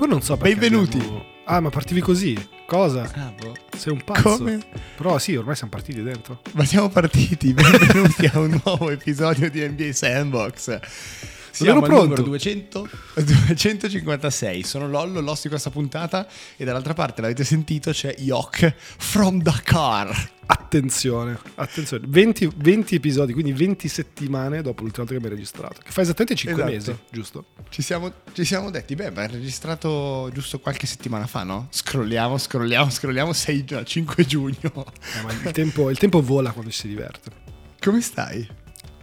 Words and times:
Poi 0.00 0.08
non 0.08 0.22
so 0.22 0.38
perché 0.38 0.56
Benvenuti. 0.56 0.96
abbiamo- 0.96 1.24
Ah, 1.44 1.60
ma 1.60 1.68
partivi 1.68 2.00
così? 2.00 2.34
Cosa? 2.64 3.02
Ah, 3.16 3.34
boh. 3.38 3.52
Sei 3.76 3.92
un 3.92 4.02
pazzo. 4.02 4.38
Come? 4.38 4.58
Però 4.96 5.18
sì, 5.18 5.36
ormai 5.36 5.54
siamo 5.56 5.70
partiti 5.72 6.02
dentro. 6.02 6.40
Ma 6.52 6.64
siamo 6.64 6.88
partiti, 6.88 7.52
benvenuti 7.52 8.24
a 8.24 8.38
un 8.38 8.58
nuovo 8.64 8.88
episodio 8.90 9.50
di 9.50 9.60
NBA 9.60 9.92
Sandbox. 9.92 10.78
Siamo 11.50 11.80
al 11.80 11.84
pronto. 11.86 12.04
numero 12.04 12.22
200, 12.22 12.88
256. 13.14 14.62
Sono 14.64 14.88
Lollo, 14.88 15.20
l'host 15.20 15.42
di 15.44 15.48
questa 15.48 15.70
puntata 15.70 16.26
e 16.56 16.64
dall'altra 16.64 16.94
parte, 16.94 17.20
l'avete 17.20 17.44
sentito, 17.44 17.90
c'è 17.90 18.14
Yok 18.18 18.74
from 18.76 19.40
Dakar. 19.42 20.38
Attenzione, 20.46 21.38
attenzione. 21.56 22.04
20, 22.08 22.50
20 22.56 22.94
episodi, 22.96 23.32
quindi 23.32 23.52
20 23.52 23.86
settimane 23.88 24.62
dopo 24.62 24.82
l'ultima 24.82 25.04
volta 25.04 25.12
che 25.12 25.16
abbiamo 25.16 25.34
registrato. 25.34 25.80
Che 25.82 25.90
fa 25.90 26.00
esattamente 26.00 26.34
5 26.34 26.74
Esatto. 26.74 26.90
mesi, 26.92 27.02
giusto? 27.10 27.44
Ci 27.68 27.82
siamo, 27.82 28.12
ci 28.32 28.44
siamo 28.44 28.70
detti, 28.70 28.94
beh, 28.96 29.10
ma 29.10 29.22
è 29.24 29.28
registrato 29.28 30.28
giusto 30.32 30.58
qualche 30.58 30.86
settimana 30.86 31.26
fa, 31.26 31.44
no? 31.44 31.68
Scrolliamo, 31.70 32.36
scrolliamo, 32.36 32.90
scrolliamo, 32.90 33.32
6, 33.32 33.64
5 33.84 34.24
giugno. 34.26 34.56
Eh, 34.74 35.32
il, 35.46 35.50
tempo, 35.52 35.88
il 35.90 35.98
tempo 35.98 36.20
vola 36.20 36.50
quando 36.50 36.70
ci 36.70 36.80
si 36.80 36.88
diverte. 36.88 37.30
Come 37.80 38.00
stai? 38.00 38.46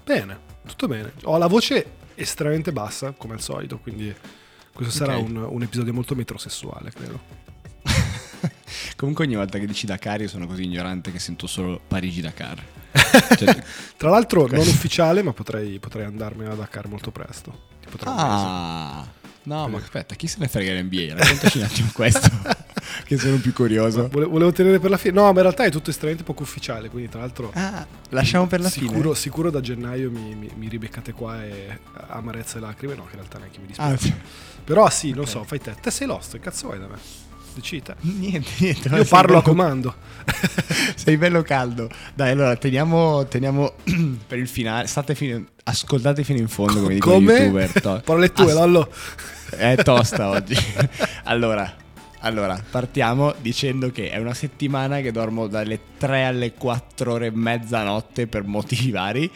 Bene, 0.03 0.39
tutto 0.65 0.87
bene. 0.87 1.13
Ho 1.23 1.37
la 1.37 1.47
voce 1.47 1.91
estremamente 2.17 2.71
bassa, 2.71 3.11
come 3.11 3.33
al 3.35 3.41
solito, 3.41 3.77
quindi 3.79 4.13
questo 4.73 4.93
sarà 4.93 5.17
Ok. 5.17 5.27
un, 5.27 5.35
un 5.37 5.61
episodio 5.61 5.93
molto 5.93 6.15
metrosessuale, 6.15 6.91
credo. 6.91 7.19
Comunque 8.95 9.25
ogni 9.25 9.35
volta 9.35 9.59
che 9.59 9.65
dici 9.65 9.85
Dakar 9.85 10.21
io 10.21 10.27
sono 10.27 10.47
così 10.47 10.63
ignorante 10.63 11.11
che 11.11 11.19
sento 11.19 11.47
solo 11.47 11.79
Parigi-Dakar. 11.87 12.63
Cioè, 13.37 13.63
Tra 13.95 14.09
l'altro 14.09 14.47
non 14.47 14.59
ufficiale, 14.67 15.21
ma 15.21 15.31
potrei, 15.33 15.79
potrei 15.79 16.05
andarmene 16.05 16.51
a 16.51 16.55
Dakar 16.55 16.87
molto 16.87 17.11
presto. 17.11 17.65
Tipo 17.81 17.97
tra. 17.97 18.13
Ah, 18.15 19.07
no, 19.43 19.67
ma 19.69 19.77
aspetta, 19.77 20.15
chi 20.15 20.27
se 20.27 20.37
ne 20.39 20.47
frega 20.47 20.73
l'NBA? 20.73 21.13
Raccontaci 21.15 21.57
un 21.59 21.63
attimo 21.63 21.89
questo, 21.93 22.29
che 23.05 23.17
sono 23.17 23.37
più 23.37 23.53
curioso. 23.53 24.07
Vole- 24.11 24.25
Volevo 24.25 24.51
tenere 24.51 24.79
per 24.79 24.89
la 24.89 24.97
fine. 24.97 25.13
No, 25.13 25.23
ma 25.23 25.29
in 25.29 25.41
realtà 25.41 25.63
è 25.65 25.71
tutto 25.71 25.89
estremamente 25.89 26.23
poco 26.25 26.43
ufficiale, 26.43 26.89
quindi 26.89 27.09
tra 27.09 27.19
l'altro 27.21 27.51
Ah, 27.53 27.85
lasciamo 28.09 28.47
per 28.47 28.61
la 28.61 28.69
sicuro, 28.69 29.01
fine. 29.01 29.15
sicuro 29.15 29.49
da 29.51 29.61
gennaio 29.61 30.09
mi, 30.11 30.35
mi- 30.35 30.51
mi 30.55 30.67
ribeccate 30.67 31.11
qua 31.13 31.43
e 31.43 31.79
amarezza 32.09 32.57
e 32.57 32.61
lacrime. 32.61 32.95
No, 32.95 33.03
che 33.05 33.11
in 33.11 33.17
realtà 33.17 33.37
neanche 33.37 33.59
mi 33.59 33.67
Ah, 33.77 33.91
dispiace. 33.91 34.21
Però 34.63 34.89
sì, 34.89 35.11
non 35.13 35.25
so, 35.27 35.43
fai 35.43 35.59
te. 35.61 35.75
Te 35.81 35.91
sei 35.91 36.07
lost, 36.07 36.33
che 36.33 36.39
cazzo 36.39 36.67
vuoi 36.67 36.79
da 36.79 36.87
me? 36.87 37.25
Decidi 37.55 37.81
te. 37.81 37.95
niente, 38.01 38.49
niente. 38.59 38.87
Io 38.89 39.05
parlo 39.05 39.37
a 39.37 39.41
bello- 39.41 39.41
comando. 39.41 39.95
Sei 40.95 41.17
bello 41.17 41.41
caldo. 41.41 41.89
Dai, 42.13 42.31
allora 42.31 42.55
teniamo, 42.55 43.25
teniamo 43.25 43.73
per 44.27 44.37
il 44.37 44.47
finale. 44.47 44.85
State 44.85 45.15
fino, 45.15 45.43
ascoltate 45.63 46.23
fino 46.23 46.37
in 46.37 46.49
fondo 46.49 46.81
come 46.81 46.93
dicono 46.95 47.19
gli 47.19 47.25
Come? 47.25 47.39
youtuber. 47.39 47.81
to- 47.81 48.01
Parole 48.05 48.31
tue, 48.31 48.51
As- 48.51 48.53
Lollo. 48.53 48.91
È 49.49 49.75
tosta 49.83 50.29
oggi. 50.29 50.55
allora, 51.23 51.73
allora, 52.19 52.61
partiamo 52.69 53.33
dicendo 53.39 53.91
che 53.91 54.09
è 54.09 54.17
una 54.17 54.33
settimana 54.33 55.01
che 55.01 55.11
dormo 55.11 55.47
dalle 55.47 55.79
3 55.97 56.25
alle 56.25 56.53
4 56.53 57.11
ore 57.11 57.27
e 57.27 57.31
mezza 57.31 57.83
notte 57.83 58.27
per 58.27 58.43
motivi 58.43 58.91
vari. 58.91 59.31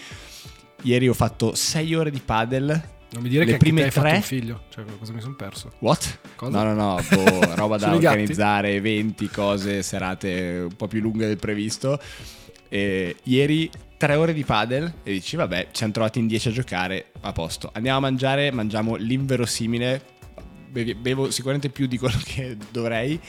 Ieri 0.83 1.07
ho 1.07 1.13
fatto 1.13 1.53
6 1.53 1.95
ore 1.95 2.11
di 2.11 2.21
paddle. 2.23 2.89
Non 3.11 3.23
mi 3.23 3.29
dire 3.29 3.43
Le 3.45 3.51
che 3.51 3.57
prime 3.57 3.83
hai 3.83 3.91
fatto 3.91 4.07
tre? 4.07 4.15
un 4.17 4.21
figlio. 4.23 4.61
Cioè, 4.69 4.85
cosa 4.97 5.11
mi 5.13 5.21
sono 5.21 5.35
perso? 5.35 5.73
What? 5.79 6.19
Cosa? 6.35 6.63
No, 6.63 6.73
no, 6.73 6.95
no, 6.95 6.99
boh, 7.09 7.55
roba 7.55 7.77
da 7.77 7.93
organizzare, 7.93 8.73
eventi, 8.73 9.27
cose, 9.29 9.83
serate 9.83 10.65
un 10.69 10.75
po' 10.75 10.87
più 10.87 11.01
lunghe 11.01 11.27
del 11.27 11.37
previsto. 11.37 11.99
E 12.69 13.17
ieri 13.23 13.69
3 13.97 14.15
ore 14.15 14.33
di 14.33 14.43
paddle 14.43 14.95
e 15.03 15.11
dici 15.11 15.35
vabbè, 15.35 15.65
ci 15.65 15.77
siamo 15.77 15.91
trovati 15.91 16.19
in 16.19 16.27
10 16.27 16.47
a 16.47 16.51
giocare, 16.51 17.11
a 17.21 17.31
posto. 17.33 17.69
Andiamo 17.73 17.97
a 17.97 18.01
mangiare, 18.01 18.49
mangiamo 18.51 18.95
l'inverosimile, 18.95 20.03
bevo 20.71 21.29
sicuramente 21.31 21.69
più 21.69 21.85
di 21.87 21.97
quello 21.97 22.19
che 22.23 22.57
dovrei. 22.71 23.19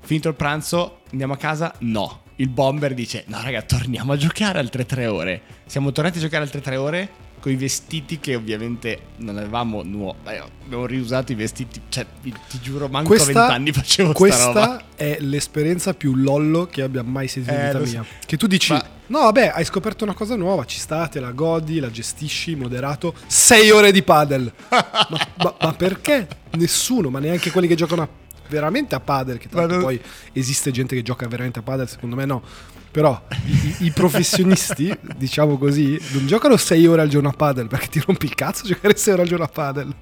Finito 0.00 0.28
il 0.28 0.34
pranzo, 0.34 1.00
andiamo 1.10 1.34
a 1.34 1.36
casa? 1.36 1.74
No. 1.80 2.22
Il 2.36 2.48
bomber 2.48 2.94
dice 2.94 3.24
no 3.26 3.40
raga, 3.42 3.62
torniamo 3.62 4.12
a 4.12 4.16
giocare 4.16 4.58
altre 4.58 4.86
3 4.86 5.06
ore. 5.06 5.42
Siamo 5.66 5.90
tornati 5.92 6.18
a 6.18 6.20
giocare 6.20 6.44
altre 6.44 6.60
3 6.60 6.76
ore 6.76 7.08
con 7.40 7.52
i 7.52 7.56
vestiti 7.56 8.18
che 8.20 8.34
ovviamente 8.36 8.98
non 9.18 9.36
avevamo 9.38 9.82
nuovi. 9.82 10.18
Abbiamo 10.64 10.86
riusato 10.86 11.32
i 11.32 11.34
vestiti, 11.34 11.80
cioè 11.88 12.06
ti 12.22 12.60
giuro, 12.62 12.88
manco 12.88 13.12
a 13.12 13.16
Questa, 13.16 13.32
20 13.46 13.52
anni 13.54 13.72
facevo 13.72 14.08
sta 14.10 14.18
questa 14.18 14.44
roba. 14.46 14.82
è 14.94 15.16
l'esperienza 15.20 15.94
più 15.94 16.14
lollo 16.14 16.66
che 16.66 16.82
abbia 16.82 17.02
mai 17.02 17.26
sentito 17.28 17.54
in 17.54 17.60
Eh, 17.60 17.66
vita 17.66 17.78
lo 17.78 17.86
so. 17.86 17.90
mia. 17.92 18.04
Che 18.24 18.36
tu 18.36 18.46
dici, 18.46 18.72
Ma- 18.72 18.84
no 19.08 19.20
vabbè, 19.20 19.52
hai 19.54 19.64
scoperto 19.64 20.04
una 20.04 20.14
cosa 20.14 20.36
nuova, 20.36 20.64
ci 20.64 20.78
sta, 20.78 21.06
te 21.08 21.20
la 21.20 21.32
godi, 21.32 21.80
la 21.80 21.90
gestisci, 21.90 22.54
moderato. 22.54 23.14
Sei 23.26 23.70
ore 23.70 23.92
di 23.92 24.02
padel. 24.02 24.52
ma, 24.70 25.08
ma- 25.38 25.54
ma 25.60 25.72
perché? 25.74 26.26
Nessuno, 26.52 27.10
ma 27.10 27.18
neanche 27.18 27.50
quelli 27.50 27.66
che 27.68 27.74
giocano 27.74 28.02
a- 28.02 28.08
veramente 28.48 28.94
a 28.94 29.00
padel, 29.00 29.38
che 29.38 29.48
tanto 29.48 29.78
poi 29.78 30.00
esiste 30.32 30.70
gente 30.70 30.94
che 30.94 31.02
gioca 31.02 31.26
veramente 31.28 31.58
a 31.58 31.62
padel, 31.62 31.88
secondo 31.88 32.16
me 32.16 32.24
no. 32.24 32.42
Però 32.90 33.20
i, 33.46 33.50
i- 33.52 33.76
i 33.86 33.90
professionisti, 33.90 34.92
diciamo 35.16 35.58
così, 35.58 36.00
non 36.12 36.26
giocano 36.26 36.56
sei 36.56 36.86
ore 36.86 37.02
al 37.02 37.08
giorno 37.08 37.28
a 37.28 37.32
padel 37.32 37.66
perché 37.68 37.88
ti 37.88 38.02
rompi 38.04 38.24
il 38.26 38.34
cazzo 38.34 38.66
giocare 38.66 38.96
sei 38.96 39.12
ore 39.12 39.22
al 39.22 39.28
giorno 39.28 39.44
a 39.44 39.48
padel. 39.48 39.94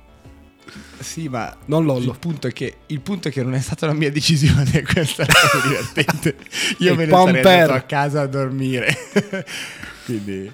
Sì, 0.98 1.28
ma 1.28 1.54
Non 1.66 1.84
lollo. 1.84 2.12
Il 2.12 2.18
punto, 2.18 2.46
è 2.46 2.52
che, 2.52 2.78
il 2.86 3.00
punto 3.00 3.28
è 3.28 3.30
che 3.30 3.42
non 3.42 3.54
è 3.54 3.60
stata 3.60 3.86
una 3.86 3.94
mia 3.94 4.10
decisione, 4.10 4.82
questa 4.82 5.24
è 5.24 5.26
divertente. 5.62 6.36
Io 6.78 6.92
Il 6.92 6.98
me 6.98 7.04
ne 7.04 7.10
sarei 7.10 7.32
pomper. 7.32 7.46
andato 7.46 7.72
a 7.72 7.80
casa 7.82 8.20
a 8.22 8.26
dormire. 8.26 8.94
quindi, 10.04 10.50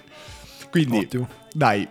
quindi 0.70 0.98
Ottimo. 0.98 1.28
dai, 1.52 1.88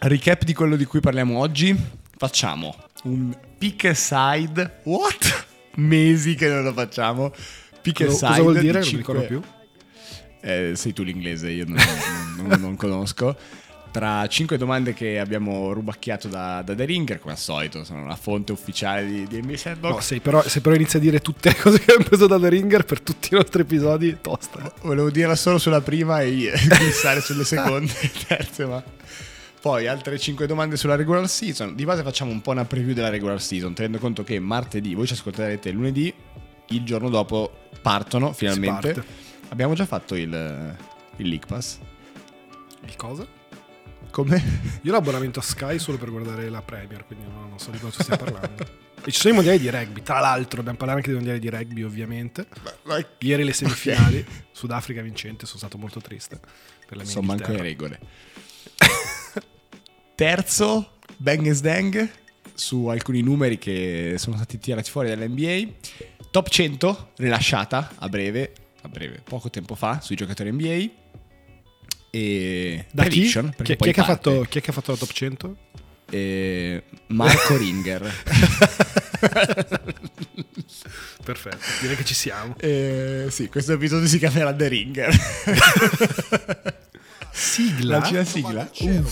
recap 0.00 0.44
di 0.44 0.52
quello 0.54 0.76
di 0.76 0.84
cui 0.84 1.00
parliamo 1.00 1.38
oggi. 1.38 1.74
Facciamo 2.16 2.74
un 3.04 3.36
pick 3.58 3.86
aside. 3.86 4.80
What? 4.84 5.46
Mesi 5.76 6.34
che 6.34 6.48
non 6.48 6.62
lo 6.62 6.72
facciamo. 6.72 7.32
Pick 7.82 8.04
Cosa, 8.04 8.28
aside. 8.28 8.28
cosa 8.28 8.42
vuol 8.42 8.58
dire? 8.58 8.80
di 8.80 8.84
Non 8.84 8.88
mi 8.92 8.96
ricordo 8.96 9.22
più. 9.26 9.40
eh, 10.40 10.72
sei 10.74 10.92
tu 10.92 11.02
l'inglese, 11.02 11.50
io 11.50 11.64
non- 11.66 11.78
non- 12.46 12.60
non 12.60 12.76
conosco. 12.76 13.36
Tra 13.94 14.26
cinque 14.26 14.58
domande 14.58 14.92
che 14.92 15.20
abbiamo 15.20 15.72
rubacchiato 15.72 16.26
da, 16.26 16.62
da 16.62 16.74
The 16.74 16.84
Ringer, 16.84 17.20
come 17.20 17.34
al 17.34 17.38
solito, 17.38 17.84
sono 17.84 18.04
la 18.04 18.16
fonte 18.16 18.50
ufficiale 18.50 19.06
di, 19.06 19.24
di 19.28 19.40
NBA 19.40 19.56
Sandbox. 19.56 19.92
No, 19.92 20.00
se 20.00 20.20
però, 20.20 20.42
se 20.42 20.60
però 20.60 20.74
inizi 20.74 20.96
a 20.96 20.98
dire 20.98 21.20
tutte 21.20 21.50
le 21.50 21.54
cose 21.54 21.78
che 21.78 21.92
abbiamo 21.92 22.08
preso 22.08 22.26
da 22.26 22.36
The 22.36 22.48
Ringer 22.48 22.84
per 22.84 23.00
tutti 23.00 23.28
i 23.30 23.36
nostri 23.36 23.62
episodi, 23.62 24.18
tosta. 24.20 24.74
Volevo 24.82 25.10
dirla 25.10 25.36
solo 25.36 25.58
sulla 25.58 25.80
prima 25.80 26.22
e 26.22 26.52
glissare 26.76 27.20
sulle 27.22 27.44
seconde 27.44 27.92
e 28.00 28.10
terze, 28.26 28.66
ma... 28.66 28.82
Poi 29.60 29.86
altre 29.86 30.18
5 30.18 30.44
domande 30.48 30.76
sulla 30.76 30.96
regular 30.96 31.28
season. 31.28 31.76
Di 31.76 31.84
base 31.84 32.02
facciamo 32.02 32.32
un 32.32 32.40
po' 32.40 32.50
una 32.50 32.64
preview 32.64 32.94
della 32.94 33.10
regular 33.10 33.40
season, 33.40 33.74
tenendo 33.74 33.98
conto 33.98 34.24
che 34.24 34.40
martedì, 34.40 34.96
voi 34.96 35.06
ci 35.06 35.12
ascolterete 35.12 35.70
lunedì, 35.70 36.12
il 36.70 36.82
giorno 36.82 37.08
dopo 37.10 37.68
partono 37.80 38.32
finalmente. 38.32 39.04
Abbiamo 39.50 39.74
già 39.74 39.86
fatto 39.86 40.16
il, 40.16 40.76
il 41.18 41.28
League 41.28 41.46
Pass. 41.46 41.78
Il 42.84 42.96
cosa? 42.96 43.24
Come? 44.14 44.40
Io 44.82 44.92
ho 44.92 44.94
l'abbonamento 44.94 45.40
a 45.40 45.42
Sky 45.42 45.76
solo 45.80 45.98
per 45.98 46.08
guardare 46.08 46.48
la 46.48 46.62
Premier, 46.62 47.04
quindi 47.04 47.26
no, 47.26 47.48
non 47.48 47.58
so 47.58 47.72
di 47.72 47.80
cosa 47.80 48.00
stiamo 48.00 48.22
parlando. 48.22 48.64
e 49.04 49.10
ci 49.10 49.18
sono 49.18 49.32
i 49.32 49.34
mondiali 49.34 49.58
di 49.58 49.68
rugby, 49.68 50.02
tra 50.02 50.20
l'altro, 50.20 50.58
dobbiamo 50.58 50.78
parlare 50.78 51.00
anche 51.00 51.10
dei 51.10 51.18
mondiali 51.18 51.40
di 51.40 51.50
rugby, 51.50 51.82
ovviamente. 51.82 52.46
Ieri 53.18 53.42
le 53.42 53.52
semifinali, 53.52 54.24
Sudafrica 54.52 55.02
vincente, 55.02 55.46
sono 55.46 55.58
stato 55.58 55.78
molto 55.78 56.00
triste 56.00 56.38
per 56.86 56.96
la 56.96 57.02
mia 57.02 57.10
Sono 57.10 57.26
manco 57.26 57.50
le 57.50 57.60
regole. 57.60 58.00
Terzo, 60.14 60.92
Bang 61.16 61.50
Dang, 61.58 62.08
su 62.54 62.86
alcuni 62.86 63.20
numeri 63.20 63.58
che 63.58 64.14
sono 64.18 64.36
stati 64.36 64.60
tirati 64.60 64.92
fuori 64.92 65.08
dall'NBA. 65.08 65.72
Top 66.30 66.48
100, 66.48 67.14
rilasciata 67.16 67.94
a 67.98 68.08
breve, 68.08 68.52
a 68.82 68.88
breve, 68.88 69.22
poco 69.24 69.50
tempo 69.50 69.74
fa, 69.74 70.00
sui 70.00 70.14
giocatori 70.14 70.52
NBA. 70.52 71.02
E 72.14 72.84
Da 72.92 73.02
chi? 73.02 73.08
prediction, 73.08 73.52
Chi, 73.60 73.74
chi 73.76 73.88
è 73.88 73.92
che 73.92 74.00
ha 74.00 74.04
fatto, 74.04 74.46
chi 74.48 74.58
è 74.58 74.60
che 74.60 74.70
ha 74.70 74.72
fatto 74.72 74.92
la 74.92 74.96
top 74.98 75.10
100? 75.10 75.56
E 76.10 76.84
Marco 77.08 77.56
Ringer. 77.56 78.02
Perfetto, 81.24 81.58
direi 81.80 81.96
che 81.96 82.04
ci 82.04 82.14
siamo. 82.14 82.54
Eh, 82.58 83.26
sì, 83.30 83.48
questo 83.48 83.72
episodio 83.72 84.06
si 84.06 84.18
chiamerà 84.18 84.54
The 84.54 84.68
Ringer. 84.68 85.12
Sigla? 87.32 87.98
La 87.98 88.24
sigla. 88.24 88.70
Karim 88.72 89.04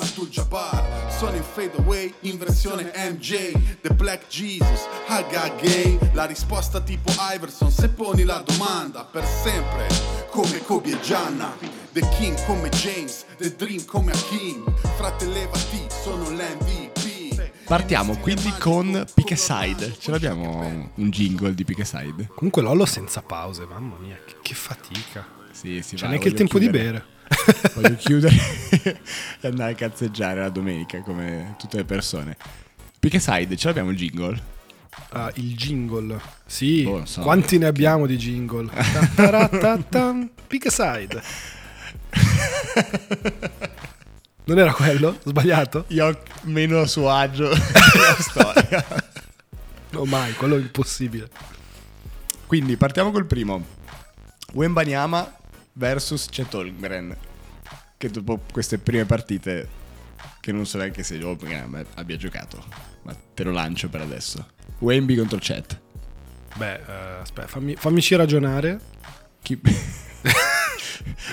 Abdul-Jabbar 0.00 0.97
Sono 1.18 1.34
in 1.34 1.42
fade 1.42 1.72
away 1.78 2.14
in 2.20 2.38
versione 2.38 2.92
MJ 2.94 3.50
The 3.80 3.92
Black 3.92 4.28
Jesus, 4.28 4.86
Haga 5.08 5.48
Gay 5.60 5.98
La 6.12 6.26
risposta 6.26 6.80
tipo 6.80 7.10
Iverson 7.34 7.72
Se 7.72 7.88
poni 7.88 8.22
la 8.22 8.40
domanda 8.46 9.04
per 9.04 9.24
sempre 9.24 9.88
Come 10.30 10.62
Kobe 10.62 10.92
e 10.92 11.00
Gianna 11.00 11.56
The 11.90 12.08
King 12.16 12.36
come 12.46 12.68
James 12.68 13.24
The 13.36 13.52
Dream 13.56 13.84
come 13.84 14.12
Hakim 14.12 14.72
Frate 14.96 15.26
levati, 15.26 15.86
sono 16.02 16.30
l'MVP 16.30 17.64
Partiamo 17.64 18.16
quindi 18.18 18.50
con 18.58 19.04
Pick 19.12 19.32
Aside. 19.32 19.96
Ce 19.98 20.10
l'abbiamo 20.12 20.90
un 20.94 21.10
jingle 21.10 21.52
di 21.52 21.64
Pick 21.64 21.80
Aside? 21.80 22.28
Comunque 22.34 22.62
Lollo 22.62 22.86
senza 22.86 23.20
pause, 23.22 23.66
mamma 23.66 23.96
mia, 23.98 24.16
che, 24.40 24.54
fatica. 24.54 25.26
Sì, 25.50 25.82
sì, 25.82 25.96
C'è 25.96 26.02
vai, 26.02 26.10
neanche 26.10 26.28
il 26.28 26.34
tempo 26.34 26.58
di 26.58 26.64
chiudere. 26.64 26.84
bere. 26.92 27.04
Voglio 27.74 27.96
chiudere 27.96 28.34
e 29.40 29.48
andare 29.48 29.72
a 29.72 29.74
cazzeggiare 29.74 30.40
la 30.40 30.48
domenica 30.48 31.00
come 31.02 31.54
tutte 31.58 31.78
le 31.78 31.84
persone. 31.84 32.36
Pick 32.98 33.14
Aside, 33.14 33.56
ce 33.56 33.68
l'abbiamo 33.68 33.90
il 33.90 33.96
jingle? 33.96 34.42
Uh, 35.12 35.30
il 35.34 35.54
jingle. 35.56 36.20
Sì, 36.46 36.82
non 36.82 37.06
so. 37.06 37.20
quanti 37.22 37.58
ne 37.58 37.66
abbiamo 37.66 38.06
di 38.06 38.16
jingle? 38.16 38.68
Pick 40.46 40.70
side. 40.70 41.22
Non 44.48 44.58
era 44.58 44.72
quello? 44.72 45.18
Sbagliato? 45.22 45.84
Io 45.88 46.22
meno 46.44 46.80
a 46.80 46.86
suo 46.86 47.10
agio 47.10 47.50
nella 47.50 48.16
storia. 48.18 48.82
No, 49.90 50.04
mai, 50.06 50.32
quello 50.32 50.56
è 50.56 50.58
impossibile. 50.58 51.28
Quindi 52.46 52.78
partiamo 52.78 53.10
col 53.10 53.26
primo. 53.26 53.62
Wembanyama 54.54 55.30
versus 55.78 56.26
Chet 56.28 56.52
Holmgren. 56.52 57.16
Che 57.96 58.10
dopo 58.10 58.40
queste 58.52 58.78
prime 58.78 59.06
partite, 59.06 59.68
che 60.40 60.52
non 60.52 60.66
so 60.66 60.78
neanche 60.78 61.02
se 61.02 61.22
Holmgren 61.22 61.86
abbia 61.94 62.16
giocato, 62.16 62.62
ma 63.02 63.16
te 63.34 63.42
lo 63.42 63.50
lancio 63.50 63.88
per 63.88 64.02
adesso. 64.02 64.46
Wemby 64.78 65.16
contro 65.16 65.38
Chet. 65.38 65.80
Beh, 66.54 66.74
eh, 66.74 67.20
aspetta, 67.20 67.48
fammi, 67.48 67.74
fammici 67.74 68.14
ragionare. 68.14 68.78
Chi... 69.42 69.60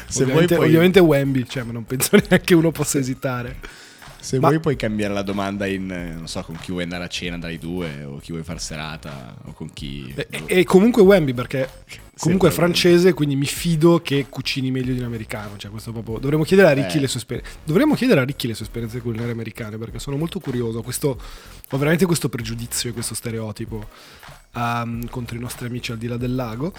se 0.08 0.24
vuoi 0.24 0.30
ovviamente, 0.30 0.56
puoi, 0.56 0.68
ovviamente 0.68 1.00
Wemby, 1.00 1.46
cioè, 1.48 1.64
ma 1.64 1.74
non 1.74 1.86
penso 1.86 2.18
neanche 2.30 2.56
uno 2.56 2.72
possa 2.72 2.98
esitare. 2.98 3.84
Se 4.26 4.40
ma- 4.40 4.48
vuoi 4.48 4.60
puoi 4.60 4.76
cambiare 4.76 5.14
la 5.14 5.22
domanda 5.22 5.68
in, 5.68 5.92
eh, 5.92 6.14
non 6.16 6.28
so, 6.28 6.42
con 6.42 6.58
chi 6.60 6.72
vuoi 6.72 6.82
andare 6.82 7.04
a 7.04 7.08
cena 7.08 7.38
dai 7.38 7.60
due, 7.60 8.04
o 8.04 8.18
chi 8.18 8.32
vuoi 8.32 8.44
far 8.44 8.60
serata, 8.60 9.36
o 9.46 9.54
con 9.54 9.72
chi... 9.72 10.12
E, 10.16 10.28
e 10.48 10.64
comunque 10.64 11.04
Wemby 11.04 11.34
perché 11.34 11.70
comunque 12.18 12.50
è 12.50 12.52
Sempre 12.52 12.52
francese, 12.52 13.14
quindi 13.14 13.36
mi 13.36 13.46
fido 13.46 14.02
che 14.02 14.26
cucini 14.28 14.72
meglio 14.72 14.94
di 14.94 15.00
un 15.00 15.06
americano. 15.06 15.58
Cioè, 15.58 15.70
questo 15.70 15.92
proprio... 15.92 16.18
Dovremmo 16.18 16.44
chiedere 16.44 16.70
a 16.70 16.72
Ricky 16.72 16.98
Eh. 16.98 17.02
le 17.02 17.08
sue 17.08 17.20
esperienze. 17.20 17.52
Dovremmo 17.64 17.94
chiedere 17.94 18.22
a 18.22 18.24
Ricky 18.24 18.48
le 18.48 18.56
sue 18.56 18.66
esperienze 18.66 19.00
culinarie 19.00 19.32
americane 19.32 19.78
perché 19.78 20.00
sono 20.00 20.18
molto 20.18 20.40
curioso. 20.40 20.82
Questo, 20.82 21.22
ho 21.70 21.78
veramente 21.78 22.08
questo 22.08 22.28
pregiudizio 22.28 22.90
e 22.90 22.94
questo 22.94 23.14
stereotipo 23.14 23.88
ehm, 24.56 25.08
contro 25.10 25.38
i 25.38 25.40
nostri 25.40 25.68
amici 25.68 25.92
al 25.92 26.00
di 26.00 26.08
là 26.08 26.18
del 26.18 26.34
lago. 26.34 26.74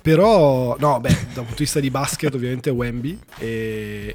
Però, 0.00 0.76
no, 0.78 1.00
beh, 1.00 1.08
da 1.34 1.40
un 1.40 1.46
punto 1.46 1.54
di 1.54 1.64
vista 1.64 1.80
di 1.80 1.90
basket, 1.90 2.32
ovviamente 2.32 2.70
Wemby. 2.70 3.18
E 3.38 4.14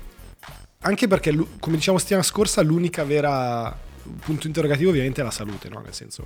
anche 0.82 1.08
perché, 1.08 1.36
come 1.60 1.76
diciamo 1.76 1.98
settimana 1.98 2.24
scorsa, 2.24 2.62
l'unica 2.62 3.04
vera 3.04 3.86
punto 4.20 4.48
interrogativo 4.48 4.90
ovviamente 4.90 5.22
è 5.22 5.24
la 5.24 5.32
salute, 5.32 5.70
no? 5.70 5.82
Nel 5.82 5.94
senso, 5.94 6.26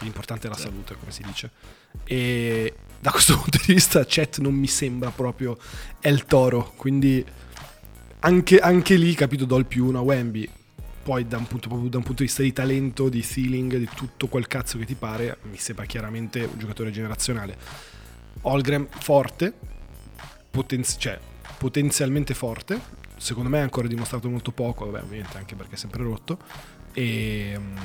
l'importante 0.00 0.46
è 0.46 0.50
la 0.50 0.56
salute, 0.56 0.96
come 0.98 1.12
si 1.12 1.22
dice. 1.22 1.50
E 2.04 2.74
da 2.98 3.10
questo 3.10 3.36
punto 3.40 3.58
di 3.64 3.74
vista 3.74 4.04
Chet 4.04 4.38
non 4.38 4.54
mi 4.54 4.66
sembra 4.66 5.10
proprio 5.10 5.58
El 6.00 6.24
Toro, 6.24 6.72
quindi 6.76 7.24
anche, 8.20 8.58
anche 8.58 8.96
lì, 8.96 9.14
capito, 9.14 9.44
do 9.44 9.56
il 9.56 9.66
più 9.66 9.86
uno 9.86 9.98
a 9.98 10.02
Wemby. 10.02 10.48
Poi 11.02 11.26
da 11.26 11.38
un, 11.38 11.46
punto, 11.46 11.68
da 11.68 11.96
un 11.96 12.02
punto 12.02 12.22
di 12.22 12.24
vista 12.24 12.42
di 12.42 12.52
talento, 12.52 13.08
di 13.08 13.22
feeling, 13.22 13.76
di 13.76 13.88
tutto 13.94 14.28
quel 14.28 14.46
cazzo 14.46 14.76
che 14.78 14.84
ti 14.84 14.94
pare, 14.94 15.38
mi 15.50 15.56
sembra 15.56 15.86
chiaramente 15.86 16.40
un 16.40 16.58
giocatore 16.58 16.90
generazionale. 16.90 17.56
Holgram 18.42 18.86
forte, 18.86 19.52
potenzi- 20.50 20.98
cioè, 20.98 21.18
potenzialmente 21.56 22.34
forte, 22.34 22.78
secondo 23.20 23.50
me 23.50 23.60
ha 23.60 23.62
ancora 23.62 23.86
dimostrato 23.86 24.30
molto 24.30 24.50
poco, 24.50 24.86
vabbè 24.86 25.04
ovviamente 25.04 25.36
anche 25.36 25.54
perché 25.54 25.74
è 25.74 25.78
sempre 25.78 26.02
rotto, 26.02 26.38
e 26.94 27.54
mm, 27.58 27.76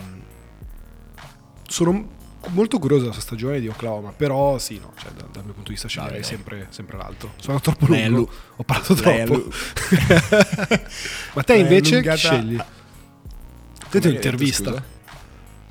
sono 1.67 2.13
molto 2.49 2.79
curioso 2.79 3.03
della 3.03 3.13
sua 3.13 3.21
stagione 3.21 3.59
di 3.59 3.67
Oklahoma, 3.67 4.11
però 4.11 4.57
sì, 4.59 4.79
no, 4.79 4.93
cioè, 4.97 5.11
dal, 5.11 5.29
dal 5.29 5.43
mio 5.43 5.53
punto 5.53 5.67
di 5.69 5.73
vista 5.73 5.89
sceglierei 5.89 6.21
dai. 6.21 6.29
sempre, 6.29 6.67
sempre 6.69 6.97
l'altro. 6.97 7.33
Sono 7.37 7.59
troppo 7.59 7.85
è 7.87 8.07
lungo, 8.07 8.17
lu- 8.17 8.29
ho 8.55 8.63
parlato 8.63 8.93
è 8.93 9.25
troppo. 9.25 9.49
Ma 11.33 11.43
te 11.43 11.53
è 11.53 11.57
invece 11.57 12.01
chi 12.01 12.15
scegli? 12.15 12.55
Te 12.55 12.63
è 12.63 13.89
detto, 13.89 14.07
un'intervista. 14.07 14.69
scusa? 14.69 14.83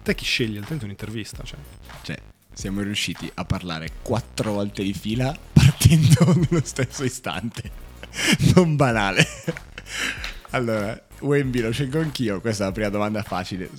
Te 0.02 0.14
chi 0.14 0.25
scegli? 0.25 0.61
È 0.61 0.72
un'intervista, 0.82 1.43
cioè. 1.43 1.58
Cioè, 2.02 2.19
siamo 2.52 2.82
riusciti 2.82 3.31
a 3.34 3.44
parlare 3.46 3.90
quattro 4.02 4.52
volte 4.52 4.82
di 4.82 4.93
fila 4.93 5.34
partendo 5.52 6.34
nello 6.50 6.64
stesso 6.64 7.05
istante. 7.05 7.84
Non 8.55 8.76
banale. 8.76 9.26
Allora, 10.50 11.00
Wemby 11.20 11.61
lo 11.61 11.72
scelgo 11.72 12.00
anch'io. 12.00 12.40
Questa 12.40 12.64
è 12.64 12.66
la 12.66 12.72
prima 12.72 12.88
domanda 12.88 13.22
facile. 13.22 13.70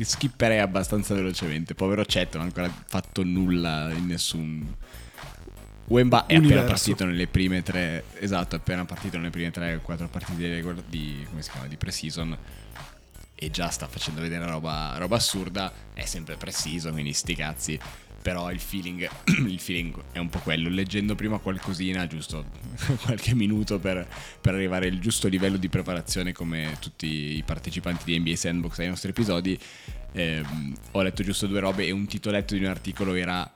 Skipperei 0.00 0.60
abbastanza 0.60 1.14
velocemente. 1.14 1.74
Povero 1.74 2.04
Chet 2.04 2.34
non 2.34 2.42
ha 2.42 2.46
ancora 2.46 2.72
fatto 2.86 3.22
nulla 3.24 3.90
in 3.92 4.06
nessun. 4.06 4.74
Wemba 5.86 6.26
è 6.26 6.36
appena 6.36 6.62
partito 6.62 7.04
nelle 7.04 7.26
prime 7.26 7.62
tre. 7.62 8.04
Esatto, 8.18 8.56
è 8.56 8.58
appena 8.58 8.84
partito 8.84 9.16
nelle 9.16 9.30
prime 9.30 9.50
tre 9.50 9.74
o 9.74 9.80
quattro 9.80 10.08
partite 10.08 10.60
di, 10.60 10.82
di, 10.88 11.26
come 11.28 11.42
si 11.42 11.50
chiama, 11.50 11.66
di 11.66 11.76
pre-season. 11.76 12.36
E 13.36 13.50
già 13.50 13.68
sta 13.68 13.88
facendo 13.88 14.20
vedere 14.20 14.46
roba, 14.46 14.94
roba 14.96 15.16
assurda. 15.16 15.72
È 15.92 16.04
sempre 16.04 16.36
pre-season, 16.36 16.92
quindi 16.92 17.12
sti 17.12 17.34
cazzi. 17.34 17.78
Però 18.24 18.50
il 18.50 18.58
feeling, 18.58 19.06
il 19.46 19.60
feeling 19.60 19.94
è 20.12 20.18
un 20.18 20.30
po' 20.30 20.38
quello. 20.38 20.70
Leggendo 20.70 21.14
prima 21.14 21.36
qualcosina, 21.36 22.06
giusto 22.06 22.46
qualche 23.04 23.34
minuto 23.34 23.78
per, 23.78 24.08
per 24.40 24.54
arrivare 24.54 24.88
al 24.88 24.98
giusto 24.98 25.28
livello 25.28 25.58
di 25.58 25.68
preparazione, 25.68 26.32
come 26.32 26.78
tutti 26.80 27.06
i 27.06 27.42
partecipanti 27.44 28.04
di 28.06 28.18
NBA 28.18 28.34
Sandbox 28.34 28.78
ai 28.78 28.88
nostri 28.88 29.10
episodi, 29.10 29.58
ehm, 30.12 30.74
ho 30.92 31.02
letto 31.02 31.22
giusto 31.22 31.46
due 31.46 31.60
robe 31.60 31.84
e 31.84 31.90
un 31.90 32.06
titoletto 32.06 32.54
di 32.54 32.60
un 32.60 32.70
articolo 32.70 33.12
era 33.12 33.46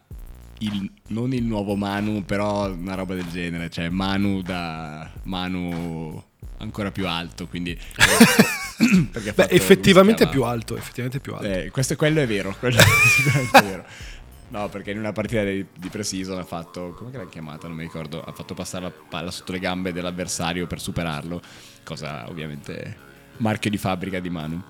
il- 0.59 0.91
non 1.09 1.33
il 1.33 1.45
nuovo 1.45 1.75
Manu, 1.75 2.27
però 2.27 2.71
una 2.71 2.95
roba 2.95 3.15
del 3.15 3.29
genere, 3.31 3.71
cioè 3.71 3.89
Manu 3.89 4.43
da 4.43 5.11
Manu 5.23 6.23
ancora 6.59 6.91
più 6.91 7.07
alto, 7.07 7.47
quindi 7.47 7.71
ha 7.97 9.33
Beh, 9.35 9.49
effettivamente 9.49 10.29
più 10.29 10.45
alto, 10.45 10.77
effettivamente 10.77 11.19
è 11.19 11.21
più 11.21 11.33
alto. 11.33 11.47
Eh, 11.47 11.71
questo, 11.71 11.97
quello 11.97 12.21
è 12.21 12.27
vero, 12.27 12.55
quello 12.59 12.77
è 12.79 12.85
sicuramente 13.17 13.63
vero. 13.63 13.85
No, 14.51 14.69
perché 14.69 14.93
in 14.93 14.99
una 14.99 15.13
partita 15.13 15.45
di, 15.45 15.65
di 15.77 15.89
pre-season 15.89 16.39
ha 16.39 16.45
fatto, 16.45 16.93
come 16.97 17.11
l'ha 17.13 17.29
chiamata, 17.29 17.67
non 17.69 17.77
mi 17.77 17.83
ricordo, 17.83 18.23
ha 18.23 18.33
fatto 18.33 18.55
passare 18.55 18.85
la 18.85 18.91
palla 18.91 19.31
sotto 19.31 19.53
le 19.53 19.59
gambe 19.59 19.93
dell'avversario 19.93 20.67
per 20.67 20.81
superarlo, 20.81 21.41
cosa 21.85 22.29
ovviamente 22.29 22.97
marchio 23.39 23.71
di 23.71 23.77
fabbrica 23.77 24.21
di 24.21 24.31
Manu. 24.31 24.63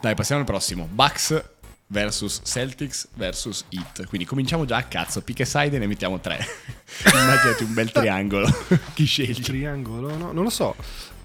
Dai, 0.00 0.14
passiamo 0.14 0.40
al 0.40 0.46
prossimo. 0.46 0.88
Bucks 0.90 1.50
versus 1.88 2.40
Celtics 2.44 3.08
versus 3.14 3.66
Heat. 3.68 4.06
Quindi 4.06 4.26
cominciamo 4.26 4.64
già 4.64 4.78
a 4.78 4.84
cazzo, 4.84 5.20
pick 5.20 5.40
a 5.42 5.44
side 5.44 5.76
e 5.76 5.78
ne 5.78 5.86
mettiamo 5.86 6.18
tre. 6.18 6.44
Immaginati 7.12 7.64
un 7.64 7.74
bel 7.74 7.92
triangolo. 7.92 8.48
Chi 8.94 9.02
Il 9.02 9.08
scegli? 9.08 9.42
triangolo? 9.42 10.16
No, 10.16 10.32
non 10.32 10.42
lo 10.42 10.50
so. 10.50 10.74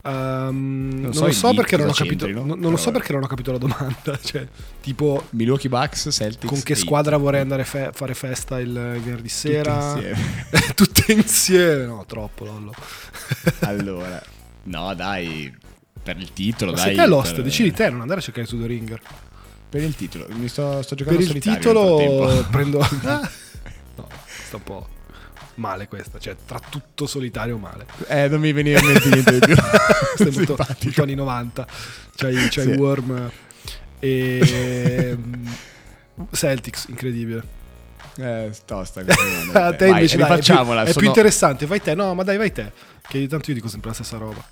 Ehm, 0.07 0.99
non, 1.01 1.13
so 1.13 1.21
lo 1.23 1.27
i 1.27 1.33
so 1.33 1.53
perché 1.53 1.75
non 1.75 1.89
ho 1.89 1.91
capito. 1.91 2.25
c'entrino, 2.25 2.45
non, 2.45 2.59
non 2.59 2.71
lo 2.71 2.77
so 2.77 2.91
perché 2.91 3.11
non 3.11 3.23
ho 3.23 3.27
capito 3.27 3.51
la 3.51 3.57
domanda. 3.57 4.17
Cioè, 4.23 4.47
tipo, 4.81 5.25
Milwaukee 5.31 5.69
Bucks, 5.69 6.07
Celtics 6.11 6.47
con 6.51 6.63
che 6.63 6.75
squadra 6.75 7.13
Heat. 7.15 7.21
vorrei 7.21 7.41
andare 7.41 7.63
a 7.63 7.65
fe- 7.65 7.89
fare 7.93 8.13
festa 8.13 8.59
il 8.59 8.71
venerdì 8.71 9.15
Tutte 9.15 9.29
sera? 9.29 9.93
insieme. 9.95 10.17
Tutte 10.75 11.11
insieme. 11.11 11.85
No, 11.85 12.05
troppo, 12.05 12.45
Lollo. 12.45 12.73
allora, 13.61 14.21
no, 14.63 14.93
dai, 14.95 15.53
per 16.01 16.17
il 16.17 16.31
titolo, 16.31 16.71
Ma 16.71 16.77
dai. 16.77 16.85
sei 16.87 16.95
te 16.95 17.07
l'host, 17.07 17.35
per- 17.35 17.43
decidi 17.43 17.71
te, 17.73 17.89
non 17.89 18.01
andare 18.01 18.19
a 18.19 18.23
cercare 18.23 18.47
su 18.47 18.59
The 18.59 18.67
Ringer. 18.67 19.01
Per 19.69 19.81
il 19.83 19.95
titolo, 19.95 20.25
mi 20.29 20.47
sto, 20.47 20.81
sto 20.81 20.95
giocando 20.95 21.19
Per 21.25 21.35
il 21.35 21.41
titolo 21.41 22.45
prendo... 22.49 22.77
no, 22.77 23.21
sta 24.45 24.55
un 24.55 24.63
po' 24.63 24.87
male 25.55 25.87
questa. 25.87 26.19
Cioè, 26.19 26.35
tra 26.45 26.59
tutto 26.59 27.05
solitario 27.05 27.57
male. 27.57 27.85
Eh, 28.07 28.27
non 28.27 28.39
mi 28.39 28.51
veniva 28.53 28.79
in 28.79 28.85
mente 28.85 29.09
niente 29.09 29.31
di 29.31 29.39
più. 29.39 29.55
Stai 30.15 30.31
molto, 30.35 30.55
molto 30.57 31.01
anni 31.01 31.15
90. 31.15 31.67
C'hai, 32.15 32.35
c'hai 32.49 32.65
Sì. 32.65 32.69
Worm 32.71 33.31
e 33.99 35.17
Celtics, 36.31 36.85
incredibile. 36.89 37.55
Eh, 38.17 38.51
tosta. 38.65 39.01
A 39.01 39.73
te 39.73 39.87
Vai, 39.87 39.89
invece 39.89 39.93
dai, 39.93 40.01
è, 40.03 40.07
più, 40.07 40.17
rifacciamola. 40.17 40.81
è 40.81 40.85
più 40.85 40.93
sono, 40.93 41.05
interessante. 41.05 41.65
Vai 41.65 41.81
te, 41.81 41.93
no, 41.93 42.13
ma 42.15 42.23
dai, 42.23 42.37
vai 42.37 42.51
te. 42.51 42.71
Che 43.07 43.27
tanto 43.27 43.49
io 43.49 43.55
dico 43.55 43.67
sempre 43.67 43.89
la 43.89 43.95
stessa 43.95 44.17
roba. 44.17 44.43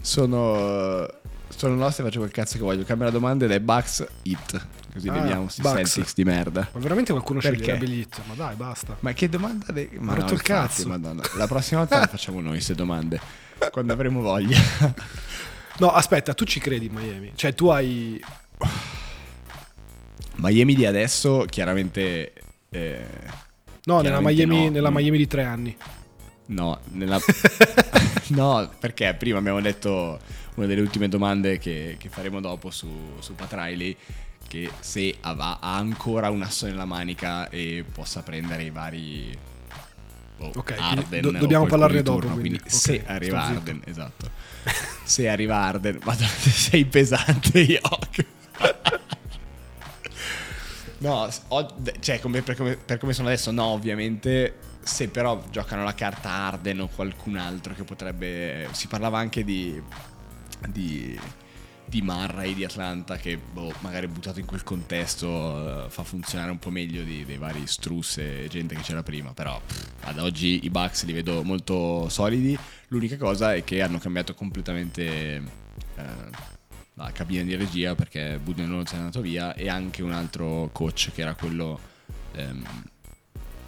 sono, 0.00 1.08
sono 1.56 1.74
nostri 1.74 2.02
e 2.02 2.06
faccio 2.06 2.18
quel 2.20 2.30
cazzo 2.30 2.56
che 2.56 2.62
voglio. 2.62 2.84
Cambia 2.84 3.06
la 3.06 3.12
domanda 3.12 3.44
ed 3.44 3.50
è 3.52 3.60
Bucks 3.60 4.04
Hit. 4.22 4.66
Così 4.92 5.08
Ah, 5.08 5.12
vediamo 5.12 5.42
Bucks. 5.44 5.60
Celtics 5.60 6.14
di 6.14 6.24
merda. 6.24 6.68
Ma 6.72 6.80
veramente 6.80 7.12
qualcuno 7.12 7.40
Perché? 7.40 7.62
sceglierebbe? 7.62 8.06
Ma 8.26 8.34
dai, 8.34 8.54
basta. 8.54 8.96
Ma 9.00 9.12
che 9.12 9.28
domanda? 9.28 9.72
De... 9.72 9.90
Ma 9.98 10.14
rotto 10.14 10.34
il 10.34 10.40
infatti, 10.40 10.50
cazzo. 10.50 10.88
Madonna. 10.88 11.22
La 11.36 11.46
prossima 11.46 11.80
volta 11.80 12.00
le 12.00 12.06
facciamo 12.10 12.40
noi 12.40 12.52
queste 12.52 12.74
domande. 12.74 13.20
Quando 13.70 13.92
avremo 13.92 14.20
voglia. 14.20 14.58
No, 15.76 15.90
aspetta, 15.90 16.34
tu 16.34 16.44
ci 16.44 16.60
credi 16.60 16.86
in 16.86 16.92
Miami? 16.92 17.32
Cioè, 17.34 17.52
tu 17.52 17.66
hai. 17.66 18.22
Miami 20.36 20.74
di 20.76 20.86
adesso, 20.86 21.46
chiaramente. 21.48 22.32
eh, 22.70 23.06
No, 23.86 23.96
nella 24.00 24.18
Chiaramente 24.18 24.46
Miami, 24.46 24.64
no. 24.66 24.70
nella. 24.70 24.90
Miami 24.90 25.18
di 25.18 25.26
tre 25.26 25.42
anni. 25.44 25.76
No, 26.46 26.78
nella... 26.92 27.18
no, 28.28 28.70
perché 28.78 29.14
prima 29.14 29.38
abbiamo 29.38 29.60
detto 29.60 30.20
una 30.54 30.66
delle 30.66 30.80
ultime 30.80 31.08
domande 31.08 31.58
che, 31.58 31.96
che 31.98 32.08
faremo 32.08 32.40
dopo 32.40 32.70
su, 32.70 33.16
su 33.20 33.34
Pat 33.34 33.52
Riley, 33.54 33.96
che 34.46 34.70
se 34.80 35.16
ha, 35.20 35.58
ha 35.60 35.76
ancora 35.76 36.30
un 36.30 36.42
asso 36.42 36.66
nella 36.66 36.84
manica 36.84 37.48
e 37.48 37.84
possa 37.90 38.22
prendere 38.22 38.64
i 38.64 38.70
vari... 38.70 39.36
boh, 40.36 40.54
Ok, 40.54 40.74
quindi 40.80 40.80
Arden 41.00 41.20
do- 41.20 41.32
dobbiamo 41.32 41.66
parlarne 41.66 41.98
di 41.98 42.02
dopo, 42.02 42.20
turno, 42.20 42.38
quindi. 42.38 42.58
quindi 42.58 42.70
se 42.70 43.04
Ok, 43.04 43.04
arriva 43.06 43.40
sto 43.40 43.40
zitto. 43.40 43.70
Arden, 43.70 43.82
esatto. 43.84 44.30
se 45.04 45.28
arriva 45.28 45.56
Arden, 45.56 46.00
ma 46.04 46.14
sei 46.16 46.84
pesante, 46.84 47.58
Yok. 47.60 48.26
No, 50.98 51.28
ho, 51.48 51.74
cioè 52.00 52.18
come, 52.20 52.42
per, 52.42 52.56
come, 52.56 52.76
per, 52.76 52.98
come, 52.98 53.12
sono 53.12 53.28
adesso, 53.28 53.50
no, 53.50 53.64
ovviamente. 53.66 54.58
Se 54.82 55.08
però 55.08 55.42
giocano 55.50 55.82
la 55.82 55.94
carta 55.94 56.30
Arden 56.30 56.80
o 56.80 56.88
qualcun 56.88 57.36
altro 57.36 57.74
che 57.74 57.84
potrebbe. 57.84 58.68
Si 58.72 58.86
parlava 58.86 59.18
anche 59.18 59.44
di. 59.44 59.80
Di 60.68 61.18
di 61.86 62.00
Marray 62.02 62.54
di 62.54 62.64
Atlanta 62.64 63.16
che 63.16 63.36
boh, 63.36 63.72
magari 63.80 64.06
buttato 64.08 64.40
in 64.40 64.46
quel 64.46 64.62
contesto 64.62 65.28
uh, 65.28 65.88
fa 65.90 66.02
funzionare 66.02 66.50
un 66.50 66.58
po' 66.58 66.70
meglio 66.70 67.02
di, 67.02 67.24
dei 67.24 67.36
vari 67.36 67.66
Struss 67.66 68.18
e 68.18 68.46
gente 68.48 68.74
che 68.74 68.80
c'era 68.80 69.02
prima 69.02 69.32
però 69.34 69.60
pff, 69.64 69.90
ad 70.00 70.18
oggi 70.18 70.64
i 70.64 70.70
Bucks 70.70 71.04
li 71.04 71.12
vedo 71.12 71.42
molto 71.42 72.08
solidi. 72.08 72.58
L'unica 72.88 73.16
cosa 73.16 73.54
è 73.54 73.64
che 73.64 73.82
hanno 73.82 73.98
cambiato 73.98 74.34
completamente 74.34 75.42
uh, 75.96 76.02
la 76.94 77.12
cabina 77.12 77.42
di 77.42 77.54
regia 77.56 77.94
perché 77.94 78.38
Budenholzer 78.42 78.96
è 78.96 78.98
andato 78.98 79.20
via 79.20 79.54
e 79.54 79.68
anche 79.68 80.02
un 80.02 80.12
altro 80.12 80.70
coach 80.72 81.10
che 81.12 81.22
era 81.22 81.34
quello 81.34 81.78
ehm, 82.32 82.64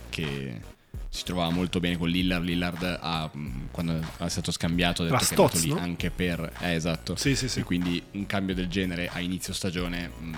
che 0.08 0.60
si 1.08 1.24
trovava 1.24 1.50
molto 1.50 1.80
bene 1.80 1.96
con 1.96 2.08
Lillard. 2.08 2.44
Lillard 2.44 2.98
ha, 3.00 3.30
quando 3.70 4.00
è 4.18 4.28
stato 4.28 4.50
scambiato 4.52 5.02
ha 5.02 5.06
detto 5.06 5.42
andato 5.42 5.58
lì 5.58 5.70
anche 5.72 6.10
per... 6.10 6.52
Eh, 6.60 6.74
esatto. 6.74 7.16
Sì, 7.16 7.34
sì, 7.34 7.48
sì. 7.48 7.60
E 7.60 7.62
quindi 7.62 8.02
un 8.12 8.26
cambio 8.26 8.54
del 8.54 8.68
genere 8.68 9.08
a 9.12 9.20
inizio 9.20 9.52
stagione... 9.52 10.08
Mh, 10.08 10.36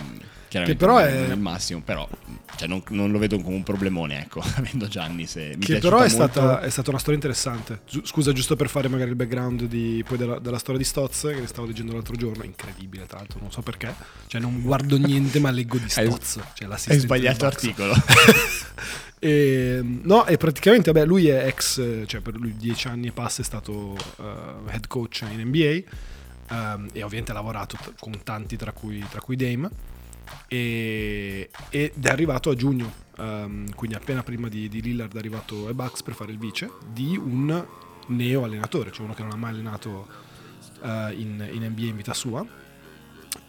chiaramente 0.48 0.78
che 0.78 0.90
però 0.90 0.98
non 0.98 1.30
è 1.30 1.34
il 1.34 1.40
massimo, 1.40 1.80
però 1.82 2.08
cioè, 2.56 2.66
non, 2.66 2.82
non, 2.88 3.10
lo 3.10 3.18
vedo 3.18 3.38
come 3.38 3.54
un 3.54 3.62
problemone, 3.62 4.20
ecco, 4.20 4.40
avendo 4.56 4.88
Gianni. 4.88 5.26
Se, 5.26 5.54
mi 5.56 5.64
che 5.64 5.78
però 5.78 6.00
è 6.00 6.08
stata, 6.08 6.60
è 6.60 6.70
stata, 6.70 6.90
una 6.90 6.98
storia 6.98 7.16
interessante. 7.16 7.82
Scusa, 8.02 8.32
giusto 8.32 8.56
per 8.56 8.68
fare 8.68 8.88
magari 8.88 9.10
il 9.10 9.16
background 9.16 9.64
di, 9.64 10.02
poi 10.06 10.16
della, 10.16 10.38
della, 10.38 10.58
storia 10.58 10.80
di 10.80 10.86
Stotz, 10.86 11.22
che 11.22 11.40
ne 11.40 11.46
stavo 11.46 11.66
leggendo 11.66 11.92
l'altro 11.92 12.16
giorno, 12.16 12.44
incredibile 12.44 13.06
tra 13.06 13.18
l'altro, 13.18 13.38
non 13.40 13.52
so 13.52 13.62
perché, 13.62 13.94
cioè 14.26 14.40
non 14.40 14.60
guardo 14.62 14.96
niente 14.96 15.38
ma 15.38 15.50
leggo 15.50 15.78
di 15.78 15.88
Stotz. 15.88 16.40
Cioè, 16.54 16.68
hai 16.68 16.98
sbagliato 16.98 17.46
articolo. 17.46 17.94
e, 19.18 19.80
no, 19.82 20.26
e 20.26 20.37
praticamente, 20.37 20.92
vabbè, 20.92 21.06
lui 21.06 21.28
è 21.28 21.46
ex, 21.46 22.06
cioè 22.06 22.20
per 22.20 22.34
lui 22.34 22.56
dieci 22.56 22.88
anni 22.88 23.08
e 23.08 23.12
passa 23.12 23.42
è 23.42 23.44
stato 23.44 23.96
uh, 24.16 24.68
head 24.68 24.87
coach 24.87 25.25
in 25.30 25.40
NBA. 25.46 26.06
Um, 26.50 26.56
ehm, 26.56 26.88
e 26.92 27.02
ovviamente 27.02 27.30
ha 27.32 27.34
lavorato 27.34 27.76
t- 27.76 27.94
con 27.98 28.22
tanti, 28.22 28.56
tra 28.56 28.72
cui, 28.72 29.04
tra 29.10 29.20
cui 29.20 29.37
Dame 29.37 29.70
e, 30.46 31.50
ed 31.70 32.04
è 32.04 32.08
arrivato 32.08 32.50
a 32.50 32.54
giugno, 32.54 32.92
um, 33.18 33.72
quindi 33.75 33.96
appena 33.96 34.22
prima 34.22 34.48
di, 34.48 34.68
di 34.68 34.80
Lillard 34.80 35.14
è 35.14 35.18
arrivato 35.18 35.66
ai 35.66 35.75
Bucks 35.75 36.02
per 36.02 36.14
fare 36.14 36.32
il 36.32 36.38
vice, 36.38 36.70
di 36.90 37.16
un 37.16 37.66
neo 38.08 38.44
allenatore, 38.44 38.90
cioè 38.90 39.04
uno 39.04 39.14
che 39.14 39.22
non 39.22 39.32
ha 39.32 39.37
mai 39.37 39.50
allenato 39.50 40.06
uh, 40.80 41.12
in, 41.12 41.46
in 41.52 41.64
NBA 41.64 41.82
in 41.82 41.96
vita 41.96 42.14
sua. 42.14 42.44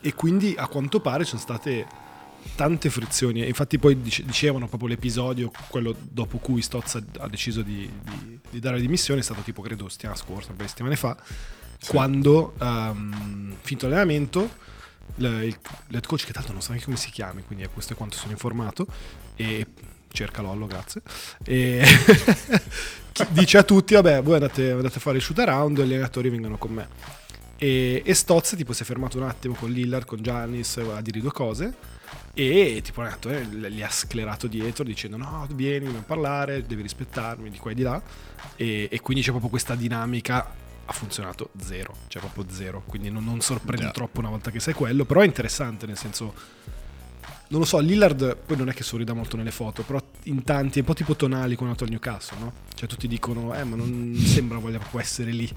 E 0.01 0.13
quindi 0.13 0.55
a 0.57 0.67
quanto 0.67 0.99
pare 0.99 1.23
ci 1.23 1.31
sono 1.31 1.41
state 1.41 1.87
tante 2.55 2.89
frizioni. 2.89 3.45
Infatti, 3.47 3.77
poi 3.79 4.01
dicevano 4.01 4.67
proprio 4.67 4.89
l'episodio, 4.89 5.51
quello 5.69 5.95
dopo 5.97 6.37
cui 6.37 6.61
Stotz 6.61 7.01
ha 7.17 7.27
deciso 7.27 7.61
di, 7.61 7.89
di, 8.03 8.39
di 8.49 8.59
dare 8.59 8.75
le 8.75 8.81
dimissioni, 8.81 9.21
è 9.21 9.23
stato 9.23 9.41
tipo, 9.41 9.61
credo, 9.61 9.87
settimana 9.89 10.17
scorsa, 10.17 10.49
un 10.49 10.55
paio 10.55 10.63
di 10.63 10.69
settimane 10.69 10.95
fa, 10.95 11.17
sì. 11.79 11.91
quando, 11.91 12.53
um, 12.59 13.55
finito 13.61 13.87
l'allenamento, 13.87 14.67
il 15.15 15.57
head 15.91 16.05
coach 16.05 16.25
che 16.25 16.33
tanto 16.33 16.51
non 16.51 16.61
so 16.61 16.69
neanche 16.69 16.85
come 16.85 16.97
si 16.97 17.09
chiami, 17.09 17.43
quindi 17.43 17.67
questo 17.73 17.93
è 17.93 17.95
quanto 17.95 18.17
sono 18.17 18.31
informato, 18.31 18.85
e 19.35 19.65
cerca 20.11 20.41
Lollo, 20.41 20.65
grazie, 20.65 21.01
e 21.43 21.83
dice 23.29 23.57
a 23.57 23.63
tutti, 23.63 23.93
vabbè, 23.93 24.21
voi 24.21 24.35
andate, 24.35 24.71
andate, 24.71 24.97
a 24.97 25.01
fare 25.01 25.17
il 25.17 25.23
shoot 25.23 25.39
around 25.39 25.79
e 25.79 25.85
gli 25.85 25.93
allenatori 25.93 26.29
vengono 26.29 26.57
con 26.57 26.71
me. 26.71 26.87
E, 27.57 28.01
e 28.05 28.13
Stotz 28.13 28.55
tipo 28.55 28.71
si 28.71 28.83
è 28.83 28.85
fermato 28.85 29.17
un 29.17 29.23
attimo 29.23 29.53
con 29.53 29.69
Lillard, 29.69 30.05
con 30.05 30.21
Giannis, 30.21 30.77
a 30.77 31.01
dire 31.01 31.19
due 31.19 31.31
cose, 31.31 31.73
e 32.33 32.81
tipo 32.83 33.01
l'allenatore 33.01 33.43
li 33.43 33.83
ha 33.83 33.89
sclerato 33.89 34.47
dietro 34.47 34.83
dicendo 34.83 35.17
no, 35.17 35.47
vieni, 35.53 35.85
dobbiamo 35.85 36.05
parlare, 36.05 36.65
devi 36.65 36.81
rispettarmi 36.81 37.49
di 37.49 37.57
qua 37.57 37.71
e 37.71 37.75
di 37.75 37.81
là, 37.81 38.01
e, 38.55 38.87
e 38.91 38.99
quindi 39.01 39.23
c'è 39.23 39.29
proprio 39.29 39.49
questa 39.49 39.75
dinamica 39.75 40.67
ha 40.89 40.93
funzionato 40.93 41.51
zero, 41.61 41.95
cioè 42.07 42.19
proprio 42.19 42.45
zero, 42.49 42.81
quindi 42.85 43.11
non, 43.11 43.23
non 43.23 43.41
sorprende 43.41 43.83
yeah. 43.83 43.91
troppo 43.91 44.19
una 44.19 44.29
volta 44.29 44.49
che 44.49 44.59
sai 44.59 44.73
quello, 44.73 45.05
però 45.05 45.21
è 45.21 45.25
interessante 45.25 45.85
nel 45.85 45.97
senso, 45.97 46.33
non 47.49 47.59
lo 47.59 47.65
so, 47.65 47.77
Lillard 47.77 48.37
poi 48.37 48.57
non 48.57 48.69
è 48.69 48.73
che 48.73 48.81
sorrida 48.81 49.13
molto 49.13 49.37
nelle 49.37 49.51
foto, 49.51 49.83
però 49.83 50.01
in 50.23 50.43
tanti 50.43 50.79
è 50.79 50.81
un 50.81 50.87
po' 50.87 50.95
tipo 50.95 51.15
tonali 51.15 51.55
con 51.55 51.67
Antonio 51.67 51.93
Newcastle, 51.93 52.39
no? 52.39 52.53
Cioè 52.73 52.89
tutti 52.89 53.07
dicono, 53.07 53.55
eh 53.55 53.63
ma 53.63 53.75
non 53.75 54.15
sembra 54.17 54.57
voglia 54.57 54.79
proprio 54.79 55.01
essere 55.01 55.29
lì. 55.29 55.47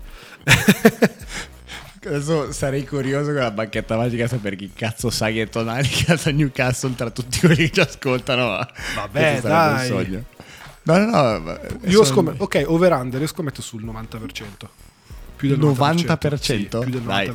Adesso 2.05 2.51
sarei 2.53 2.85
curioso 2.85 3.27
con 3.33 3.41
la 3.41 3.51
banchetta 3.51 3.97
magica 3.97 4.27
sapere 4.27 4.57
chi 4.57 4.73
cazzo 4.75 5.09
sa 5.09 5.29
che 5.31 5.43
è 5.43 5.49
Tonali 5.49 5.89
che 5.89 6.13
a 6.13 6.31
Newcastle 6.33 6.95
tra 6.97 7.11
tutti 7.11 7.39
quelli 7.41 7.69
che 7.69 7.71
ci 7.71 7.81
ascoltano. 7.81 8.67
Vabbè, 8.95 9.41
dai. 9.41 9.91
Un 9.91 9.97
sogno. 9.97 10.25
No, 10.83 10.99
no, 10.99 11.39
no. 11.39 11.61
Io 11.85 11.91
sono... 11.91 12.05
scommetto, 12.05 12.43
ok, 12.43 12.65
over 12.67 12.93
under, 12.93 13.21
io 13.21 13.27
scommetto 13.29 13.63
sul 13.63 13.85
90% 13.85 14.19
più 15.43 15.49
del 15.49 15.59
90%. 15.59 16.05
90%? 16.05 16.39
Sì, 16.41 16.69
più 16.69 16.91
del 16.91 17.03
90%. 17.03 17.05
Dai, 17.05 17.35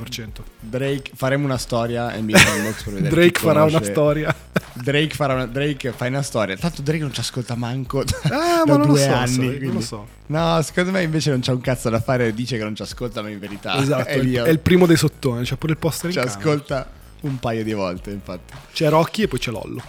Drake, 0.60 1.12
faremo 1.14 1.44
una 1.44 1.58
storia 1.58 2.14
e 2.14 2.22
Drake 2.24 3.40
farà 3.40 3.64
una 3.64 3.84
storia. 3.84 4.34
Drake 4.74 5.14
farà 5.14 5.34
una 5.34 5.46
Drake 5.46 5.92
fai 5.92 6.08
una 6.08 6.22
storia. 6.22 6.56
Tanto 6.56 6.82
Drake 6.82 7.02
non 7.02 7.12
ci 7.12 7.20
ascolta 7.20 7.56
manco 7.56 8.04
da, 8.06 8.18
ah, 8.24 8.64
da 8.64 8.78
ma 8.78 8.86
due 8.86 9.02
so, 9.02 9.14
anni. 9.14 9.60
Non 9.60 9.74
lo 9.74 9.82
so. 9.82 10.08
No, 10.28 10.62
secondo 10.62 10.92
me 10.92 11.04
invece 11.04 11.32
non 11.32 11.42
c'è 11.42 11.52
un 11.52 11.60
cazzo 11.60 11.90
da 11.90 12.00
fare. 12.00 12.34
Dice 12.34 12.58
che 12.58 12.64
non 12.64 12.76
ci 12.76 12.82
ascolta, 12.82 13.22
ma 13.22 13.30
in 13.30 13.40
verità 13.40 13.78
esatto, 13.82 14.08
è, 14.08 14.20
è 14.20 14.50
il 14.50 14.60
primo 14.60 14.86
dei 14.86 14.98
sottoni. 14.98 15.44
C'è 15.44 15.58
pure 15.58 15.74
il 15.74 15.78
poster 15.78 16.10
in 16.10 16.16
Ci 16.16 16.20
ascolta 16.20 16.90
un 17.22 17.40
paio 17.40 17.64
di 17.66 17.74
volte, 17.74 18.12
infatti. 18.12 18.54
C'è 18.72 18.88
Rocky 18.88 19.24
e 19.24 19.28
poi 19.28 19.40
c'è 19.40 19.52
Lollo. 19.52 19.84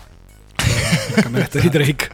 La 1.15 1.23
cameretta 1.23 1.61
di 1.61 1.69
Drake 1.69 2.09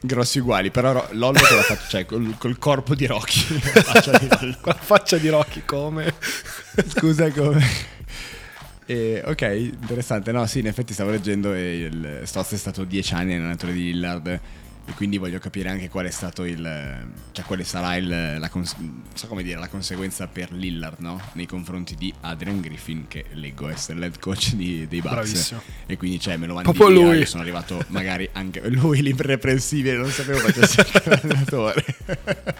grossi 0.00 0.38
uguali, 0.38 0.70
però 0.70 0.92
Lollo 1.12 1.40
con 1.40 1.56
la 1.56 1.62
faccia, 1.62 1.88
cioè 1.88 2.04
col, 2.06 2.34
col 2.38 2.58
corpo 2.58 2.94
di 2.94 3.06
Rocky. 3.06 3.60
La 3.74 3.82
faccia 3.82 4.18
di 4.18 4.28
con 4.28 4.56
la 4.64 4.74
faccia 4.74 5.16
di 5.16 5.28
Rocky 5.28 5.62
come? 5.64 6.14
Scusa 6.86 7.30
come? 7.30 7.66
E, 8.86 9.22
ok, 9.24 9.42
interessante. 9.42 10.32
No, 10.32 10.46
sì, 10.46 10.60
in 10.60 10.66
effetti 10.66 10.92
stavo 10.92 11.10
leggendo 11.10 11.52
e 11.52 11.78
il 11.78 12.20
Stotz 12.24 12.52
è 12.52 12.56
stato 12.56 12.84
dieci 12.84 13.14
anni 13.14 13.34
allenatore 13.34 13.72
di 13.72 13.92
Lillard 13.92 14.40
e 14.88 14.94
quindi 14.94 15.18
voglio 15.18 15.38
capire 15.38 15.68
anche 15.68 15.90
qual 15.90 16.06
è 16.06 16.10
stato 16.10 16.44
il 16.44 16.62
cioè 17.32 17.44
quale 17.44 17.62
sarà 17.62 17.96
il, 17.96 18.08
la, 18.08 18.50
so 19.12 19.26
come 19.26 19.42
dire, 19.42 19.58
la 19.60 19.68
conseguenza 19.68 20.26
per 20.28 20.50
Lillard 20.50 20.98
no? 21.00 21.20
nei 21.32 21.44
confronti 21.44 21.94
di 21.94 22.12
Adrian 22.22 22.60
Griffin 22.62 23.06
che 23.06 23.26
leggo 23.32 23.68
essere 23.68 23.98
l'head 23.98 24.18
coach 24.18 24.54
di, 24.54 24.88
dei 24.88 25.00
Bucks 25.00 25.12
Bravissimo. 25.14 25.62
e 25.84 25.96
quindi 25.98 26.18
cioè 26.18 26.38
me 26.38 26.46
lo 26.46 26.54
mandi 26.54 26.72
Proprio 26.72 27.02
lui. 27.02 27.26
sono 27.26 27.42
arrivato 27.42 27.84
magari 27.88 28.30
anche 28.32 28.66
lui 28.70 29.02
l'irreprensibile 29.02 29.96
non 29.96 30.10
sapevo 30.10 30.38
facesse 30.38 30.86
l'allenatore 31.04 31.84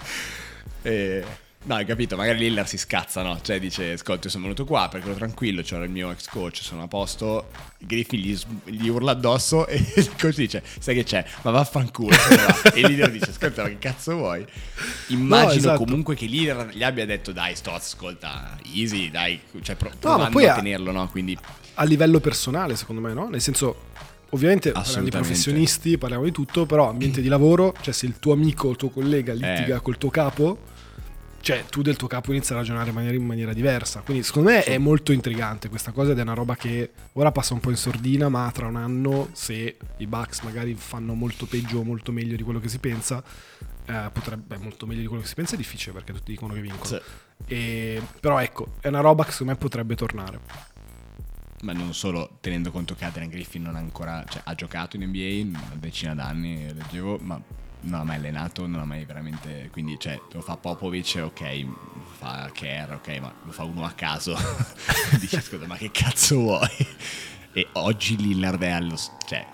e 0.82 1.24
No, 1.64 1.74
hai 1.74 1.84
capito, 1.84 2.16
magari 2.16 2.38
Lillard 2.38 2.68
si 2.68 2.78
scazza, 2.78 3.22
no? 3.22 3.38
Cioè 3.42 3.58
dice, 3.58 3.92
ascolta, 3.92 4.24
io 4.24 4.30
sono 4.30 4.44
venuto 4.44 4.64
qua 4.64 4.88
perché 4.88 5.08
ero 5.08 5.16
tranquillo, 5.16 5.60
c'era 5.60 5.84
il 5.84 5.90
mio 5.90 6.10
ex 6.10 6.26
coach, 6.28 6.58
sono 6.62 6.84
a 6.84 6.86
posto, 6.86 7.50
Griffin 7.78 8.20
gli, 8.20 8.38
gli, 8.64 8.88
urla 8.88 9.10
addosso 9.10 9.66
e 9.68 9.76
il 9.96 10.10
coach 10.18 10.36
dice, 10.36 10.62
sai 10.78 10.94
che 10.94 11.04
c'è? 11.04 11.24
Ma 11.42 11.50
vaffanculo. 11.50 12.16
e 12.72 12.86
Lillard 12.86 13.12
dice, 13.12 13.30
ascolta, 13.30 13.62
ma 13.62 13.68
che 13.68 13.78
cazzo 13.78 14.14
vuoi? 14.14 14.46
Immagino 15.08 15.46
no, 15.46 15.58
esatto. 15.58 15.84
comunque 15.84 16.14
che 16.14 16.26
Lillard 16.26 16.72
gli 16.72 16.82
abbia 16.82 17.04
detto, 17.04 17.32
dai, 17.32 17.54
sto, 17.54 17.74
ascolta, 17.74 18.56
easy, 18.72 19.10
dai, 19.10 19.38
cioè 19.60 19.74
pro- 19.74 19.92
provando 19.98 20.40
no, 20.40 20.50
a 20.50 20.54
tenerlo, 20.54 20.92
no? 20.92 21.08
Quindi... 21.08 21.36
A 21.74 21.84
livello 21.84 22.18
personale, 22.18 22.76
secondo 22.76 23.00
me, 23.00 23.12
no? 23.12 23.28
Nel 23.28 23.40
senso, 23.40 23.86
Ovviamente 24.30 24.72
parliamo 24.72 25.04
di 25.04 25.10
professionisti, 25.10 25.96
parliamo 25.96 26.24
di 26.24 26.32
tutto, 26.32 26.66
però 26.66 26.90
ambiente 26.90 27.22
di 27.22 27.28
lavoro, 27.28 27.74
cioè 27.80 27.94
se 27.94 28.04
il 28.04 28.18
tuo 28.18 28.34
amico 28.34 28.68
o 28.68 28.70
il 28.72 28.76
tuo 28.76 28.90
collega 28.90 29.32
litiga 29.32 29.76
eh. 29.76 29.80
col 29.80 29.96
tuo 29.96 30.10
capo, 30.10 30.58
cioè 31.40 31.64
tu 31.68 31.82
del 31.82 31.96
tuo 31.96 32.08
capo 32.08 32.32
inizi 32.32 32.52
a 32.52 32.56
ragionare 32.56 32.88
in 32.88 32.94
maniera, 32.94 33.16
in 33.16 33.24
maniera 33.24 33.52
diversa. 33.52 34.00
Quindi 34.00 34.22
secondo 34.22 34.50
me 34.50 34.62
sì. 34.62 34.70
è 34.70 34.78
molto 34.78 35.12
intrigante 35.12 35.68
questa 35.68 35.92
cosa 35.92 36.12
ed 36.12 36.18
è 36.18 36.22
una 36.22 36.34
roba 36.34 36.56
che 36.56 36.90
ora 37.12 37.32
passa 37.32 37.54
un 37.54 37.60
po' 37.60 37.70
in 37.70 37.76
sordina, 37.76 38.28
ma 38.28 38.50
tra 38.52 38.66
un 38.66 38.76
anno 38.76 39.28
se 39.32 39.76
i 39.96 40.06
Bucks 40.06 40.40
magari 40.40 40.74
fanno 40.74 41.14
molto 41.14 41.46
peggio 41.46 41.78
o 41.78 41.84
molto 41.84 42.12
meglio 42.12 42.36
di 42.36 42.42
quello 42.42 42.60
che 42.60 42.68
si 42.68 42.78
pensa, 42.78 43.22
eh, 43.86 44.10
potrebbe 44.12 44.58
molto 44.58 44.86
meglio 44.86 45.00
di 45.00 45.06
quello 45.06 45.22
che 45.22 45.28
si 45.28 45.34
pensa 45.34 45.54
è 45.54 45.56
difficile 45.56 45.92
perché 45.92 46.12
tutti 46.12 46.32
dicono 46.32 46.54
che 46.54 46.60
vincono. 46.60 46.84
Sì. 46.84 47.00
E, 47.46 48.02
però 48.20 48.40
ecco, 48.40 48.74
è 48.80 48.88
una 48.88 49.00
roba 49.00 49.24
che 49.24 49.30
secondo 49.30 49.52
me 49.52 49.58
potrebbe 49.58 49.94
tornare. 49.94 50.40
Ma 51.62 51.72
non 51.72 51.92
solo 51.92 52.38
tenendo 52.40 52.70
conto 52.70 52.94
che 52.94 53.04
Adrian 53.04 53.30
Griffin 53.30 53.62
non 53.62 53.74
ha 53.74 53.80
ancora, 53.80 54.24
cioè, 54.28 54.42
ha 54.44 54.54
giocato 54.54 54.96
in 54.96 55.04
NBA 55.08 55.58
una 55.58 55.74
decina 55.74 56.14
d'anni, 56.14 56.72
leggevo, 56.72 57.18
ma 57.20 57.40
non 57.80 58.00
ha 58.00 58.04
mai 58.04 58.16
allenato, 58.16 58.66
non 58.66 58.80
ha 58.80 58.84
mai 58.84 59.04
veramente. 59.04 59.68
Quindi, 59.70 59.98
cioè, 59.98 60.20
lo 60.32 60.40
fa 60.40 60.56
Popovic, 60.56 61.20
ok, 61.24 61.66
fa 62.18 62.50
Kerr, 62.52 62.92
ok, 62.94 63.18
ma 63.18 63.34
lo 63.44 63.52
fa 63.52 63.64
uno 63.64 63.84
a 63.84 63.92
caso. 63.92 64.36
Dice, 65.20 65.40
scusa, 65.40 65.66
ma 65.66 65.76
che 65.76 65.90
cazzo 65.90 66.36
vuoi? 66.36 66.86
E 67.52 67.68
oggi 67.72 68.16
Lillard 68.16 68.62
è 68.62 68.70
allo. 68.70 68.96
Cioè, 69.26 69.46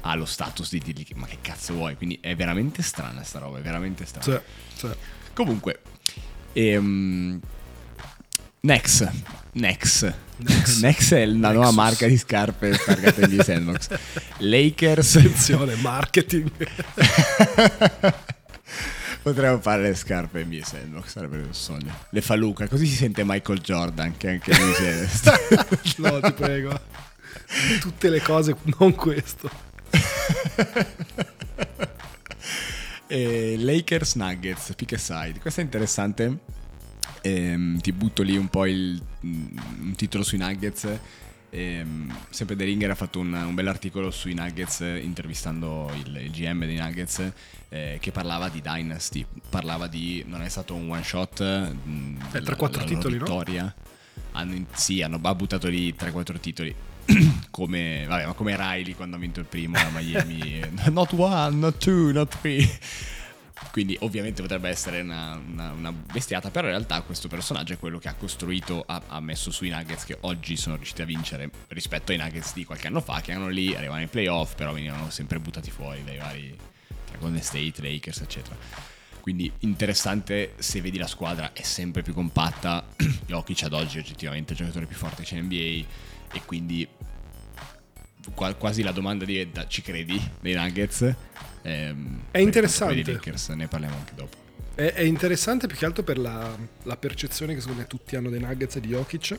ha 0.00 0.14
lo 0.14 0.24
status 0.24 0.70
di 0.70 0.78
dirgli, 0.80 1.06
ma 1.14 1.26
che 1.26 1.38
cazzo 1.40 1.74
vuoi? 1.74 1.96
Quindi 1.96 2.18
è 2.20 2.34
veramente 2.34 2.82
strana 2.82 3.22
sta 3.22 3.38
roba, 3.38 3.58
è 3.58 3.62
veramente 3.62 4.06
strana. 4.06 4.42
Sì, 4.74 4.86
sì. 4.86 4.94
Comunque, 5.34 5.82
ehm, 6.52 7.40
Next, 8.60 9.10
Next. 9.52 10.27
Nex, 10.38 10.78
Nex 10.82 11.14
è 11.14 11.26
la 11.26 11.52
nuova 11.52 11.72
marca 11.72 12.06
di 12.06 12.16
scarpe 12.16 12.70
targate 12.70 13.26
di 13.26 13.38
Sandbox. 13.42 13.88
Lakers. 14.38 15.16
Attenzione, 15.16 15.74
marketing. 15.76 16.50
Potremmo 19.20 19.60
fare 19.60 19.82
le 19.82 19.94
scarpe 19.94 20.44
NBA 20.44 20.64
Sandbox, 20.64 21.08
sarebbe 21.08 21.38
un 21.38 21.52
sogno. 21.52 21.92
Le 22.10 22.20
faluca, 22.20 22.68
così 22.68 22.86
si 22.86 22.94
sente 22.94 23.24
Michael 23.24 23.58
Jordan, 23.58 24.16
che 24.16 24.28
anche 24.30 24.56
lui 24.56 24.72
si 24.74 24.84
è... 24.84 25.08
no, 25.98 26.20
ti 26.20 26.32
prego. 26.32 26.80
Tutte 27.80 28.08
le 28.08 28.22
cose, 28.22 28.56
non 28.78 28.94
questo. 28.94 29.50
e 33.08 33.56
Lakers 33.58 34.14
Nuggets, 34.14 34.72
pick 34.76 34.92
a 34.92 34.98
side. 34.98 35.40
Questo 35.40 35.60
è 35.60 35.64
interessante. 35.64 36.38
Ehm, 37.22 37.80
ti 37.80 37.92
butto 37.92 38.22
lì 38.22 38.36
un 38.36 38.48
po' 38.48 38.66
il, 38.66 39.00
un 39.22 39.94
titolo 39.96 40.22
sui 40.22 40.38
Nuggets. 40.38 40.98
Ehm, 41.50 42.14
sempre 42.28 42.56
The 42.56 42.64
Ringer 42.64 42.90
ha 42.90 42.94
fatto 42.94 43.20
un, 43.20 43.32
un 43.32 43.54
bell'articolo 43.54 44.10
sui 44.10 44.34
Nuggets 44.34 44.80
intervistando 44.80 45.90
il, 45.94 46.14
il 46.16 46.30
GM 46.30 46.66
dei 46.66 46.76
Nuggets 46.76 47.32
eh, 47.70 47.96
che 48.00 48.12
parlava 48.12 48.48
di 48.48 48.60
Dynasty, 48.60 49.24
parlava 49.48 49.86
di 49.86 50.24
non 50.26 50.42
è 50.42 50.48
stato 50.48 50.74
un 50.74 50.90
one 50.90 51.02
shot 51.02 51.40
eh, 51.40 52.38
3-4 52.38 52.84
titoli, 52.84 53.18
vittoria. 53.18 53.62
No? 53.62 53.74
Hanno, 54.32 54.66
sì, 54.74 55.02
hanno 55.02 55.18
buttato 55.18 55.68
lì 55.68 55.94
3-4 55.98 56.38
titoli. 56.38 56.74
come, 57.50 58.04
vabbè, 58.06 58.26
ma 58.26 58.32
come 58.34 58.54
Riley 58.54 58.94
quando 58.94 59.16
ha 59.16 59.18
vinto 59.18 59.40
il 59.40 59.46
primo 59.46 59.78
a 59.78 59.88
Miami, 59.90 60.60
not 60.90 61.12
one, 61.12 61.56
not 61.56 61.78
two, 61.78 62.12
not 62.12 62.36
three. 62.40 62.68
Quindi 63.70 63.96
ovviamente 64.00 64.42
potrebbe 64.42 64.68
essere 64.68 65.00
una, 65.00 65.36
una, 65.36 65.72
una, 65.72 65.92
bestiata, 65.92 66.50
però 66.50 66.66
in 66.66 66.74
realtà 66.74 67.00
questo 67.02 67.28
personaggio 67.28 67.74
è 67.74 67.78
quello 67.78 67.98
che 67.98 68.08
ha 68.08 68.14
costruito, 68.14 68.82
ha, 68.86 69.02
ha, 69.06 69.20
messo 69.20 69.50
sui 69.50 69.68
Nuggets 69.68 70.04
che 70.04 70.16
oggi 70.22 70.56
sono 70.56 70.76
riusciti 70.76 71.02
a 71.02 71.04
vincere 71.04 71.50
rispetto 71.68 72.12
ai 72.12 72.18
Nuggets 72.18 72.54
di 72.54 72.64
qualche 72.64 72.86
anno 72.86 73.00
fa, 73.00 73.20
che 73.20 73.32
erano 73.32 73.48
lì, 73.48 73.74
arrivavano 73.74 74.02
ai 74.02 74.08
playoff, 74.08 74.54
però 74.54 74.72
venivano 74.72 75.10
sempre 75.10 75.38
buttati 75.38 75.70
fuori 75.70 76.02
dai 76.04 76.16
vari 76.16 76.56
Golden 77.18 77.42
State, 77.42 77.82
Lakers, 77.82 78.20
eccetera. 78.20 78.56
Quindi 79.20 79.52
interessante 79.60 80.54
se 80.58 80.80
vedi 80.80 80.96
la 80.96 81.06
squadra 81.06 81.52
è 81.52 81.62
sempre 81.62 82.02
più 82.02 82.14
compatta, 82.14 82.86
Jokic 83.26 83.64
ad 83.64 83.74
oggi 83.74 83.98
è 83.98 84.00
oggettivamente 84.00 84.52
il 84.52 84.58
giocatore 84.58 84.86
più 84.86 84.96
forte 84.96 85.22
che 85.22 85.28
c'è 85.28 85.36
in 85.36 85.44
NBA 85.44 85.86
e 86.32 86.42
quindi 86.44 86.88
quasi 88.34 88.82
la 88.82 88.92
domanda 88.92 89.24
diventa 89.24 89.66
ci 89.66 89.82
credi 89.82 90.20
dei 90.40 90.54
Nuggets? 90.54 91.14
Ehm, 91.62 92.22
è 92.30 92.38
interessante. 92.38 93.12
Lakers, 93.12 93.48
ne 93.50 93.66
parliamo 93.66 93.96
anche 93.96 94.12
dopo. 94.14 94.36
È, 94.74 94.92
è 94.92 95.02
interessante 95.02 95.66
più 95.66 95.76
che 95.76 95.84
altro 95.84 96.02
per 96.02 96.18
la, 96.18 96.56
la, 96.84 96.96
percezione 96.96 97.54
che 97.54 97.60
secondo 97.60 97.82
me 97.82 97.86
tutti 97.86 98.16
hanno 98.16 98.30
dei 98.30 98.40
Nuggets 98.40 98.76
e 98.76 98.80
di 98.80 98.88
Jokic. 98.88 99.38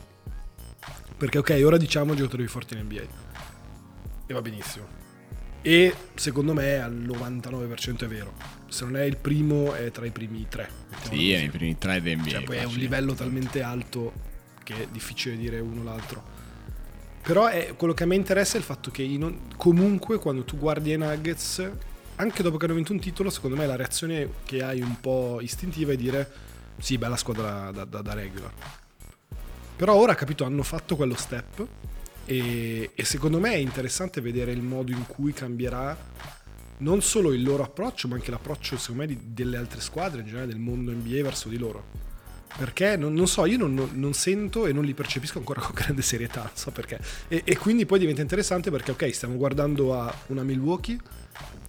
Perché 1.16 1.38
ok, 1.38 1.60
ora 1.64 1.76
diciamo 1.76 2.14
giocatori 2.14 2.44
più 2.44 2.52
forti 2.52 2.74
in 2.74 2.84
NBA. 2.84 3.02
E 4.26 4.32
va 4.32 4.40
benissimo. 4.40 4.98
E 5.62 5.94
secondo 6.14 6.54
me 6.54 6.80
al 6.80 6.94
99% 6.94 8.04
è 8.04 8.06
vero. 8.06 8.32
Se 8.68 8.84
non 8.84 8.96
è 8.96 9.02
il 9.02 9.16
primo, 9.16 9.74
è 9.74 9.90
tra 9.90 10.06
i 10.06 10.10
primi 10.10 10.46
tre. 10.48 10.70
Sì, 11.02 11.32
è 11.32 11.38
i 11.38 11.50
primi 11.50 11.76
tre 11.76 12.00
di 12.00 12.14
NBA. 12.14 12.28
Cioè, 12.28 12.42
poi 12.44 12.56
è 12.56 12.64
un 12.64 12.74
livello 12.74 13.14
talmente 13.14 13.60
alto 13.60 14.12
che 14.62 14.82
è 14.82 14.86
difficile 14.90 15.36
dire 15.36 15.60
uno 15.60 15.82
l'altro. 15.82 16.38
Però 17.22 17.46
è, 17.46 17.74
quello 17.76 17.92
che 17.92 18.02
a 18.04 18.06
me 18.06 18.14
interessa 18.14 18.54
è 18.54 18.58
il 18.58 18.64
fatto 18.64 18.90
che 18.90 19.02
in, 19.02 19.38
comunque 19.56 20.18
quando 20.18 20.44
tu 20.44 20.56
guardi 20.56 20.92
i 20.92 20.96
Nuggets, 20.96 21.70
anche 22.16 22.42
dopo 22.42 22.56
che 22.56 22.64
hanno 22.64 22.74
vinto 22.74 22.92
un 22.92 23.00
titolo, 23.00 23.30
secondo 23.30 23.56
me 23.56 23.66
la 23.66 23.76
reazione 23.76 24.30
che 24.44 24.62
hai 24.62 24.80
un 24.80 25.00
po' 25.00 25.38
istintiva 25.40 25.92
è 25.92 25.96
dire 25.96 26.30
sì, 26.78 26.98
bella 26.98 27.16
squadra 27.16 27.70
da, 27.70 27.84
da, 27.84 28.02
da 28.02 28.14
regular. 28.14 28.52
Però 29.76 29.94
ora, 29.94 30.14
capito, 30.14 30.44
hanno 30.44 30.62
fatto 30.62 30.96
quello 30.96 31.14
step 31.14 31.66
e, 32.24 32.90
e 32.94 33.04
secondo 33.04 33.38
me 33.38 33.52
è 33.52 33.56
interessante 33.56 34.20
vedere 34.20 34.52
il 34.52 34.62
modo 34.62 34.92
in 34.92 35.06
cui 35.06 35.32
cambierà 35.32 35.96
non 36.78 37.02
solo 37.02 37.32
il 37.32 37.42
loro 37.42 37.62
approccio, 37.62 38.08
ma 38.08 38.16
anche 38.16 38.30
l'approccio, 38.30 38.76
secondo 38.76 39.02
me, 39.02 39.08
di, 39.08 39.18
delle 39.32 39.56
altre 39.56 39.80
squadre 39.80 40.20
in 40.20 40.26
generale 40.26 40.48
del 40.48 40.58
mondo 40.58 40.92
NBA 40.92 41.22
verso 41.22 41.48
di 41.48 41.58
loro. 41.58 42.08
Perché 42.56 42.96
non, 42.96 43.14
non 43.14 43.26
so, 43.26 43.46
io 43.46 43.56
non, 43.56 43.90
non, 43.92 44.12
sento 44.12 44.66
e 44.66 44.72
non 44.72 44.84
li 44.84 44.92
percepisco 44.92 45.38
ancora 45.38 45.60
con 45.62 45.72
grande 45.74 46.02
serietà, 46.02 46.42
non 46.42 46.50
so 46.54 46.70
perché. 46.70 46.98
E, 47.28 47.42
e, 47.44 47.56
quindi 47.56 47.86
poi 47.86 47.98
diventa 47.98 48.20
interessante 48.20 48.70
perché, 48.70 48.90
ok, 48.90 49.14
stiamo 49.14 49.36
guardando 49.36 49.98
a 49.98 50.12
una 50.26 50.42
Milwaukee 50.42 50.98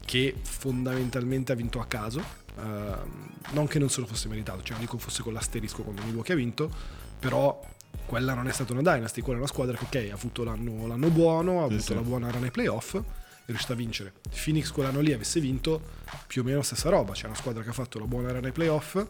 che 0.06 0.36
fondamentalmente 0.42 1.52
ha 1.52 1.56
vinto 1.56 1.80
a 1.80 1.86
caso. 1.86 2.40
Uh, 2.54 3.30
non 3.54 3.66
che 3.68 3.80
non 3.80 3.90
se 3.90 4.02
lo 4.02 4.06
fosse 4.06 4.28
meritato, 4.28 4.62
cioè 4.62 4.72
non 4.72 4.82
dico 4.82 4.98
fosse 4.98 5.24
con 5.24 5.34
l'asterisco 5.34 5.84
quando 5.84 6.04
Milwaukee 6.04 6.34
ha 6.34 6.38
vinto, 6.38 6.70
però 7.18 7.60
quella 8.06 8.34
non 8.34 8.48
è 8.48 8.52
stata 8.52 8.74
una 8.74 8.82
dynasty, 8.82 9.22
quella 9.22 9.38
è 9.38 9.42
una 9.42 9.50
squadra 9.50 9.78
che 9.78 9.86
ok, 9.86 10.12
ha 10.12 10.14
avuto 10.14 10.44
l'anno, 10.44 10.88
l'anno 10.88 11.10
buono, 11.10 11.62
ha 11.62 11.66
avuto 11.66 11.82
sì. 11.82 11.94
la 11.94 12.02
buona 12.02 12.30
run 12.30 12.44
ai 12.44 12.52
playoff, 12.52 12.96
è 12.96 13.02
riuscita 13.46 13.74
a 13.74 13.76
vincere. 13.76 14.14
Phoenix 14.44 14.72
quell'anno 14.72 15.00
lì 15.00 15.14
avesse 15.14 15.40
vinto 15.40 15.82
più 16.28 16.42
o 16.42 16.44
meno 16.44 16.58
la 16.58 16.64
stessa 16.64 16.90
roba, 16.90 17.14
c'è 17.14 17.28
una 17.28 17.36
squadra 17.36 17.64
che 17.64 17.70
ha 17.70 17.74
fatto 17.74 18.00
la 18.00 18.06
buona 18.06 18.32
run 18.32 18.46
ai 18.46 18.52
playoff, 18.52 19.02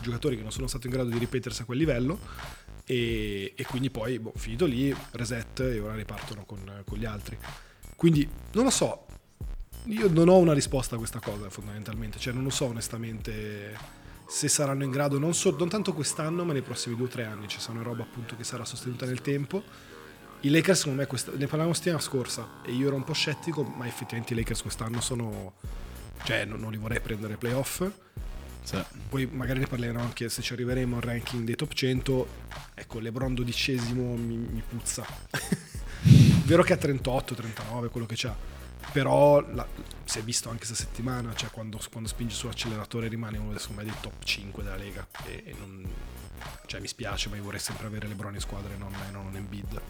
giocatori 0.00 0.36
che 0.36 0.42
non 0.42 0.52
sono 0.52 0.66
stati 0.66 0.86
in 0.86 0.92
grado 0.92 1.10
di 1.10 1.18
ripetersi 1.18 1.62
a 1.62 1.64
quel 1.64 1.78
livello 1.78 2.18
e, 2.84 3.52
e 3.56 3.64
quindi 3.64 3.90
poi 3.90 4.18
boh, 4.18 4.32
finito 4.36 4.66
lì, 4.66 4.94
reset 5.12 5.60
e 5.60 5.78
ora 5.78 5.94
ripartono 5.94 6.44
con, 6.44 6.82
con 6.84 6.98
gli 6.98 7.04
altri. 7.04 7.38
Quindi 7.96 8.28
non 8.52 8.64
lo 8.64 8.70
so, 8.70 9.06
io 9.84 10.08
non 10.08 10.28
ho 10.28 10.36
una 10.38 10.52
risposta 10.52 10.94
a 10.94 10.98
questa 10.98 11.20
cosa 11.20 11.48
fondamentalmente, 11.50 12.18
cioè 12.18 12.32
non 12.32 12.42
lo 12.42 12.50
so 12.50 12.66
onestamente 12.66 13.98
se 14.26 14.48
saranno 14.48 14.84
in 14.84 14.90
grado 14.90 15.18
non, 15.18 15.34
so, 15.34 15.54
non 15.58 15.68
tanto 15.68 15.92
quest'anno 15.92 16.44
ma 16.44 16.52
nei 16.52 16.62
prossimi 16.62 16.96
due 16.96 17.06
o 17.06 17.08
tre 17.08 17.24
anni, 17.24 17.42
ci 17.42 17.56
cioè 17.56 17.60
sarà 17.60 17.74
una 17.74 17.82
roba 17.82 18.02
appunto 18.02 18.36
che 18.36 18.44
sarà 18.44 18.64
sostenuta 18.64 19.06
nel 19.06 19.20
tempo. 19.20 19.62
I 20.42 20.48
Lakers 20.48 20.78
secondo 20.78 21.00
me, 21.00 21.06
questa, 21.06 21.32
ne 21.32 21.46
parlavamo 21.46 21.74
settimana 21.74 22.00
scorsa 22.00 22.60
e 22.64 22.72
io 22.72 22.86
ero 22.86 22.96
un 22.96 23.04
po' 23.04 23.12
scettico, 23.12 23.62
ma 23.62 23.86
effettivamente 23.86 24.32
i 24.32 24.36
Lakers 24.36 24.62
quest'anno 24.62 25.00
sono... 25.00 25.54
cioè 26.24 26.44
non, 26.46 26.60
non 26.60 26.70
li 26.70 26.78
vorrei 26.78 27.00
prendere 27.00 27.36
playoff 27.36 27.86
sì. 28.62 28.82
Poi 29.08 29.26
magari 29.26 29.60
ne 29.60 29.66
parleremo 29.66 30.00
anche 30.00 30.28
se 30.28 30.42
ci 30.42 30.52
arriveremo 30.52 30.96
al 30.96 31.02
ranking 31.02 31.44
dei 31.44 31.56
top 31.56 31.72
100. 31.72 32.28
Ecco, 32.74 32.98
Lebron 32.98 33.34
dodicesimo 33.34 34.14
mi, 34.14 34.36
mi 34.36 34.62
puzza. 34.66 35.04
Vero 36.44 36.62
che 36.62 36.72
ha 36.72 36.76
38, 36.76 37.34
39, 37.34 37.88
quello 37.88 38.06
che 38.06 38.14
c'ha. 38.16 38.34
Però 38.92 39.40
la, 39.52 39.66
si 40.04 40.18
è 40.18 40.22
visto 40.22 40.48
anche 40.48 40.66
questa 40.66 40.84
settimana, 40.84 41.34
cioè 41.34 41.50
quando, 41.50 41.78
quando 41.90 42.08
spinge 42.08 42.34
sull'acceleratore 42.34 43.08
rimane 43.08 43.38
uno 43.38 43.52
dei, 43.52 43.84
dei 43.84 43.94
top 44.00 44.24
5 44.24 44.62
della 44.62 44.76
Lega. 44.76 45.06
E, 45.26 45.42
e 45.46 45.54
non, 45.58 45.86
cioè 46.66 46.80
mi 46.80 46.88
spiace, 46.88 47.28
ma 47.28 47.36
io 47.36 47.42
vorrei 47.42 47.60
sempre 47.60 47.86
avere 47.86 48.08
Lebron 48.08 48.34
in 48.34 48.40
squadra 48.40 48.72
e 48.72 48.76
non, 48.76 48.92
non 49.12 49.26
un 49.26 49.36
Embiid. 49.36 49.80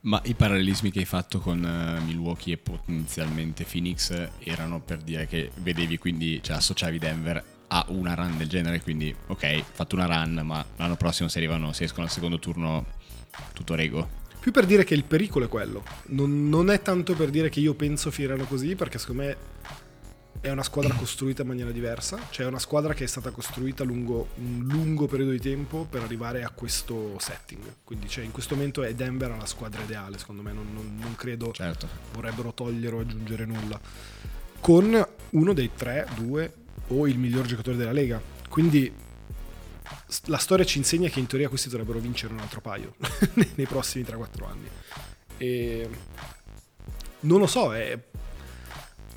Ma 0.00 0.20
i 0.24 0.34
parallelismi 0.34 0.90
che 0.90 0.98
hai 0.98 1.06
fatto 1.06 1.38
con 1.38 1.62
uh, 1.62 2.04
Milwaukee 2.04 2.54
e 2.54 2.58
potenzialmente 2.58 3.64
Phoenix 3.64 4.28
erano 4.40 4.80
per 4.80 4.98
dire 4.98 5.26
che 5.26 5.50
vedevi 5.56 5.96
quindi, 5.96 6.42
cioè 6.42 6.56
associavi 6.56 6.98
Denver 6.98 7.53
ha 7.74 7.84
una 7.88 8.14
run 8.14 8.36
del 8.36 8.48
genere, 8.48 8.80
quindi 8.80 9.14
ok, 9.26 9.62
fatto 9.72 9.96
una 9.96 10.06
run, 10.06 10.42
ma 10.44 10.64
l'anno 10.76 10.94
prossimo 10.94 11.28
se 11.28 11.38
arrivano, 11.38 11.72
se 11.72 11.84
escono 11.84 12.04
al 12.04 12.10
secondo 12.10 12.38
turno, 12.38 12.86
tutto 13.52 13.74
rego. 13.74 14.22
Più 14.38 14.52
per 14.52 14.64
dire 14.64 14.84
che 14.84 14.94
il 14.94 15.02
pericolo 15.02 15.46
è 15.46 15.48
quello, 15.48 15.82
non, 16.08 16.48
non 16.48 16.70
è 16.70 16.80
tanto 16.82 17.14
per 17.14 17.30
dire 17.30 17.48
che 17.48 17.58
io 17.58 17.74
penso 17.74 18.12
finirano 18.12 18.44
così, 18.44 18.76
perché 18.76 18.98
secondo 18.98 19.22
me 19.22 19.36
è 20.40 20.50
una 20.50 20.62
squadra 20.62 20.94
costruita 20.94 21.42
in 21.42 21.48
maniera 21.48 21.72
diversa, 21.72 22.16
cioè 22.30 22.44
è 22.44 22.48
una 22.48 22.60
squadra 22.60 22.94
che 22.94 23.02
è 23.02 23.08
stata 23.08 23.30
costruita 23.30 23.82
lungo 23.82 24.28
un 24.36 24.68
lungo 24.70 25.08
periodo 25.08 25.32
di 25.32 25.40
tempo 25.40 25.84
per 25.84 26.02
arrivare 26.02 26.44
a 26.44 26.50
questo 26.50 27.18
setting. 27.18 27.78
Quindi 27.82 28.08
cioè, 28.08 28.22
in 28.22 28.30
questo 28.30 28.54
momento 28.54 28.84
è 28.84 28.94
Denver 28.94 29.30
la 29.36 29.46
squadra 29.46 29.82
ideale, 29.82 30.16
secondo 30.18 30.42
me 30.42 30.52
non, 30.52 30.68
non, 30.72 30.96
non 30.96 31.16
credo 31.16 31.50
certo. 31.50 31.88
vorrebbero 32.12 32.54
togliere 32.54 32.94
o 32.94 33.00
aggiungere 33.00 33.44
nulla. 33.46 33.80
Con 34.60 35.08
uno 35.30 35.52
dei 35.52 35.70
tre, 35.74 36.06
due 36.14 36.62
o 36.88 37.06
il 37.06 37.18
miglior 37.18 37.46
giocatore 37.46 37.76
della 37.76 37.92
Lega. 37.92 38.20
Quindi 38.48 38.92
la 40.26 40.38
storia 40.38 40.64
ci 40.64 40.78
insegna 40.78 41.08
che 41.08 41.20
in 41.20 41.26
teoria 41.26 41.48
questi 41.48 41.68
dovrebbero 41.68 41.98
vincere 41.98 42.32
un 42.32 42.40
altro 42.40 42.60
paio 42.60 42.94
nei 43.54 43.66
prossimi 43.66 44.04
3-4 44.04 44.44
anni. 44.46 44.68
E 45.36 45.88
non 47.20 47.38
lo 47.38 47.46
so, 47.46 47.74
è... 47.74 47.98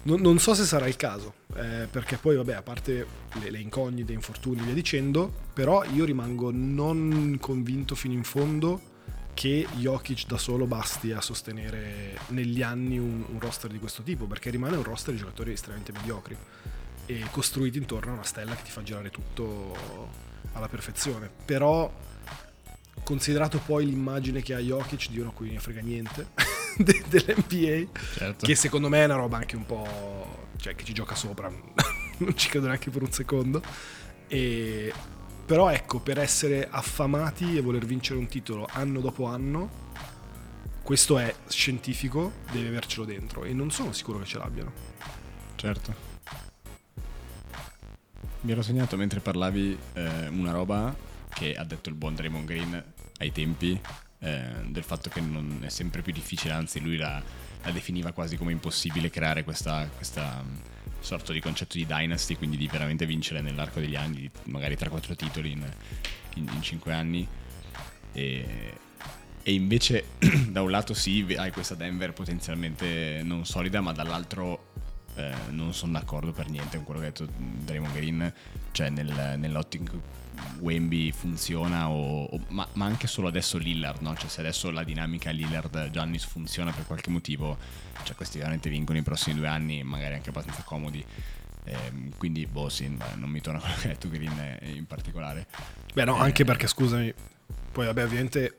non, 0.03 0.21
non, 0.21 0.39
so 0.39 0.53
se 0.53 0.63
sarà 0.63 0.87
il 0.87 0.95
caso, 0.95 1.33
eh, 1.55 1.87
perché 1.89 2.17
poi 2.17 2.35
vabbè, 2.35 2.53
a 2.53 2.61
parte 2.61 3.05
le, 3.33 3.51
le 3.51 3.59
incognite, 3.59 4.13
infortuni 4.13 4.61
e 4.61 4.63
via 4.63 4.73
dicendo, 4.73 5.31
però 5.53 5.83
io 5.83 6.05
rimango 6.05 6.51
non 6.51 7.37
convinto 7.39 7.95
fino 7.95 8.13
in 8.13 8.23
fondo 8.23 8.95
che 9.33 9.67
Jokic 9.75 10.25
da 10.25 10.39
solo 10.39 10.65
basti 10.65 11.11
a 11.11 11.21
sostenere 11.21 12.17
negli 12.29 12.63
anni 12.63 12.97
un, 12.97 13.23
un 13.29 13.39
roster 13.39 13.69
di 13.69 13.77
questo 13.77 14.01
tipo, 14.01 14.25
perché 14.25 14.49
rimane 14.49 14.77
un 14.77 14.83
roster 14.83 15.13
di 15.13 15.19
giocatori 15.19 15.51
estremamente 15.51 15.91
mediocri 15.91 16.35
e 17.07 17.25
costruiti 17.31 17.79
intorno 17.79 18.11
a 18.11 18.13
una 18.15 18.23
stella 18.23 18.55
che 18.55 18.63
ti 18.63 18.71
fa 18.71 18.83
girare 18.83 19.09
tutto 19.09 19.75
alla 20.53 20.67
perfezione. 20.67 21.29
Però, 21.45 21.91
considerato 23.03 23.59
poi 23.59 23.85
l'immagine 23.85 24.41
che 24.41 24.53
ha 24.53 24.59
Jokic 24.59 25.09
di 25.09 25.19
uno 25.19 25.29
a 25.29 25.33
cui 25.33 25.49
ne 25.51 25.59
frega 25.59 25.81
niente 25.81 26.27
dell'NBA, 26.77 27.99
certo. 28.15 28.45
che 28.45 28.55
secondo 28.55 28.89
me 28.89 29.01
è 29.01 29.05
una 29.05 29.15
roba 29.15 29.37
anche 29.37 29.55
un 29.55 29.65
po'. 29.65 30.49
cioè 30.57 30.75
che 30.75 30.83
ci 30.83 30.93
gioca 30.93 31.15
sopra, 31.15 31.49
non 32.19 32.37
ci 32.37 32.49
credo 32.49 32.67
neanche 32.67 32.91
per 32.91 33.01
un 33.01 33.11
secondo. 33.11 33.61
E 34.27 34.93
però 35.45 35.69
ecco, 35.69 36.01
per 36.01 36.19
essere 36.19 36.67
affamati 36.69 37.55
e 37.55 37.61
voler 37.61 37.85
vincere 37.85 38.19
un 38.19 38.27
titolo 38.27 38.67
anno 38.69 38.99
dopo 38.99 39.27
anno, 39.27 39.85
questo 40.83 41.17
è 41.17 41.33
scientifico, 41.47 42.33
deve 42.51 42.67
avercelo 42.67 43.05
dentro 43.05 43.45
e 43.45 43.53
non 43.53 43.71
sono 43.71 43.93
sicuro 43.93 44.19
che 44.19 44.25
ce 44.25 44.37
l'abbiano. 44.39 44.73
Certo. 45.55 46.06
Mi 48.47 48.53
ero 48.53 48.61
segnato 48.61 48.95
mentre 48.95 49.19
parlavi 49.19 49.77
eh, 49.91 50.27
una 50.29 50.51
roba 50.51 50.95
che 51.33 51.53
ha 51.55 51.65
detto 51.65 51.89
il 51.89 51.95
buon 51.95 52.15
Draymond 52.15 52.45
Green 52.45 52.83
ai 53.17 53.33
tempi 53.33 53.77
eh, 54.19 54.41
del 54.67 54.83
fatto 54.83 55.09
che 55.09 55.19
non 55.19 55.59
è 55.63 55.67
sempre 55.67 56.01
più 56.01 56.13
difficile, 56.13 56.53
anzi 56.53 56.79
lui 56.79 56.95
la, 56.95 57.21
la 57.61 57.71
definiva 57.71 58.13
quasi 58.13 58.37
come 58.37 58.53
impossibile 58.53 59.09
creare 59.09 59.43
questa, 59.43 59.89
questa 59.93 60.41
um, 60.41 60.61
sorta 61.01 61.33
di 61.33 61.41
concetto 61.41 61.75
di 61.75 61.85
dynasty, 61.85 62.37
quindi 62.37 62.55
di 62.55 62.69
veramente 62.69 63.05
vincere 63.05 63.41
nell'arco 63.41 63.81
degli 63.81 63.97
anni, 63.97 64.31
magari 64.43 64.75
3-4 64.75 65.15
titoli 65.17 65.51
in, 65.51 65.69
in, 66.35 66.49
in 66.49 66.61
5 66.61 66.93
anni. 66.93 67.27
E, 68.13 68.73
e 69.43 69.53
invece 69.53 70.05
da 70.47 70.61
un 70.61 70.71
lato 70.71 70.93
sì, 70.93 71.35
hai 71.37 71.51
questa 71.51 71.75
Denver 71.75 72.13
potenzialmente 72.13 73.19
non 73.25 73.45
solida, 73.45 73.81
ma 73.81 73.91
dall'altro 73.91 74.66
eh, 75.17 75.33
non 75.49 75.73
sono 75.73 75.93
d'accordo 75.93 76.31
per 76.31 76.47
niente 76.49 76.77
con 76.77 76.85
quello 76.85 76.99
che 76.99 77.07
ha 77.07 77.09
detto 77.09 77.27
Draymond 77.35 77.93
Green, 77.93 78.33
cioè 78.71 78.89
nel, 78.89 79.35
nell'ottico 79.37 79.99
Wemby 80.59 81.11
funziona 81.11 81.89
o, 81.89 82.25
o, 82.25 82.39
ma, 82.49 82.67
ma, 82.73 82.85
anche 82.85 83.07
solo 83.07 83.27
adesso 83.27 83.57
Lillard, 83.57 84.01
no? 84.01 84.15
cioè 84.15 84.29
se 84.29 84.41
adesso 84.41 84.69
la 84.69 84.83
dinamica 84.83 85.31
Lillard-Giannis 85.31 86.23
funziona 86.25 86.71
per 86.71 86.85
qualche 86.85 87.09
motivo, 87.09 87.57
cioè 88.03 88.15
questi 88.15 88.37
veramente 88.37 88.69
vincono 88.69 88.99
i 88.99 89.01
prossimi 89.01 89.35
due 89.35 89.47
anni, 89.47 89.83
magari 89.83 90.13
anche 90.13 90.29
abbastanza 90.29 90.61
comodi. 90.61 91.03
Eh, 91.63 92.11
quindi, 92.17 92.45
boh, 92.45 92.69
sì, 92.69 92.87
non 93.15 93.29
mi 93.29 93.41
torna 93.41 93.59
quello 93.59 93.75
che 93.75 93.87
ha 93.87 93.91
detto 93.91 94.09
Green 94.09 94.59
in 94.61 94.85
particolare. 94.85 95.47
Beh, 95.93 96.05
no, 96.05 96.17
eh, 96.17 96.21
anche 96.21 96.45
perché 96.45 96.67
scusami, 96.67 97.11
poi 97.71 97.85
vabbè, 97.87 98.03
ovviamente 98.03 98.57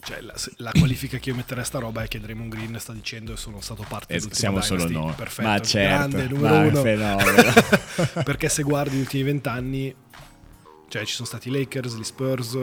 cioè, 0.00 0.20
la, 0.20 0.34
la, 0.56 0.70
qualifica 0.72 1.18
che 1.18 1.30
io 1.30 1.34
metterei 1.34 1.62
a 1.62 1.66
sta 1.66 1.78
roba 1.78 2.02
è 2.02 2.08
che 2.08 2.20
Draymond 2.20 2.54
Green 2.54 2.78
sta 2.78 2.92
dicendo 2.92 3.32
che 3.32 3.38
sono 3.38 3.60
stato 3.60 3.84
parte 3.88 4.14
eh, 4.14 4.20
siamo 4.30 4.60
solo 4.60 4.88
noi. 4.88 5.12
Perfetto. 5.12 5.48
Ma 5.48 5.60
certo 5.60 6.08
grande 6.08 6.28
numero 6.28 6.80
uno. 6.80 8.22
perché 8.22 8.48
se 8.48 8.62
guardi 8.62 8.96
gli 8.96 9.00
ultimi 9.00 9.22
vent'anni 9.24 9.94
cioè 10.88 11.04
ci 11.04 11.14
sono 11.14 11.26
stati 11.26 11.48
i 11.48 11.52
Lakers, 11.52 11.96
gli 11.96 12.04
Spurs, 12.04 12.56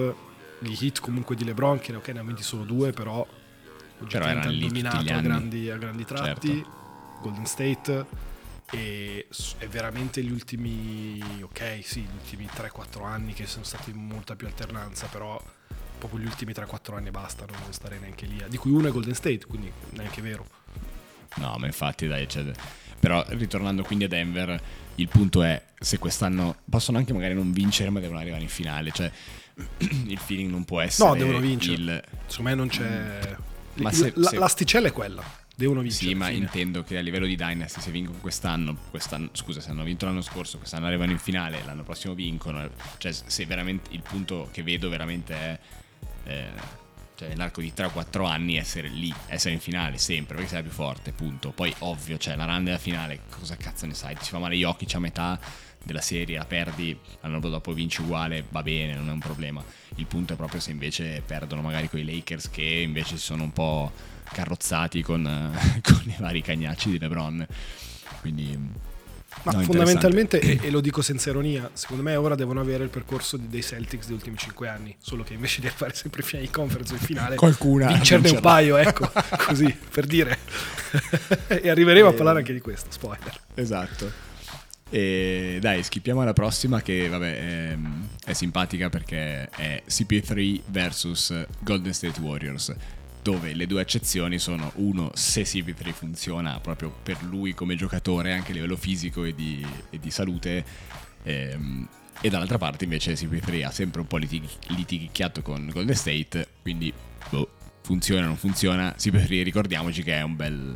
gli 0.59 0.75
Heat 0.79 0.99
comunque 0.99 1.35
di 1.35 1.45
LeBron, 1.45 1.79
che 1.79 1.95
ok 1.95 2.07
ne 2.07 2.19
hanno 2.19 2.27
vinti 2.27 2.43
solo 2.43 2.63
due, 2.63 2.91
però 2.91 3.25
oggettivamente 3.99 4.47
hanno 4.47 4.59
dominato 4.59 4.97
a 4.97 5.21
grandi, 5.21 5.69
a 5.69 5.77
grandi, 5.77 6.05
tratti, 6.05 6.47
certo. 6.47 7.19
Golden 7.21 7.45
State, 7.45 8.05
e 8.71 9.27
è 9.59 9.67
veramente 9.67 10.23
gli 10.23 10.31
ultimi, 10.31 11.21
ok 11.43 11.81
sì, 11.83 12.01
gli 12.01 12.15
ultimi 12.15 12.45
3-4 12.45 13.05
anni 13.05 13.33
che 13.33 13.45
sono 13.45 13.63
stati 13.63 13.93
molta 13.93 14.35
più 14.35 14.47
alternanza, 14.47 15.05
però 15.05 15.39
proprio 15.97 16.19
gli 16.19 16.25
ultimi 16.25 16.51
3-4 16.51 16.95
anni 16.95 17.11
bastano, 17.11 17.51
non 17.61 17.73
stare 17.73 17.97
neanche 17.99 18.25
lì, 18.25 18.43
di 18.47 18.57
cui 18.57 18.71
uno 18.71 18.87
è 18.87 18.91
Golden 18.91 19.15
State, 19.15 19.45
quindi 19.45 19.71
neanche 19.91 20.21
vero. 20.21 20.45
No, 21.35 21.55
ma 21.57 21.65
infatti 21.65 22.07
dai, 22.07 22.27
cioè, 22.27 22.45
però 22.99 23.23
ritornando 23.29 23.83
quindi 23.83 24.05
a 24.05 24.07
Denver 24.07 24.61
il 24.95 25.07
punto 25.07 25.43
è 25.43 25.61
se 25.77 25.99
quest'anno 25.99 26.57
possono 26.69 26.97
anche 26.97 27.13
magari 27.13 27.33
non 27.33 27.51
vincere, 27.51 27.89
ma 27.89 27.99
devono 27.99 28.19
arrivare 28.19 28.41
in 28.41 28.49
finale. 28.49 28.91
Cioè, 28.91 29.11
il 30.07 30.17
feeling 30.17 30.49
non 30.49 30.63
può 30.63 30.81
essere. 30.81 31.09
No, 31.09 31.15
devono 31.15 31.39
vincere. 31.39 31.75
Il... 31.75 32.03
Secondo 32.27 32.49
me 32.49 32.55
non 32.55 32.67
c'è. 32.67 33.37
Mm. 33.37 33.81
Ma 33.81 33.91
se, 33.91 34.13
la, 34.15 34.29
se... 34.29 34.37
L'asticella 34.37 34.87
è 34.87 34.91
quella. 34.91 35.23
Devono 35.55 35.81
vincere. 35.81 36.11
Sì, 36.11 36.15
ma 36.15 36.27
fine. 36.27 36.37
intendo 36.39 36.83
che 36.83 36.97
a 36.97 37.01
livello 37.01 37.25
di 37.25 37.35
Dynasty, 37.35 37.79
se 37.79 37.91
vincono 37.91 38.17
quest'anno, 38.19 38.75
quest'anno, 38.89 39.29
scusa, 39.33 39.61
se 39.61 39.69
hanno 39.69 39.83
vinto 39.83 40.05
l'anno 40.05 40.21
scorso, 40.21 40.57
quest'anno 40.57 40.85
arrivano 40.85 41.11
in 41.11 41.19
finale, 41.19 41.61
l'anno 41.65 41.83
prossimo 41.83 42.13
vincono. 42.13 42.69
Cioè, 42.97 43.11
se 43.11 43.45
veramente 43.45 43.89
il 43.93 44.01
punto 44.01 44.49
che 44.51 44.63
vedo 44.63 44.89
veramente 44.89 45.33
è. 45.33 45.59
Eh, 46.25 46.83
cioè 47.15 47.29
nell'arco 47.29 47.61
di 47.61 47.73
3 47.73 47.85
o 47.85 47.91
4 47.91 48.25
anni 48.25 48.57
essere 48.57 48.89
lì, 48.89 49.13
essere 49.27 49.53
in 49.53 49.61
finale 49.61 49.97
sempre, 49.97 50.35
perché 50.35 50.49
sei 50.49 50.61
più 50.63 50.71
forte, 50.71 51.11
punto. 51.13 51.51
Poi 51.51 51.73
ovvio, 51.79 52.17
cioè 52.17 52.35
la 52.35 52.45
run 52.45 52.65
della 52.65 52.77
finale, 52.77 53.21
cosa 53.29 53.55
cazzo 53.55 53.85
ne 53.85 53.93
sai? 53.93 54.15
Ti 54.15 54.29
fa 54.29 54.37
male 54.37 54.57
gli 54.57 54.63
occhi, 54.63 54.85
c'è 54.85 54.97
a 54.97 54.99
metà 54.99 55.39
della 55.81 56.01
serie, 56.01 56.37
la 56.37 56.45
perdi, 56.45 56.97
l'anno 57.21 57.39
dopo 57.39 57.71
vinci 57.71 58.01
uguale, 58.01 58.43
va 58.49 58.61
bene, 58.63 58.95
non 58.95 59.07
è 59.07 59.11
un 59.11 59.19
problema. 59.19 59.63
Il 59.95 60.07
punto 60.07 60.33
è 60.33 60.35
proprio 60.35 60.59
se 60.59 60.71
invece 60.71 61.21
perdono 61.25 61.61
magari 61.61 61.87
con 61.89 61.99
i 61.99 62.05
Lakers 62.05 62.49
che 62.49 62.63
invece 62.63 63.17
si 63.17 63.23
sono 63.23 63.43
un 63.43 63.53
po' 63.53 63.91
carrozzati 64.23 65.01
con, 65.01 65.23
con 65.81 66.01
i 66.05 66.15
vari 66.17 66.41
cagnacci 66.41 66.89
di 66.89 66.99
LeBron. 66.99 67.47
Quindi 68.19 68.59
ma 69.43 69.51
no, 69.51 69.61
fondamentalmente, 69.61 70.39
e, 70.39 70.69
lo 70.71 70.81
dico 70.81 71.01
senza 71.01 71.29
ironia, 71.29 71.69
secondo 71.73 72.01
me 72.01 72.15
ora 72.15 72.35
devono 72.35 72.61
avere 72.61 72.83
il 72.83 72.89
percorso 72.89 73.37
dei 73.37 73.61
Celtics 73.61 74.07
degli 74.07 74.15
ultimi 74.15 74.37
5 74.37 74.67
anni, 74.67 74.95
solo 74.99 75.23
che 75.23 75.33
invece 75.33 75.61
di 75.61 75.69
fare 75.69 75.93
sempre 75.93 76.23
finali 76.23 76.47
di 76.47 76.51
conference 76.51 76.93
in 76.93 76.99
finale, 76.99 77.35
Qualcuna 77.35 77.87
vincerne 77.87 78.29
un 78.29 78.39
paio, 78.39 78.77
ecco, 78.77 79.11
così, 79.45 79.75
per 79.91 80.05
dire. 80.05 80.37
e 81.47 81.69
arriveremo 81.69 82.07
e... 82.07 82.09
a 82.09 82.13
eh, 82.13 82.15
parlare 82.15 82.39
anche 82.39 82.53
di 82.53 82.59
questo, 82.59 82.87
spoiler. 82.89 83.39
Esatto. 83.53 84.33
E 84.89 85.57
dai, 85.59 85.83
schippiamo 85.83 86.21
alla 86.21 86.33
prossima 86.33 86.81
che 86.81 87.09
vabbè 87.09 87.37
è, 87.37 87.77
è 88.25 88.33
simpatica 88.33 88.89
perché 88.89 89.49
è 89.49 89.83
CP3 89.87 90.61
vs 90.67 91.45
Golden 91.59 91.93
State 91.93 92.19
Warriors 92.21 92.73
dove 93.25 93.55
le 93.55 93.65
due 93.65 93.81
eccezioni 93.81 94.37
sono 94.37 94.71
uno 94.75 95.09
se 95.15 95.41
CP3 95.41 95.93
funziona 95.93 96.59
proprio 96.59 96.95
per 97.01 97.23
lui 97.23 97.55
come 97.55 97.75
giocatore 97.75 98.33
anche 98.33 98.51
a 98.51 98.53
livello 98.53 98.75
fisico 98.75 99.23
e 99.23 99.33
di, 99.33 99.65
e 99.89 99.97
di 99.97 100.11
salute 100.11 100.63
ehm, 101.23 101.87
e 102.21 102.29
dall'altra 102.29 102.59
parte 102.59 102.83
invece 102.83 103.13
CP3 103.13 103.65
ha 103.65 103.71
sempre 103.71 104.01
un 104.01 104.05
po' 104.05 104.17
litig- 104.17 104.67
litighicchiato 104.67 105.41
con 105.41 105.67
Golden 105.73 105.95
State 105.95 106.49
quindi 106.61 106.93
boh, 107.31 107.49
funziona 107.81 108.25
o 108.25 108.27
non 108.27 108.37
funziona 108.37 108.93
CP3 108.95 109.41
ricordiamoci 109.41 110.03
che 110.03 110.13
è 110.13 110.21
un 110.21 110.35
bel 110.35 110.75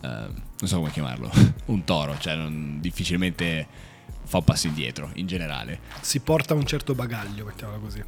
uh, 0.00 0.06
non 0.06 0.32
so 0.64 0.78
come 0.78 0.90
chiamarlo 0.90 1.30
un 1.66 1.84
toro 1.84 2.16
cioè 2.18 2.34
non, 2.34 2.78
difficilmente 2.80 3.92
fa 4.24 4.38
un 4.38 4.44
passo 4.44 4.68
indietro 4.68 5.10
in 5.16 5.26
generale. 5.26 5.80
Si 6.00 6.20
porta 6.20 6.54
un 6.54 6.64
certo 6.64 6.94
bagaglio 6.94 7.44
mettiamola 7.44 7.78
così 7.78 8.02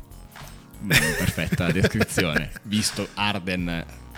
perfetta 0.87 1.71
descrizione. 1.73 2.51
Visto 2.63 3.09
Arden 3.15 3.69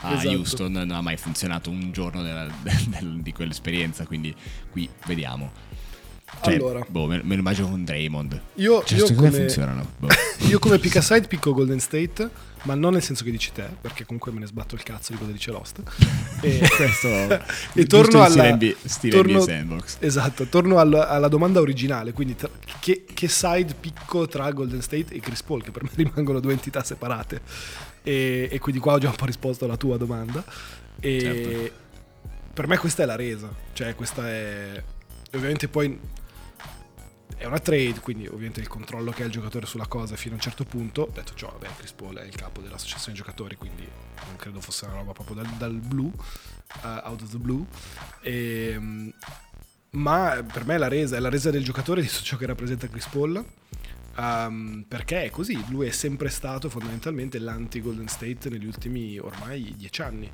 a 0.01 0.13
esatto. 0.13 0.29
Houston 0.31 0.73
non 0.73 0.91
ha 0.93 1.01
mai 1.01 1.17
funzionato 1.17 1.71
un 1.71 1.91
giorno 1.93 2.23
della, 2.23 2.47
del, 2.63 3.21
di 3.21 3.33
quell'esperienza, 3.33 4.07
quindi 4.07 4.35
qui 4.71 4.89
vediamo. 5.07 5.51
Cioè, 6.41 6.55
allora, 6.55 6.85
boh, 6.89 7.07
me, 7.07 7.21
me, 7.23 7.35
lo 7.35 7.41
immagino 7.41 7.69
con 7.69 7.85
Draymond. 7.85 8.41
Io, 8.55 8.85
cioè, 8.85 8.99
io 8.99 9.15
come, 9.15 9.31
funzionano. 9.31 9.87
Boh. 9.99 10.09
io 10.49 10.59
come 10.59 10.79
pick 10.79 10.97
aside 10.97 11.27
picco 11.27 11.53
Golden 11.53 11.81
State, 11.81 12.31
ma 12.63 12.75
non 12.75 12.93
nel 12.93 13.03
senso 13.03 13.25
che 13.25 13.31
dici 13.31 13.51
te, 13.53 13.65
perché 13.81 14.05
comunque 14.05 14.31
me 14.31 14.41
ne 14.41 14.47
sbatto 14.47 14.77
il 14.77 14.83
cazzo 14.85 15.13
di 15.13 15.19
cosa 15.19 15.33
dice 15.33 15.51
Lost. 15.51 15.83
E, 16.41 16.61
Questo 16.77 17.09
e 17.75 17.85
torno 17.87 18.23
alla 18.23 18.57
torno, 19.11 19.41
sandbox. 19.41 19.97
Esatto, 19.99 20.45
torno 20.45 20.79
alla, 20.79 21.09
alla 21.09 21.29
domanda 21.29 21.61
originale, 21.61 22.13
quindi 22.13 22.37
tra, 22.37 22.49
che, 22.79 23.05
che, 23.13 23.29
side 23.29 23.75
picco 23.79 24.29
tra 24.29 24.51
Golden 24.53 24.81
State 24.81 25.15
e 25.15 25.21
Chris 25.21 25.43
Paul, 25.43 25.63
che 25.63 25.73
per 25.73 25.83
me 25.83 25.91
rimangono 25.95 26.39
due 26.39 26.53
entità 26.53 26.85
separate. 26.85 27.41
E, 28.05 28.49
e 28.51 28.59
quindi 28.61 28.81
qua 28.81 28.95
ho 28.95 28.99
già 28.99 29.09
un 29.09 29.17
po' 29.17 29.27
risposto 29.27 29.65
alla 29.65 29.77
tua 29.77 29.97
domanda. 29.97 30.45
E 31.01 31.21
certo. 31.21 31.75
per 32.55 32.69
me 32.69 32.77
questa 32.77 33.03
è 33.03 33.07
la 33.07 33.17
resa, 33.17 33.53
cioè 33.73 33.95
questa 33.97 34.29
è 34.29 34.83
ovviamente 35.33 35.69
poi 35.69 35.99
è 37.37 37.45
una 37.45 37.59
trade, 37.59 38.01
quindi 38.01 38.27
ovviamente 38.27 38.61
il 38.61 38.69
controllo 38.69 39.11
che 39.13 39.23
ha 39.23 39.27
il 39.27 39.33
giocatore 39.33 39.67
sulla 39.67 39.87
cosa 39.87 40.17
fino 40.17 40.33
a 40.33 40.37
un 40.37 40.43
certo 40.43 40.65
punto. 40.65 41.11
Detto 41.13 41.35
ciò, 41.35 41.51
vabbè, 41.53 41.69
Chris 41.77 41.93
Paul 41.93 42.17
è 42.17 42.25
il 42.25 42.35
capo 42.35 42.61
dell'associazione 42.61 43.17
giocatori, 43.17 43.57
quindi 43.57 43.87
non 44.27 44.37
credo 44.37 44.61
fosse 44.61 44.87
una 44.87 44.95
roba 44.95 45.13
proprio 45.13 45.37
dal, 45.37 45.47
dal 45.57 45.75
blu, 45.75 46.07
uh, 46.83 46.87
out 47.05 47.23
of 47.23 47.31
the 47.31 47.39
blue. 47.39 47.65
E, 48.23 48.75
um, 48.77 49.13
ma 49.91 50.45
per 50.53 50.67
me 50.67 50.79
la 50.79 50.89
resa 50.89 51.17
è 51.17 51.21
la 51.21 51.31
resa 51.31 51.51
del 51.51 51.65
giocatore 51.65 52.03
di 52.03 52.09
ciò 52.09 52.37
che 52.37 52.47
rappresenta 52.47 52.89
Chris 52.89 53.07
Paul. 53.07 53.45
Um, 54.17 54.85
perché 54.89 55.23
è 55.23 55.31
così, 55.31 55.63
lui 55.69 55.87
è 55.87 55.93
sempre 55.93 56.29
stato 56.29 56.69
fondamentalmente 56.69 57.39
l'anti-Golden 57.39 58.09
State 58.09 58.49
negli 58.51 58.67
ultimi 58.67 59.17
ormai 59.17 59.75
dieci 59.77 60.03
anni. 60.03 60.29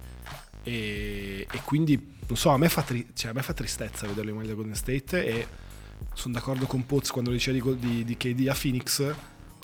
E, 0.63 1.47
e 1.51 1.61
quindi, 1.65 2.17
non 2.27 2.37
so, 2.39 2.49
a 2.49 2.57
me, 2.57 2.71
fa 2.71 2.81
tri- 2.81 3.11
cioè, 3.13 3.33
a 3.33 3.35
me 3.35 3.43
fa 3.43 3.53
tristezza 3.53 4.07
vederlo 4.07 4.31
in 4.31 4.37
maglia 4.39 4.55
Golden 4.55 4.75
State 4.75 5.27
e 5.27 5.47
sono 6.15 6.35
d'accordo 6.35 6.67
con 6.67 6.87
Poz 6.87 7.11
quando 7.11 7.31
diceva 7.31 7.73
di, 7.73 7.79
di, 7.79 8.05
di 8.05 8.17
KD 8.17 8.49
a 8.49 8.57
Phoenix, 8.61 9.15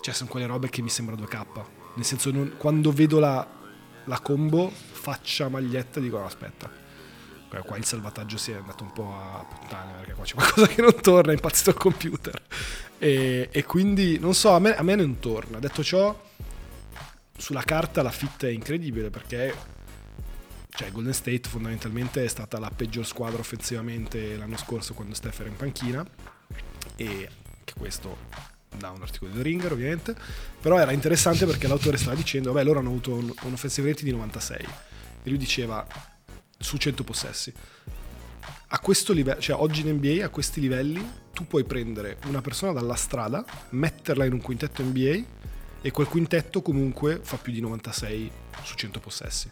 cioè 0.01 0.15
sono 0.15 0.29
quelle 0.29 0.47
robe 0.47 0.69
che 0.69 0.83
mi 0.83 0.89
sembra 0.89 1.15
2K. 1.15 1.65
Nel 1.95 2.05
senso, 2.05 2.31
non, 2.31 2.55
quando 2.57 2.93
vedo 2.93 3.19
la, 3.19 3.47
la, 4.05 4.21
combo, 4.21 4.71
faccia 4.71 5.49
maglietta, 5.49 6.01
dico 6.01 6.19
no, 6.19 6.27
aspetta. 6.27 6.71
Qua 7.49 7.77
il 7.77 7.85
salvataggio 7.85 8.37
si 8.37 8.53
è 8.53 8.55
andato 8.55 8.85
un 8.85 8.93
po' 8.93 9.13
a 9.13 9.45
puttane 9.45 9.95
perché 9.99 10.13
qua 10.13 10.25
c'è 10.25 10.35
qualcosa 10.35 10.67
che 10.69 10.83
non 10.83 10.95
torna, 11.01 11.33
è 11.33 11.35
impazzito 11.35 11.71
il 11.71 11.77
computer. 11.77 12.43
E, 12.99 13.49
e 13.51 13.65
quindi, 13.65 14.19
non 14.19 14.35
so, 14.35 14.51
a 14.51 14.61
me, 14.61 14.77
a 14.77 14.83
me 14.83 14.95
non 14.95 15.19
torna. 15.19 15.59
Detto 15.59 15.83
ciò, 15.83 16.17
sulla 17.37 17.63
carta 17.63 18.03
la 18.03 18.11
fit 18.11 18.45
è 18.45 18.51
incredibile 18.51 19.11
perché 19.11 19.55
cioè 20.71 20.91
Golden 20.91 21.13
State 21.13 21.49
fondamentalmente 21.49 22.25
è 22.25 22.29
stata 22.29 22.59
la 22.59 22.71
peggior 22.71 23.07
squadra 23.07 23.41
offensivamente 23.41 24.37
l'anno 24.37 24.57
scorso 24.57 24.95
quando 24.95 25.15
Steph 25.15 25.41
era 25.41 25.49
in 25.49 25.57
panchina 25.57 26.07
e 26.97 27.29
che 27.65 27.73
questo 27.77 28.17
da 28.77 28.91
un 28.91 29.03
articolo 29.03 29.31
di 29.31 29.37
The 29.39 29.43
Ringer 29.43 29.73
ovviamente, 29.73 30.15
però 30.61 30.79
era 30.79 30.93
interessante 30.93 31.45
perché 31.45 31.67
l'autore 31.67 31.97
stava 31.97 32.15
dicendo, 32.15 32.53
vabbè 32.53 32.65
loro 32.65 32.79
hanno 32.79 32.89
avuto 32.89 33.15
un, 33.15 33.33
un 33.43 33.53
offensive 33.53 33.89
rating 33.89 34.09
di 34.09 34.15
96 34.15 34.59
e 35.23 35.29
lui 35.29 35.39
diceva 35.39 35.87
su 36.59 36.77
100 36.77 37.05
possessi. 37.05 37.53
A 38.73 38.79
questo 38.79 39.13
livello, 39.13 39.41
cioè 39.41 39.61
oggi 39.61 39.81
in 39.81 39.95
NBA 39.95 40.25
a 40.25 40.29
questi 40.29 40.61
livelli 40.61 41.05
tu 41.33 41.47
puoi 41.47 41.65
prendere 41.65 42.19
una 42.27 42.41
persona 42.41 42.73
dalla 42.73 42.95
strada, 42.95 43.45
metterla 43.71 44.25
in 44.25 44.33
un 44.33 44.41
quintetto 44.41 44.83
NBA 44.83 45.39
e 45.83 45.91
quel 45.91 46.07
quintetto 46.07 46.63
comunque 46.63 47.21
fa 47.23 47.37
più 47.37 47.53
di 47.53 47.61
96 47.61 48.31
su 48.63 48.77
100 48.77 49.01
possessi. 49.01 49.51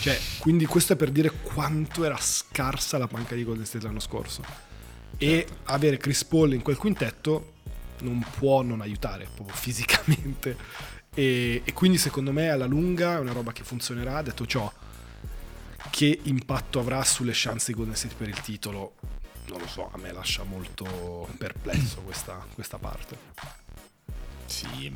Cioè, 0.00 0.18
quindi 0.38 0.66
questo 0.66 0.92
è 0.92 0.96
per 0.96 1.10
dire 1.10 1.30
quanto 1.30 2.04
era 2.04 2.16
scarsa 2.18 2.98
la 2.98 3.06
panca 3.06 3.34
di 3.34 3.44
Golden 3.44 3.66
State 3.66 3.84
l'anno 3.84 4.00
scorso. 4.00 4.42
E 5.16 5.46
avere 5.64 5.96
Chris 5.96 6.24
Paul 6.24 6.54
in 6.54 6.62
quel 6.62 6.76
quintetto 6.76 7.54
non 8.00 8.24
può 8.36 8.62
non 8.62 8.80
aiutare 8.80 9.28
proprio 9.34 9.54
fisicamente. 9.56 10.56
E, 11.14 11.62
e, 11.64 11.72
quindi 11.72 11.98
secondo 11.98 12.32
me 12.32 12.48
alla 12.48 12.66
lunga 12.66 13.16
è 13.16 13.18
una 13.18 13.32
roba 13.32 13.52
che 13.52 13.64
funzionerà. 13.64 14.22
Detto 14.22 14.46
ciò, 14.46 14.70
che 15.90 16.20
impatto 16.24 16.78
avrà 16.78 17.02
sulle 17.04 17.32
chance 17.34 17.72
di 17.72 17.74
Golden 17.74 17.96
State 17.96 18.14
per 18.14 18.28
il 18.28 18.40
titolo? 18.40 18.94
Non 19.48 19.60
lo 19.60 19.66
so, 19.66 19.90
a 19.90 19.96
me 19.98 20.12
lascia 20.12 20.44
molto 20.44 21.26
perplesso 21.38 22.02
questa, 22.02 22.46
questa 22.54 22.78
parte. 22.78 23.16
Sì, 24.46 24.92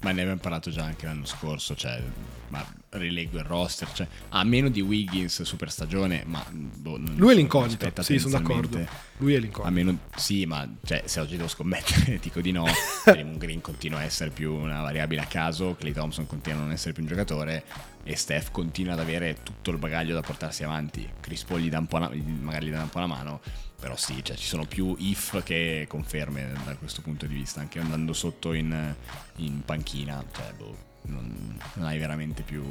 ma 0.00 0.12
ne 0.12 0.22
abbiamo 0.22 0.40
parlato 0.40 0.70
già 0.70 0.84
anche 0.84 1.06
l'anno 1.06 1.26
scorso, 1.26 1.74
cioè, 1.74 2.02
ma 2.48 2.66
rileggo 2.90 3.38
il 3.38 3.44
roster, 3.44 3.92
cioè, 3.92 4.06
a 4.30 4.42
meno 4.44 4.70
di 4.70 4.80
Wiggins 4.80 5.42
super 5.42 5.70
stagione, 5.70 6.22
ma 6.26 6.44
boh, 6.50 6.96
lui 7.16 7.32
è 7.32 7.36
l'incognito, 7.36 7.90
sì, 8.02 8.18
sono 8.18 8.38
d'accordo. 8.38 8.86
Lui 9.18 9.34
è 9.34 9.38
l'incognito. 9.38 9.62
A 9.62 9.70
meno, 9.70 9.98
sì, 10.16 10.46
ma 10.46 10.66
cioè, 10.84 11.02
se 11.04 11.20
oggi 11.20 11.36
devo 11.36 11.48
scommettere, 11.48 12.18
dico 12.22 12.40
di 12.40 12.50
no, 12.50 12.64
Draymond 13.04 13.36
Green 13.36 13.60
continua 13.60 13.98
a 13.98 14.04
essere 14.04 14.30
più 14.30 14.54
una 14.54 14.80
variabile 14.80 15.20
a 15.20 15.26
caso, 15.26 15.76
Clay 15.78 15.92
Thompson 15.92 16.26
continua 16.26 16.60
a 16.60 16.62
non 16.62 16.72
essere 16.72 16.94
più 16.94 17.02
un 17.02 17.08
giocatore 17.08 17.64
e 18.02 18.16
Steph 18.16 18.50
continua 18.50 18.94
ad 18.94 19.00
avere 19.00 19.36
tutto 19.42 19.70
il 19.70 19.76
bagaglio 19.76 20.14
da 20.14 20.22
portarsi 20.22 20.64
avanti. 20.64 21.06
Chris 21.20 21.44
Paul 21.44 21.60
gli 21.60 21.68
dà 21.68 21.78
un 21.78 21.86
po' 21.86 21.96
una, 21.96 22.10
magari 22.40 22.68
gli 22.68 22.72
dà 22.72 22.80
un 22.80 22.88
po' 22.88 23.00
la 23.00 23.06
mano, 23.06 23.40
però 23.80 23.96
sì, 23.96 24.22
cioè, 24.22 24.36
ci 24.36 24.46
sono 24.46 24.66
più 24.66 24.94
if 24.98 25.42
che 25.42 25.86
conferme 25.88 26.52
da 26.64 26.76
questo 26.76 27.00
punto 27.00 27.26
di 27.26 27.34
vista, 27.34 27.60
anche 27.60 27.80
andando 27.80 28.12
sotto 28.12 28.52
in, 28.52 28.94
in 29.36 29.64
panchina, 29.64 30.22
cioè, 30.32 30.52
boh, 30.52 30.76
non, 31.02 31.58
non 31.74 31.86
hai 31.86 31.98
veramente 31.98 32.42
più 32.42 32.62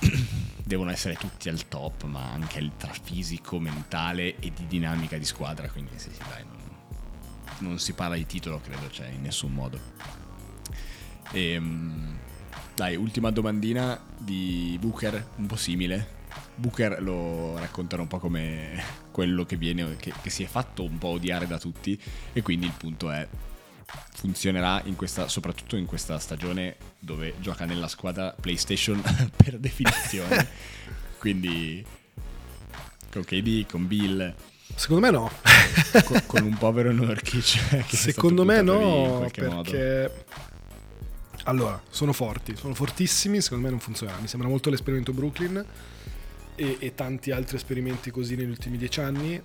devono 0.62 0.90
essere 0.90 1.14
tutti 1.14 1.48
al 1.48 1.66
top, 1.68 2.04
ma 2.04 2.32
anche 2.32 2.70
tra 2.76 2.92
fisico, 2.92 3.58
mentale 3.58 4.38
e 4.38 4.52
di 4.54 4.66
dinamica 4.66 5.16
di 5.16 5.24
squadra. 5.24 5.68
Quindi 5.68 5.92
sì, 5.96 6.10
sì, 6.12 6.20
dai, 6.28 6.44
non, 6.44 7.68
non 7.70 7.78
si 7.78 7.92
parla 7.94 8.16
di 8.16 8.26
titolo, 8.26 8.60
credo, 8.60 8.90
cioè, 8.90 9.08
in 9.08 9.22
nessun 9.22 9.52
modo. 9.52 9.80
E, 11.32 11.52
ehm, 11.52 12.18
dai, 12.74 12.96
ultima 12.96 13.30
domandina 13.30 13.98
di 14.18 14.76
Booker, 14.80 15.30
un 15.36 15.46
po' 15.46 15.56
simile. 15.56 16.14
Booker 16.56 17.02
lo 17.02 17.58
raccontano 17.58 18.02
un 18.02 18.08
po' 18.08 18.18
come 18.18 18.82
quello 19.10 19.44
che 19.44 19.56
viene, 19.56 19.96
che, 19.96 20.12
che 20.20 20.30
si 20.30 20.42
è 20.42 20.46
fatto 20.46 20.82
un 20.82 20.98
po' 20.98 21.08
odiare 21.08 21.46
da 21.46 21.58
tutti 21.58 22.00
e 22.32 22.42
quindi 22.42 22.66
il 22.66 22.72
punto 22.76 23.10
è 23.10 23.26
funzionerà 24.14 24.82
in 24.84 24.96
questa, 24.96 25.28
soprattutto 25.28 25.76
in 25.76 25.86
questa 25.86 26.18
stagione 26.18 26.76
dove 26.98 27.34
gioca 27.40 27.64
nella 27.64 27.88
squadra 27.88 28.34
PlayStation 28.38 29.00
per 29.36 29.58
definizione. 29.58 30.48
Quindi 31.18 31.84
con 33.10 33.24
KD, 33.24 33.66
con 33.66 33.86
Bill. 33.86 34.34
Secondo 34.74 35.06
me 35.06 35.10
no. 35.10 35.30
con, 36.04 36.22
con, 36.26 36.42
un 36.44 36.56
povero 36.56 36.92
Nurkic. 36.92 37.84
Secondo 37.88 38.44
me 38.44 38.60
no, 38.62 39.20
perché... 39.20 39.46
Modo. 39.46 40.24
Allora, 41.44 41.80
sono 41.88 42.12
forti, 42.12 42.56
sono 42.56 42.74
fortissimi, 42.74 43.40
secondo 43.40 43.64
me 43.64 43.70
non 43.70 43.80
funziona. 43.80 44.16
Mi 44.20 44.26
sembra 44.26 44.48
molto 44.48 44.68
l'esperimento 44.68 45.12
Brooklyn 45.12 45.64
e, 46.56 46.78
e 46.80 46.94
tanti 46.94 47.30
altri 47.30 47.56
esperimenti 47.56 48.10
così 48.10 48.34
negli 48.34 48.50
ultimi 48.50 48.76
dieci 48.76 49.00
anni 49.00 49.40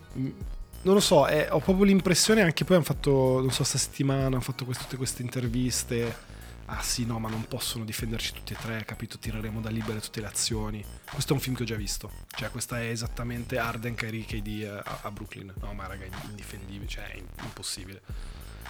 non 0.83 0.95
lo 0.95 0.99
so, 0.99 1.27
eh, 1.27 1.47
ho 1.49 1.59
proprio 1.59 1.85
l'impressione 1.85 2.41
anche 2.41 2.63
poi 2.63 2.77
hanno 2.77 2.85
fatto, 2.85 3.39
non 3.39 3.51
so, 3.51 3.63
sta 3.63 3.77
settimana 3.77 4.25
hanno 4.25 4.41
fatto 4.41 4.65
queste, 4.65 4.83
tutte 4.83 4.97
queste 4.97 5.21
interviste. 5.21 6.29
Ah 6.65 6.81
sì, 6.81 7.05
no, 7.05 7.19
ma 7.19 7.29
non 7.29 7.45
possono 7.47 7.83
difenderci 7.83 8.31
tutti 8.33 8.53
e 8.53 8.55
tre, 8.55 8.85
capito? 8.85 9.19
Tireremo 9.19 9.59
da 9.59 9.69
libere 9.69 9.99
tutte 9.99 10.21
le 10.21 10.27
azioni. 10.27 10.83
Questo 11.11 11.33
è 11.33 11.35
un 11.35 11.41
film 11.41 11.55
che 11.55 11.63
ho 11.63 11.65
già 11.65 11.75
visto. 11.75 12.09
Cioè, 12.29 12.49
questa 12.49 12.79
è 12.79 12.87
esattamente 12.87 13.57
Arden, 13.57 13.93
Kyrie, 13.93 14.23
KD 14.23 14.47
eh, 14.47 14.67
a, 14.67 14.99
a 15.01 15.11
Brooklyn. 15.11 15.53
No, 15.59 15.73
ma 15.73 15.85
raga, 15.85 16.05
è 16.05 16.09
indifendibile, 16.29 16.87
cioè 16.87 17.11
è 17.11 17.21
impossibile. 17.43 18.01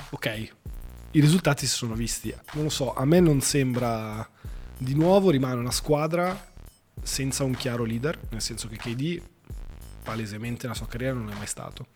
Ok, 0.10 0.52
i 1.12 1.20
risultati 1.20 1.68
si 1.68 1.76
sono 1.76 1.94
visti. 1.94 2.36
Non 2.54 2.64
lo 2.64 2.70
so, 2.70 2.94
a 2.94 3.06
me 3.06 3.20
non 3.20 3.40
sembra... 3.40 4.28
Di 4.78 4.96
nuovo 4.96 5.30
rimane 5.30 5.60
una 5.60 5.70
squadra 5.70 6.51
senza 7.02 7.44
un 7.44 7.56
chiaro 7.56 7.84
leader, 7.84 8.20
nel 8.30 8.42
senso 8.42 8.68
che 8.68 8.78
KD 8.78 9.22
palesemente 10.04 10.64
nella 10.64 10.76
sua 10.76 10.88
carriera 10.88 11.14
non 11.14 11.30
è 11.30 11.36
mai 11.36 11.48
stato. 11.48 11.88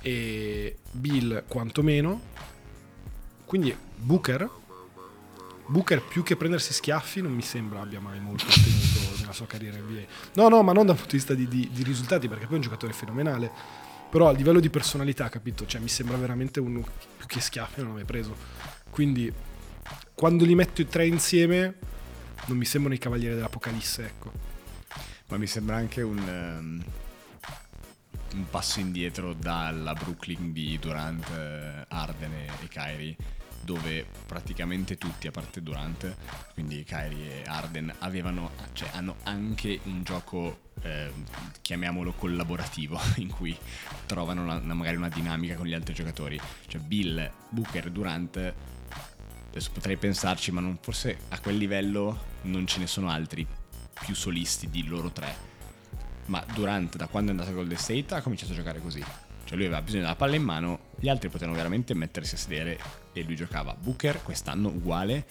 E 0.00 0.78
Bill 0.90 1.44
quantomeno. 1.46 2.34
Quindi 3.44 3.76
Booker, 3.96 4.50
Booker 5.68 6.02
più 6.02 6.22
che 6.22 6.36
prendersi 6.36 6.72
schiaffi 6.72 7.20
non 7.20 7.32
mi 7.32 7.42
sembra 7.42 7.80
abbia 7.80 8.00
mai 8.00 8.20
molto 8.20 8.44
ottenuto 8.46 9.18
nella 9.20 9.32
sua 9.32 9.46
carriera 9.46 9.76
NBA. 9.76 10.04
No, 10.34 10.48
no, 10.48 10.62
ma 10.62 10.72
non 10.72 10.86
dal 10.86 10.94
punto 10.94 11.10
di 11.10 11.16
vista 11.16 11.34
di, 11.34 11.48
di, 11.48 11.68
di 11.72 11.82
risultati, 11.82 12.28
perché 12.28 12.44
poi 12.44 12.54
è 12.54 12.56
un 12.56 12.62
giocatore 12.62 12.92
fenomenale. 12.92 13.50
Però 14.08 14.28
a 14.28 14.32
livello 14.32 14.60
di 14.60 14.70
personalità, 14.70 15.28
capito? 15.28 15.66
Cioè 15.66 15.80
mi 15.80 15.88
sembra 15.88 16.16
veramente 16.16 16.60
uno 16.60 16.86
più 17.16 17.26
che 17.26 17.40
schiaffi 17.40 17.80
non 17.80 17.90
l'ho 17.90 17.94
mai 17.96 18.04
preso. 18.04 18.36
Quindi 18.90 19.32
quando 20.14 20.44
li 20.44 20.54
metto 20.54 20.80
i 20.80 20.86
tre 20.86 21.06
insieme 21.06 21.74
non 22.46 22.56
mi 22.56 22.64
sembrano 22.64 22.94
i 22.94 22.98
cavalieri 22.98 23.34
dell'Apocalisse, 23.34 24.04
ecco. 24.04 24.32
Ma 25.28 25.36
mi 25.36 25.46
sembra 25.46 25.76
anche 25.76 26.02
un... 26.02 26.18
Um 26.18 26.84
un 28.34 28.50
passo 28.50 28.80
indietro 28.80 29.32
dalla 29.32 29.94
Brooklyn 29.94 30.52
di 30.52 30.78
Durant, 30.78 31.26
eh, 31.30 31.84
Arden 31.88 32.32
e 32.32 32.68
Kyrie 32.68 33.16
dove 33.66 34.06
praticamente 34.26 34.96
tutti, 34.96 35.26
a 35.26 35.32
parte 35.32 35.60
Durant, 35.60 36.16
quindi 36.54 36.84
Kyrie 36.84 37.42
e 37.42 37.48
Arden, 37.48 37.92
avevano, 37.98 38.52
cioè, 38.72 38.90
hanno 38.92 39.16
anche 39.24 39.80
un 39.82 40.04
gioco, 40.04 40.70
eh, 40.82 41.12
chiamiamolo 41.62 42.12
collaborativo, 42.12 42.98
in 43.16 43.28
cui 43.28 43.58
trovano 44.06 44.42
una, 44.42 44.60
magari 44.72 44.96
una 44.96 45.08
dinamica 45.08 45.56
con 45.56 45.66
gli 45.66 45.74
altri 45.74 45.94
giocatori. 45.94 46.40
Cioè 46.68 46.80
Bill, 46.80 47.28
Booker, 47.50 47.90
Durant, 47.90 48.54
adesso 49.56 49.70
potrei 49.72 49.96
pensarci, 49.96 50.52
ma 50.52 50.60
non, 50.60 50.78
forse 50.80 51.18
a 51.28 51.40
quel 51.40 51.56
livello 51.56 52.34
non 52.42 52.66
ce 52.66 52.78
ne 52.78 52.86
sono 52.86 53.10
altri 53.10 53.46
più 54.04 54.14
solisti 54.14 54.68
di 54.68 54.86
loro 54.86 55.10
tre 55.10 55.54
ma 56.26 56.44
Durant 56.54 56.96
da 56.96 57.06
quando 57.06 57.30
è 57.30 57.32
andato 57.32 57.50
a 57.50 57.54
Golden 57.54 57.78
State 57.78 58.14
ha 58.14 58.22
cominciato 58.22 58.52
a 58.52 58.56
giocare 58.56 58.80
così. 58.80 59.02
Cioè 59.44 59.56
lui 59.56 59.66
aveva 59.66 59.82
bisogno 59.82 60.02
della 60.02 60.16
palla 60.16 60.34
in 60.34 60.42
mano, 60.42 60.80
gli 60.98 61.08
altri 61.08 61.28
potevano 61.28 61.56
veramente 61.56 61.94
mettersi 61.94 62.34
a 62.34 62.38
sedere 62.38 62.78
e 63.12 63.22
lui 63.22 63.36
giocava. 63.36 63.74
Booker 63.74 64.22
quest'anno 64.22 64.68
uguale 64.68 65.26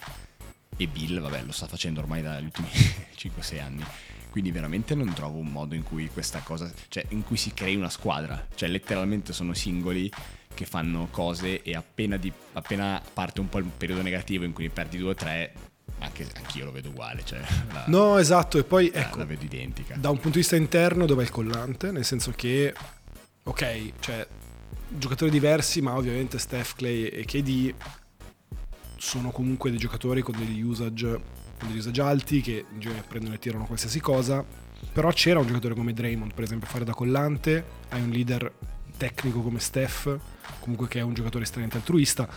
e 0.77 0.87
Bill, 0.87 1.19
vabbè, 1.19 1.43
lo 1.43 1.51
sta 1.51 1.67
facendo 1.67 1.99
ormai 1.99 2.21
dagli 2.21 2.45
ultimi 2.45 2.69
5-6 3.15 3.61
anni. 3.61 3.83
Quindi 4.29 4.51
veramente 4.51 4.95
non 4.95 5.13
trovo 5.13 5.37
un 5.37 5.47
modo 5.47 5.75
in 5.75 5.83
cui 5.83 6.09
questa 6.09 6.39
cosa, 6.39 6.71
cioè 6.89 7.05
in 7.09 7.23
cui 7.23 7.37
si 7.37 7.53
crei 7.53 7.75
una 7.75 7.89
squadra. 7.89 8.47
Cioè 8.55 8.69
letteralmente 8.69 9.33
sono 9.33 9.53
singoli 9.53 10.09
che 10.55 10.65
fanno 10.65 11.07
cose 11.11 11.61
e 11.61 11.75
appena, 11.75 12.17
di, 12.17 12.33
appena 12.53 12.99
parte 13.13 13.39
un 13.39 13.49
po' 13.49 13.59
il 13.59 13.65
periodo 13.65 14.01
negativo 14.01 14.43
in 14.43 14.53
cui 14.53 14.69
perdi 14.69 14.99
2-3 14.99 15.49
anche 15.99 16.27
anch'io 16.35 16.65
lo 16.65 16.71
vedo 16.71 16.89
uguale. 16.89 17.23
Cioè 17.23 17.39
la, 17.71 17.85
no, 17.87 18.17
esatto, 18.17 18.57
e 18.57 18.63
poi 18.63 18.91
la, 18.93 19.01
ecco, 19.01 19.19
la 19.19 19.25
vedo 19.25 19.45
identica. 19.45 19.95
Da 19.95 20.09
un 20.09 20.15
punto 20.15 20.31
di 20.31 20.39
vista 20.39 20.55
interno, 20.55 21.05
dove 21.05 21.21
è 21.21 21.25
il 21.25 21.31
collante? 21.31 21.91
Nel 21.91 22.05
senso 22.05 22.31
che, 22.35 22.73
ok, 23.43 23.91
cioè, 23.99 24.27
giocatori 24.89 25.31
diversi, 25.31 25.81
ma 25.81 25.95
ovviamente 25.95 26.39
Steph, 26.39 26.75
Clay 26.75 27.05
e 27.05 27.25
KD 27.25 27.73
sono 28.97 29.31
comunque 29.31 29.69
dei 29.69 29.79
giocatori 29.79 30.21
con 30.21 30.35
degli 30.37 30.61
usage, 30.61 31.21
con 31.59 31.67
degli 31.67 31.77
usage 31.77 32.01
alti 32.01 32.41
che 32.41 32.65
in 32.71 32.79
genere 32.79 33.03
prendono 33.07 33.35
e 33.35 33.39
tirano 33.39 33.65
qualsiasi 33.65 33.99
cosa. 33.99 34.43
Però 34.91 35.09
c'era 35.11 35.39
un 35.39 35.47
giocatore 35.47 35.73
come 35.73 35.93
Draymond, 35.93 36.33
per 36.33 36.43
esempio, 36.43 36.67
a 36.67 36.71
fare 36.71 36.85
da 36.85 36.93
collante, 36.93 37.65
hai 37.89 38.01
un 38.01 38.09
leader 38.09 38.51
tecnico 38.97 39.41
come 39.41 39.59
Steph, 39.59 40.17
comunque 40.59 40.87
che 40.87 40.99
è 40.99 41.01
un 41.01 41.13
giocatore 41.13 41.43
estremamente 41.43 41.77
altruista 41.77 42.27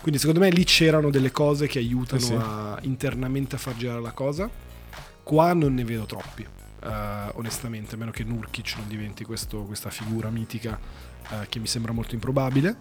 quindi 0.00 0.18
secondo 0.18 0.40
me 0.40 0.50
lì 0.50 0.64
c'erano 0.64 1.10
delle 1.10 1.30
cose 1.30 1.66
che 1.66 1.78
aiutano 1.78 2.20
sì. 2.20 2.34
a, 2.34 2.78
internamente 2.82 3.56
a 3.56 3.58
far 3.58 3.76
girare 3.76 4.00
la 4.00 4.12
cosa. 4.12 4.48
Qua 5.22 5.52
non 5.52 5.74
ne 5.74 5.84
vedo 5.84 6.06
troppi, 6.06 6.42
uh, 6.44 6.88
onestamente, 7.34 7.94
a 7.96 7.98
meno 7.98 8.12
che 8.12 8.22
Nurkic 8.22 8.74
non 8.76 8.86
diventi 8.86 9.24
questo, 9.24 9.62
questa 9.64 9.90
figura 9.90 10.30
mitica 10.30 10.78
uh, 11.30 11.34
che 11.48 11.58
mi 11.58 11.66
sembra 11.66 11.92
molto 11.92 12.14
improbabile. 12.14 12.76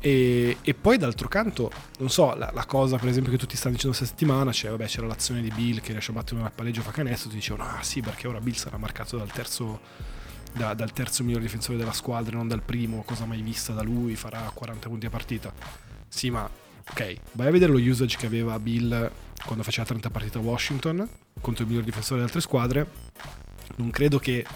E, 0.00 0.56
e, 0.62 0.74
poi 0.74 0.98
d'altro 0.98 1.28
canto, 1.28 1.70
non 1.98 2.10
so, 2.10 2.34
la, 2.34 2.50
la, 2.52 2.64
cosa 2.66 2.96
per 2.96 3.08
esempio 3.08 3.30
che 3.30 3.38
tutti 3.38 3.56
stanno 3.56 3.74
dicendo 3.74 3.96
questa 3.96 4.12
settimana, 4.12 4.50
cioè 4.50 4.70
vabbè 4.70 4.86
c'era 4.86 5.06
l'azione 5.06 5.40
di 5.42 5.52
Bill 5.54 5.80
che 5.80 5.92
riesce 5.92 6.10
a 6.10 6.14
battere 6.14 6.40
una 6.40 6.50
palleggio 6.50 6.82
fa 6.82 6.90
canestro, 6.90 7.28
ti 7.30 7.36
dicevano 7.36 7.70
ah 7.70 7.82
sì 7.82 8.00
perché 8.00 8.26
ora 8.26 8.40
Bill 8.40 8.54
sarà 8.54 8.76
marcato 8.78 9.16
dal 9.16 9.30
terzo 9.30 9.80
da, 10.54 10.74
dal 10.74 10.92
terzo 10.92 11.24
miglior 11.24 11.40
difensore 11.40 11.76
della 11.76 11.92
squadra, 11.92 12.36
non 12.36 12.48
dal 12.48 12.62
primo, 12.62 13.02
cosa 13.02 13.24
mai 13.24 13.42
vista 13.42 13.72
da 13.72 13.82
lui, 13.82 14.14
farà 14.16 14.50
40 14.52 14.88
punti 14.88 15.06
a 15.06 15.10
partita. 15.10 15.52
Sì, 16.08 16.30
ma 16.30 16.48
ok, 16.90 17.16
vai 17.32 17.48
a 17.48 17.50
vedere 17.50 17.72
lo 17.72 17.78
usage 17.78 18.16
che 18.16 18.26
aveva 18.26 18.58
Bill 18.58 19.10
quando 19.44 19.62
faceva 19.62 19.86
30 19.86 20.10
partite 20.10 20.38
a 20.38 20.40
Washington 20.40 21.08
contro 21.40 21.64
il 21.64 21.68
miglior 21.68 21.84
difensore 21.84 22.20
delle 22.20 22.26
altre 22.26 22.40
squadre. 22.40 22.86
Non 23.76 23.90
credo 23.90 24.18
che, 24.18 24.46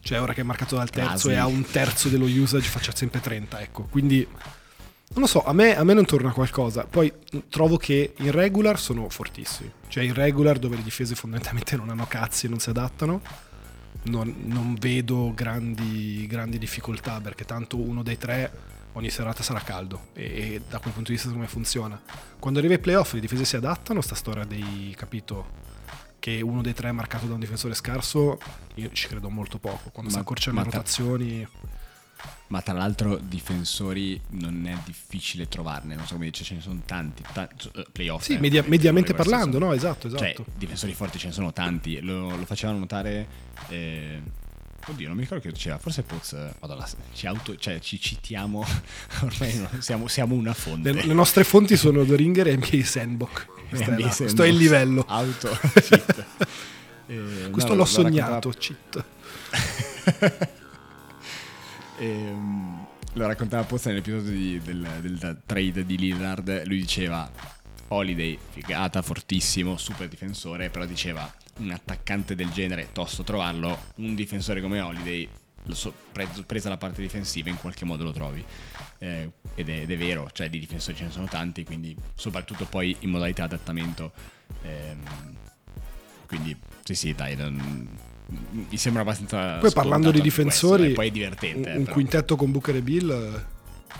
cioè 0.00 0.20
ora 0.20 0.32
che 0.32 0.40
è 0.40 0.44
marcato 0.44 0.76
dal 0.76 0.90
terzo 0.90 1.28
Quasi. 1.28 1.30
e 1.30 1.36
ha 1.36 1.46
un 1.46 1.64
terzo 1.64 2.08
dello 2.08 2.24
usage, 2.24 2.68
faccia 2.68 2.94
sempre 2.94 3.20
30, 3.20 3.60
ecco. 3.60 3.82
Quindi 3.90 4.26
non 4.26 5.22
lo 5.22 5.26
so, 5.26 5.44
a 5.44 5.52
me, 5.52 5.76
a 5.76 5.84
me 5.84 5.92
non 5.92 6.06
torna 6.06 6.32
qualcosa. 6.32 6.86
Poi 6.88 7.12
trovo 7.48 7.76
che 7.76 8.14
in 8.16 8.30
regular 8.30 8.78
sono 8.80 9.08
fortissimi. 9.10 9.70
Cioè 9.88 10.02
in 10.02 10.14
regular 10.14 10.58
dove 10.58 10.76
le 10.76 10.82
difese 10.82 11.14
fondamentalmente 11.14 11.76
non 11.76 11.90
hanno 11.90 12.06
cazzi 12.06 12.46
e 12.46 12.48
non 12.48 12.58
si 12.58 12.70
adattano, 12.70 13.20
non, 14.02 14.34
non 14.44 14.74
vedo 14.74 15.32
grandi, 15.34 16.26
grandi 16.26 16.58
difficoltà 16.58 17.20
perché 17.20 17.44
tanto 17.44 17.78
uno 17.78 18.02
dei 18.02 18.18
tre 18.18 18.72
ogni 18.92 19.10
serata 19.10 19.42
sarà 19.42 19.60
caldo 19.60 20.08
e, 20.12 20.24
e 20.24 20.62
da 20.68 20.78
quel 20.78 20.92
punto 20.92 21.10
di 21.10 21.16
vista 21.16 21.30
come 21.30 21.46
funziona. 21.46 22.00
Quando 22.38 22.58
arriva 22.58 22.74
ai 22.74 22.80
playoff 22.80 23.14
le 23.14 23.20
difese 23.20 23.44
si 23.44 23.56
adattano, 23.56 24.00
sta 24.00 24.14
storia 24.14 24.44
dei 24.44 24.94
capito 24.96 25.62
che 26.18 26.40
uno 26.40 26.62
dei 26.62 26.74
tre 26.74 26.88
è 26.88 26.92
marcato 26.92 27.26
da 27.26 27.34
un 27.34 27.40
difensore 27.40 27.74
scarso, 27.74 28.38
io 28.74 28.90
ci 28.92 29.08
credo 29.08 29.28
molto 29.30 29.58
poco. 29.58 29.90
Quando 29.90 30.10
si 30.10 30.16
Ma- 30.16 30.22
accorciano 30.22 30.56
ma 30.56 30.64
le 30.64 30.70
rotazioni... 30.70 31.48
Ma 32.54 32.62
tra 32.62 32.72
l'altro 32.72 33.16
difensori 33.16 34.20
non 34.28 34.64
è 34.68 34.76
difficile 34.84 35.48
trovarne, 35.48 35.96
non 35.96 36.06
so 36.06 36.12
come 36.12 36.26
dice, 36.26 36.44
ce 36.44 36.54
ne 36.54 36.60
sono 36.60 36.80
tanti, 36.86 37.24
ta- 37.32 37.48
eh, 37.74 37.84
playoff. 37.90 38.22
Sì, 38.22 38.34
eh, 38.34 38.38
media- 38.38 38.62
mediamente 38.64 39.12
parlando, 39.12 39.58
no? 39.58 39.72
Esatto, 39.72 40.06
esatto. 40.06 40.22
Cioè, 40.22 40.36
difensori 40.56 40.94
forti 40.94 41.18
ce 41.18 41.26
ne 41.26 41.32
sono 41.32 41.52
tanti, 41.52 42.00
lo, 42.00 42.28
lo 42.36 42.44
facevano 42.44 42.78
notare... 42.78 43.26
eh, 43.70 44.22
oddio, 44.86 45.08
non 45.08 45.16
mi 45.16 45.22
ricordo 45.22 45.42
che 45.42 45.50
diceva, 45.50 45.78
forse 45.78 46.02
Poz, 46.02 46.34
eh, 46.34 46.54
madonna, 46.60 46.86
ci, 47.12 47.26
auto, 47.26 47.56
cioè, 47.56 47.80
ci 47.80 47.98
citiamo, 47.98 48.64
ormai 49.22 49.56
no, 49.58 49.68
siamo, 49.80 50.06
siamo 50.06 50.36
una 50.36 50.54
fonte. 50.54 50.92
Le, 50.92 51.06
le 51.06 51.12
nostre 51.12 51.42
fonti 51.42 51.76
sono 51.76 52.04
The 52.04 52.14
Ringer 52.14 52.46
e 52.46 52.56
NBA 52.56 52.84
Sandbox. 52.86 53.46
Questo, 53.68 53.90
è, 53.90 53.94
NBA 53.94 54.10
Sandbox. 54.12 54.46
il 54.46 54.56
livello. 54.56 55.04
Auto, 55.08 55.58
cheat. 55.82 56.24
Eh, 57.08 57.50
Questo 57.50 57.70
no, 57.70 57.78
l'ho 57.78 57.80
lo 57.80 57.84
sognato, 57.84 58.50
cheat. 58.56 59.04
Ehm, 61.98 62.86
lo 63.14 63.26
raccontava 63.26 63.62
Pozza 63.64 63.90
nell'episodio 63.90 64.30
di- 64.32 64.60
del, 64.60 64.86
del 65.00 65.42
trade 65.46 65.84
di 65.86 65.96
Lillard. 65.96 66.66
Lui 66.66 66.78
diceva: 66.78 67.30
Holiday, 67.88 68.38
figata, 68.50 69.02
fortissimo, 69.02 69.76
super 69.76 70.08
difensore. 70.08 70.70
Però 70.70 70.84
diceva: 70.84 71.32
un 71.58 71.70
attaccante 71.70 72.34
del 72.34 72.50
genere, 72.50 72.88
tosto 72.92 73.22
trovarlo. 73.22 73.78
Un 73.96 74.14
difensore 74.14 74.60
come 74.60 74.80
Holiday, 74.80 75.28
so- 75.70 75.94
pre- 76.12 76.28
presa 76.46 76.68
la 76.68 76.76
parte 76.76 77.00
difensiva, 77.00 77.50
in 77.50 77.56
qualche 77.58 77.84
modo 77.84 78.04
lo 78.04 78.12
trovi. 78.12 78.44
Eh, 78.98 79.30
ed, 79.54 79.68
è, 79.68 79.80
ed 79.80 79.90
è 79.90 79.96
vero, 79.96 80.28
cioè 80.32 80.48
di 80.50 80.58
difensori 80.58 80.96
ce 80.96 81.04
ne 81.04 81.10
sono 81.10 81.26
tanti. 81.26 81.64
Quindi, 81.64 81.96
soprattutto 82.14 82.64
poi 82.64 82.96
in 83.00 83.10
modalità 83.10 83.44
adattamento. 83.44 84.12
Ehm, 84.62 85.36
quindi, 86.26 86.56
sì, 86.82 86.94
sì, 86.94 87.14
dai. 87.14 87.36
non- 87.36 88.12
mi 88.26 88.76
sembra 88.76 89.02
abbastanza. 89.02 89.58
Poi 89.58 89.72
parlando 89.72 90.10
di 90.10 90.18
anche 90.18 90.30
questo, 90.32 90.42
difensori, 90.42 90.90
eh, 90.90 90.94
poi 90.94 91.08
è 91.08 91.10
divertente. 91.10 91.70
un, 91.70 91.76
un 91.78 91.84
quintetto 91.86 92.36
con 92.36 92.50
Booker 92.50 92.76
e 92.76 92.82
Bill 92.82 93.10
eh, 93.10 93.44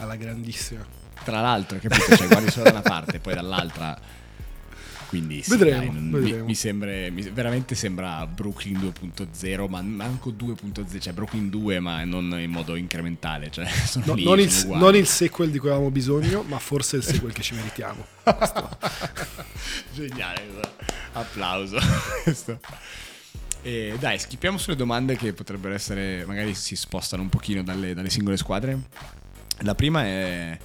alla 0.01 0.17
grandissima. 0.17 0.85
Tra 1.25 1.41
l'altro, 1.41 1.79
capito? 1.79 2.17
Cioè, 2.17 2.27
guardi 2.27 2.51
solo 2.51 2.65
da 2.65 2.71
una 2.71 2.81
parte 2.83 3.19
poi 3.21 3.35
dall'altra. 3.35 3.99
Quindi 5.07 5.43
sì, 5.43 5.51
Vedremo, 5.51 5.79
dai, 5.79 5.87
non- 5.93 6.09
mi, 6.09 6.21
vedremo. 6.21 6.45
mi 6.47 6.55
sembra 6.57 6.91
mi- 7.11 7.31
veramente 7.31 7.75
sembra 7.77 8.27
Brooklyn 8.27 8.79
2.0, 8.81 9.69
ma 9.69 9.81
manco 9.81 10.33
2.0, 10.33 10.99
cioè 10.99 11.13
Brooklyn 11.13 11.51
2, 11.51 11.79
ma 11.79 12.03
non 12.03 12.37
in 12.41 12.51
modo 12.51 12.75
incrementale, 12.75 13.49
cioè 13.51 13.65
No, 14.05 14.15
lì, 14.15 14.25
non, 14.25 14.41
il, 14.41 14.51
non 14.71 14.97
il 14.97 15.07
sequel 15.07 15.51
di 15.51 15.59
cui 15.59 15.69
avevamo 15.69 15.91
bisogno, 15.93 16.43
ma 16.49 16.59
forse 16.59 16.97
il 16.97 17.05
sequel 17.05 17.33
che 17.33 17.43
ci 17.43 17.55
meritiamo. 17.55 18.05
Geniale, 19.95 20.43
applauso. 21.13 21.79
E 23.67 23.97
dai, 23.99 24.19
schippiamo 24.19 24.59
sulle 24.59 24.77
domande 24.77 25.17
che 25.17 25.33
potrebbero 25.33 25.73
essere, 25.73 26.27
magari 26.27 26.55
si 26.55 26.77
spostano 26.77 27.23
un 27.23 27.31
pochino 27.31 27.63
dalle, 27.63 27.95
dalle 27.95 28.11
singole 28.11 28.37
squadre. 28.37 28.79
La 29.61 29.75
prima 29.75 30.05
è... 30.05 30.59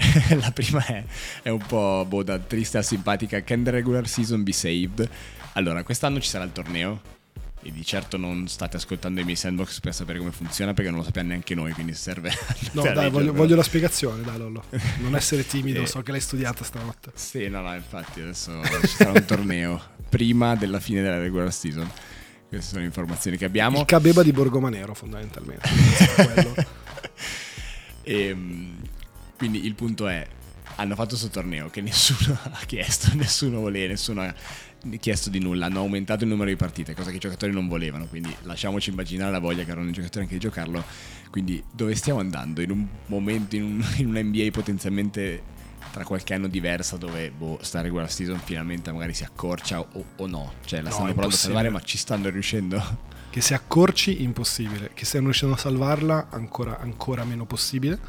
la 0.36 0.50
prima 0.50 0.84
è, 0.84 1.04
è 1.42 1.48
un 1.48 1.64
po' 1.64 2.04
boh, 2.08 2.24
da 2.24 2.40
triste 2.40 2.78
a 2.78 2.82
simpatica. 2.82 3.42
Can 3.44 3.62
the 3.62 3.70
regular 3.70 4.08
season 4.08 4.42
be 4.42 4.50
saved? 4.50 5.08
Allora, 5.52 5.84
quest'anno 5.84 6.18
ci 6.18 6.28
sarà 6.28 6.42
il 6.42 6.50
torneo. 6.50 7.18
E 7.62 7.70
di 7.70 7.84
certo 7.84 8.16
non 8.16 8.48
state 8.48 8.78
ascoltando 8.78 9.20
i 9.20 9.24
miei 9.24 9.36
sandbox 9.36 9.78
per 9.78 9.94
sapere 9.94 10.18
come 10.18 10.32
funziona 10.32 10.72
perché 10.72 10.90
non 10.90 11.00
lo 11.00 11.04
sappiamo 11.04 11.28
neanche 11.28 11.54
noi, 11.54 11.72
quindi 11.72 11.94
serve... 11.94 12.32
No, 12.72 12.82
dai, 12.82 12.94
voglio, 12.94 13.04
leggervelo. 13.04 13.32
voglio 13.34 13.54
la 13.54 13.62
spiegazione, 13.62 14.22
dai 14.22 14.38
Lollo. 14.38 14.64
Non 15.02 15.14
essere 15.14 15.46
timido, 15.46 15.82
Eh. 15.82 15.86
so 15.86 16.02
che 16.02 16.10
l'hai 16.10 16.20
studiata 16.20 16.64
stanotte. 16.64 17.12
Sì, 17.14 17.46
no, 17.48 17.60
no, 17.60 17.72
infatti 17.74 18.22
adesso 18.22 18.60
ci 18.80 18.86
sarà 18.88 19.12
un 19.12 19.24
torneo 19.24 19.80
prima 20.08 20.56
della 20.56 20.80
fine 20.80 21.00
della 21.00 21.18
regular 21.18 21.52
season. 21.52 21.88
Queste 22.50 22.70
sono 22.70 22.80
le 22.80 22.86
informazioni 22.86 23.36
che 23.36 23.44
abbiamo. 23.44 23.78
Il 23.78 23.84
Cabeba 23.84 24.24
di 24.24 24.32
Borgomanero, 24.32 24.92
fondamentalmente. 24.92 25.68
E, 28.02 28.34
mm, 28.34 28.78
quindi 29.38 29.64
il 29.64 29.74
punto 29.76 30.08
è, 30.08 30.26
hanno 30.74 30.96
fatto 30.96 31.10
questo 31.10 31.28
torneo 31.28 31.70
che 31.70 31.80
nessuno 31.80 32.36
ha 32.50 32.64
chiesto, 32.66 33.14
nessuno 33.14 33.60
voleva, 33.60 33.90
nessuno 33.90 34.22
ha 34.22 34.34
chiesto 34.98 35.30
di 35.30 35.38
nulla, 35.38 35.66
hanno 35.66 35.78
aumentato 35.78 36.24
il 36.24 36.30
numero 36.30 36.50
di 36.50 36.56
partite, 36.56 36.92
cosa 36.92 37.10
che 37.10 37.16
i 37.16 37.20
giocatori 37.20 37.52
non 37.52 37.68
volevano, 37.68 38.06
quindi 38.06 38.34
lasciamoci 38.42 38.90
immaginare 38.90 39.30
la 39.30 39.38
voglia 39.38 39.62
che 39.62 39.70
avranno 39.70 39.90
i 39.90 39.92
giocatori 39.92 40.24
anche 40.24 40.36
di 40.36 40.40
giocarlo. 40.40 40.82
Quindi 41.30 41.62
dove 41.70 41.94
stiamo 41.94 42.18
andando? 42.18 42.62
In 42.62 42.72
un 42.72 42.84
momento, 43.06 43.54
in 43.54 43.62
un, 43.62 43.86
in 43.98 44.08
un 44.08 44.18
NBA 44.18 44.48
potenzialmente 44.50 45.40
tra 45.90 46.04
qualche 46.04 46.34
anno 46.34 46.46
diversa 46.48 46.96
dove 46.96 47.30
boh, 47.30 47.58
sta 47.62 47.80
regular 47.80 48.10
season 48.10 48.38
finalmente 48.38 48.92
magari 48.92 49.12
si 49.14 49.24
accorcia 49.24 49.80
o, 49.80 50.04
o 50.16 50.26
no, 50.26 50.52
cioè 50.64 50.80
la 50.80 50.88
No, 50.88 50.94
stanno 50.94 51.12
provando 51.12 51.34
a 51.34 51.38
salvare 51.38 51.70
ma 51.70 51.80
ci 51.80 51.98
stanno 51.98 52.28
riuscendo. 52.30 53.08
Che 53.30 53.40
se 53.40 53.54
accorci, 53.54 54.22
impossibile. 54.24 54.90
Che 54.92 55.04
stiano 55.04 55.26
riuscendo 55.26 55.54
a 55.54 55.58
salvarla, 55.58 56.30
ancora, 56.30 56.80
ancora 56.80 57.22
meno 57.24 57.46
possibile. 57.46 57.98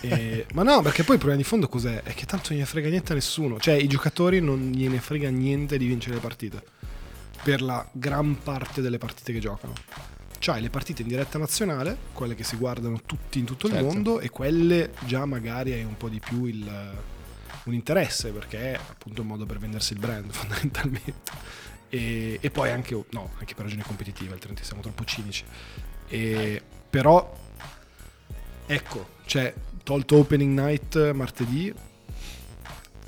E- 0.00 0.46
ma 0.54 0.64
no, 0.64 0.82
perché 0.82 1.04
poi 1.04 1.14
il 1.14 1.20
problema 1.20 1.40
di 1.40 1.46
fondo 1.48 1.68
cos'è? 1.68 2.02
È 2.02 2.12
che 2.14 2.26
tanto 2.26 2.48
non 2.48 2.54
gliene 2.58 2.66
frega 2.66 2.88
niente 2.88 3.12
a 3.12 3.14
nessuno. 3.14 3.60
Cioè, 3.60 3.74
i 3.74 3.86
giocatori 3.86 4.40
non 4.40 4.72
gliene 4.72 4.98
frega 4.98 5.30
niente 5.30 5.78
di 5.78 5.86
vincere 5.86 6.16
le 6.16 6.20
partite. 6.20 6.64
Per 7.44 7.62
la 7.62 7.88
gran 7.92 8.38
parte 8.42 8.80
delle 8.82 8.98
partite 8.98 9.32
che 9.32 9.38
giocano. 9.38 9.72
C'hai 10.40 10.60
le 10.60 10.70
partite 10.70 11.02
in 11.02 11.08
diretta 11.08 11.38
nazionale, 11.38 11.96
quelle 12.12 12.34
che 12.34 12.42
si 12.42 12.56
guardano 12.56 13.00
tutti 13.06 13.38
in 13.38 13.44
tutto 13.44 13.68
il 13.68 13.72
Certo. 13.74 13.86
mondo, 13.86 14.18
e 14.18 14.30
quelle 14.30 14.90
già 15.04 15.24
magari 15.26 15.72
hai 15.72 15.84
un 15.84 15.96
po' 15.96 16.08
di 16.08 16.18
più 16.18 16.44
il, 16.44 16.68
un 17.64 17.74
interesse, 17.74 18.30
perché 18.30 18.72
è 18.72 18.74
appunto 18.74 19.22
un 19.22 19.28
modo 19.28 19.46
per 19.46 19.58
vendersi 19.58 19.92
il 19.92 19.98
brand, 19.98 20.30
fondamentalmente. 20.32 21.30
E, 21.88 22.38
e 22.40 22.50
poi 22.50 22.70
anche, 22.70 22.94
no, 23.10 23.32
anche 23.38 23.54
per 23.54 23.64
ragioni 23.64 23.82
competitive, 23.82 24.32
altrimenti 24.32 24.64
siamo 24.64 24.82
troppo 24.82 25.04
cinici. 25.04 25.44
E, 26.08 26.62
però, 26.88 27.36
ecco, 28.66 29.08
cioè, 29.24 29.52
tolto 29.82 30.16
opening 30.18 30.58
night 30.58 31.12
martedì, 31.12 31.72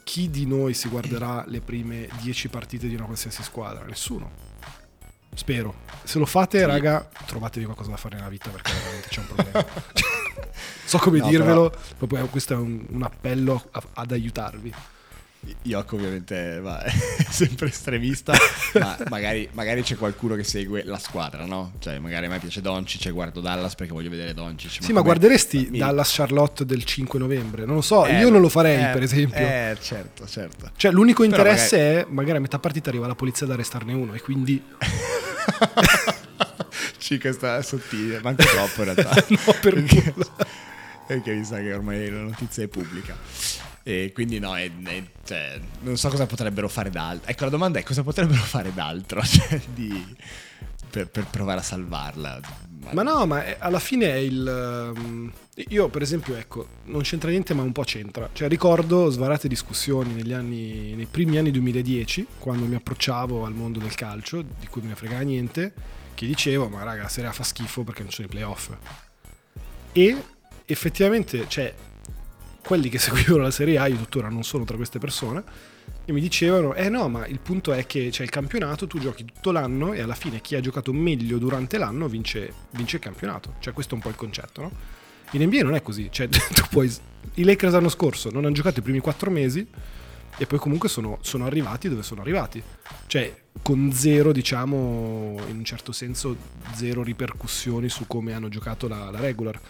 chi 0.05 0.31
di 0.31 0.47
noi 0.47 0.75
si 0.75 0.89
guarderà 0.89 1.45
le 1.47 1.61
prime 1.61 2.09
10 2.21 2.49
partite 2.49 2.89
di 2.89 2.95
una 2.95 3.05
qualsiasi 3.05 3.43
squadra? 3.43 3.85
Nessuno. 3.85 4.47
Spero. 5.35 5.83
Se 6.03 6.19
lo 6.19 6.27
fate, 6.27 6.61
Sì. 6.61 6.65
raga, 6.65 7.09
trovatevi 7.27 7.65
qualcosa 7.67 7.91
da 7.91 7.97
fare 7.97 8.17
nella 8.17 8.29
vita 8.29 8.49
perché 8.51 8.73
veramente 8.73 9.09
c'è 9.09 9.21
un 9.21 9.27
problema. 9.27 9.67
so 10.85 10.99
come 10.99 11.19
No, 11.19 11.29
dirvelo, 11.29 11.73
proprio 11.97 12.27
questo 12.27 12.55
è 12.55 12.57
un, 12.57 12.85
un 12.89 13.03
appello 13.03 13.69
a- 13.73 13.83
ad 13.95 14.13
aiutarvi. 14.13 14.73
Yoko 15.63 15.95
ovviamente 15.95 16.59
va, 16.61 16.83
è 16.83 16.93
sempre 17.31 17.69
estremista, 17.69 18.35
ma 18.75 18.99
magari, 19.09 19.49
magari 19.53 19.83
c'è 19.83 19.97
qualcuno 19.97 20.35
che 20.35 20.43
segue 20.43 20.83
la 20.85 20.99
squadra, 20.99 21.47
no? 21.47 21.75
Cioè 21.79 22.01
magari 22.01 22.27
a 22.27 22.29
me 22.29 22.41
piace 22.41 22.61
Doncic 22.61 23.07
e 23.07 23.11
guardo 23.13 23.41
Dallas 23.41 23.77
perché 23.77 23.93
voglio 23.93 24.11
vedere 24.11 24.35
Doncic. 24.35 24.83
Sì, 24.83 24.93
ma 24.93 25.01
guarderesti 25.01 25.69
mi- 25.71 25.79
Dallas 25.79 26.13
Charlotte 26.13 26.67
del 26.67 26.83
5 26.85 27.19
novembre? 27.21 27.65
Non 27.65 27.77
lo 27.77 27.81
so, 27.83 28.05
Eh, 28.05 28.19
io 28.19 28.31
non 28.31 28.41
lo 28.41 28.49
farei, 28.49 28.83
eh, 28.83 28.93
per 28.93 29.03
esempio. 29.05 29.39
Eh, 29.39 29.77
certo, 29.81 30.27
certo. 30.27 30.73
Cioè, 30.77 30.91
l'unico 30.91 31.23
Però 31.25 31.37
interesse 31.37 31.79
è 32.01 32.07
magari 32.11 32.39
a 32.39 32.41
metà 32.41 32.59
partita 32.59 32.89
arriva 32.91 33.07
la 33.07 33.15
polizia 33.15 33.47
ad 33.47 33.53
arrestarne 33.53 33.93
uno 33.95 34.15
e 34.15 34.21
quindi 34.21 34.61
Questa 37.21 37.59
è 37.59 37.63
sottile, 37.63 38.21
manco 38.21 38.45
troppo 38.45 38.83
in 38.83 38.95
realtà. 38.95 39.25
no, 39.29 39.39
per 39.61 39.75
Perché-. 39.75 40.15
Perché 41.07 41.33
mi 41.35 41.45
sa 41.45 41.57
che 41.59 41.73
ormai 41.73 42.11
la 42.11 42.21
notizia 42.21 42.63
è 42.65 42.69
pubblica. 42.69 43.17
E 43.83 44.11
quindi 44.13 44.39
no, 44.39 44.55
è- 44.57 44.71
è- 44.83 45.03
cioè, 45.25 45.59
non 45.81 45.97
so 45.97 46.09
cosa 46.11 46.27
potrebbero 46.27 46.69
fare 46.69 46.91
d'altro. 46.91 47.31
Ecco, 47.31 47.45
la 47.45 47.51
domanda 47.51 47.79
è 47.79 47.83
cosa 47.83 48.03
potrebbero 48.03 48.41
fare 48.43 48.75
d'altro 48.75 49.23
cioè, 49.23 49.59
di- 49.73 50.15
per, 50.91 51.09
per 51.09 51.27
provare 51.27 51.61
a 51.61 51.63
salvarla. 51.63 52.41
Ma 52.93 53.03
no, 53.03 53.25
ma 53.27 53.45
è- 53.45 53.57
alla 53.59 53.79
fine 53.79 54.07
è 54.13 54.17
il... 54.17 54.93
um, 54.95 55.33
io 55.69 55.89
per 55.89 56.03
esempio, 56.03 56.37
ecco, 56.37 56.67
non 56.85 57.01
c'entra 57.03 57.31
niente 57.31 57.55
ma 57.55 57.63
un 57.63 57.73
po' 57.73 57.83
c'entra. 57.85 58.29
Cioè 58.31 58.49
ricordo 58.49 59.09
svarate 59.09 59.49
discussioni 59.49 60.13
negli 60.13 60.33
anni, 60.35 60.95
nei 60.95 61.07
primi 61.11 61.39
anni 61.39 61.51
2010, 61.51 62.27
quando 62.39 62.67
mi 62.67 62.75
approcciavo 62.75 63.47
al 63.47 63.55
mondo 63.55 63.79
del 63.79 63.95
calcio, 63.95 64.43
di 64.43 64.67
cui 64.69 64.83
me 64.83 64.89
ne 64.89 64.95
fregava 64.95 65.23
niente, 65.23 65.73
che 66.19 66.27
diceva 66.27 66.67
ma 66.67 66.83
raga 66.83 67.03
la 67.03 67.09
Serie 67.09 67.31
A 67.31 67.33
fa 67.33 67.45
schifo 67.45 67.85
perché 67.85 68.03
non 68.03 68.11
sono 68.11 68.27
i 68.27 68.31
playoff 68.31 68.71
e 69.93 70.17
effettivamente 70.67 71.45
cioè 71.47 71.73
quelli 72.61 72.89
che 72.89 72.99
seguivano 72.99 73.43
la 73.43 73.53
Serie 73.53 73.79
A 73.79 73.87
io 73.87 73.97
tuttora 73.97 74.29
non 74.29 74.43
sono 74.43 74.65
tra 74.65 74.75
queste 74.75 74.99
persone 74.99 75.45
e 76.05 76.13
mi 76.13 76.21
dicevano 76.21 76.75
eh 76.75 76.89
no 76.89 77.09
ma 77.09 77.25
il 77.29 77.39
punto 77.39 77.73
è 77.73 77.87
che 77.87 78.09
c'è 78.11 78.25
il 78.25 78.31
campionato 78.31 78.89
tu 78.89 78.99
giochi 78.99 79.25
tutto 79.25 79.53
l'anno 79.53 79.93
e 79.93 80.01
alla 80.01 80.17
fine 80.17 80.41
chi 80.41 80.57
ha 80.57 80.61
giocato 80.61 80.93
meglio 80.93 81.39
durante 81.39 81.79
l'anno 81.79 82.09
vince, 82.09 82.53
vince 82.71 82.97
il 82.97 83.03
campionato 83.03 83.55
cioè 83.61 83.73
questo 83.73 83.93
è 83.93 83.97
un 83.97 84.03
po' 84.03 84.09
il 84.09 84.17
concetto 84.17 84.63
no? 84.63 84.73
in 85.33 85.45
NBA 85.45 85.63
non 85.63 85.77
è 85.77 85.83
così 85.83 86.09
cioè 86.11 86.27
tu 86.29 86.63
puoi 86.69 86.93
i 87.35 87.45
Lakers 87.45 87.75
l'anno 87.75 87.89
scorso 87.89 88.29
non 88.33 88.45
hanno 88.45 88.55
giocato 88.55 88.81
i 88.81 88.83
primi 88.83 88.99
quattro 88.99 89.31
mesi 89.31 89.65
e 90.39 90.47
poi 90.47 90.59
comunque 90.59 90.89
sono, 90.89 91.19
sono, 91.21 91.45
arrivati 91.45 91.89
dove 91.89 92.03
sono 92.03 92.21
arrivati. 92.21 92.63
Cioè, 93.07 93.43
con 93.61 93.93
zero, 93.93 94.33
diciamo, 94.33 95.37
in 95.49 95.57
un 95.59 95.65
certo 95.65 95.91
senso, 95.91 96.37
zero 96.75 97.03
ripercussioni 97.03 97.89
su 97.89 98.07
come 98.07 98.33
hanno 98.33 98.49
giocato 98.49 98.87
la, 98.87 99.11
la 99.11 99.19
regular. 99.19 99.61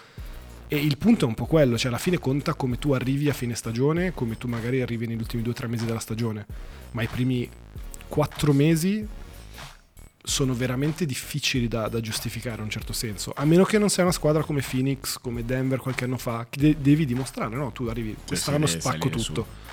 E 0.68 0.76
il 0.76 0.98
punto 0.98 1.24
è 1.24 1.28
un 1.28 1.34
po' 1.34 1.46
quello, 1.46 1.78
cioè 1.78 1.88
alla 1.88 1.98
fine 1.98 2.18
conta 2.18 2.52
come 2.52 2.78
tu 2.78 2.92
arrivi 2.92 3.30
a 3.30 3.32
fine 3.32 3.54
stagione, 3.54 4.12
come 4.12 4.36
tu 4.36 4.46
magari 4.46 4.82
arrivi 4.82 5.06
negli 5.06 5.18
ultimi 5.18 5.42
due 5.42 5.52
o 5.52 5.54
tre 5.54 5.66
mesi 5.66 5.86
della 5.86 5.98
stagione, 5.98 6.46
ma 6.90 7.00
i 7.00 7.06
primi 7.06 7.48
quattro 8.06 8.52
mesi 8.52 9.06
sono 10.22 10.52
veramente 10.52 11.06
difficili 11.06 11.68
da, 11.68 11.88
da, 11.88 12.00
giustificare 12.00 12.56
in 12.56 12.64
un 12.64 12.70
certo 12.70 12.92
senso, 12.92 13.32
a 13.34 13.46
meno 13.46 13.64
che 13.64 13.78
non 13.78 13.88
sia 13.88 14.02
una 14.02 14.12
squadra 14.12 14.44
come 14.44 14.60
Phoenix, 14.60 15.18
come 15.18 15.42
Denver 15.42 15.78
qualche 15.78 16.04
anno 16.04 16.18
fa, 16.18 16.46
che 16.50 16.60
de- 16.60 16.76
devi 16.78 17.06
dimostrare, 17.06 17.56
no? 17.56 17.72
Tu 17.72 17.84
arrivi, 17.84 18.14
quest'anno 18.26 18.66
spacco 18.66 19.08
tutto. 19.08 19.46
Su. 19.46 19.68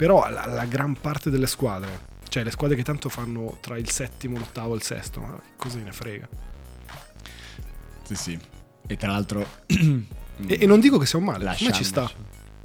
Però 0.00 0.30
la, 0.30 0.46
la, 0.46 0.64
gran 0.64 0.98
parte 0.98 1.28
delle 1.28 1.46
squadre, 1.46 2.00
cioè 2.28 2.42
le 2.42 2.50
squadre 2.50 2.74
che 2.74 2.82
tanto 2.82 3.10
fanno 3.10 3.58
tra 3.60 3.76
il 3.76 3.90
settimo, 3.90 4.38
l'ottavo 4.38 4.72
e 4.72 4.76
il 4.76 4.82
sesto, 4.82 5.20
ma 5.20 5.38
cosa 5.58 5.78
ne 5.78 5.92
frega? 5.92 6.26
Sì, 8.04 8.14
sì. 8.14 8.38
E 8.86 8.96
tra 8.96 9.10
l'altro 9.10 9.46
E, 10.46 10.56
e, 10.62 10.66
non 10.66 10.80
dico 10.80 10.96
che 10.96 11.04
sia 11.04 11.18
un 11.18 11.26
male, 11.26 11.44
ma 11.44 11.54
ci 11.54 11.84
sta. 11.84 12.10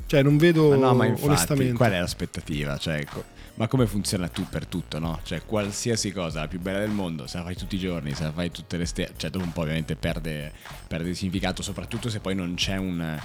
Cioè, 0.05 0.21
non 0.21 0.37
vedo 0.37 0.69
ma 0.69 0.75
no, 0.77 0.93
ma 0.93 1.05
infatti, 1.07 1.27
onestamente. 1.27 1.73
Qual 1.73 1.91
è 1.91 1.99
l'aspettativa? 1.99 2.77
Cioè, 2.77 2.99
ecco, 2.99 3.25
ma 3.55 3.67
come 3.67 3.85
funziona 3.85 4.29
tu 4.29 4.47
per 4.47 4.65
tutto, 4.65 4.97
no? 4.97 5.19
Cioè, 5.23 5.43
qualsiasi 5.45 6.13
cosa, 6.13 6.39
la 6.39 6.47
più 6.47 6.61
bella 6.61 6.79
del 6.79 6.91
mondo, 6.91 7.27
se 7.27 7.37
la 7.37 7.43
fai 7.43 7.57
tutti 7.57 7.75
i 7.75 7.79
giorni, 7.79 8.13
se 8.13 8.23
la 8.23 8.31
fai 8.31 8.49
tutte 8.49 8.77
le 8.77 8.85
stelle, 8.85 9.11
cioè, 9.17 9.29
dopo 9.29 9.43
un 9.43 9.51
po' 9.51 9.63
ovviamente 9.63 9.97
perde, 9.97 10.53
perde 10.87 11.13
significato, 11.13 11.61
soprattutto 11.61 12.09
se 12.09 12.21
poi 12.21 12.33
non 12.33 12.53
c'è 12.55 12.77
un 12.77 13.19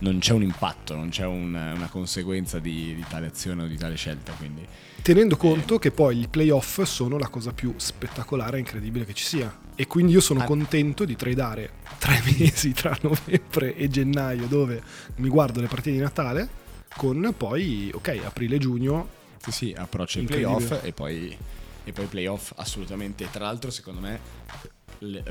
non 0.00 0.18
c'è 0.18 0.32
un 0.32 0.42
impatto, 0.42 0.94
non 0.94 1.08
c'è 1.08 1.26
un, 1.26 1.54
una 1.54 1.88
conseguenza 1.88 2.58
di, 2.58 2.94
di, 2.94 3.04
tale 3.08 3.26
azione 3.26 3.64
o 3.64 3.66
di 3.66 3.76
tale 3.76 3.96
scelta. 3.96 4.32
Quindi, 4.32 4.66
Tenendo 5.02 5.34
eh, 5.34 5.38
conto 5.38 5.78
che 5.78 5.90
poi 5.90 6.20
i 6.20 6.28
playoff 6.28 6.82
sono 6.82 7.18
la 7.18 7.28
cosa 7.28 7.52
più 7.52 7.74
spettacolare 7.76 8.56
e 8.56 8.60
incredibile 8.60 9.04
che 9.04 9.14
ci 9.14 9.24
sia. 9.24 9.58
E 9.74 9.86
quindi 9.86 10.12
io 10.12 10.20
sono 10.20 10.40
ah. 10.40 10.44
contento 10.44 11.04
di 11.04 11.16
tradare 11.16 11.72
tre 11.98 12.22
mesi 12.38 12.72
tra 12.72 12.96
novembre 13.02 13.74
e 13.74 13.88
gennaio 13.88 14.46
dove 14.46 14.82
mi 15.16 15.28
guardo 15.28 15.60
le 15.60 15.66
partite 15.66 15.92
di 15.92 16.02
Natale 16.02 16.48
con 16.96 17.34
poi, 17.36 17.90
ok, 17.94 18.20
aprile-giugno. 18.24 19.18
Sì, 19.38 19.50
sì, 19.52 19.74
approccio 19.76 20.18
ai 20.18 20.26
playoff 20.26 20.84
e 20.84 20.92
poi, 20.92 21.36
e 21.84 21.92
poi 21.92 22.06
playoff 22.06 22.52
assolutamente. 22.56 23.28
Tra 23.30 23.44
l'altro 23.44 23.70
secondo 23.70 24.00
me 24.00 24.20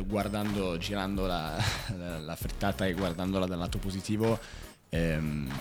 guardando, 0.06 0.78
girando 0.78 1.26
la, 1.28 1.62
la, 2.22 2.36
frittata 2.36 2.88
e 2.88 2.94
guardandola 2.94 3.46
dal 3.46 3.60
lato 3.60 3.78
positivo, 3.78 4.40
ehm, 4.90 5.52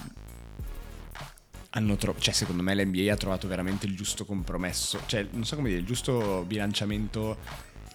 hanno 1.70 1.96
tro- 1.96 2.18
cioè, 2.18 2.32
secondo 2.32 2.62
me 2.62 2.74
l'NBA 2.74 3.12
ha 3.12 3.16
trovato 3.16 3.46
veramente 3.46 3.86
il 3.86 3.94
giusto 3.94 4.24
compromesso, 4.24 5.00
cioè 5.06 5.26
non 5.30 5.44
so 5.44 5.56
come 5.56 5.68
dire, 5.68 5.80
il 5.80 5.86
giusto 5.86 6.44
bilanciamento 6.46 7.36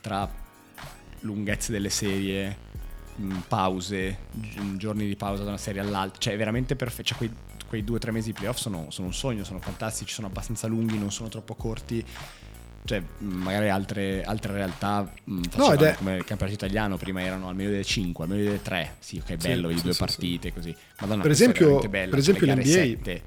tra 0.01 0.29
lunghezze 1.21 1.71
delle 1.71 1.89
serie, 1.89 2.57
mm, 3.19 3.39
pause, 3.47 4.17
giorni 4.77 5.07
di 5.07 5.15
pausa 5.15 5.43
da 5.43 5.49
una 5.49 5.57
serie 5.57 5.81
all'altra, 5.81 6.19
cioè 6.19 6.37
veramente 6.37 6.75
perfetto, 6.75 7.09
cioè, 7.09 7.17
quei, 7.17 7.31
quei 7.67 7.83
due 7.83 7.95
o 7.95 7.99
tre 7.99 8.11
mesi 8.11 8.27
di 8.27 8.33
playoff 8.33 8.57
sono, 8.57 8.91
sono 8.91 9.07
un 9.07 9.13
sogno, 9.13 9.43
sono 9.43 9.59
fantastici, 9.59 10.13
sono 10.13 10.27
abbastanza 10.27 10.67
lunghi, 10.67 10.99
non 10.99 11.11
sono 11.11 11.29
troppo 11.29 11.55
corti 11.55 12.05
cioè 12.85 13.01
magari 13.19 13.69
altre, 13.69 14.23
altre 14.23 14.53
realtà 14.53 15.09
mh, 15.23 15.41
no, 15.55 15.71
è... 15.71 15.95
come 15.95 16.17
il 16.17 16.23
campionato 16.25 16.57
italiano 16.57 16.97
prima 16.97 17.21
erano 17.21 17.47
almeno 17.47 17.69
delle 17.69 17.83
5 17.83 18.23
almeno 18.25 18.43
delle 18.43 18.61
3 18.61 18.95
sì 18.99 19.21
ok 19.21 19.35
bello 19.37 19.69
sì, 19.69 19.77
sì, 19.77 19.83
due 19.83 19.93
sì, 19.93 19.99
partite 19.99 20.53
così. 20.53 20.75
Madonna, 20.99 21.21
per 21.21 21.31
esempio, 21.31 21.79
bella, 21.87 22.09
per 22.09 22.19
esempio 22.19 22.45
l'NBA 22.47 23.21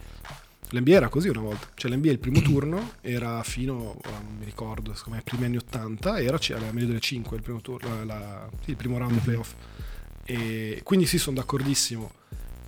l'NBA 0.71 0.95
era 0.95 1.09
così 1.09 1.29
una 1.29 1.41
volta. 1.41 1.69
Cioè 1.75 1.91
l'NBA 1.91 2.11
il 2.11 2.19
primo 2.19 2.41
turno 2.41 2.93
era 3.01 3.43
fino 3.43 3.99
non 4.05 4.37
mi 4.39 4.45
ricordo 4.45 4.95
secondo 4.95 5.19
me 5.19 5.25
primi 5.25 5.45
anni 5.45 5.57
80 5.59 6.21
era 6.21 6.37
aveva 6.37 6.73
meglio 6.73 6.87
delle 6.87 7.01
5 7.01 7.37
il 7.37 7.43
primo 7.43 7.61
turno 7.61 8.05
la, 8.05 8.49
il 8.65 8.77
primo 8.77 8.99
round 8.99 9.13
di 9.13 9.21
playoff. 9.21 9.55
E 10.25 10.81
quindi 10.83 11.07
sì 11.07 11.19
sono 11.19 11.37
d'accordissimo. 11.37 12.11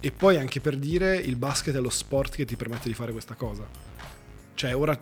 E 0.01 0.13
poi 0.13 0.37
anche 0.37 0.61
per 0.61 0.77
dire 0.77 1.17
il 1.17 1.35
basket 1.35 1.75
è 1.75 1.81
lo 1.81 1.91
sport 1.91 2.37
che 2.37 2.45
ti 2.45 2.55
permette 2.55 2.89
di 2.89 2.95
fare 2.95 3.11
questa 3.11 3.35
cosa. 3.35 3.67
Cioè 4.55 4.77
ora 4.77 4.97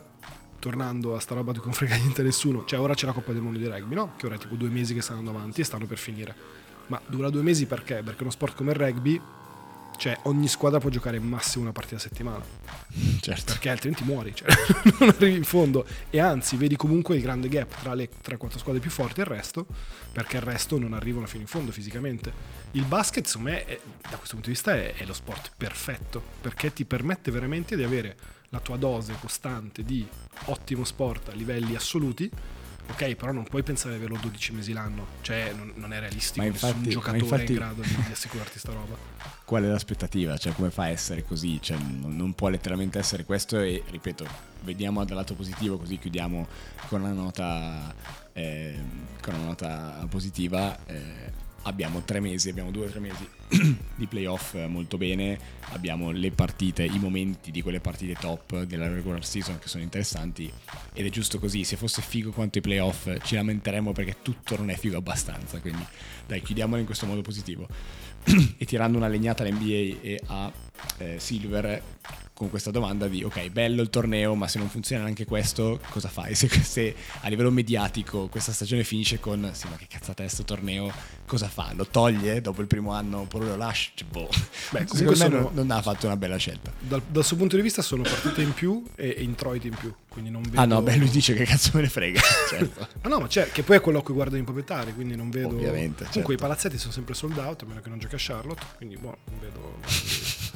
tornando 0.59 1.15
a 1.15 1.21
sta 1.21 1.35
roba 1.35 1.53
di 1.53 1.59
cui 1.59 1.69
non 1.69 1.77
frega 1.77 1.97
niente 1.97 2.21
a 2.21 2.25
nessuno, 2.25 2.65
cioè 2.65 2.81
ora 2.81 2.95
c'è 2.95 3.07
la 3.07 3.13
Coppa 3.13 3.33
del 3.33 3.43
Mondo 3.43 3.59
di 3.59 3.67
rugby, 3.67 3.95
no? 3.95 4.13
Che 4.17 4.27
ora 4.27 4.35
è 4.35 4.39
tipo 4.39 4.55
due 4.55 4.69
mesi 4.69 4.95
che 4.95 5.03
stanno 5.03 5.21
andando 5.21 5.39
avanti 5.39 5.61
e 5.61 5.65
stanno 5.65 5.87
per 5.87 5.99
finire. 5.99 6.35
Ma 6.89 7.01
dura 7.07 7.31
due 7.31 7.43
mesi 7.43 7.67
perché? 7.67 8.03
Perché 8.03 8.23
uno 8.23 8.31
sport 8.31 8.57
come 8.57 8.73
il 8.73 8.77
rugby, 8.77 9.21
cioè 9.97 10.17
ogni 10.25 10.47
squadra 10.47 10.79
può 10.79 10.91
giocare 10.91 11.19
massimo 11.19 11.65
una 11.65 11.73
partita 11.73 11.97
a 11.97 12.01
settimana. 12.01 12.45
Certo. 13.27 13.53
Perché 13.53 13.71
altrimenti 13.71 14.05
muori, 14.05 14.33
cioè 14.35 14.47
non 15.01 15.09
arrivi 15.09 15.37
in 15.37 15.45
fondo. 15.45 15.85
E 16.11 16.21
anzi, 16.21 16.57
vedi 16.57 16.77
comunque 16.77 17.17
il 17.17 17.23
grande 17.23 17.49
gap 17.49 17.81
tra 17.81 17.93
le 17.93 18.09
3-4 18.25 18.59
squadre 18.59 18.81
più 18.81 18.91
forti 18.91 19.19
e 19.19 19.25
il 19.25 19.29
resto, 19.29 19.67
perché 20.13 20.37
il 20.37 20.43
resto 20.43 20.79
non 20.79 20.93
arrivano 20.93 21.27
fino 21.27 21.43
in 21.43 21.49
fondo 21.49 21.73
fisicamente. 21.73 22.33
Il 22.73 22.85
basket, 22.85 23.27
secondo 23.27 23.51
me, 23.51 23.65
è, 23.65 23.81
da 24.09 24.17
questo 24.17 24.35
punto 24.35 24.49
di 24.49 24.55
vista, 24.55 24.75
è, 24.75 24.95
è 24.95 25.05
lo 25.05 25.13
sport 25.13 25.51
perfetto, 25.57 26.23
perché 26.41 26.73
ti 26.73 26.85
permette 26.85 27.33
veramente 27.33 27.75
di 27.75 27.83
avere 27.83 28.17
la 28.51 28.61
tua 28.61 28.77
dose 28.77 29.17
costante 29.21 29.83
di 29.83 30.07
ottimo 30.47 30.85
sport 30.85 31.29
a 31.29 31.33
livelli 31.33 31.75
assoluti, 31.75 32.31
ok, 32.89 33.15
però 33.15 33.33
non 33.33 33.45
puoi 33.45 33.63
pensare 33.63 33.91
di 33.91 33.97
averlo 33.97 34.19
12 34.21 34.53
mesi 34.53 34.73
l'anno, 34.73 35.07
cioè 35.23 35.53
non, 35.53 35.73
non 35.77 35.93
è 35.93 35.99
realistico, 35.99 36.45
ma 36.45 36.47
infatti, 36.51 36.77
nessun 36.77 36.91
giocatore 36.91 37.19
infatti, 37.19 37.45
è 37.45 37.49
in 37.49 37.55
grado 37.55 37.83
di, 37.83 37.95
di, 37.95 38.13
assicurarti 38.13 38.59
sta 38.59 38.73
roba. 38.73 38.97
Qual 39.45 39.63
è 39.63 39.67
l'aspettativa? 39.67 40.37
Cioè 40.37 40.53
come 40.53 40.71
fa 40.71 40.85
a 40.85 40.89
essere 40.89 41.25
così? 41.25 41.61
Cioè, 41.61 41.77
non, 41.79 42.17
non, 42.17 42.35
può 42.35 42.49
letteralmente 42.49 42.99
essere 42.99 43.25
questo 43.25 43.61
e 43.61 43.83
ripeto, 43.89 44.27
vediamo 44.63 45.05
dal 45.05 45.17
lato 45.17 45.35
positivo 45.35 45.79
così 45.79 45.99
chiudiamo 45.99 46.47
con 46.89 47.03
una 47.03 47.13
nota, 47.13 47.95
eh, 48.33 48.79
con 49.21 49.35
una 49.35 49.45
nota 49.45 50.07
positiva. 50.09 50.77
Eh, 50.87 51.45
abbiamo 51.67 52.03
tre 52.03 52.21
mesi, 52.21 52.49
abbiamo 52.49 52.71
due 52.71 52.87
o 52.87 52.89
tre 52.89 53.01
mesi 53.01 53.29
di 53.95 54.07
playoff 54.07 54.55
molto 54.67 54.97
bene, 54.97 55.39
abbiamo 55.71 56.11
le 56.11 56.31
partite, 56.31 56.85
i 56.85 56.99
momenti 56.99 57.51
di 57.51 57.61
quelle 57.61 57.81
partite 57.81 58.15
top 58.19 58.63
della 58.63 58.89
regular 58.89 59.25
season 59.25 59.59
che 59.59 59.69
sono 59.69 59.83
interessanti 59.83 60.51
ed 60.93 61.05
è 61.05 61.11
giusto 61.11 61.39
così, 61.39 61.65
se 61.65 61.77
fosse 61.77 62.03
figo 62.03 62.31
quanto 62.31 62.59
i 62.59 62.61
playoff 62.61 63.09
ci 63.25 63.35
lamenteremmo 63.35 63.93
perché 63.93 64.17
tutto 64.23 64.57
non 64.57 64.71
è 64.71 64.77
figo 64.77 64.97
abbastanza, 64.97 65.61
quindi 65.61 65.85
dai 66.27 66.41
chiudiamolo 66.41 66.81
in 66.81 66.87
questo 66.87 67.07
modo 67.07 67.23
positivo. 67.23 67.67
e 68.59 68.65
tirando 68.65 68.97
una 68.97 69.09
legnata 69.09 69.45
all'NBA 69.45 70.01
e 70.01 70.21
a 70.27 70.53
eh, 70.99 71.19
Silver 71.19 71.81
con 72.37 72.51
questa 72.51 72.71
domanda 72.71 73.09
di 73.09 73.25
ok, 73.25 73.49
bello 73.49 73.81
il 73.81 73.89
torneo, 73.89 74.35
ma 74.35 74.47
se 74.47 74.59
non 74.59 74.69
funziona 74.69 75.05
anche 75.05 75.25
questo, 75.25 75.81
cosa 75.89 76.09
fai? 76.09 76.35
Se, 76.35 76.49
se, 76.51 76.95
a 77.23 77.29
livello 77.29 77.51
mediatico 77.51 78.29
questa 78.29 78.53
stagione 78.53 78.85
finisce 78.85 79.19
con 79.19 79.49
sì, 79.55 79.67
ma 79.71 79.77
che 79.77 79.87
cazzata 79.89 80.23
è 80.23 80.27
questo 80.27 80.45
torneo, 80.45 80.93
cosa 81.25 81.49
fa? 81.49 81.73
Lo 81.75 81.87
toglie 81.87 82.43
dopo 82.43 82.61
il 82.61 82.67
primo 82.67 82.93
anno 82.93 83.21
oppure 83.21 83.47
lo 83.47 83.57
lascia? 83.57 83.93
Cioè, 83.95 84.07
boh. 84.07 84.29
Beh, 84.71 84.85
secondo 84.87 85.19
me 85.19 85.29
non, 85.29 85.51
non, 85.55 85.71
ha 85.71 85.81
fatto 85.81 86.05
una 86.05 86.19
bella 86.19 86.37
scelta. 86.37 86.71
Dal, 86.79 87.01
dal, 87.09 87.25
suo 87.25 87.39
punto 87.39 87.57
di 87.57 87.63
vista 87.63 87.81
sono 87.81 88.03
partite 88.03 88.43
in 88.43 88.53
più 88.53 88.85
e, 88.97 89.15
e 89.17 89.23
introiti 89.23 89.69
in 89.69 89.75
più, 89.75 89.95
quindi 90.07 90.29
non 90.29 90.43
vedo... 90.43 90.61
Ah 90.61 90.67
no, 90.67 90.83
beh, 90.83 90.97
lui 90.97 91.09
dice 91.09 91.33
che 91.33 91.45
cazzo 91.45 91.71
me 91.73 91.81
ne 91.81 91.89
frega. 91.89 92.21
certo. 92.51 92.87
ah 93.01 93.09
no, 93.09 93.19
ma 93.19 93.29
c'è, 93.29 93.51
che 93.51 93.63
poi 93.63 93.79
è 93.79 93.81
quello 93.81 94.01
a 94.01 94.03
cui 94.03 94.13
guardano 94.13 94.43
i 94.43 94.45
proprietari, 94.45 94.93
quindi 94.93 95.17
non 95.17 95.31
vedo... 95.31 95.49
Ovviamente. 95.49 96.05
Comunque 96.05 96.13
certo. 96.13 96.33
i 96.33 96.37
palazzetti 96.37 96.77
sono 96.77 96.93
sempre 96.93 97.15
sold 97.15 97.39
out, 97.39 97.63
a 97.63 97.65
meno 97.65 97.81
che 97.81 97.89
non 97.89 97.99
giochi 97.99 98.17
a 98.17 98.19
Charlotte, 98.21 98.63
quindi 98.77 98.99
boh, 98.99 99.17
non 99.25 99.41
vedo... 99.41 100.55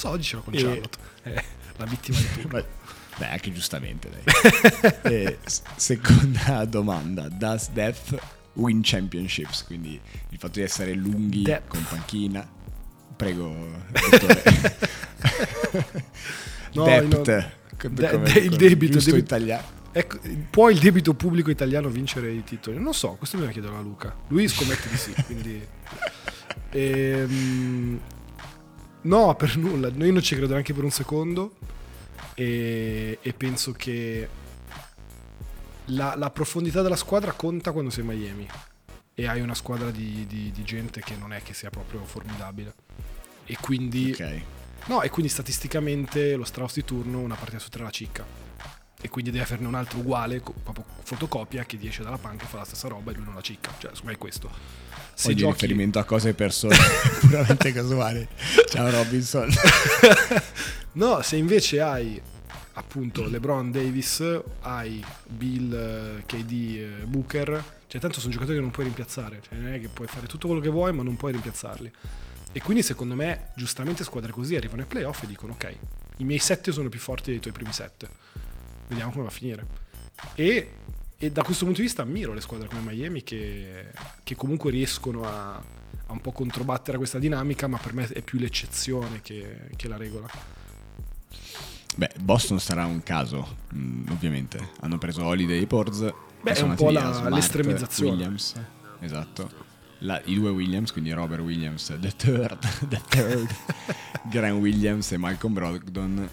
so, 0.00 0.08
oggi 0.08 0.22
ce 0.22 0.36
l'ho 0.36 0.42
con 0.42 0.54
Charlotte. 0.54 0.98
Eh, 1.24 1.44
la 1.76 1.84
vittima 1.84 2.18
di 2.18 2.26
tutto. 2.40 2.48
Beh, 3.18 3.28
anche 3.28 3.52
giustamente, 3.52 4.08
e, 5.02 5.38
seconda 5.76 6.64
domanda. 6.64 7.28
Does 7.28 7.68
Death 7.70 8.18
win 8.54 8.80
championships? 8.82 9.64
Quindi 9.64 10.00
il 10.30 10.38
fatto 10.38 10.58
di 10.58 10.62
essere 10.64 10.94
lunghi 10.94 11.42
Death. 11.42 11.68
con 11.68 11.84
panchina. 11.86 12.48
Prego, 13.14 13.48
no, 16.72 16.84
Dept. 16.84 17.28
No. 17.28 17.88
De- 17.90 18.18
de- 18.20 18.38
il 18.40 18.56
debito, 18.56 18.98
debito 18.98 19.16
italiano. 19.16 19.78
Ecco, 19.92 20.18
può 20.48 20.70
il 20.70 20.78
debito 20.78 21.12
pubblico 21.12 21.50
italiano 21.50 21.90
vincere 21.90 22.30
i 22.30 22.42
titoli? 22.44 22.78
Non 22.78 22.94
so, 22.94 23.16
questo 23.16 23.36
bisogna 23.36 23.52
chiedere 23.52 23.74
a 23.76 23.80
Luca. 23.80 24.16
Lui 24.28 24.48
scommette 24.48 24.88
di 24.88 24.96
sì, 24.96 25.12
quindi... 25.26 25.66
Ehm, 26.70 28.00
No, 29.02 29.34
per 29.34 29.56
nulla. 29.56 29.88
Io 29.88 30.12
non 30.12 30.22
ci 30.22 30.34
credo 30.34 30.52
neanche 30.52 30.74
per 30.74 30.84
un 30.84 30.90
secondo. 30.90 31.56
E, 32.34 33.18
e 33.20 33.32
penso 33.32 33.72
che 33.72 34.28
la, 35.86 36.14
la, 36.16 36.30
profondità 36.30 36.82
della 36.82 36.96
squadra 36.96 37.32
conta 37.32 37.72
quando 37.72 37.90
sei 37.90 38.04
Miami 38.04 38.48
e 39.14 39.26
hai 39.26 39.40
una 39.40 39.54
squadra 39.54 39.90
di, 39.90 40.26
di, 40.26 40.50
di 40.50 40.62
gente 40.62 41.00
che 41.00 41.16
non 41.16 41.32
è 41.32 41.42
che 41.42 41.54
sia 41.54 41.70
proprio 41.70 42.04
formidabile. 42.04 42.74
E 43.44 43.56
quindi, 43.60 44.12
okay. 44.12 44.42
no, 44.86 45.02
e 45.02 45.10
quindi 45.10 45.30
statisticamente 45.30 46.36
lo 46.36 46.44
Strauss 46.44 46.74
di 46.74 46.84
turno 46.84 47.18
una 47.18 47.34
partita 47.34 47.58
su 47.58 47.68
tre 47.68 47.82
la 47.82 47.90
cicca. 47.90 48.24
E 49.02 49.08
quindi 49.08 49.30
devi 49.30 49.42
averne 49.42 49.66
un 49.66 49.74
altro 49.74 49.98
uguale, 49.98 50.40
proprio 50.40 50.84
fotocopia, 51.02 51.64
che 51.64 51.78
esce 51.80 52.02
dalla 52.02 52.18
panca 52.18 52.44
e 52.44 52.48
fa 52.48 52.58
la 52.58 52.64
stessa 52.64 52.86
roba 52.88 53.10
e 53.10 53.14
lui 53.14 53.24
non 53.24 53.34
la 53.34 53.40
cicca. 53.40 53.72
Cioè, 53.78 53.90
me 54.04 54.12
è 54.12 54.18
questo. 54.18 54.50
Se 55.20 55.34
giochi... 55.34 55.52
riferimento 55.52 55.98
a 55.98 56.04
cose 56.04 56.30
e 56.30 56.34
persone 56.34 56.76
puramente 57.20 57.72
casuali. 57.72 58.26
Ciao 58.70 58.90
Robinson. 58.90 59.50
no, 60.92 61.20
se 61.20 61.36
invece 61.36 61.80
hai 61.82 62.20
appunto 62.72 63.28
LeBron 63.28 63.70
Davis, 63.70 64.24
hai 64.60 65.04
Bill, 65.26 65.74
eh, 65.74 66.22
KD, 66.24 66.52
eh, 66.52 67.04
Booker, 67.04 67.64
cioè 67.86 68.00
tanto 68.00 68.18
sono 68.18 68.32
giocatori 68.32 68.56
che 68.56 68.62
non 68.62 68.70
puoi 68.70 68.86
rimpiazzare, 68.86 69.42
cioè 69.46 69.58
non 69.58 69.74
è 69.74 69.80
che 69.80 69.88
puoi 69.88 70.08
fare 70.08 70.26
tutto 70.26 70.46
quello 70.46 70.62
che 70.62 70.70
vuoi 70.70 70.94
ma 70.94 71.02
non 71.02 71.16
puoi 71.16 71.32
rimpiazzarli. 71.32 71.92
E 72.52 72.62
quindi 72.62 72.82
secondo 72.82 73.14
me 73.14 73.50
giustamente 73.54 74.04
squadre 74.04 74.32
così 74.32 74.56
arrivano 74.56 74.80
ai 74.80 74.88
playoff 74.88 75.22
e 75.24 75.26
dicono 75.26 75.52
ok, 75.52 75.76
i 76.16 76.24
miei 76.24 76.38
sette 76.38 76.72
sono 76.72 76.88
più 76.88 76.98
forti 76.98 77.30
dei 77.30 77.40
tuoi 77.40 77.52
primi 77.52 77.74
sette, 77.74 78.08
vediamo 78.88 79.10
come 79.10 79.24
va 79.24 79.28
a 79.28 79.32
finire. 79.32 79.66
E, 80.34 80.70
e 81.22 81.30
da 81.30 81.42
questo 81.42 81.66
punto 81.66 81.80
di 81.80 81.86
vista 81.86 82.00
ammiro 82.00 82.32
le 82.32 82.40
squadre 82.40 82.66
come 82.66 82.80
Miami 82.80 83.22
che, 83.22 83.90
che 84.24 84.34
comunque 84.36 84.70
riescono 84.70 85.24
a, 85.24 85.54
a, 85.54 86.12
un 86.12 86.20
po' 86.22 86.32
controbattere 86.32 86.96
questa 86.96 87.18
dinamica, 87.18 87.66
ma 87.66 87.76
per 87.76 87.92
me 87.92 88.08
è 88.08 88.22
più 88.22 88.38
l'eccezione 88.38 89.20
che, 89.20 89.68
che 89.76 89.86
la 89.86 89.98
regola. 89.98 90.26
Beh, 91.94 92.12
Boston 92.20 92.58
sarà 92.58 92.86
un 92.86 93.02
caso, 93.02 93.56
mh, 93.70 93.78
mm, 93.78 94.06
ovviamente. 94.12 94.70
Hanno 94.80 94.96
preso 94.96 95.22
Holiday 95.22 95.60
e 95.60 95.66
Porz. 95.66 96.10
Beh, 96.40 96.52
è 96.52 96.62
un 96.62 96.74
po' 96.74 96.90
la, 96.90 97.12
Smart, 97.12 97.34
l'estremizzazione. 97.34 98.10
Williams, 98.12 98.54
esatto. 99.00 99.50
La, 99.98 100.22
I 100.24 100.34
due 100.36 100.48
Williams, 100.48 100.90
quindi 100.90 101.12
Robert 101.12 101.42
Williams, 101.42 101.94
the 102.00 102.16
third, 102.16 102.58
the 102.88 103.00
third 103.08 103.54
Grant 104.30 104.58
Williams 104.58 105.12
e 105.12 105.18
Malcolm 105.18 105.52
Brogdon. 105.52 106.26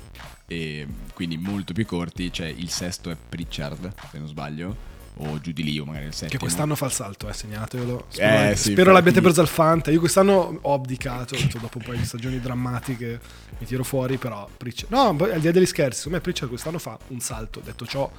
E 0.47 0.87
quindi 1.13 1.37
molto 1.37 1.73
più 1.73 1.85
corti. 1.85 2.31
Cioè, 2.31 2.47
il 2.47 2.69
sesto 2.69 3.09
è 3.09 3.15
Pritchard, 3.15 3.93
se 4.11 4.17
non 4.17 4.27
sbaglio 4.27 4.95
o 5.19 5.39
giù 5.39 5.51
di 5.51 5.63
lì 5.63 5.79
o 5.79 5.85
magari 5.85 6.05
il 6.05 6.13
settimo. 6.13 6.31
Che 6.31 6.37
quest'anno 6.37 6.75
fa 6.75 6.85
il 6.85 6.91
salto, 6.91 7.27
eh, 7.27 7.33
segnatevelo. 7.33 8.05
Spero, 8.09 8.51
eh, 8.51 8.55
sì, 8.55 8.71
spero 8.71 8.91
l'abbiate 8.91 9.21
preso 9.21 9.41
al 9.41 9.47
Fanta. 9.47 9.91
Io 9.91 9.99
quest'anno 9.99 10.59
ho 10.61 10.73
abdicato, 10.73 11.35
dopo 11.59 11.77
un 11.77 11.83
paio 11.83 11.97
di 11.97 12.05
stagioni 12.05 12.39
drammatiche 12.39 13.19
mi 13.57 13.65
tiro 13.65 13.83
fuori, 13.83 14.17
però 14.17 14.47
Pritchard... 14.55 14.91
No, 14.91 15.09
al 15.09 15.39
di 15.39 15.45
là 15.45 15.51
degli 15.51 15.65
scherzi, 15.65 15.97
secondo 15.97 16.17
me 16.17 16.23
Pritchard 16.23 16.49
quest'anno 16.49 16.79
fa 16.79 16.97
un 17.07 17.19
salto. 17.19 17.61
Detto 17.61 17.85
ciò, 17.85 18.09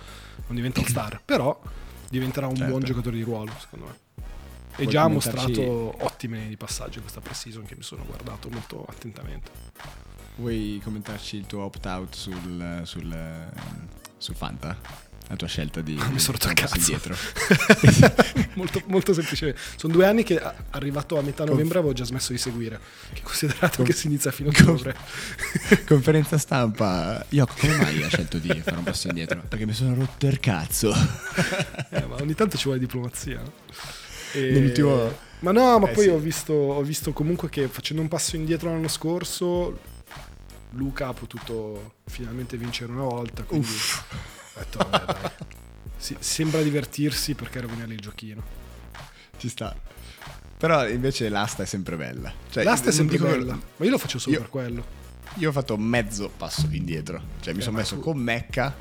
non 0.47 0.57
diventa 0.57 0.81
un 0.81 0.87
star, 0.87 1.21
però 1.25 1.59
diventerà 2.09 2.47
un 2.47 2.57
certo. 2.57 2.71
buon 2.71 2.83
giocatore 2.83 3.17
di 3.17 3.23
ruolo, 3.23 3.53
secondo 3.59 3.87
me. 3.87 4.07
E 4.77 4.87
già 4.87 5.03
ha 5.03 5.09
mostrato 5.09 6.05
ottime 6.05 6.47
di 6.49 6.57
passaggio 6.57 6.97
in 6.97 7.03
questa 7.03 7.21
pre-season 7.21 7.65
che 7.65 7.75
mi 7.75 7.83
sono 7.83 8.05
guardato 8.05 8.49
molto 8.49 8.85
attentamente. 8.89 9.51
Vuoi 10.39 10.81
commentarci 10.83 11.37
il 11.37 11.47
tuo 11.47 11.65
opt-out 11.65 12.15
sul, 12.15 12.81
sul, 12.85 13.49
sul 14.17 14.35
Fanta? 14.35 15.07
la 15.29 15.37
tua 15.37 15.47
scelta 15.47 15.81
di 15.83 15.93
mi 16.11 16.19
sono 16.19 16.39
rotto 16.39 16.49
il 16.49 16.55
cazzo. 16.55 16.79
indietro 16.79 17.15
molto, 18.55 18.83
molto 18.87 19.13
semplicemente 19.13 19.61
sono 19.77 19.93
due 19.93 20.07
anni 20.07 20.23
che 20.23 20.41
arrivato 20.71 21.19
a 21.19 21.23
metà 21.23 21.45
novembre 21.45 21.79
avevo 21.79 21.93
già 21.93 22.05
smesso 22.05 22.33
di 22.33 22.39
seguire. 22.39 22.81
Che 23.13 23.21
considerato 23.23 23.77
Conf- 23.77 23.91
che 23.91 23.95
si 23.95 24.07
inizia 24.07 24.31
fino 24.31 24.49
a 24.49 24.53
ottobre. 24.59 24.97
Conferenza 25.87 26.39
stampa. 26.39 27.25
Io 27.31 27.47
come 27.47 27.77
mai 27.77 28.03
hai 28.03 28.09
scelto 28.09 28.39
di 28.39 28.49
fare 28.49 28.79
un 28.79 28.85
passo 28.85 29.09
indietro? 29.09 29.43
Perché 29.47 29.67
mi 29.67 29.75
sono 29.75 29.95
rotto 29.95 30.27
il 30.27 30.41
cazzo. 30.41 30.95
Eh, 31.91 32.07
ma 32.07 32.17
ogni 32.21 32.35
tanto 32.35 32.57
ci 32.57 32.65
vuole 32.65 32.79
diplomazia 32.79 33.43
e... 34.33 34.75
ma 35.41 35.53
no 35.53 35.79
ma 35.79 35.89
eh, 35.89 35.93
poi 35.93 36.05
sì. 36.05 36.11
ho, 36.11 36.19
visto, 36.19 36.53
ho 36.53 36.83
visto 36.83 37.13
comunque 37.13 37.49
che 37.49 37.69
facendo 37.69 38.03
un 38.03 38.09
passo 38.09 38.37
indietro 38.37 38.71
l'anno 38.71 38.89
scorso 38.89 39.97
Luca 40.73 41.09
ha 41.09 41.15
potuto 41.15 41.95
finalmente 42.07 42.57
vincere 42.57 42.93
una 42.93 43.03
volta 43.03 43.43
quindi 43.43 43.67
Uff 43.67 44.05
detto, 44.59 44.79
vabbè, 44.79 45.05
dai. 45.05 45.31
Si, 45.97 46.17
sembra 46.19 46.63
divertirsi 46.63 47.35
perché 47.35 47.61
rovinare 47.61 47.93
il 47.93 48.01
giochino. 48.01 48.43
Ci 49.37 49.49
sta. 49.49 49.75
Però 50.57 50.89
invece 50.89 51.29
l'asta 51.29 51.63
è 51.63 51.67
sempre 51.67 51.97
bella. 51.97 52.33
Cioè, 52.51 52.65
l'asta 52.65 52.91
è 52.91 52.93
sempre 52.93 53.19
bella. 53.19 53.59
Ma 53.77 53.85
io 53.85 53.91
lo 53.91 53.99
faccio 53.99 54.19
solo 54.19 54.37
io, 54.37 54.41
per 54.43 54.51
quello. 54.51 54.85
Io 55.35 55.49
ho 55.49 55.53
fatto 55.53 55.77
mezzo 55.77 56.31
passo 56.37 56.69
indietro. 56.71 57.21
Cioè, 57.41 57.53
mi 57.53 57.61
eh, 57.61 57.63
sono 57.63 57.79
messo 57.79 57.97
tu... 57.97 58.01
con 58.01 58.19
Mecca. 58.19 58.75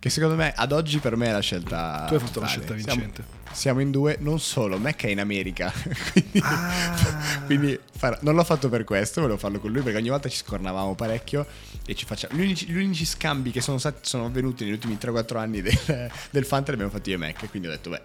Che 0.00 0.08
secondo 0.08 0.34
me, 0.34 0.54
ad 0.56 0.72
oggi, 0.72 0.98
per 0.98 1.14
me 1.14 1.26
è 1.26 1.32
la 1.32 1.40
scelta. 1.40 2.06
Tu 2.08 2.14
hai 2.14 2.20
fatto 2.20 2.40
la 2.40 2.46
scelta 2.46 2.72
vincente. 2.72 3.22
Siamo, 3.22 3.54
siamo 3.54 3.80
in 3.80 3.90
due, 3.90 4.16
non 4.20 4.40
solo, 4.40 4.78
Mecca 4.78 5.06
è 5.06 5.10
in 5.10 5.20
America. 5.20 5.70
quindi, 6.12 6.40
ah. 6.42 7.42
quindi 7.44 7.78
far, 7.98 8.16
non 8.22 8.34
l'ho 8.34 8.44
fatto 8.44 8.70
per 8.70 8.84
questo, 8.84 9.20
volevo 9.20 9.38
farlo 9.38 9.60
con 9.60 9.70
lui 9.70 9.82
perché 9.82 9.98
ogni 9.98 10.08
volta 10.08 10.30
ci 10.30 10.38
scornavamo 10.38 10.94
parecchio 10.94 11.46
e 11.84 11.94
ci 11.94 12.06
facciamo. 12.06 12.34
Gli 12.34 12.40
unici, 12.40 12.64
gli 12.64 12.78
unici 12.78 13.04
scambi 13.04 13.50
che 13.50 13.60
sono, 13.60 13.76
stati, 13.76 13.98
sono 14.00 14.24
avvenuti 14.24 14.64
negli 14.64 14.72
ultimi 14.72 14.96
3-4 14.98 15.36
anni 15.36 15.60
del, 15.60 16.10
del 16.30 16.46
Fanta 16.46 16.68
li 16.68 16.76
abbiamo 16.76 16.92
fatti 16.92 17.10
io 17.10 17.16
e 17.16 17.18
Mecca. 17.18 17.46
Quindi 17.48 17.68
ho 17.68 17.70
detto, 17.70 17.90
beh, 17.90 18.00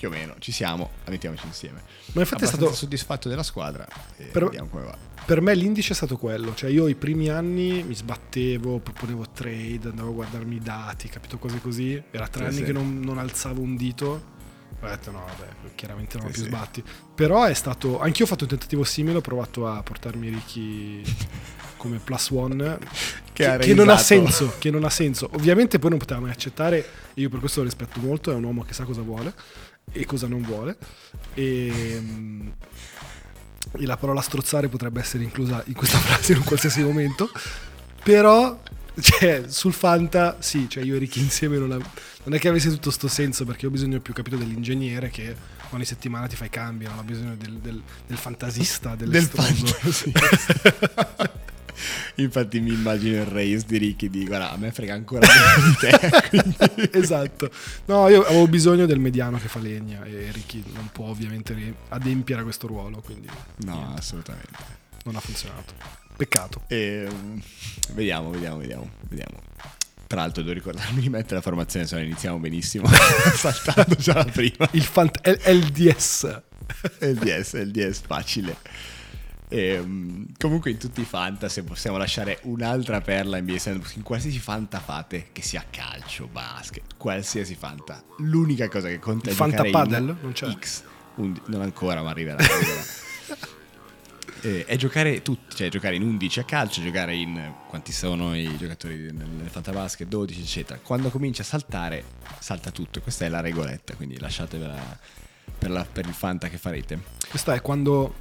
più 0.00 0.08
o 0.08 0.10
meno 0.10 0.34
ci 0.38 0.50
siamo, 0.50 0.92
mettiamoci 1.08 1.46
insieme. 1.46 1.82
Ma 2.12 2.22
infatti 2.22 2.44
è 2.44 2.46
stato 2.46 2.72
soddisfatto 2.72 3.28
della 3.28 3.42
squadra 3.42 3.86
per, 4.32 4.44
vediamo 4.44 4.68
come 4.68 4.84
va. 4.84 4.96
Per 5.26 5.42
me 5.42 5.54
l'indice 5.54 5.92
è 5.92 5.94
stato 5.94 6.16
quello, 6.16 6.54
cioè 6.54 6.70
io 6.70 6.88
i 6.88 6.94
primi 6.94 7.28
anni 7.28 7.82
mi 7.82 7.94
sbattevo, 7.94 8.78
proponevo 8.78 9.26
trade, 9.30 9.90
andavo 9.90 10.08
a 10.08 10.12
guardarmi 10.12 10.56
i 10.56 10.60
dati, 10.60 11.10
capito 11.10 11.36
cose 11.36 11.60
così. 11.60 12.02
Era 12.10 12.28
tre 12.28 12.44
sì, 12.44 12.48
anni 12.48 12.56
sì. 12.56 12.64
che 12.64 12.72
non, 12.72 13.00
non 13.00 13.18
alzavo 13.18 13.60
un 13.60 13.76
dito 13.76 14.38
ho 14.82 14.88
detto 14.88 15.10
no, 15.10 15.22
vabbè, 15.26 15.74
chiaramente 15.74 16.16
non 16.16 16.28
ho 16.28 16.30
più 16.30 16.40
sì. 16.40 16.48
sbatti. 16.48 16.82
Però 17.14 17.44
è 17.44 17.52
stato. 17.52 18.00
Anch'io 18.00 18.24
ho 18.24 18.28
fatto 18.28 18.44
un 18.44 18.50
tentativo 18.50 18.82
simile, 18.84 19.18
ho 19.18 19.20
provato 19.20 19.66
a 19.66 19.82
portarmi 19.82 20.30
Ricky 20.30 21.02
come 21.76 21.98
plus 21.98 22.30
one. 22.30 22.78
che, 23.34 23.44
che, 23.44 23.58
che 23.58 23.74
non 23.74 23.90
ha 23.90 23.98
senso. 23.98 24.54
Che 24.58 24.70
non 24.70 24.84
ha 24.84 24.90
senso. 24.90 25.28
Ovviamente 25.34 25.78
poi 25.78 25.90
non 25.90 25.98
poteva 25.98 26.20
mai 26.20 26.30
accettare. 26.30 26.78
E 27.12 27.20
io 27.20 27.28
per 27.28 27.40
questo 27.40 27.58
lo 27.60 27.66
rispetto 27.66 28.00
molto. 28.00 28.30
È 28.30 28.34
un 28.34 28.44
uomo 28.44 28.62
che 28.62 28.72
sa 28.72 28.84
cosa 28.84 29.02
vuole 29.02 29.34
e 29.92 30.04
cosa 30.04 30.26
non 30.26 30.42
vuole. 30.42 30.76
E. 31.34 32.02
E 33.78 33.86
la 33.86 33.96
parola 33.96 34.20
strozzare 34.20 34.68
potrebbe 34.68 35.00
essere 35.00 35.22
inclusa 35.22 35.62
in 35.66 35.74
questa 35.74 35.98
frase 36.00 36.32
in 36.32 36.38
un 36.38 36.44
qualsiasi 36.44 36.82
momento. 36.82 37.30
Però 38.02 38.60
cioè, 39.00 39.44
sul 39.46 39.72
Fanta, 39.72 40.36
sì, 40.40 40.68
cioè 40.68 40.82
io 40.82 40.96
e 40.96 40.98
Ricky 40.98 41.20
insieme 41.20 41.58
non, 41.58 41.72
av- 41.72 41.86
non, 42.24 42.34
è 42.34 42.38
che 42.38 42.48
avesse 42.48 42.70
tutto 42.70 42.90
sto 42.90 43.08
senso 43.08 43.44
perché 43.44 43.66
ho 43.66 43.70
bisogno 43.70 44.00
più 44.00 44.12
capito 44.12 44.36
dell'ingegnere 44.36 45.10
che 45.10 45.34
ogni 45.70 45.84
settimana 45.84 46.26
ti 46.26 46.36
fai 46.36 46.50
cambio, 46.50 46.88
non 46.88 46.98
ho 46.98 47.02
bisogno 47.02 47.36
del, 47.36 47.58
del, 47.58 47.82
del 48.06 48.16
fantasista, 48.16 48.94
del 48.96 49.14
fantasista. 49.14 50.20
Infatti 52.16 52.60
mi 52.60 52.72
immagino 52.72 53.20
il 53.20 53.26
race 53.26 53.64
di 53.66 53.78
Ricky 53.78 54.08
di 54.08 54.24
guarda, 54.24 54.50
a 54.52 54.56
me 54.56 54.70
frega 54.72 54.94
ancora 54.94 55.26
di 55.26 55.76
te. 55.78 56.10
Quindi... 56.28 56.90
esatto. 56.98 57.50
No, 57.86 58.08
io 58.08 58.22
avevo 58.22 58.46
bisogno 58.48 58.86
del 58.86 58.98
mediano 58.98 59.38
che 59.38 59.48
fa 59.48 59.58
legna 59.58 60.04
e 60.04 60.30
Ricky 60.32 60.62
non 60.74 60.88
può 60.92 61.06
ovviamente 61.06 61.74
adempiere 61.88 62.40
a 62.40 62.44
questo 62.44 62.66
ruolo, 62.66 63.00
quindi... 63.00 63.28
No, 63.64 63.74
niente. 63.74 63.98
assolutamente. 63.98 64.78
Non 65.04 65.16
ha 65.16 65.20
funzionato. 65.20 65.74
Peccato. 66.16 66.62
E, 66.66 67.06
um, 67.08 67.40
vediamo, 67.92 68.30
vediamo, 68.30 68.58
vediamo, 68.58 68.90
vediamo. 69.08 69.38
Tra 70.06 70.20
l'altro 70.20 70.42
devo 70.42 70.54
ricordarmi 70.54 71.00
di 71.00 71.08
mettere 71.08 71.36
la 71.36 71.40
formazione, 71.40 71.86
se 71.86 71.94
no 71.96 72.02
iniziamo 72.02 72.38
benissimo. 72.38 72.86
Saltando 72.88 73.94
già 73.94 74.14
la 74.14 74.24
prima. 74.24 74.68
Il 74.72 74.82
fant- 74.82 75.20
LDS. 75.24 76.42
LDS, 76.98 77.54
LDS 77.54 78.00
facile. 78.00 78.56
E, 79.52 79.78
um, 79.78 80.26
comunque 80.38 80.70
in 80.70 80.78
tutti 80.78 81.00
i 81.00 81.04
fantasy 81.04 81.62
possiamo 81.62 81.96
lasciare 81.96 82.38
un'altra 82.42 83.00
perla 83.00 83.36
in 83.36 83.44
NBA 83.44 83.82
in 83.94 84.02
qualsiasi 84.02 84.38
fanta 84.38 84.78
fate, 84.78 85.30
che 85.32 85.42
sia 85.42 85.64
calcio, 85.68 86.28
basket, 86.28 86.94
qualsiasi 86.96 87.56
fanta. 87.56 88.02
L'unica 88.18 88.68
cosa 88.68 88.86
che 88.86 89.00
conta 89.00 89.30
è 89.30 89.32
fanta 89.32 89.64
paddle? 89.64 90.16
Non 90.20 90.32
c'è. 90.32 90.48
X. 90.56 90.82
Un, 91.16 91.38
non 91.46 91.62
ancora, 91.62 92.00
ma 92.02 92.10
arriverà. 92.10 92.36
arriverà. 92.36 92.80
eh, 94.42 94.64
è 94.64 94.76
giocare 94.76 95.22
tutti, 95.22 95.56
cioè 95.56 95.68
giocare 95.68 95.96
in 95.96 96.02
11 96.02 96.40
a 96.40 96.44
calcio, 96.44 96.80
giocare 96.80 97.14
in 97.14 97.52
quanti 97.66 97.92
sono 97.92 98.36
i 98.36 98.56
giocatori 98.56 99.10
nel 99.12 99.48
fantabasket, 99.50 100.06
12 100.06 100.40
eccetera. 100.40 100.78
Quando 100.82 101.10
comincia 101.10 101.42
a 101.42 101.44
saltare, 101.44 102.04
salta 102.38 102.70
tutto. 102.70 103.00
Questa 103.00 103.24
è 103.24 103.28
la 103.28 103.40
regoletta, 103.40 103.94
quindi 103.94 104.18
lasciatevela 104.18 104.98
per, 105.58 105.70
la, 105.70 105.84
per 105.84 106.06
il 106.06 106.14
fanta 106.14 106.48
che 106.48 106.56
farete. 106.56 106.98
Questa 107.28 107.54
è 107.54 107.60
quando, 107.60 108.14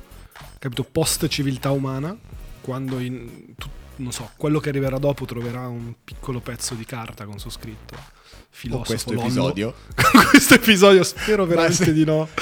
capito, 0.60 0.84
post 0.84 1.28
civiltà 1.28 1.72
umana, 1.72 2.18
quando 2.62 3.00
in, 3.00 3.56
tu, 3.56 3.68
non 3.98 4.12
so, 4.12 4.30
quello 4.38 4.60
che 4.60 4.70
arriverà 4.70 4.98
dopo 4.98 5.26
troverà 5.26 5.68
un 5.68 5.94
piccolo 6.04 6.40
pezzo 6.40 6.76
di 6.76 6.86
carta 6.86 7.26
con 7.26 7.40
su 7.40 7.50
scritto 7.50 7.96
filosofo. 8.50 8.84
Con 8.84 8.86
questo 8.86 9.14
episodio. 9.14 9.74
Con 10.12 10.26
questo 10.30 10.54
episodio 10.56 11.04
spero 11.04 11.46
veramente 11.46 11.84
se... 11.86 11.94
di 11.94 12.04
no. 12.04 12.28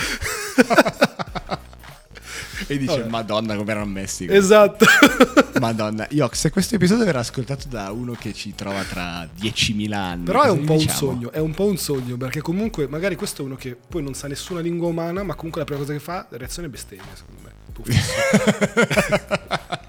e 2.68 2.78
dice 2.78 2.98
Vabbè. 2.98 3.10
Madonna 3.10 3.56
come 3.56 3.72
erano 3.72 3.86
messi. 3.86 4.26
Esatto. 4.30 4.86
Madonna, 5.60 6.08
io 6.12 6.30
se 6.34 6.50
questo 6.50 6.76
episodio 6.76 7.06
verrà 7.06 7.20
ascoltato 7.20 7.68
da 7.68 7.92
uno 7.92 8.14
che 8.14 8.34
ci 8.34 8.54
trova 8.56 8.84
tra 8.84 9.24
10.000 9.26 9.94
anni. 9.94 10.24
Però 10.26 10.44
è 10.44 10.50
un 10.50 10.66
po' 10.66 10.76
diciamo? 10.76 10.92
un 10.92 11.16
sogno, 11.16 11.32
è 11.32 11.40
un 11.40 11.54
po' 11.54 11.66
un 11.66 11.78
sogno, 11.78 12.18
perché 12.18 12.42
comunque 12.42 12.88
magari 12.88 13.16
questo 13.16 13.42
è 13.42 13.46
uno 13.46 13.56
che 13.56 13.76
poi 13.76 14.04
non 14.04 14.14
sa 14.14 14.28
nessuna 14.28 14.60
lingua 14.60 14.88
umana, 14.88 15.24
ma 15.24 15.36
comunque 15.36 15.62
la 15.62 15.66
prima 15.66 15.82
cosa 15.82 15.94
che 15.94 16.00
fa 16.00 16.28
è 16.30 16.38
reazione 16.38 16.70
bestemmia, 16.70 17.16
secondo 17.16 17.42
me. 17.44 17.57
Tu 17.78 17.84
fisso. 17.92 18.12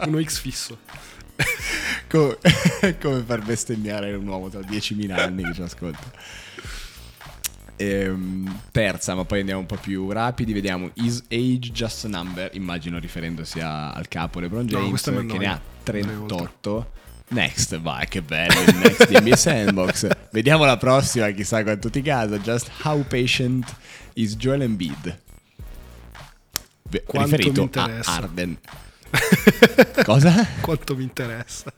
uno 0.07 0.23
X 0.23 0.39
fisso. 0.39 0.79
come, 2.09 2.37
come 3.01 3.23
far 3.27 3.43
bestemmiare 3.43 4.15
un 4.15 4.27
uomo 4.27 4.49
tra 4.49 4.61
10.000 4.61 5.11
anni 5.19 5.43
che 5.45 5.55
ci 5.55 5.63
ascolta. 5.63 6.11
Ehm, 7.81 8.61
terza, 8.73 9.15
ma 9.15 9.25
poi 9.25 9.41
andiamo 9.41 9.61
un 9.61 9.67
po' 9.67 9.77
più 9.77 10.11
rapidi. 10.11 10.53
Vediamo 10.53 10.91
Is 10.95 11.23
Age 11.31 11.71
Just 11.73 12.05
a 12.07 12.09
Number? 12.09 12.51
Immagino 12.55 12.99
riferendosi 12.99 13.61
a- 13.61 13.93
al 13.93 14.09
capo 14.09 14.41
LeBron 14.41 14.65
No, 14.65 14.79
James, 14.81 15.07
mi 15.07 15.27
che 15.27 15.39
ne 15.39 15.47
ha 15.47 15.61
Andrei 15.85 16.03
38. 16.03 16.93
Next, 17.31 17.79
vai, 17.79 18.07
che 18.09 18.23
bello 18.23 18.59
il 18.63 18.75
next 18.77 19.09
NBA 19.11 19.37
Sandbox. 19.37 20.09
Vediamo 20.33 20.65
la 20.65 20.77
prossima, 20.79 21.31
chissà 21.31 21.63
quanto 21.63 21.89
ti 21.91 22.03
casa. 22.03 22.39
Just 22.39 22.71
how 22.83 23.05
patient 23.07 23.73
is 24.15 24.35
Joel 24.37 24.63
Embiid? 24.63 25.21
Quanto 27.05 27.37
riferito 27.37 27.63
mi 27.63 27.71
a. 27.75 28.01
Arden. 28.05 28.59
Cosa? 30.05 30.47
Quanto 30.61 30.97
mi 30.97 31.03
interessa. 31.03 31.73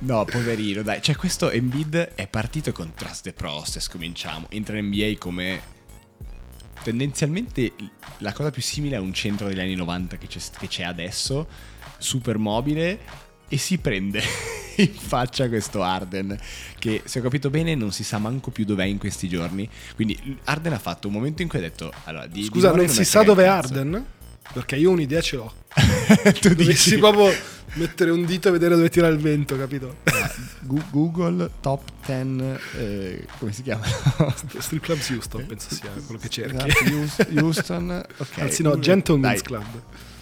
No, 0.00 0.24
poverino, 0.24 0.82
dai. 0.82 1.02
Cioè, 1.02 1.16
questo 1.16 1.50
Embiid 1.50 2.14
è 2.14 2.26
partito 2.26 2.72
con 2.72 2.92
Trust 2.94 3.24
the 3.24 3.32
Process, 3.32 3.88
cominciamo. 3.88 4.46
Entra 4.50 4.78
in 4.78 4.86
NBA 4.86 5.16
come 5.18 5.78
tendenzialmente 6.82 7.72
la 8.18 8.32
cosa 8.32 8.50
più 8.50 8.62
simile 8.62 8.96
a 8.96 9.00
un 9.00 9.12
centro 9.12 9.48
degli 9.48 9.60
anni 9.60 9.74
90 9.74 10.16
che 10.16 10.26
c'è, 10.26 10.40
che 10.58 10.68
c'è 10.68 10.84
adesso, 10.84 11.46
super 11.98 12.38
mobile, 12.38 12.98
e 13.52 13.58
si 13.58 13.78
prende 13.78 14.22
in 14.76 14.94
faccia 14.94 15.48
questo 15.48 15.82
Arden, 15.82 16.38
che 16.78 17.02
se 17.04 17.18
ho 17.18 17.22
capito 17.22 17.50
bene 17.50 17.74
non 17.74 17.90
si 17.90 18.04
sa 18.04 18.18
manco 18.18 18.50
più 18.50 18.64
dov'è 18.64 18.84
in 18.84 18.96
questi 18.98 19.28
giorni. 19.28 19.68
Quindi 19.96 20.38
Arden 20.44 20.72
ha 20.72 20.78
fatto 20.78 21.08
un 21.08 21.14
momento 21.14 21.42
in 21.42 21.48
cui 21.48 21.58
ha 21.58 21.62
detto... 21.62 21.92
Allora, 22.04 22.26
di, 22.26 22.44
Scusa, 22.44 22.70
di 22.70 22.76
non 22.76 22.88
si 22.88 23.04
sa 23.04 23.22
dov'è. 23.24 23.46
Arden? 23.46 24.06
Perché 24.52 24.76
io 24.76 24.90
un'idea 24.90 25.20
ce 25.20 25.36
l'ho. 25.36 25.52
tu 26.40 26.48
Dovessi 26.48 26.90
dici... 26.90 26.98
proprio 26.98 27.32
mettere 27.74 28.10
un 28.10 28.24
dito 28.24 28.48
e 28.48 28.50
vedere 28.52 28.74
dove 28.76 28.88
tira 28.88 29.08
il 29.08 29.18
vento, 29.18 29.56
capito? 29.56 29.98
Gu- 30.60 30.90
Google 30.90 31.50
Top 31.60 31.82
10... 32.06 32.58
eh, 32.78 33.26
come 33.38 33.52
si 33.52 33.62
chiama? 33.62 33.84
Strip 34.58 34.82
Club 34.82 34.98
Houston, 35.10 35.46
penso 35.46 35.74
sia 35.74 35.90
quello 36.04 36.20
che 36.20 36.28
cerchi. 36.28 36.56
Esatto, 36.56 36.94
Houston- 36.94 37.38
Houston, 37.38 38.06
ok. 38.16 38.38
Anzi 38.38 38.62
no, 38.62 38.78
Gentleman's 38.78 39.42
Club. 39.42 39.64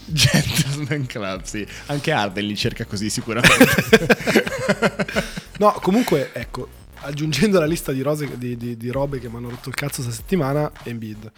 Gentleman 0.12 1.06
Club, 1.06 1.42
sì. 1.42 1.66
Anche 1.86 2.12
Arden 2.12 2.44
li 2.46 2.56
cerca 2.56 2.84
così 2.84 3.10
sicuramente. 3.10 3.66
No, 5.58 5.72
comunque, 5.82 6.30
ecco, 6.34 6.68
aggiungendo 7.00 7.56
alla 7.56 7.66
lista 7.66 7.90
di, 7.90 8.00
rose, 8.00 8.38
di, 8.38 8.56
di- 8.56 8.76
di 8.76 8.90
robe 8.90 9.18
che 9.18 9.28
mi 9.28 9.36
hanno 9.38 9.48
rotto 9.50 9.68
il 9.70 9.74
cazzo 9.74 10.02
questa 10.02 10.12
settimana, 10.12 10.70
Embiid. 10.84 11.32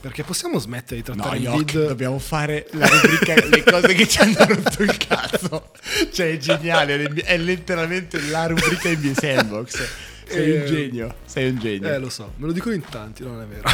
Perché 0.00 0.22
possiamo 0.22 0.58
smettere 0.58 1.02
di 1.02 1.08
No, 1.08 1.14
trattare 1.16 1.38
Yok, 1.40 1.56
Embiid... 1.58 1.86
dobbiamo 1.88 2.18
fare 2.18 2.66
la 2.72 2.86
rubrica 2.88 3.34
Le 3.46 3.62
cose 3.64 3.92
che 3.94 4.08
ci 4.08 4.18
hanno 4.20 4.36
rotto 4.38 4.82
il 4.82 4.96
cazzo. 4.96 5.72
Cioè, 6.10 6.30
è 6.32 6.36
geniale. 6.38 7.02
È 7.02 7.36
letteralmente 7.36 8.18
la 8.30 8.46
rubrica 8.46 8.88
NBA 8.88 9.12
Sandbox. 9.14 9.88
Sei 10.26 10.52
Eh, 10.54 10.60
un 10.60 10.66
genio. 10.66 11.14
Sei 11.26 11.48
un 11.50 11.58
genio. 11.58 11.92
Eh, 11.92 11.98
lo 11.98 12.08
so, 12.08 12.32
me 12.36 12.46
lo 12.46 12.52
dicono 12.52 12.74
in 12.74 12.82
tanti, 12.88 13.22
non 13.24 13.42
è 13.42 13.44
vero. 13.44 13.68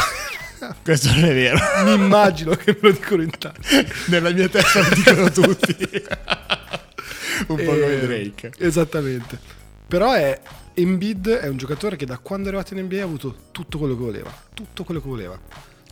Questo 0.82 1.10
non 1.12 1.24
è 1.24 1.32
vero. 1.34 1.58
Mi 1.84 1.94
immagino 1.94 2.54
che 2.54 2.72
me 2.80 2.88
lo 2.90 2.92
dicono 2.92 3.22
in 3.22 3.30
tanti. 3.38 3.86
Nella 4.08 4.30
mia 4.30 4.48
testa 4.48 4.80
lo 4.80 4.94
dicono 4.94 5.30
tutti. 5.30 5.76
un 7.48 7.56
po' 7.56 7.60
Eh, 7.60 7.64
come 7.64 7.98
Drake. 8.00 8.52
Esattamente. 8.58 9.38
Però 9.86 10.12
è 10.12 10.40
Embiid 10.74 11.28
è 11.28 11.48
un 11.48 11.56
giocatore 11.58 11.96
che 11.96 12.06
da 12.06 12.18
quando 12.18 12.46
è 12.48 12.52
arrivato 12.52 12.74
in 12.74 12.84
NBA 12.84 13.00
ha 13.00 13.04
avuto 13.04 13.36
tutto 13.50 13.78
quello 13.78 13.94
che 13.94 14.02
voleva. 14.02 14.32
Tutto 14.54 14.84
quello 14.84 15.00
che 15.00 15.08
voleva. 15.08 15.38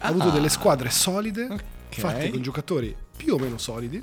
Ha 0.02 0.08
avuto 0.08 0.28
Ah. 0.28 0.30
delle 0.30 0.48
squadre 0.48 0.88
solide, 0.90 1.44
Ok. 1.50 1.60
fatte 2.00 2.30
con 2.30 2.40
giocatori 2.40 2.94
più 3.16 3.34
o 3.34 3.38
meno 3.38 3.58
solidi. 3.58 4.02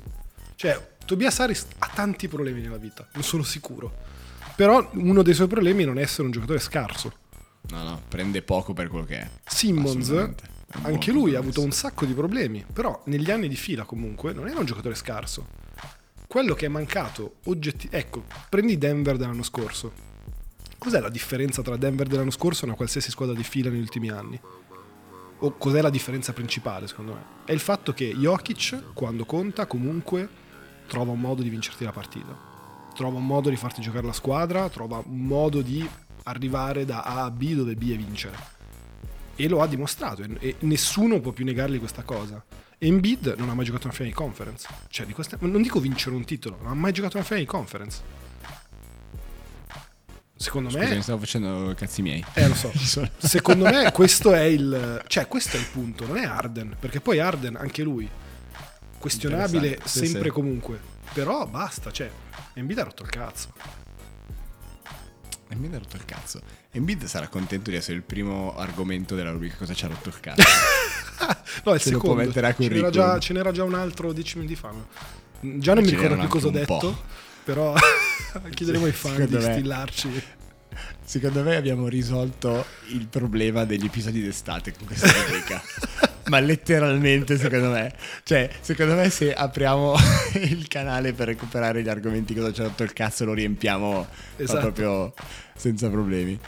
Cioè, 0.54 0.96
Tobias 1.04 1.40
Harris 1.40 1.66
ha 1.78 1.90
tanti 1.92 2.28
problemi 2.28 2.60
nella 2.60 2.76
vita, 2.76 3.06
ne 3.14 3.22
sono 3.22 3.42
sicuro. 3.42 3.92
Però 4.54 4.90
uno 4.94 5.22
dei 5.22 5.34
suoi 5.34 5.46
problemi 5.48 5.82
è 5.82 5.86
non 5.86 5.98
essere 5.98 6.24
un 6.24 6.30
giocatore 6.30 6.58
scarso. 6.60 7.12
No, 7.70 7.82
no, 7.82 8.00
prende 8.08 8.42
poco 8.42 8.72
per 8.72 8.88
quello 8.88 9.04
che 9.04 9.18
è. 9.20 9.28
Simmons, 9.46 10.10
anche 10.82 11.10
lui 11.12 11.34
ha 11.34 11.38
avuto 11.38 11.62
un 11.62 11.70
sacco 11.70 12.04
di 12.04 12.12
problemi, 12.12 12.64
però 12.70 13.00
negli 13.06 13.30
anni 13.30 13.48
di 13.48 13.56
fila 13.56 13.84
comunque 13.84 14.32
non 14.32 14.48
era 14.48 14.58
un 14.58 14.66
giocatore 14.66 14.94
scarso. 14.94 15.46
Quello 16.26 16.54
che 16.54 16.66
è 16.66 16.68
mancato 16.68 17.36
oggettivamente... 17.44 17.96
Ecco, 17.96 18.24
prendi 18.50 18.76
Denver 18.76 19.16
dell'anno 19.16 19.42
scorso. 19.42 19.92
Cos'è 20.76 21.00
la 21.00 21.08
differenza 21.08 21.62
tra 21.62 21.76
Denver 21.76 22.06
dell'anno 22.06 22.30
scorso 22.30 22.64
e 22.64 22.68
una 22.68 22.76
qualsiasi 22.76 23.10
squadra 23.10 23.34
di 23.34 23.42
fila 23.42 23.70
negli 23.70 23.80
ultimi 23.80 24.10
anni? 24.10 24.38
O 25.40 25.56
cos'è 25.56 25.80
la 25.80 25.90
differenza 25.90 26.32
principale 26.32 26.86
secondo 26.86 27.14
me? 27.14 27.22
È 27.46 27.52
il 27.52 27.60
fatto 27.60 27.94
che 27.94 28.14
Jokic, 28.14 28.92
quando 28.92 29.24
conta, 29.24 29.66
comunque 29.66 30.28
trova 30.86 31.12
un 31.12 31.20
modo 31.20 31.42
di 31.42 31.48
vincerti 31.48 31.84
la 31.84 31.92
partita. 31.92 32.46
Trova 32.94 33.16
un 33.16 33.26
modo 33.26 33.48
di 33.48 33.56
farti 33.56 33.80
giocare 33.80 34.06
la 34.06 34.12
squadra, 34.12 34.68
trova 34.68 35.02
un 35.04 35.20
modo 35.20 35.62
di 35.62 35.88
arrivare 36.24 36.84
da 36.84 37.02
A 37.02 37.24
a 37.24 37.30
B 37.30 37.54
dove 37.54 37.74
B 37.74 37.92
è 37.92 37.96
vincere 37.96 38.56
e 39.40 39.48
lo 39.48 39.62
ha 39.62 39.68
dimostrato 39.68 40.24
e, 40.40 40.56
nessuno 40.60 41.20
può 41.20 41.30
più 41.30 41.44
negargli 41.44 41.78
questa 41.78 42.02
cosa. 42.02 42.44
Embiid 42.76 43.36
non 43.38 43.48
ha 43.48 43.54
mai 43.54 43.64
giocato 43.64 43.86
una 43.86 43.94
finale 43.94 44.12
di 44.12 44.18
conference. 44.18 44.68
Cioè, 44.88 45.06
di 45.06 45.12
queste, 45.12 45.36
non 45.40 45.62
dico 45.62 45.78
vincere 45.78 46.16
un 46.16 46.24
titolo, 46.24 46.58
non 46.60 46.72
ha 46.72 46.74
mai 46.74 46.92
giocato 46.92 47.16
una 47.16 47.24
finale 47.24 47.44
di 47.44 47.50
conference. 47.50 48.26
Secondo 50.34 50.70
Scusa, 50.70 50.84
mi 50.84 50.94
me, 50.96 51.02
stavo 51.02 51.18
facendo 51.20 51.74
cazzi 51.76 52.02
miei. 52.02 52.24
eh, 52.34 52.48
lo 52.48 52.54
so. 52.54 52.72
Secondo 53.18 53.64
me 53.64 53.90
questo 53.92 54.32
è 54.34 54.42
il 54.42 55.02
cioè 55.06 55.26
questo 55.28 55.56
è 55.56 55.60
il 55.60 55.66
punto, 55.66 56.06
non 56.06 56.16
è 56.16 56.24
Arden, 56.24 56.76
perché 56.78 57.00
poi 57.00 57.20
Arden 57.20 57.56
anche 57.56 57.82
lui 57.82 58.08
questionabile 58.98 59.80
sempre 59.84 60.20
e 60.20 60.24
sì. 60.24 60.30
comunque. 60.30 60.80
Però 61.12 61.46
basta, 61.46 61.90
cioè 61.90 62.10
Embiid 62.54 62.78
ha 62.78 62.84
rotto 62.84 63.02
il 63.04 63.08
cazzo. 63.08 63.52
Embiid 65.48 65.74
ha 65.74 65.78
rotto 65.78 65.96
il 65.96 66.04
cazzo. 66.04 66.40
Embiid 66.70 67.04
sarà 67.06 67.28
contento 67.28 67.70
di 67.70 67.76
essere 67.76 67.96
il 67.96 68.02
primo 68.02 68.54
argomento 68.56 69.14
della 69.14 69.30
rubrica 69.30 69.56
cosa 69.56 69.72
ci 69.74 69.84
ha 69.84 69.88
rotto 69.88 70.08
il 70.08 70.20
cazzo. 70.20 70.42
No, 71.64 71.72
è 71.72 71.74
il 71.74 71.80
Se 71.80 71.90
lo 71.90 71.98
può 71.98 72.10
secondo. 72.10 72.26
mettere 72.28 72.46
a 72.46 72.54
Ce 72.54 72.68
n'era, 72.68 72.90
già, 72.90 73.18
ce 73.18 73.32
n'era 73.32 73.50
già 73.50 73.64
un 73.64 73.74
altro 73.74 74.12
10 74.12 74.36
minuti 74.38 74.54
fa. 74.54 74.70
Già 75.40 75.74
non 75.74 75.82
Ma 75.82 75.90
mi 75.90 75.96
ricordo 75.96 76.16
più 76.20 76.28
cosa 76.28 76.46
ho 76.46 76.50
detto, 76.50 76.78
po'. 76.78 77.02
però 77.42 77.74
chiederemo 78.54 78.84
ai 78.84 78.92
fan 78.92 79.12
Secondo 79.16 79.38
di 79.38 79.44
me- 79.44 79.52
stillarci. 79.52 80.22
Secondo 81.04 81.42
me 81.42 81.56
abbiamo 81.56 81.88
risolto 81.88 82.64
il 82.90 83.08
problema 83.08 83.64
degli 83.64 83.86
episodi 83.86 84.22
d'estate 84.22 84.72
con 84.76 84.86
questa 84.86 85.10
rubrica. 85.24 85.60
Ma 86.28 86.40
letteralmente, 86.40 87.36
secondo 87.38 87.70
me. 87.70 87.92
Cioè, 88.22 88.50
secondo 88.60 88.94
me 88.94 89.10
se 89.10 89.32
apriamo 89.32 89.94
il 90.42 90.68
canale 90.68 91.12
per 91.12 91.28
recuperare 91.28 91.82
gli 91.82 91.88
argomenti 91.88 92.34
cosa 92.34 92.52
ci 92.52 92.60
ha 92.60 92.64
rotto 92.64 92.82
il 92.82 92.92
cazzo 92.92 93.24
lo 93.24 93.32
riempiamo 93.34 94.06
Esatto. 94.36 94.60
proprio 94.60 95.14
senza 95.56 95.88
problemi. 95.88 96.38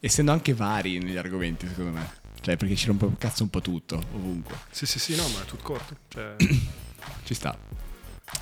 Essendo 0.00 0.32
anche 0.32 0.54
vari 0.54 0.98
negli 0.98 1.16
argomenti, 1.16 1.66
secondo 1.66 1.92
me. 1.92 2.16
Cioè, 2.40 2.56
perché 2.56 2.76
ci 2.76 2.86
rompe 2.86 3.06
il 3.06 3.16
cazzo 3.18 3.42
un 3.42 3.50
po' 3.50 3.60
tutto, 3.60 4.00
ovunque. 4.14 4.54
Sì, 4.70 4.86
sì, 4.86 4.98
sì, 4.98 5.16
no, 5.16 5.26
ma 5.28 5.42
è 5.42 5.44
tutto 5.44 5.62
corto. 5.62 5.96
Cioè, 6.08 6.36
Ci 7.24 7.34
sta. 7.34 7.56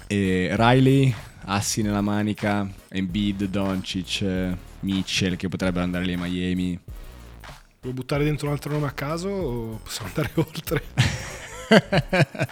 E 0.07 0.51
Riley, 0.53 1.13
assi 1.47 1.83
nella 1.83 2.01
manica, 2.01 2.69
Embiid, 2.89 3.45
Doncic, 3.45 4.21
eh, 4.23 4.57
Mitchell 4.81 5.37
che 5.37 5.49
potrebbero 5.49 5.85
andare 5.85 6.05
lì 6.05 6.13
a 6.13 6.19
Miami. 6.19 6.79
Vuoi 7.87 7.93
buttare 7.93 8.25
dentro 8.25 8.49
un 8.49 8.53
altro 8.53 8.73
nome 8.73 8.87
a 8.87 8.91
caso 8.91 9.29
o 9.29 9.81
possiamo 9.83 10.11
andare 10.15 10.31
oltre? 10.43 10.83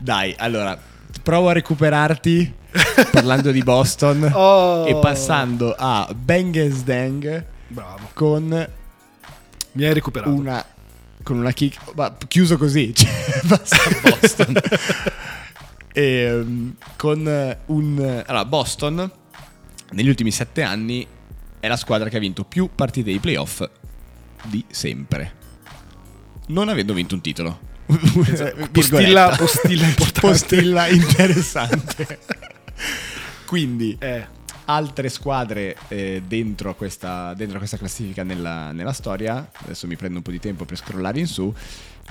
Dai, 0.00 0.34
allora, 0.38 0.78
provo 1.22 1.50
a 1.50 1.52
recuperarti 1.52 2.52
parlando 3.12 3.52
di 3.52 3.62
Boston 3.62 4.30
Oh! 4.32 4.86
e 4.86 4.96
passando 4.96 5.74
a 5.76 6.08
Bengals 6.14 6.82
Dang 6.82 7.44
Bravo, 7.68 8.10
con 8.12 8.68
mi 9.72 9.84
hai 9.84 9.94
recuperato. 9.94 10.32
una 10.32 10.64
con 11.22 11.36
una 11.38 11.52
kick 11.52 11.94
ma 11.94 12.16
chiuso 12.26 12.56
così, 12.56 12.94
cioè, 12.94 13.10
passa 13.46 13.76
a 13.76 14.00
Boston. 14.08 14.54
E, 15.92 16.32
um, 16.32 16.74
con 16.96 17.56
un 17.66 18.22
allora 18.26 18.44
Boston 18.44 19.10
negli 19.90 20.08
ultimi 20.08 20.30
sette 20.30 20.62
anni 20.62 21.06
è 21.60 21.68
la 21.68 21.76
squadra 21.76 22.08
che 22.08 22.16
ha 22.16 22.20
vinto 22.20 22.44
più 22.44 22.70
partite 22.74 23.10
di 23.12 23.18
playoff 23.20 23.62
di 24.44 24.64
sempre. 24.70 25.38
Non 26.48 26.68
avendo 26.68 26.92
vinto 26.94 27.14
un 27.14 27.20
titolo. 27.20 27.60
Esatto. 28.26 28.68
Postilla, 28.70 29.34
postilla 29.36 29.86
importante. 29.88 30.20
Postilla 30.20 30.88
interessante. 30.88 32.18
Quindi 33.46 33.96
Eh, 33.98 34.26
altre 34.66 35.08
squadre 35.08 35.76
eh, 35.88 36.22
dentro, 36.26 36.70
a 36.70 36.74
questa, 36.74 37.34
dentro 37.34 37.58
questa 37.58 37.76
classifica 37.76 38.22
nella, 38.22 38.72
nella 38.72 38.92
storia. 38.92 39.50
Adesso 39.52 39.86
mi 39.86 39.96
prendo 39.96 40.18
un 40.18 40.22
po' 40.22 40.30
di 40.30 40.38
tempo 40.38 40.64
per 40.64 40.76
scrollare 40.76 41.18
in 41.18 41.26
su. 41.26 41.52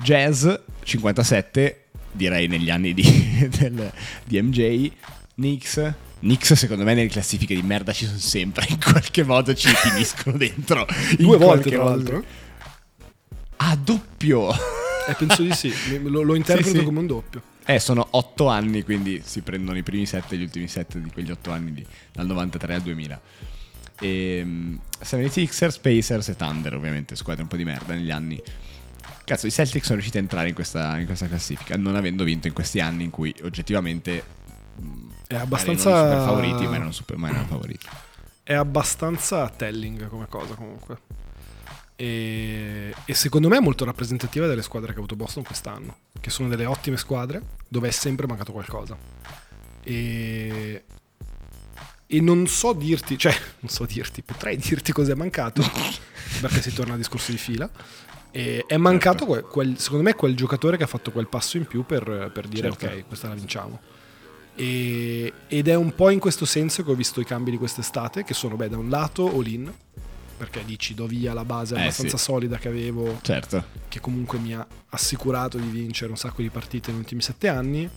Jazz 0.02 0.46
57, 0.82 1.84
direi 2.12 2.46
negli 2.46 2.70
anni 2.70 2.92
di, 2.94 3.48
del- 3.58 3.92
di 4.24 4.40
MJ. 4.42 4.92
Knicks. 5.34 5.92
Knicks 6.20 6.52
secondo 6.52 6.84
me 6.84 6.94
nelle 6.94 7.08
classifiche 7.08 7.54
di 7.54 7.62
merda 7.62 7.92
ci 7.92 8.06
sono 8.06 8.18
sempre, 8.18 8.66
in 8.68 8.78
qualche 8.80 9.24
modo 9.24 9.54
ci 9.54 9.68
finiscono 9.68 10.36
dentro. 10.36 10.86
Due 11.16 11.36
volte 11.36 11.70
tra 11.70 11.84
l'altro. 11.84 12.24
Ah, 13.56 13.76
doppio! 13.76 14.52
Eh, 15.08 15.14
penso 15.16 15.42
di 15.42 15.52
sì, 15.52 15.72
lo, 16.02 16.22
lo 16.22 16.34
interpreto 16.36 16.70
sì, 16.70 16.78
sì. 16.78 16.84
come 16.84 17.00
un 17.00 17.06
doppio. 17.06 17.42
Eh, 17.64 17.78
sono 17.78 18.06
otto 18.10 18.48
anni, 18.48 18.82
quindi 18.82 19.22
si 19.24 19.42
prendono 19.42 19.78
i 19.78 19.82
primi 19.82 20.06
sette 20.06 20.34
e 20.34 20.38
gli 20.38 20.42
ultimi 20.42 20.68
sette 20.68 21.00
di 21.00 21.10
quegli 21.10 21.30
otto 21.30 21.50
anni, 21.50 21.72
di, 21.72 21.86
dal 22.12 22.26
93 22.26 22.74
al 22.74 22.82
2000. 22.82 23.20
E, 24.00 24.40
um, 24.42 24.80
76ers, 25.02 25.80
Pacers 25.80 26.28
e 26.28 26.36
Thunder, 26.36 26.74
ovviamente, 26.74 27.16
squadre 27.16 27.42
un 27.42 27.48
po' 27.48 27.56
di 27.56 27.64
merda 27.64 27.94
negli 27.94 28.10
anni. 28.10 28.42
Cazzo, 29.24 29.46
i 29.46 29.50
Celtics 29.50 29.84
sono 29.84 29.94
riusciti 29.96 30.18
a 30.18 30.20
entrare 30.20 30.48
in 30.48 30.54
questa, 30.54 30.98
in 30.98 31.06
questa 31.06 31.28
classifica, 31.28 31.76
non 31.76 31.94
avendo 31.94 32.24
vinto 32.24 32.48
in 32.48 32.52
questi 32.52 32.80
anni 32.80 33.04
in 33.04 33.10
cui 33.10 33.34
oggettivamente 33.42 34.38
è 35.26 35.36
abbastanza 35.36 35.90
non 35.90 36.10
super 36.10 36.24
favoriti, 36.24 36.66
ma 36.66 36.74
erano, 36.74 36.92
super, 36.92 37.16
ma 37.16 37.28
erano 37.28 37.46
favoriti. 37.46 37.86
È 38.42 38.54
abbastanza 38.54 39.48
telling 39.48 40.08
come 40.08 40.26
cosa 40.28 40.54
comunque. 40.54 40.98
E, 41.94 42.94
e, 43.04 43.14
secondo 43.14 43.48
me 43.48 43.58
è 43.58 43.60
molto 43.60 43.84
rappresentativa 43.84 44.46
delle 44.46 44.62
squadre 44.62 44.88
che 44.88 44.94
ha 44.94 44.98
avuto 44.98 45.16
Boston 45.16 45.44
quest'anno, 45.44 45.98
che 46.18 46.30
sono 46.30 46.48
delle 46.48 46.64
ottime 46.64 46.96
squadre 46.96 47.42
dove 47.68 47.88
è 47.88 47.90
sempre 47.90 48.26
mancato 48.26 48.52
qualcosa. 48.52 48.96
E, 49.82 50.84
e 52.06 52.20
non 52.20 52.48
so 52.48 52.72
dirti, 52.72 53.16
cioè, 53.16 53.32
non 53.60 53.70
so 53.70 53.84
dirti, 53.84 54.22
potrei 54.22 54.56
dirti 54.56 54.90
cosa 54.92 55.12
è 55.12 55.14
mancato, 55.14 55.62
perché 56.40 56.60
si 56.60 56.72
torna 56.72 56.94
al 56.94 56.98
discorso 56.98 57.30
di 57.30 57.38
fila. 57.38 57.70
E 58.32 58.64
è 58.66 58.76
mancato, 58.78 59.26
quel, 59.26 59.42
quel, 59.42 59.78
secondo 59.78 60.02
me, 60.02 60.14
quel 60.14 60.34
giocatore 60.34 60.76
che 60.76 60.84
ha 60.84 60.88
fatto 60.88 61.12
quel 61.12 61.28
passo 61.28 61.56
in 61.56 61.66
più 61.66 61.84
per, 61.84 62.30
per 62.32 62.48
dire 62.48 62.68
certo. 62.70 62.86
ok, 62.86 63.06
questa 63.06 63.28
la 63.28 63.34
vinciamo. 63.34 63.80
E, 64.60 65.32
ed 65.48 65.68
è 65.68 65.74
un 65.74 65.94
po' 65.94 66.10
in 66.10 66.18
questo 66.18 66.44
senso 66.44 66.84
che 66.84 66.90
ho 66.90 66.94
visto 66.94 67.18
i 67.22 67.24
cambi 67.24 67.50
di 67.50 67.56
quest'estate, 67.56 68.24
che 68.24 68.34
sono, 68.34 68.56
beh, 68.56 68.68
da 68.68 68.76
un 68.76 68.90
lato 68.90 69.26
all-in, 69.26 69.72
perché 70.36 70.62
dici 70.66 70.92
do 70.92 71.06
via 71.06 71.32
la 71.32 71.46
base 71.46 71.76
eh, 71.76 71.80
abbastanza 71.80 72.18
sì. 72.18 72.24
solida 72.24 72.58
che 72.58 72.68
avevo, 72.68 73.20
certo. 73.22 73.64
che 73.88 74.00
comunque 74.00 74.38
mi 74.38 74.54
ha 74.54 74.66
assicurato 74.90 75.56
di 75.56 75.66
vincere 75.66 76.10
un 76.10 76.18
sacco 76.18 76.42
di 76.42 76.50
partite 76.50 76.90
negli 76.90 77.00
ultimi 77.00 77.22
sette 77.22 77.48
anni, 77.48 77.88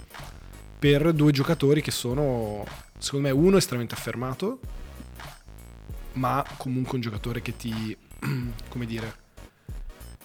per 0.80 1.12
due 1.12 1.34
giocatori 1.34 1.82
che 1.82 1.92
sono, 1.92 2.66
secondo 2.98 3.28
me, 3.28 3.34
uno 3.34 3.58
estremamente 3.58 3.96
affermato, 3.96 4.60
ma 6.14 6.46
comunque 6.56 6.96
un 6.96 7.02
giocatore 7.02 7.42
che 7.42 7.58
ti, 7.58 7.96
come 8.70 8.86
dire, 8.86 9.16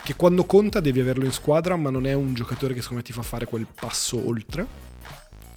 che 0.05 0.14
quando 0.14 0.45
conta 0.45 0.78
devi 0.78 1.01
averlo 1.01 1.24
in 1.24 1.32
squadra, 1.32 1.74
ma 1.74 1.91
non 1.91 2.07
è 2.07 2.12
un 2.12 2.32
giocatore 2.34 2.74
che 2.74 2.80
secondo 2.80 3.03
me 3.03 3.09
ti 3.09 3.12
fa 3.12 3.22
fare 3.22 3.47
quel 3.47 3.66
passo 3.74 4.24
oltre, 4.24 4.86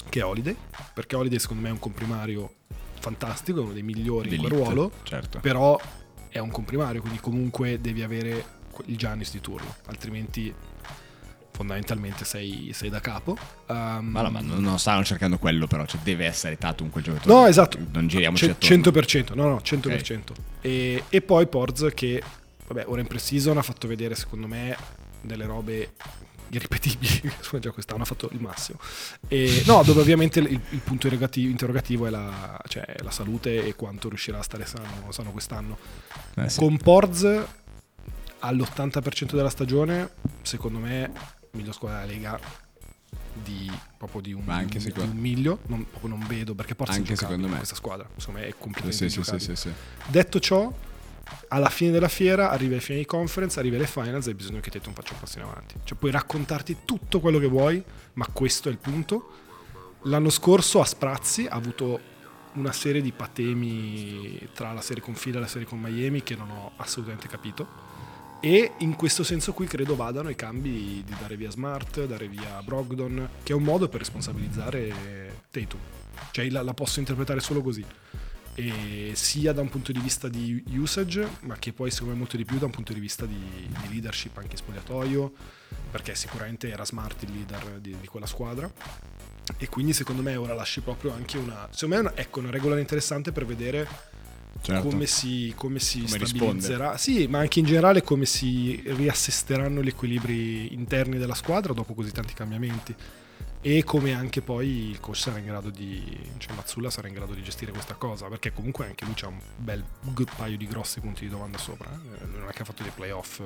che 0.09 0.19
è 0.19 0.25
Holiday, 0.25 0.55
perché 0.93 1.15
Holiday 1.15 1.39
secondo 1.39 1.63
me 1.63 1.69
è 1.69 1.71
un 1.71 1.79
comprimario 1.79 2.55
fantastico, 2.99 3.59
è 3.59 3.63
uno 3.63 3.73
dei 3.73 3.83
migliori 3.83 4.29
D'elite, 4.29 4.47
in 4.47 4.53
quel 4.53 4.63
ruolo, 4.63 4.91
certo. 5.03 5.39
però 5.39 5.79
è 6.29 6.39
un 6.39 6.49
comprimario, 6.49 7.01
quindi 7.01 7.19
comunque 7.19 7.79
devi 7.81 8.03
avere 8.03 8.59
il 8.85 8.97
Giannis 8.97 9.31
di 9.31 9.41
turno, 9.41 9.75
altrimenti 9.87 10.53
fondamentalmente 11.51 12.25
sei, 12.25 12.71
sei 12.73 12.89
da 12.89 12.99
capo. 12.99 13.37
Um, 13.67 14.07
ma, 14.07 14.21
no, 14.21 14.29
ma 14.31 14.41
non, 14.41 14.79
stanno 14.79 15.03
cercando 15.03 15.37
quello 15.37 15.67
però, 15.67 15.85
cioè 15.85 16.01
deve 16.01 16.25
essere 16.25 16.57
Tatum 16.57 16.89
quel 16.89 17.03
giocatore. 17.03 17.33
No, 17.33 17.45
esatto. 17.45 17.77
Non 17.91 18.07
giriamoci 18.07 18.55
C- 18.57 18.71
100%, 18.71 19.35
no, 19.35 19.47
no, 19.47 19.57
100%. 19.57 19.79
Okay. 19.85 20.23
E, 20.61 21.03
e, 21.09 21.21
poi 21.21 21.47
Porz 21.47 21.89
che, 21.93 22.21
vabbè, 22.67 22.85
ora 22.87 23.01
in 23.01 23.07
pre-season 23.07 23.57
ha 23.57 23.61
fatto 23.61 23.87
vedere 23.87 24.15
secondo 24.15 24.47
me 24.47 24.75
delle 25.21 25.45
robe 25.45 25.93
irripetibili, 26.55 27.31
già 27.59 27.71
quest'anno 27.71 28.03
ha 28.03 28.05
fatto 28.05 28.29
il 28.31 28.41
massimo. 28.41 28.79
E, 29.27 29.63
no, 29.65 29.83
dove 29.83 30.01
ovviamente 30.01 30.39
il, 30.39 30.59
il 30.69 30.79
punto 30.79 31.07
interrogativo 31.07 32.07
è 32.07 32.09
la, 32.09 32.59
cioè, 32.67 32.95
la, 33.01 33.11
salute 33.11 33.65
e 33.65 33.75
quanto 33.75 34.09
riuscirà 34.09 34.39
a 34.39 34.43
stare 34.43 34.65
sano, 34.65 35.11
sano 35.11 35.31
quest'anno. 35.31 35.77
Eh, 36.35 36.49
sì. 36.49 36.59
Con 36.59 36.77
Porz 36.77 37.23
all'80% 38.39 39.35
della 39.35 39.49
stagione, 39.49 40.11
secondo 40.41 40.79
me, 40.79 41.11
miglior 41.51 41.73
squadra 41.73 42.05
della 42.05 42.11
Lega 42.11 42.39
di, 43.33 43.71
proprio 43.97 44.21
di 44.21 44.33
un, 44.33 44.43
anche 44.47 44.79
di 44.79 44.93
un 44.95 45.11
miglio, 45.15 45.59
non, 45.67 45.85
non 46.01 46.23
vedo 46.27 46.53
perché 46.53 46.75
Porz 46.75 46.95
anche 46.95 47.15
secondo 47.15 47.47
me 47.47 47.57
questa 47.57 47.75
squadra, 47.75 48.07
secondo 48.17 48.41
me 48.41 48.47
è 48.47 48.55
completamente 48.57 49.09
sì, 49.09 49.23
sì, 49.23 49.39
sì, 49.39 49.55
sì, 49.55 49.69
Detto 50.07 50.39
ciò, 50.39 50.71
alla 51.49 51.69
fine 51.69 51.91
della 51.91 52.07
fiera, 52.07 52.49
arriva 52.49 52.75
ai 52.75 52.81
fine 52.81 52.99
di 52.99 53.05
conference, 53.05 53.59
arriva 53.59 53.75
alle 53.75 53.87
finals 53.87 54.27
e 54.27 54.35
bisogna 54.35 54.59
che 54.59 54.69
Tatum 54.69 54.93
faccia 54.93 55.13
un 55.13 55.19
passo 55.19 55.39
in 55.39 55.45
avanti. 55.45 55.75
Cioè 55.83 55.97
puoi 55.97 56.11
raccontarti 56.11 56.77
tutto 56.85 57.19
quello 57.19 57.39
che 57.39 57.47
vuoi, 57.47 57.83
ma 58.13 58.25
questo 58.31 58.69
è 58.69 58.71
il 58.71 58.77
punto. 58.77 59.29
L'anno 60.03 60.29
scorso 60.29 60.79
a 60.81 60.85
sprazzi 60.85 61.45
ha 61.45 61.55
avuto 61.55 62.09
una 62.53 62.71
serie 62.71 63.01
di 63.01 63.11
patemi 63.11 64.49
tra 64.53 64.73
la 64.73 64.81
serie 64.81 65.01
con 65.01 65.13
Fila 65.15 65.37
e 65.37 65.41
la 65.41 65.47
serie 65.47 65.67
con 65.67 65.79
Miami 65.79 66.23
che 66.23 66.35
non 66.35 66.49
ho 66.49 66.71
assolutamente 66.77 67.27
capito. 67.27 67.89
E 68.39 68.73
in 68.79 68.95
questo 68.95 69.23
senso 69.23 69.53
qui 69.53 69.67
credo 69.67 69.95
vadano 69.95 70.29
i 70.29 70.35
cambi 70.35 71.03
di 71.05 71.15
dare 71.19 71.37
via 71.37 71.51
Smart, 71.51 72.05
dare 72.05 72.27
via 72.27 72.61
Brogdon, 72.63 73.29
che 73.43 73.53
è 73.53 73.55
un 73.55 73.63
modo 73.63 73.87
per 73.87 73.99
responsabilizzare 73.99 75.43
Tatum. 75.51 75.79
Cioè 76.31 76.49
la, 76.49 76.63
la 76.63 76.73
posso 76.73 76.99
interpretare 76.99 77.39
solo 77.39 77.61
così 77.61 77.85
sia 79.13 79.53
da 79.53 79.61
un 79.61 79.69
punto 79.69 79.91
di 79.91 79.99
vista 79.99 80.27
di 80.27 80.63
usage, 80.75 81.27
ma 81.41 81.55
che 81.57 81.73
poi 81.73 81.89
secondo 81.89 82.13
me 82.13 82.19
molto 82.19 82.37
di 82.37 82.45
più 82.45 82.57
da 82.57 82.65
un 82.65 82.71
punto 82.71 82.93
di 82.93 82.99
vista 82.99 83.25
di, 83.25 83.35
di 83.35 83.89
leadership 83.89 84.37
anche 84.37 84.57
spogliatoio, 84.57 85.31
perché 85.89 86.15
sicuramente 86.15 86.69
era 86.69 86.85
smart 86.85 87.23
il 87.23 87.31
leader 87.31 87.79
di, 87.79 87.95
di, 87.99 88.07
quella 88.07 88.25
squadra. 88.25 88.71
E 89.57 89.67
quindi 89.69 89.93
secondo 89.93 90.21
me 90.21 90.35
ora 90.35 90.53
lasci 90.53 90.81
proprio 90.81 91.11
anche 91.13 91.37
una, 91.37 91.67
secondo 91.71 91.95
me 91.95 92.01
una, 92.01 92.11
ecco, 92.15 92.39
una 92.39 92.51
regola 92.51 92.79
interessante 92.79 93.31
per 93.31 93.45
vedere 93.45 93.87
certo. 94.61 94.87
come 94.87 95.05
si, 95.05 95.53
come 95.55 95.79
si 95.79 96.03
come 96.03 96.25
stabilizzerà. 96.25 96.91
Risponde. 96.91 96.97
Sì, 96.97 97.27
ma 97.27 97.39
anche 97.39 97.59
in 97.59 97.65
generale 97.65 98.01
come 98.01 98.25
si 98.25 98.81
riassisteranno 98.85 99.81
gli 99.81 99.87
equilibri 99.87 100.73
interni 100.73 101.17
della 101.17 101.35
squadra 101.35 101.73
dopo 101.73 101.93
così 101.93 102.11
tanti 102.11 102.33
cambiamenti 102.33 102.95
e 103.61 103.83
come 103.83 104.13
anche 104.13 104.41
poi 104.41 104.89
il 104.89 104.99
coach 104.99 105.17
sarà 105.17 105.37
in 105.37 105.45
grado 105.45 105.69
di 105.69 106.03
cioè 106.37 106.55
Mazzulla 106.55 106.89
sarà 106.89 107.07
in 107.07 107.13
grado 107.13 107.33
di 107.33 107.43
gestire 107.43 107.71
questa 107.71 107.93
cosa 107.93 108.27
perché 108.27 108.51
comunque 108.51 108.85
anche 108.85 109.05
lui 109.05 109.13
ha 109.21 109.27
un 109.27 109.39
bel 109.57 109.85
paio 110.35 110.57
di 110.57 110.65
grossi 110.65 110.99
punti 110.99 111.25
di 111.25 111.29
domanda 111.29 111.59
sopra 111.59 111.89
eh? 111.91 112.25
non 112.25 112.49
è 112.49 112.51
che 112.51 112.63
ha 112.63 112.65
fatto 112.65 112.81
dei 112.81 112.91
playoff 112.93 113.41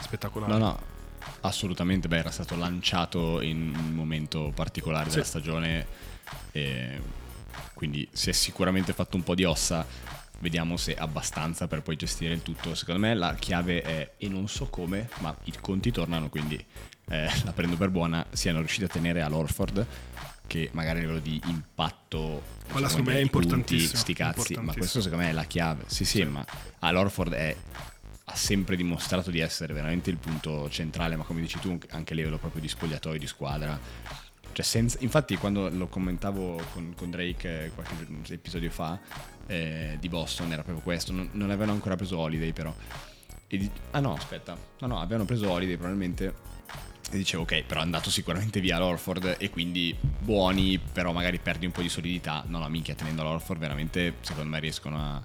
spettacolari 0.00 0.52
no 0.52 0.58
no 0.58 0.80
assolutamente 1.40 2.06
beh 2.06 2.18
era 2.18 2.30
stato 2.30 2.56
lanciato 2.56 3.40
in 3.40 3.74
un 3.76 3.92
momento 3.92 4.52
particolare 4.54 5.08
sì. 5.08 5.16
della 5.16 5.26
stagione 5.26 5.86
quindi 7.74 8.08
si 8.12 8.30
è 8.30 8.32
sicuramente 8.32 8.92
fatto 8.92 9.16
un 9.16 9.24
po' 9.24 9.34
di 9.34 9.44
ossa 9.44 9.84
vediamo 10.38 10.76
se 10.76 10.94
abbastanza 10.94 11.66
per 11.66 11.82
poi 11.82 11.96
gestire 11.96 12.32
il 12.32 12.42
tutto 12.42 12.74
secondo 12.74 13.00
me 13.00 13.14
la 13.14 13.34
chiave 13.34 13.82
è 13.82 14.12
e 14.16 14.28
non 14.28 14.48
so 14.48 14.68
come 14.68 15.08
ma 15.18 15.36
i 15.44 15.52
conti 15.60 15.90
tornano 15.90 16.28
quindi 16.28 16.64
eh, 17.10 17.28
la 17.44 17.52
prendo 17.52 17.76
per 17.76 17.90
buona, 17.90 18.24
siano 18.32 18.58
riusciti 18.58 18.84
a 18.84 18.88
tenere 18.88 19.20
all'Orford 19.22 19.86
che 20.46 20.68
magari 20.72 20.98
a 20.98 21.02
livello 21.02 21.20
di 21.20 21.40
impatto 21.46 22.42
quella 22.72 22.88
secondo 22.88 23.10
me 23.10 23.18
è 23.18 23.20
importantissimo 23.20 24.00
sti 24.00 24.14
cazzi 24.14 24.54
ma 24.56 24.72
questo 24.72 25.00
secondo 25.00 25.24
me 25.24 25.30
è 25.30 25.32
la 25.32 25.44
chiave. 25.44 25.84
Sì 25.86 26.04
sì, 26.04 26.18
sì. 26.18 26.24
ma 26.24 26.44
all'Orford 26.80 27.32
è, 27.32 27.56
ha 28.24 28.34
sempre 28.34 28.76
dimostrato 28.76 29.30
di 29.30 29.40
essere 29.40 29.72
veramente 29.72 30.10
il 30.10 30.16
punto 30.16 30.68
centrale 30.68 31.16
ma 31.16 31.24
come 31.24 31.40
dici 31.40 31.58
tu 31.58 31.78
anche 31.90 32.12
a 32.12 32.16
livello 32.16 32.38
proprio 32.38 32.60
di 32.60 32.68
spogliatoio 32.68 33.18
di 33.18 33.26
squadra. 33.26 33.78
Cioè 34.52 34.64
senza, 34.64 34.98
infatti 35.00 35.36
quando 35.36 35.68
lo 35.68 35.86
commentavo 35.86 36.60
con, 36.72 36.94
con 36.96 37.10
Drake 37.10 37.66
eh, 37.66 37.70
qualche 37.70 37.94
episodio 38.34 38.70
fa 38.70 38.98
eh, 39.46 39.96
di 40.00 40.08
Boston 40.08 40.52
era 40.52 40.62
proprio 40.62 40.82
questo. 40.82 41.12
Non, 41.12 41.28
non 41.32 41.50
avevano 41.50 41.72
ancora 41.72 41.94
preso 41.96 42.18
Holiday 42.18 42.52
però. 42.52 42.74
Di, 43.46 43.70
ah 43.92 44.00
no 44.00 44.14
aspetta. 44.14 44.56
No 44.80 44.86
no 44.86 45.00
avevano 45.00 45.24
preso 45.24 45.48
Holiday 45.48 45.76
probabilmente 45.76 46.34
e 47.10 47.16
dicevo 47.16 47.42
ok, 47.42 47.64
però 47.64 47.80
è 47.80 47.82
andato 47.82 48.08
sicuramente 48.08 48.60
via 48.60 48.78
l'Orford 48.78 49.36
e 49.38 49.50
quindi 49.50 49.94
buoni, 50.20 50.78
però 50.78 51.12
magari 51.12 51.38
perdi 51.38 51.66
un 51.66 51.72
po' 51.72 51.82
di 51.82 51.88
solidità. 51.88 52.44
No, 52.46 52.58
no, 52.58 52.68
minchia, 52.68 52.94
tenendo 52.94 53.24
l'Orford 53.24 53.58
veramente 53.58 54.14
secondo 54.20 54.48
me 54.48 54.60
riescono 54.60 54.96
a... 54.96 55.24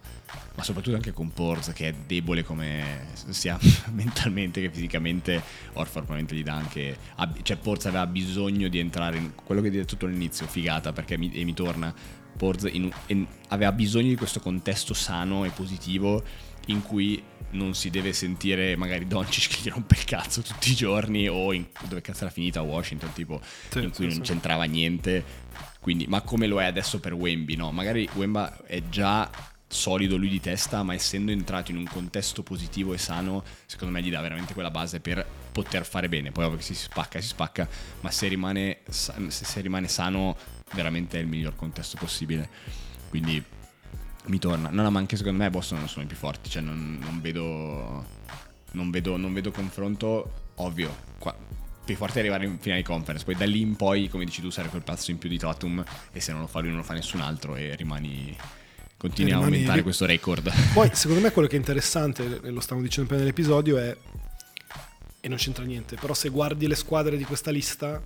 Ma 0.56 0.64
soprattutto 0.64 0.96
anche 0.96 1.12
con 1.12 1.32
Porz 1.32 1.72
che 1.74 1.90
è 1.90 1.94
debole 1.94 2.44
come 2.44 3.06
sia 3.30 3.60
mentalmente 3.94 4.62
che 4.62 4.72
fisicamente, 4.72 5.36
Orford 5.74 6.06
probabilmente 6.06 6.36
gli 6.36 6.44
dà 6.44 6.54
anche... 6.54 6.98
Cioè 7.44 7.58
Porz 7.58 7.86
aveva 7.86 8.08
bisogno 8.08 8.68
di 8.68 8.80
entrare 8.80 9.18
in 9.18 9.34
quello 9.36 9.62
che 9.62 9.68
hai 9.68 9.74
detto 9.74 10.04
all'inizio, 10.06 10.48
figata, 10.48 10.92
perché 10.92 11.18
mi, 11.18 11.32
e 11.32 11.44
mi 11.44 11.54
torna... 11.54 11.94
Porz 12.36 12.68
in, 12.70 12.92
in, 13.08 13.26
aveva 13.50 13.72
bisogno 13.72 14.10
di 14.10 14.16
questo 14.18 14.42
contesto 14.42 14.94
sano 14.94 15.46
e 15.46 15.52
positivo 15.52 16.22
in 16.68 16.82
cui 16.82 17.22
non 17.56 17.74
si 17.74 17.90
deve 17.90 18.14
sentire 18.14 18.76
magari 18.76 19.08
Doncic 19.08 19.48
che 19.48 19.58
gli 19.64 19.72
rompe 19.72 19.96
il 19.96 20.04
cazzo 20.04 20.42
tutti 20.42 20.72
i 20.72 20.76
giorni 20.76 21.28
o 21.28 21.52
in, 21.54 21.66
dove 21.88 22.02
cazzo 22.02 22.26
era 22.26 22.32
finita 22.32 22.62
Washington 22.62 23.14
tipo 23.14 23.42
sì, 23.70 23.80
in 23.80 23.92
cui 23.92 24.10
sì, 24.10 24.18
non 24.18 24.26
sì. 24.26 24.32
c'entrava 24.32 24.66
niente 24.66 25.24
quindi, 25.80 26.06
ma 26.08 26.22
come 26.22 26.48
lo 26.48 26.62
è 26.62 26.66
adesso 26.66 27.00
per 27.00 27.14
Wemby 27.14 27.56
no? 27.56 27.72
magari 27.72 28.08
Wemba 28.14 28.66
è 28.66 28.82
già 28.90 29.30
solido 29.68 30.16
lui 30.16 30.30
di 30.30 30.40
testa, 30.40 30.84
ma 30.84 30.94
essendo 30.94 31.32
entrato 31.32 31.72
in 31.72 31.78
un 31.78 31.86
contesto 31.86 32.44
positivo 32.44 32.94
e 32.94 32.98
sano, 32.98 33.44
secondo 33.66 33.94
me 33.94 34.02
gli 34.02 34.10
dà 34.10 34.22
veramente 34.22 34.54
quella 34.54 34.72
base 34.72 35.00
per 35.00 35.26
poter 35.52 35.86
fare 35.86 36.08
bene. 36.08 36.32
Poi 36.32 36.46
ovvio 36.46 36.58
che 36.58 36.64
si 36.64 36.76
spacca, 36.76 37.20
si 37.20 37.28
spacca, 37.28 37.68
ma 38.02 38.12
se 38.12 38.28
rimane, 38.28 38.80
se 38.90 39.62
rimane 39.62 39.88
sano, 39.88 40.38
veramente 40.74 41.18
è 41.18 41.22
il 41.22 41.28
miglior 41.28 41.56
contesto 41.56 41.98
possibile. 41.98 42.50
Quindi 43.10 43.44
mi 44.28 44.40
torna. 44.40 44.70
No, 44.70 44.82
no, 44.82 44.92
ma 44.92 45.00
anche 45.00 45.18
secondo 45.18 45.44
me 45.44 45.50
Boston 45.50 45.80
non 45.80 45.88
sono 45.88 46.04
i 46.04 46.08
più 46.08 46.18
forti, 46.18 46.50
cioè 46.50 46.62
non, 46.62 47.00
non 47.02 47.22
vedo, 47.22 48.06
non 48.72 48.90
vedo, 48.92 49.18
non 49.18 49.34
vedo 49.34 49.52
confronto 49.52 50.32
ovvio. 50.56 50.96
Qua, 51.18 51.36
più 51.86 51.96
forte 51.96 52.16
è 52.18 52.20
arrivare 52.20 52.46
in 52.46 52.58
finale 52.60 52.82
di 52.82 52.88
conference. 52.88 53.24
Poi 53.24 53.36
da 53.36 53.46
lì 53.46 53.62
in 53.62 53.76
poi, 53.76 54.10
come 54.10 54.26
dici 54.26 54.42
tu, 54.42 54.50
sarà 54.50 54.68
quel 54.68 54.82
passo 54.82 55.12
in 55.12 55.18
più 55.18 55.30
di 55.30 55.38
Tatum. 55.38 55.84
E 56.12 56.20
se 56.20 56.32
non 56.32 56.42
lo 56.42 56.48
fa 56.48 56.60
lui, 56.60 56.70
non 56.70 56.80
lo 56.80 56.84
fa 56.84 56.94
nessun 56.94 57.22
altro. 57.22 57.56
E 57.56 57.76
rimani. 57.76 58.36
Continui 58.98 59.32
a 59.32 59.38
aumentare 59.38 59.84
questo 59.84 60.06
record. 60.06 60.52
Poi, 60.74 60.90
secondo 60.94 61.22
me, 61.22 61.32
quello 61.32 61.48
che 61.48 61.56
è 61.56 61.60
interessante, 61.60 62.42
e 62.44 62.50
lo 62.50 62.60
stavo 62.60 62.82
dicendo 62.82 63.08
prima 63.08 63.22
nell'episodio, 63.22 63.78
è. 63.78 63.96
E 65.20 65.28
non 65.28 65.38
c'entra 65.38 65.64
niente, 65.64 65.96
però 65.96 66.14
se 66.14 66.30
guardi 66.30 66.68
le 66.68 66.76
squadre 66.76 67.18
di 67.18 67.24
questa 67.24 67.50
lista, 67.50 68.02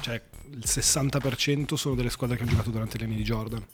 cioè 0.00 0.22
il 0.50 0.62
60% 0.64 1.74
sono 1.74 1.96
delle 1.96 2.10
squadre 2.10 2.36
che 2.36 2.42
hanno 2.42 2.52
giocato 2.52 2.70
durante 2.70 2.96
gli 2.98 3.02
anni 3.02 3.16
di 3.16 3.22
Jordan. 3.22 3.64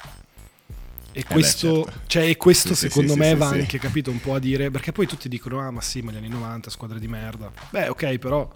E 1.16 1.24
questo, 1.24 1.68
beh, 1.68 1.84
certo. 1.84 2.00
cioè, 2.08 2.36
questo 2.36 2.74
sì, 2.74 2.88
secondo 2.88 3.14
sì, 3.14 3.18
me 3.18 3.28
sì, 3.30 3.34
va 3.36 3.46
anche 3.46 3.78
capito 3.78 4.10
un 4.10 4.20
po' 4.20 4.34
a 4.34 4.38
dire, 4.38 4.70
perché 4.70 4.92
poi 4.92 5.06
tutti 5.06 5.30
dicono, 5.30 5.60
ah 5.60 5.70
ma 5.70 5.80
sì, 5.80 6.02
ma 6.02 6.12
gli 6.12 6.16
anni 6.16 6.28
90, 6.28 6.68
squadre 6.68 6.98
di 6.98 7.08
merda. 7.08 7.50
Beh, 7.70 7.88
ok, 7.88 8.18
però 8.18 8.46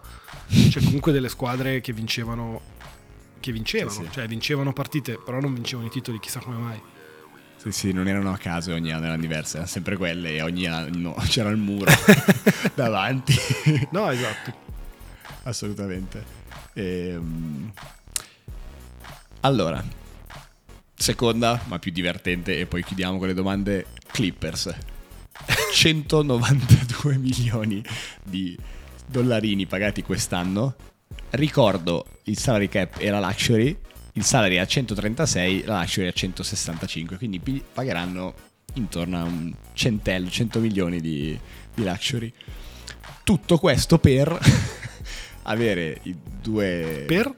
c'è 0.47 0.83
comunque 0.83 1.11
delle 1.11 1.31
squadre 1.31 1.81
che 1.81 1.95
vincevano, 1.95 2.61
che 3.41 3.51
vincevano, 3.51 4.11
cioè 4.11 4.27
vincevano 4.27 4.75
partite, 4.75 5.19
però 5.25 5.41
non 5.41 5.55
vincevano 5.55 5.87
i 5.87 5.91
titoli, 5.91 6.21
chissà 6.21 6.41
come 6.41 6.57
mai. 6.59 6.83
Sì, 7.57 7.73
sì, 7.73 7.93
non 7.93 8.07
erano 8.07 8.31
a 8.31 8.37
caso, 8.37 8.75
ogni 8.75 8.93
anno 8.93 9.07
erano 9.07 9.23
diverse, 9.23 9.53
erano 9.53 9.67
sempre 9.67 9.97
quelle 9.97 10.35
e 10.35 10.43
ogni 10.43 10.67
anno 10.67 11.15
c'era 11.29 11.49
il 11.49 11.57
muro 11.57 11.91
davanti. 12.77 13.35
no, 13.93 14.11
esatto. 14.11 14.53
Assolutamente. 15.45 16.23
Ehm... 16.75 17.73
Allora, 19.41 19.83
Seconda, 21.01 21.59
ma 21.65 21.79
più 21.79 21.93
divertente, 21.93 22.59
e 22.59 22.67
poi 22.67 22.85
chiudiamo 22.85 23.17
con 23.17 23.27
le 23.27 23.33
domande. 23.33 23.87
Clippers. 24.13 24.69
192 25.73 27.17
milioni 27.17 27.83
di 28.23 28.55
dollarini 29.07 29.65
pagati 29.65 30.03
quest'anno. 30.03 30.75
Ricordo, 31.31 32.05
il 32.25 32.37
salary 32.37 32.69
cap 32.69 32.97
era 32.99 33.19
luxury, 33.19 33.75
il 34.13 34.25
salary 34.25 34.59
a 34.59 34.67
136, 34.67 35.65
la 35.65 35.81
luxury 35.81 36.07
a 36.07 36.13
165, 36.13 37.17
quindi 37.17 37.41
pagheranno 37.73 38.35
intorno 38.75 39.19
a 39.19 39.23
un 39.23 39.55
centello, 39.73 40.29
100 40.29 40.61
milioni 40.61 41.01
di, 41.01 41.39
di 41.75 41.83
luxury. 41.83 42.31
Tutto 43.25 43.57
questo 43.57 43.99
per 43.99 44.39
avere 45.45 45.99
i 46.03 46.15
due... 46.43 47.05
Per? 47.07 47.35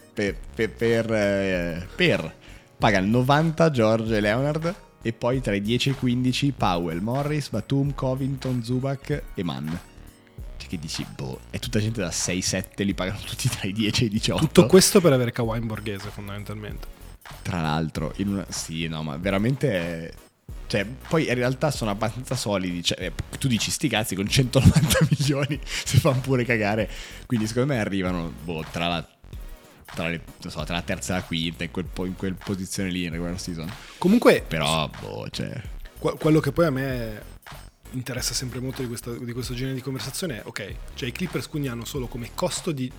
per, 0.18 0.34
per, 0.52 0.70
per, 0.70 1.12
eh, 1.12 1.88
per 1.94 2.34
paga 2.76 2.98
il 2.98 3.06
90 3.06 3.70
George 3.70 4.18
Leonard 4.18 4.74
e 5.00 5.12
poi 5.12 5.40
tra 5.40 5.54
i 5.54 5.62
10 5.62 5.90
e 5.90 5.92
i 5.92 5.94
15 5.94 6.52
Powell, 6.56 6.98
Morris, 6.98 7.50
Batum, 7.50 7.94
Covington, 7.94 8.64
Zubac 8.64 9.22
e 9.32 9.44
Mann. 9.44 9.68
Cioè 10.56 10.68
che 10.68 10.76
dici, 10.76 11.06
boh, 11.14 11.38
è 11.50 11.60
tutta 11.60 11.78
gente 11.78 12.00
da 12.00 12.08
6-7, 12.08 12.84
li 12.84 12.94
pagano 12.94 13.20
tutti 13.24 13.48
tra 13.48 13.68
i 13.68 13.72
10 13.72 14.02
e 14.02 14.06
i 14.06 14.10
18. 14.10 14.40
Tutto 14.44 14.66
questo 14.66 15.00
per 15.00 15.12
avere 15.12 15.30
Kawhi 15.30 15.58
in 15.58 15.68
borghese 15.68 16.08
fondamentalmente. 16.08 16.88
Tra 17.42 17.60
l'altro, 17.60 18.12
in 18.16 18.28
una... 18.28 18.46
sì, 18.48 18.88
no, 18.88 19.04
ma 19.04 19.16
veramente... 19.18 19.70
È... 19.70 20.12
Cioè, 20.66 20.84
poi 20.84 21.28
in 21.28 21.34
realtà 21.34 21.70
sono 21.70 21.92
abbastanza 21.92 22.34
solidi. 22.34 22.82
Cioè, 22.82 23.04
eh, 23.04 23.12
tu 23.38 23.46
dici, 23.46 23.70
sti 23.70 23.88
cazzi 23.88 24.16
con 24.16 24.26
190 24.26 24.98
milioni 25.10 25.60
si 25.62 25.98
fanno 25.98 26.20
pure 26.20 26.44
cagare. 26.44 26.90
Quindi 27.24 27.46
secondo 27.46 27.72
me 27.72 27.78
arrivano, 27.78 28.32
boh, 28.42 28.64
tra 28.70 28.88
la 28.88 29.08
tra, 29.94 30.08
le, 30.08 30.22
so, 30.38 30.64
tra, 30.64 30.74
la 30.74 30.82
terza 30.82 31.14
e 31.14 31.16
la 31.18 31.24
quinta, 31.24 31.64
in, 31.64 31.70
quel, 31.70 31.86
in 32.04 32.16
quella 32.16 32.36
posizione 32.42 32.90
lì 32.90 33.04
in 33.04 33.10
regular 33.10 33.38
season. 33.40 33.70
Comunque, 33.98 34.44
però, 34.46 34.90
boh, 35.00 35.28
cioè... 35.30 35.60
quello 35.98 36.40
che 36.40 36.52
poi 36.52 36.66
a 36.66 36.70
me 36.70 37.36
interessa 37.92 38.34
sempre 38.34 38.60
molto 38.60 38.82
di, 38.82 38.88
questa, 38.88 39.12
di 39.12 39.32
questo 39.32 39.54
genere 39.54 39.74
di 39.74 39.80
conversazione 39.80 40.42
è, 40.42 40.46
ok, 40.46 40.74
cioè 40.94 41.08
i 41.08 41.12
Clippers 41.12 41.48
quindi 41.48 41.68
hanno 41.68 41.84
solo 41.84 42.06
come 42.06 42.30
costo 42.34 42.70
di 42.70 42.90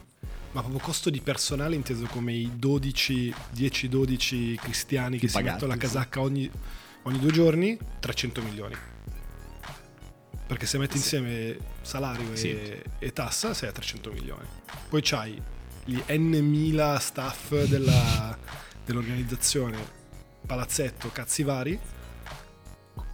ma 0.52 0.62
proprio 0.62 0.82
costo 0.82 1.10
di 1.12 1.22
personale 1.22 1.76
inteso 1.76 2.06
come 2.08 2.34
i 2.34 2.52
12, 2.56 3.34
10-12 3.54 4.56
cristiani 4.56 5.20
che 5.20 5.28
Pagati, 5.28 5.46
si 5.48 5.54
mettono 5.54 5.72
la 5.72 5.78
casacca 5.78 6.22
ogni, 6.22 6.50
ogni, 7.04 7.20
due 7.20 7.32
giorni, 7.32 7.78
300 8.00 8.42
milioni. 8.42 8.76
Perché 10.48 10.66
se 10.66 10.80
metti 10.80 10.98
sì. 10.98 10.98
insieme 10.98 11.58
salario 11.82 12.36
sì. 12.36 12.50
e, 12.50 12.84
e, 12.98 13.14
tassa 13.14 13.54
sei 13.54 13.70
a 13.70 13.72
300 13.72 14.12
milioni. 14.12 14.48
Poi 14.90 15.02
c'hai 15.04 15.40
gli 15.90 16.04
N 16.16 16.98
staff 17.00 17.64
della, 17.64 18.38
dell'organizzazione, 18.86 19.78
palazzetto, 20.46 21.10
cazzi 21.12 21.42
vari, 21.42 21.80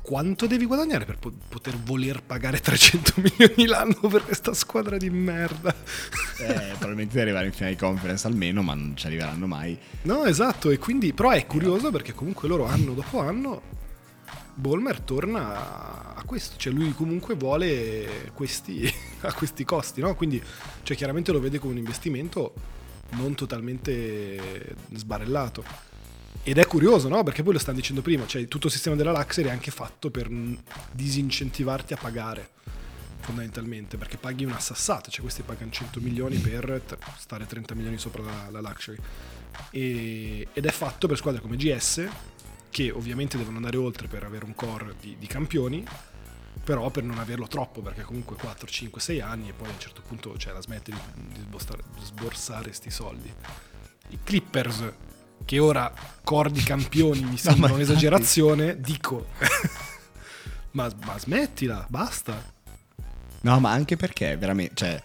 quanto 0.01 0.45
devi 0.45 0.65
guadagnare 0.65 1.05
per 1.05 1.17
po- 1.17 1.31
poter 1.47 1.77
voler 1.77 2.21
pagare 2.21 2.59
300 2.59 3.13
milioni 3.23 3.65
l'anno 3.65 4.07
per 4.09 4.23
questa 4.25 4.53
squadra 4.53 4.97
di 4.97 5.09
merda? 5.09 5.73
Eh, 6.37 6.73
probabilmente 6.77 7.13
devi 7.13 7.21
arrivare 7.21 7.45
in 7.45 7.53
finale 7.53 7.75
di 7.75 7.79
conference 7.79 8.27
almeno, 8.27 8.61
ma 8.61 8.73
non 8.73 8.97
ci 8.97 9.05
arriveranno 9.05 9.47
mai. 9.47 9.77
No, 10.01 10.25
esatto, 10.25 10.69
e 10.69 10.77
quindi, 10.77 11.13
però 11.13 11.29
è 11.29 11.45
curioso 11.45 11.91
perché 11.91 12.13
comunque 12.13 12.49
loro 12.49 12.65
anno 12.65 12.93
dopo 12.93 13.21
anno 13.21 13.61
Bolmer 14.55 15.01
torna 15.01 16.15
a 16.15 16.23
questo, 16.23 16.55
cioè 16.57 16.71
lui 16.71 16.93
comunque 16.93 17.35
vuole 17.35 18.31
questi, 18.33 18.89
a 19.21 19.33
questi 19.33 19.65
costi, 19.65 20.01
no? 20.01 20.15
Quindi 20.15 20.41
cioè, 20.83 20.95
chiaramente 20.95 21.31
lo 21.31 21.39
vede 21.39 21.59
come 21.59 21.73
un 21.73 21.79
investimento 21.79 22.53
non 23.11 23.35
totalmente 23.35 24.75
sbarellato. 24.93 25.63
Ed 26.43 26.57
è 26.57 26.67
curioso, 26.67 27.09
no? 27.09 27.23
Perché 27.23 27.43
poi 27.43 27.53
lo 27.53 27.59
stanno 27.59 27.77
dicendo 27.77 28.01
prima, 28.01 28.25
cioè 28.27 28.47
tutto 28.47 28.67
il 28.67 28.73
sistema 28.73 28.95
della 28.95 29.11
Luxury 29.11 29.47
è 29.47 29.51
anche 29.51 29.71
fatto 29.71 30.09
per 30.09 30.29
disincentivarti 30.91 31.93
a 31.93 31.97
pagare, 31.97 32.51
fondamentalmente, 33.19 33.97
perché 33.97 34.17
paghi 34.17 34.45
una 34.45 34.59
sassata, 34.59 35.09
cioè 35.09 35.21
questi 35.21 35.41
pagano 35.41 35.71
100 35.71 35.99
milioni 35.99 36.37
per 36.37 36.81
stare 37.17 37.45
30 37.45 37.73
milioni 37.73 37.97
sopra 37.97 38.23
la, 38.23 38.47
la 38.51 38.61
Luxury. 38.61 38.97
E, 39.71 40.47
ed 40.53 40.65
è 40.65 40.71
fatto 40.71 41.07
per 41.07 41.17
squadre 41.17 41.41
come 41.41 41.55
GS, 41.55 42.07
che 42.75 42.91
ovviamente 42.91 43.37
devono 43.37 43.55
andare 43.55 43.77
oltre 43.77 44.09
per 44.09 44.25
avere 44.25 44.43
un 44.43 44.53
core 44.53 44.95
di, 44.99 45.15
di 45.17 45.27
campioni, 45.27 45.81
però 46.61 46.89
per 46.89 47.03
non 47.03 47.19
averlo 47.19 47.47
troppo, 47.47 47.79
perché 47.79 48.01
comunque 48.01 48.35
4, 48.35 48.67
5, 48.67 48.99
6 48.99 49.21
anni 49.21 49.47
e 49.47 49.53
poi 49.53 49.69
a 49.69 49.71
un 49.71 49.79
certo 49.79 50.01
punto 50.05 50.37
cioè, 50.37 50.51
la 50.51 50.61
smette 50.61 50.91
di, 50.91 50.97
di 51.31 51.57
sborsare 52.01 52.63
questi 52.63 52.89
soldi. 52.89 53.33
I 54.09 54.19
Clippers, 54.21 54.91
che 55.45 55.57
ora 55.57 55.89
core 56.21 56.51
di 56.51 56.61
campioni 56.63 57.23
mi 57.23 57.37
sembra 57.39 57.69
no, 57.69 57.75
un'esagerazione, 57.75 58.77
dico, 58.81 59.27
ma, 60.71 60.91
ma 61.05 61.17
smettila, 61.17 61.85
basta. 61.87 62.43
No, 63.39 63.59
ma 63.61 63.71
anche 63.71 63.95
perché 63.95 64.35
veramente, 64.35 64.75
cioè, 64.75 65.01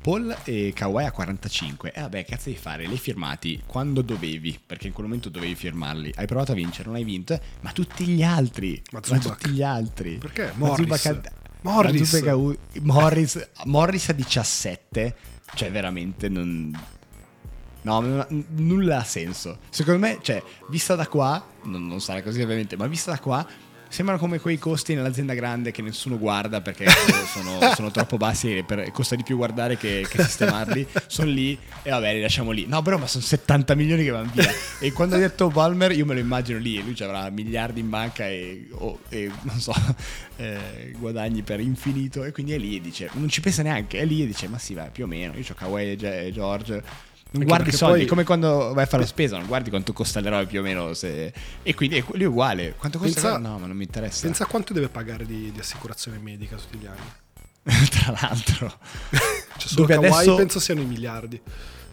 Paul 0.00 0.34
e 0.44 0.72
Kawhi 0.74 1.04
a 1.04 1.12
45. 1.12 1.92
E 1.92 1.98
eh, 1.98 2.02
vabbè, 2.02 2.24
cazzo 2.24 2.48
di 2.48 2.56
fare? 2.56 2.86
Li 2.86 2.92
hai 2.92 2.98
firmati 2.98 3.62
quando 3.66 4.00
dovevi, 4.00 4.58
perché 4.64 4.86
in 4.86 4.92
quel 4.92 5.06
momento 5.06 5.28
dovevi 5.28 5.54
firmarli. 5.54 6.12
Hai 6.16 6.26
provato 6.26 6.52
a 6.52 6.54
vincere, 6.54 6.88
non 6.88 6.96
hai 6.96 7.04
vinto, 7.04 7.38
ma 7.60 7.72
tutti 7.72 8.06
gli 8.06 8.22
altri. 8.22 8.82
Ma, 8.92 9.00
ma 9.08 9.18
tutti 9.18 9.50
gli 9.50 9.62
altri. 9.62 10.16
Perché? 10.16 10.52
Morris. 10.56 11.06
A, 11.06 11.20
Morris. 11.62 12.22
Morris. 12.22 12.58
Morris. 12.80 13.48
Morris 13.64 14.08
a 14.08 14.12
17. 14.12 15.16
Cioè, 15.54 15.70
veramente 15.70 16.28
non... 16.28 16.98
No, 17.82 18.00
n- 18.00 18.44
nulla 18.56 18.98
ha 18.98 19.04
senso. 19.04 19.58
Secondo 19.70 20.00
me, 20.00 20.18
cioè, 20.22 20.42
vista 20.68 20.94
da 20.94 21.06
qua, 21.06 21.44
non, 21.64 21.86
non 21.86 22.00
sarà 22.00 22.22
così 22.22 22.40
ovviamente, 22.42 22.76
ma 22.76 22.86
vista 22.86 23.10
da 23.10 23.18
qua 23.18 23.46
sembrano 23.90 24.20
come 24.20 24.38
quei 24.38 24.56
costi 24.56 24.94
nell'azienda 24.94 25.34
grande 25.34 25.72
che 25.72 25.82
nessuno 25.82 26.16
guarda 26.16 26.60
perché 26.60 26.86
sono, 27.26 27.58
sono, 27.74 27.90
troppo 27.90 28.16
bassi 28.16 28.58
e 28.58 28.64
per, 28.64 28.90
costa 28.92 29.16
di 29.16 29.24
più 29.24 29.36
guardare 29.36 29.76
che, 29.76 30.06
che 30.08 30.22
sistemarli. 30.22 30.86
sono 31.08 31.28
lì 31.28 31.58
e 31.82 31.90
vabbè, 31.90 32.14
li 32.14 32.20
lasciamo 32.22 32.52
lì. 32.52 32.66
No, 32.66 32.80
però, 32.82 32.98
ma 32.98 33.06
sono 33.06 33.24
70 33.24 33.74
milioni 33.74 34.04
che 34.04 34.10
vanno 34.10 34.30
via. 34.32 34.48
E 34.78 34.92
quando 34.92 35.16
ha 35.16 35.18
detto 35.18 35.48
Palmer, 35.48 35.90
io 35.90 36.06
me 36.06 36.14
lo 36.14 36.20
immagino 36.20 36.58
lì 36.58 36.78
e 36.78 36.82
lui 36.82 36.94
ci 36.94 37.02
avrà 37.02 37.28
miliardi 37.30 37.80
in 37.80 37.90
banca 37.90 38.28
e, 38.28 38.68
oh, 38.70 39.00
e 39.08 39.30
non 39.42 39.60
so, 39.60 39.74
eh, 40.36 40.94
guadagni 40.96 41.42
per 41.42 41.58
infinito. 41.58 42.24
E 42.24 42.30
quindi 42.30 42.52
è 42.52 42.58
lì 42.58 42.76
e 42.76 42.80
dice, 42.80 43.10
non 43.14 43.28
ci 43.28 43.40
pensa 43.40 43.62
neanche, 43.62 43.98
è 43.98 44.04
lì 44.04 44.22
e 44.22 44.26
dice, 44.26 44.46
ma 44.46 44.58
sì, 44.58 44.74
vai, 44.74 44.90
più 44.90 45.04
o 45.04 45.06
meno. 45.08 45.34
Io 45.34 45.44
ho 45.50 45.54
Kawhi 45.54 45.96
e 46.00 46.30
George 46.32 47.08
non 47.32 47.44
guardi 47.44 47.68
i 47.68 47.72
soldi, 47.72 47.98
poi... 47.98 48.06
come 48.06 48.24
quando 48.24 48.72
vai 48.72 48.84
a 48.84 48.86
fare 48.86 49.02
la 49.02 49.08
spesa, 49.08 49.36
non 49.36 49.46
guardi 49.46 49.70
quanto 49.70 49.92
costa 49.92 50.20
l'eroe 50.20 50.46
più 50.46 50.60
o 50.60 50.62
meno. 50.62 50.94
Se... 50.94 51.32
E 51.62 51.74
quindi 51.74 51.98
è, 51.98 52.04
lui 52.12 52.22
è 52.22 52.26
uguale. 52.26 52.74
Quanto 52.76 52.98
costa? 52.98 53.20
Pensa, 53.20 53.38
no, 53.38 53.58
ma 53.58 53.66
non 53.66 53.76
mi 53.76 53.84
interessa. 53.84 54.22
Pensa 54.22 54.44
a 54.44 54.46
quanto 54.46 54.72
deve 54.72 54.88
pagare 54.88 55.24
di, 55.24 55.52
di 55.52 55.58
assicurazione 55.58 56.18
medica 56.18 56.56
tutti 56.56 56.78
gli 56.78 56.86
anni. 56.86 57.08
Tra 57.90 58.16
l'altro, 58.20 58.78
cioè, 59.58 59.68
solo 59.68 59.86
Kawhi 59.86 60.06
adesso... 60.06 60.34
penso 60.34 60.60
siano 60.60 60.80
i 60.80 60.86
miliardi. 60.86 61.40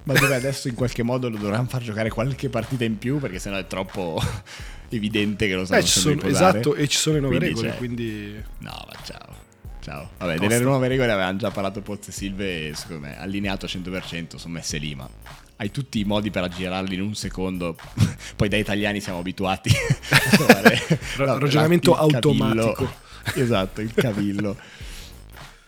Ma 0.03 0.13
dove 0.13 0.35
adesso 0.35 0.69
in 0.69 0.75
qualche 0.75 1.03
modo 1.03 1.27
lo 1.27 1.35
dovranno 1.35 1.67
far 1.67 1.81
giocare 1.81 2.09
qualche 2.09 2.47
partita 2.47 2.85
in 2.85 2.97
più 2.97 3.19
perché 3.19 3.39
sennò 3.39 3.57
è 3.57 3.67
troppo. 3.67 4.21
evidente 4.89 5.47
che 5.47 5.55
lo 5.55 5.65
sanno 5.65 5.81
Eh, 5.81 5.83
ci 5.83 5.99
sempre 5.99 6.33
sono, 6.33 6.49
esatto, 6.49 6.75
e 6.75 6.87
ci 6.87 6.97
sono 6.97 7.15
le 7.15 7.21
nuove 7.21 7.37
Quindi 7.37 7.53
regole, 7.55 7.71
c'è- 7.71 7.77
quindi... 7.77 8.43
No, 8.59 8.85
ma 8.87 8.99
ciao. 9.03 9.45
Ciao. 9.87 10.09
Vabbè, 10.17 10.33
Costa. 10.35 10.47
delle 10.49 10.63
nuove 10.65 10.89
regole 10.89 11.11
avevano 11.13 11.37
già 11.37 11.49
parlato 11.49 11.81
Pozzo 11.81 12.09
e 12.09 12.13
Silve 12.13 12.67
e 12.67 12.75
secondo 12.75 13.07
me 13.07 13.17
allineato 13.17 13.65
al 13.65 13.71
100% 13.71 14.35
sono 14.35 14.53
messe 14.55 14.77
lì, 14.79 14.93
ma 14.95 15.09
hai 15.55 15.71
tutti 15.71 15.99
i 16.01 16.03
modi 16.03 16.29
per 16.29 16.43
aggirarli 16.43 16.93
in 16.95 17.01
un 17.01 17.15
secondo. 17.15 17.77
Poi 18.35 18.49
da 18.49 18.57
italiani 18.57 18.99
siamo 18.99 19.19
abituati 19.19 19.69
a 20.11 20.29
trovare 20.35 20.77
la- 21.19 21.37
ragionamento 21.39 21.95
la- 21.95 22.03
il 22.05 22.11
cavillo. 22.19 22.43
automatico. 22.43 22.93
Esatto, 23.35 23.79
il 23.79 23.93
cavillo. 23.93 24.57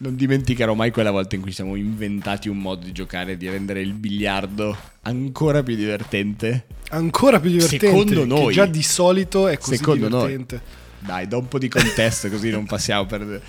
Non 0.01 0.15
dimenticherò 0.17 0.73
mai 0.73 0.91
quella 0.91 1.11
volta 1.11 1.35
in 1.35 1.41
cui 1.41 1.51
siamo 1.53 1.75
inventati 1.75 2.49
un 2.49 2.57
modo 2.57 2.85
di 2.85 2.91
giocare, 2.91 3.37
di 3.37 3.49
rendere 3.49 3.79
il 3.81 3.93
biliardo 3.93 4.75
ancora 5.03 5.63
più 5.63 5.75
divertente. 5.75 6.65
Ancora 6.89 7.39
più 7.39 7.51
divertente. 7.51 7.87
Secondo 7.87 8.25
noi. 8.25 8.53
già 8.53 8.65
di 8.65 8.83
solito 8.83 9.47
è 9.47 9.57
così 9.57 9.77
Secondo 9.77 10.09
noi. 10.09 10.27
divertente. 10.27 10.61
Dai, 10.99 11.27
do 11.27 11.39
un 11.39 11.47
po' 11.47 11.57
di 11.57 11.69
contesto 11.69 12.29
così 12.29 12.49
non 12.49 12.65
passiamo 12.65 13.05
per... 13.05 13.41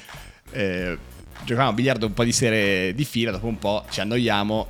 Eh, 0.51 0.99
giocavamo 1.45 1.71
a 1.71 1.75
biliardo 1.75 2.07
un 2.07 2.15
po' 2.15 2.25
di 2.25 2.33
sere 2.33 2.93
di 2.95 3.05
fila, 3.05 3.31
dopo 3.31 3.47
un 3.47 3.59
po' 3.59 3.85
ci 3.91 4.01
annoiamo 4.01 4.67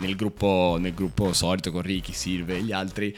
nel 0.00 0.16
gruppo, 0.16 0.76
nel 0.80 0.94
gruppo 0.94 1.32
solito 1.32 1.70
con 1.70 1.82
Ricky, 1.82 2.12
Silve 2.12 2.56
e 2.56 2.62
gli 2.62 2.72
altri 2.72 3.16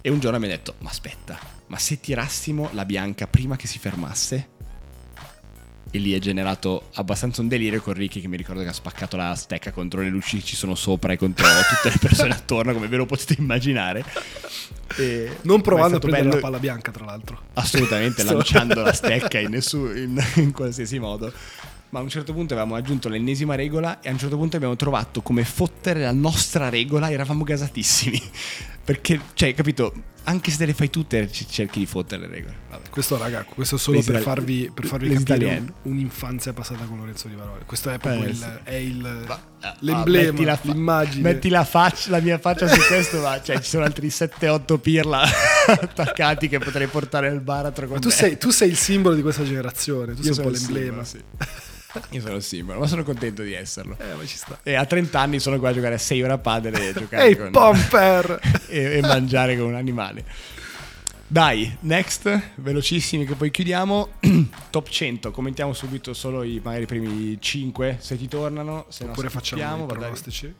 e 0.00 0.10
un 0.10 0.20
giorno 0.20 0.38
mi 0.38 0.46
ha 0.46 0.50
detto, 0.50 0.74
ma 0.78 0.90
aspetta, 0.90 1.38
ma 1.66 1.78
se 1.78 2.00
tirassimo 2.00 2.70
la 2.72 2.84
bianca 2.84 3.26
prima 3.26 3.56
che 3.56 3.66
si 3.66 3.78
fermasse? 3.78 4.56
E 5.90 5.98
lì 5.98 6.12
è 6.12 6.18
generato 6.18 6.88
abbastanza 6.94 7.40
un 7.40 7.48
delirio 7.48 7.80
con 7.80 7.94
Ricky 7.94 8.20
che 8.20 8.28
mi 8.28 8.36
ricordo 8.36 8.60
che 8.62 8.68
ha 8.68 8.72
spaccato 8.74 9.16
la 9.16 9.34
stecca 9.34 9.72
contro 9.72 10.02
le 10.02 10.08
luci 10.10 10.38
che 10.38 10.44
ci 10.44 10.54
sono 10.54 10.74
sopra 10.74 11.14
e 11.14 11.16
contro 11.16 11.46
tutte 11.68 11.88
le 11.90 11.98
persone 11.98 12.32
attorno, 12.34 12.74
come 12.74 12.88
ve 12.88 12.96
lo 12.98 13.06
potete 13.06 13.36
immaginare. 13.38 14.04
E- 14.98 15.36
Non 15.42 15.60
provando 15.62 15.96
a 15.96 16.00
prendere 16.00 16.24
bello- 16.24 16.34
la 16.36 16.40
palla 16.42 16.58
bianca, 16.58 16.90
tra 16.92 17.04
l'altro. 17.04 17.40
assolutamente 17.54 18.22
lanciando 18.24 18.82
la 18.82 18.92
stecca 18.94 19.38
in, 19.38 19.50
nessun- 19.50 19.96
in- 19.96 20.24
in 20.36 20.52
qualsiasi 20.52 20.98
modo. 20.98 21.32
Ma 21.90 22.00
a 22.00 22.02
un 22.02 22.10
certo 22.10 22.34
punto 22.34 22.52
avevamo 22.52 22.74
aggiunto 22.76 23.08
l'ennesima 23.08 23.54
regola 23.54 24.00
e 24.00 24.10
a 24.10 24.12
un 24.12 24.18
certo 24.18 24.36
punto 24.36 24.56
abbiamo 24.56 24.76
trovato 24.76 25.22
come 25.22 25.42
fottere 25.42 26.02
la 26.02 26.12
nostra 26.12 26.68
regola, 26.68 27.10
eravamo 27.10 27.44
gasatissimi. 27.44 28.20
Perché, 28.84 29.18
cioè, 29.32 29.54
capito, 29.54 29.94
anche 30.28 30.50
se 30.50 30.58
te 30.58 30.66
le 30.66 30.74
fai 30.74 30.90
tutte 30.90 31.30
cerchi 31.30 31.78
di 31.78 31.86
fottere 31.86 32.22
le 32.22 32.26
regole. 32.28 32.54
Vabbè. 32.70 32.88
Questo, 32.90 33.16
raga, 33.16 33.44
questo 33.44 33.76
è 33.76 33.78
solo 33.78 34.02
per 34.02 34.20
farvi, 34.20 34.70
per 34.72 34.84
farvi 34.84 35.22
capire 35.22 35.64
un'infanzia 35.82 36.52
passata 36.52 36.84
con 36.84 36.98
Lorenzo 36.98 37.28
Di 37.28 37.34
Varone. 37.34 37.64
Questo 37.64 37.88
è 37.90 37.98
proprio 37.98 38.24
Eh, 38.24 38.28
il, 38.28 38.36
sì. 38.36 38.44
è 38.64 38.74
il- 38.74 39.26
Ah, 39.60 39.74
l'emblema, 39.80 40.30
metti 40.32 40.44
la 40.44 40.56
fa- 40.56 40.72
l'immagine. 40.72 41.22
Metti 41.32 41.48
la, 41.48 41.64
faccia, 41.64 42.10
la 42.10 42.20
mia 42.20 42.38
faccia 42.38 42.68
su 42.68 42.78
questo, 42.86 43.20
ma 43.20 43.42
cioè, 43.42 43.58
ci 43.60 43.70
sono 43.70 43.84
altri 43.84 44.08
7-8 44.08 44.78
pirla 44.78 45.22
attaccati 45.66 46.48
che 46.48 46.58
potrei 46.58 46.86
portare 46.86 47.28
al 47.28 47.40
baratro 47.40 47.86
con 47.86 47.94
Ma 47.94 48.00
tu 48.00 48.08
me. 48.08 48.14
sei, 48.14 48.38
tu 48.38 48.50
sei 48.50 48.68
il 48.68 48.76
simbolo 48.76 49.14
di 49.14 49.22
questa 49.22 49.44
generazione, 49.44 50.14
tu 50.14 50.22
Io 50.22 50.34
sei 50.34 50.44
un 50.44 50.52
po' 50.52 50.56
l'emblema. 50.58 51.04
simbolo, 51.04 51.36
sì. 51.38 51.66
Io 52.10 52.20
sono 52.20 52.40
simbolo, 52.40 52.78
ma 52.80 52.86
sono 52.86 53.02
contento 53.04 53.42
di 53.42 53.52
esserlo. 53.52 53.96
Eh, 53.98 54.14
ma 54.14 54.24
ci 54.24 54.36
sta. 54.36 54.58
E 54.62 54.74
a 54.74 54.84
30 54.84 55.18
anni 55.20 55.38
sono 55.40 55.58
qua 55.58 55.70
a 55.70 55.72
giocare 55.72 55.94
a 55.94 55.98
6 55.98 56.22
ore 56.22 56.32
a 56.32 56.38
padre 56.38 56.88
e 56.88 56.92
giocare 56.98 57.24
Ehi, 57.26 57.36
con... 57.36 57.50
Pomper! 57.50 58.40
e, 58.68 58.96
e 58.96 59.00
mangiare 59.00 59.56
con 59.56 59.66
un 59.66 59.74
animale. 59.74 60.24
Dai, 61.30 61.76
next, 61.80 62.40
velocissimi 62.54 63.26
che 63.26 63.34
poi 63.34 63.50
chiudiamo. 63.50 64.08
Top 64.70 64.88
100, 64.88 65.30
commentiamo 65.30 65.74
subito 65.74 66.14
solo 66.14 66.42
i, 66.42 66.58
magari 66.62 66.84
i 66.84 66.86
primi 66.86 67.38
5 67.38 67.98
se 68.00 68.16
ti 68.16 68.28
tornano, 68.28 68.86
se 68.88 69.04
no 69.04 69.10
Oppure 69.10 69.28
facciamo 69.28 69.60
skippiamo, 69.62 69.84
i 69.84 69.86
pronostici. 69.86 70.54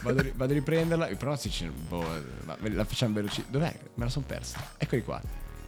vado 0.00 0.20
a- 0.20 0.24
vado 0.34 0.52
a 0.52 0.54
riprenderla. 0.54 1.08
I 1.10 1.16
pronostici, 1.16 1.68
boh, 1.68 2.04
la 2.46 2.84
facciamo 2.86 3.12
veloci. 3.14 3.44
Dov'è? 3.48 3.74
Me 3.94 4.04
la 4.04 4.10
sono 4.10 4.24
persa. 4.26 4.72
Eccoli 4.78 5.02
qua. 5.02 5.20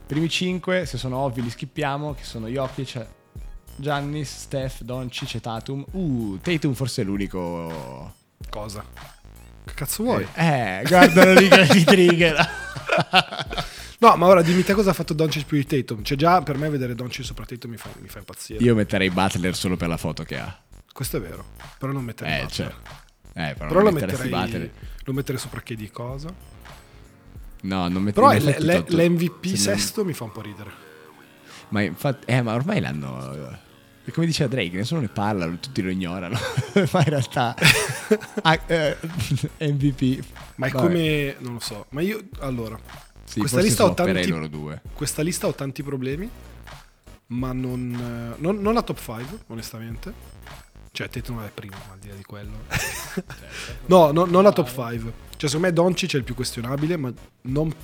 Primi 0.07 0.28
5, 0.28 0.86
se 0.86 0.97
sono 0.97 1.18
ovvi 1.18 1.42
li 1.42 1.51
skippiamo, 1.51 2.14
che 2.14 2.24
sono 2.24 2.47
Jokic, 2.47 3.07
Giannis, 3.77 4.41
Steph, 4.43 4.81
Doncic 4.83 5.35
e 5.35 5.41
Tatum. 5.41 5.85
Uh, 5.93 6.39
Tatum 6.43 6.75
forse 6.75 7.03
è 7.03 7.05
l'unico... 7.05 8.14
Cosa? 8.51 8.85
Che 9.64 9.72
cazzo 9.75 10.03
vuoi? 10.03 10.27
Eh, 10.35 10.83
guardalo 10.87 11.33
lì 11.35 11.49
che 11.49 11.66
ti 11.68 11.85
trigger. 11.85 12.37
No, 13.99 14.16
ma 14.16 14.27
ora 14.27 14.43
dimmi 14.43 14.62
te 14.62 14.75
cosa 14.75 14.91
ha 14.91 14.93
fatto 14.93 15.14
Doncic 15.14 15.47
più 15.47 15.57
di 15.57 15.64
Tatum. 15.66 16.03
Cioè 16.05 16.16
già 16.16 16.43
per 16.43 16.59
me 16.59 16.68
vedere 16.68 16.95
Doncic 16.95 17.25
sopra 17.25 17.45
Tatum 17.47 17.70
mi 17.70 17.77
fa, 17.79 17.89
mi 18.01 18.09
fa 18.09 18.18
impazzire. 18.18 18.62
Io 18.62 18.75
metterei 18.75 19.11
Butler 19.11 19.57
solo 19.57 19.77
per 19.77 19.89
la 19.89 19.97
foto 19.97 20.22
che 20.25 20.39
ha. 20.39 20.57
Questo 20.93 21.16
è 21.16 21.20
vero. 21.20 21.45
Però 21.79 21.91
non 21.93 22.05
metterei 22.05 22.41
Eh, 22.41 22.43
Butler. 22.45 22.68
cioè. 23.33 23.49
Eh, 23.49 23.55
però, 23.55 23.68
Però 23.68 23.81
non 23.83 23.85
lo 23.85 23.91
metterei, 23.93 24.29
Butler. 24.29 24.70
lo 25.05 25.12
metterei 25.12 25.41
sopra 25.41 25.61
che 25.62 25.75
di 25.75 25.91
cosa. 25.91 26.33
No, 27.62 27.89
non 27.89 28.03
metterei 28.03 28.41
Però 28.41 28.85
l'MVP 28.87 29.45
se 29.55 29.70
non- 29.70 29.79
sesto 29.79 30.05
mi 30.05 30.12
fa 30.12 30.25
un 30.25 30.33
po' 30.33 30.43
ridere. 30.43 30.70
Ma 31.75 31.83
infatti, 31.83 32.27
eh, 32.27 32.41
ma 32.41 32.55
ormai 32.55 32.81
l'hanno. 32.81 33.59
E 34.05 34.12
come 34.12 34.27
diceva 34.27 34.49
Drake, 34.49 34.77
nessuno 34.77 35.01
ne 35.01 35.09
parla, 35.09 35.49
tutti 35.49 35.83
lo 35.83 35.91
ignorano. 35.91 36.39
ma 36.93 36.99
in 37.01 37.05
realtà. 37.05 37.57
ah, 38.43 38.61
eh, 38.66 38.97
MVP. 39.59 40.25
Ma 40.55 40.68
è 40.68 40.70
Vabbè. 40.70 40.87
come... 40.87 41.37
non 41.41 41.55
lo 41.55 41.59
so. 41.59 41.87
Ma 41.89 42.01
io... 42.01 42.29
Allora, 42.39 42.79
Sì, 43.25 43.41
questa 43.41 43.61
lista 43.61 43.93
tanti- 43.93 44.29
loro 44.29 44.47
due. 44.47 44.83
questa 44.93 45.22
lista 45.22 45.49
ho 45.49 45.55
tanti 45.55 45.83
problemi, 45.83 46.31
ma 47.29 47.53
non, 47.53 48.35
eh, 48.37 48.41
non, 48.41 48.61
non 48.61 48.72
la 48.72 48.83
top 48.83 49.01
5, 49.01 49.39
onestamente. 49.49 50.12
Cioè, 50.93 51.09
Tatum 51.09 51.45
è 51.45 51.51
primo, 51.53 51.75
al 51.91 51.99
di 51.99 52.07
là 52.07 52.14
di 52.14 52.22
quello. 52.22 52.53
no, 53.87 54.12
no, 54.12 54.27
non 54.27 54.45
la 54.45 54.53
top 54.53 54.68
5. 54.68 55.12
Cioè, 55.37 55.51
secondo 55.51 55.66
me 55.66 55.72
Doncic 55.72 56.14
è 56.14 56.18
il 56.18 56.25
più 56.25 56.37
questionabile, 56.37 56.97
ma 56.97 57.12
non 57.43 57.75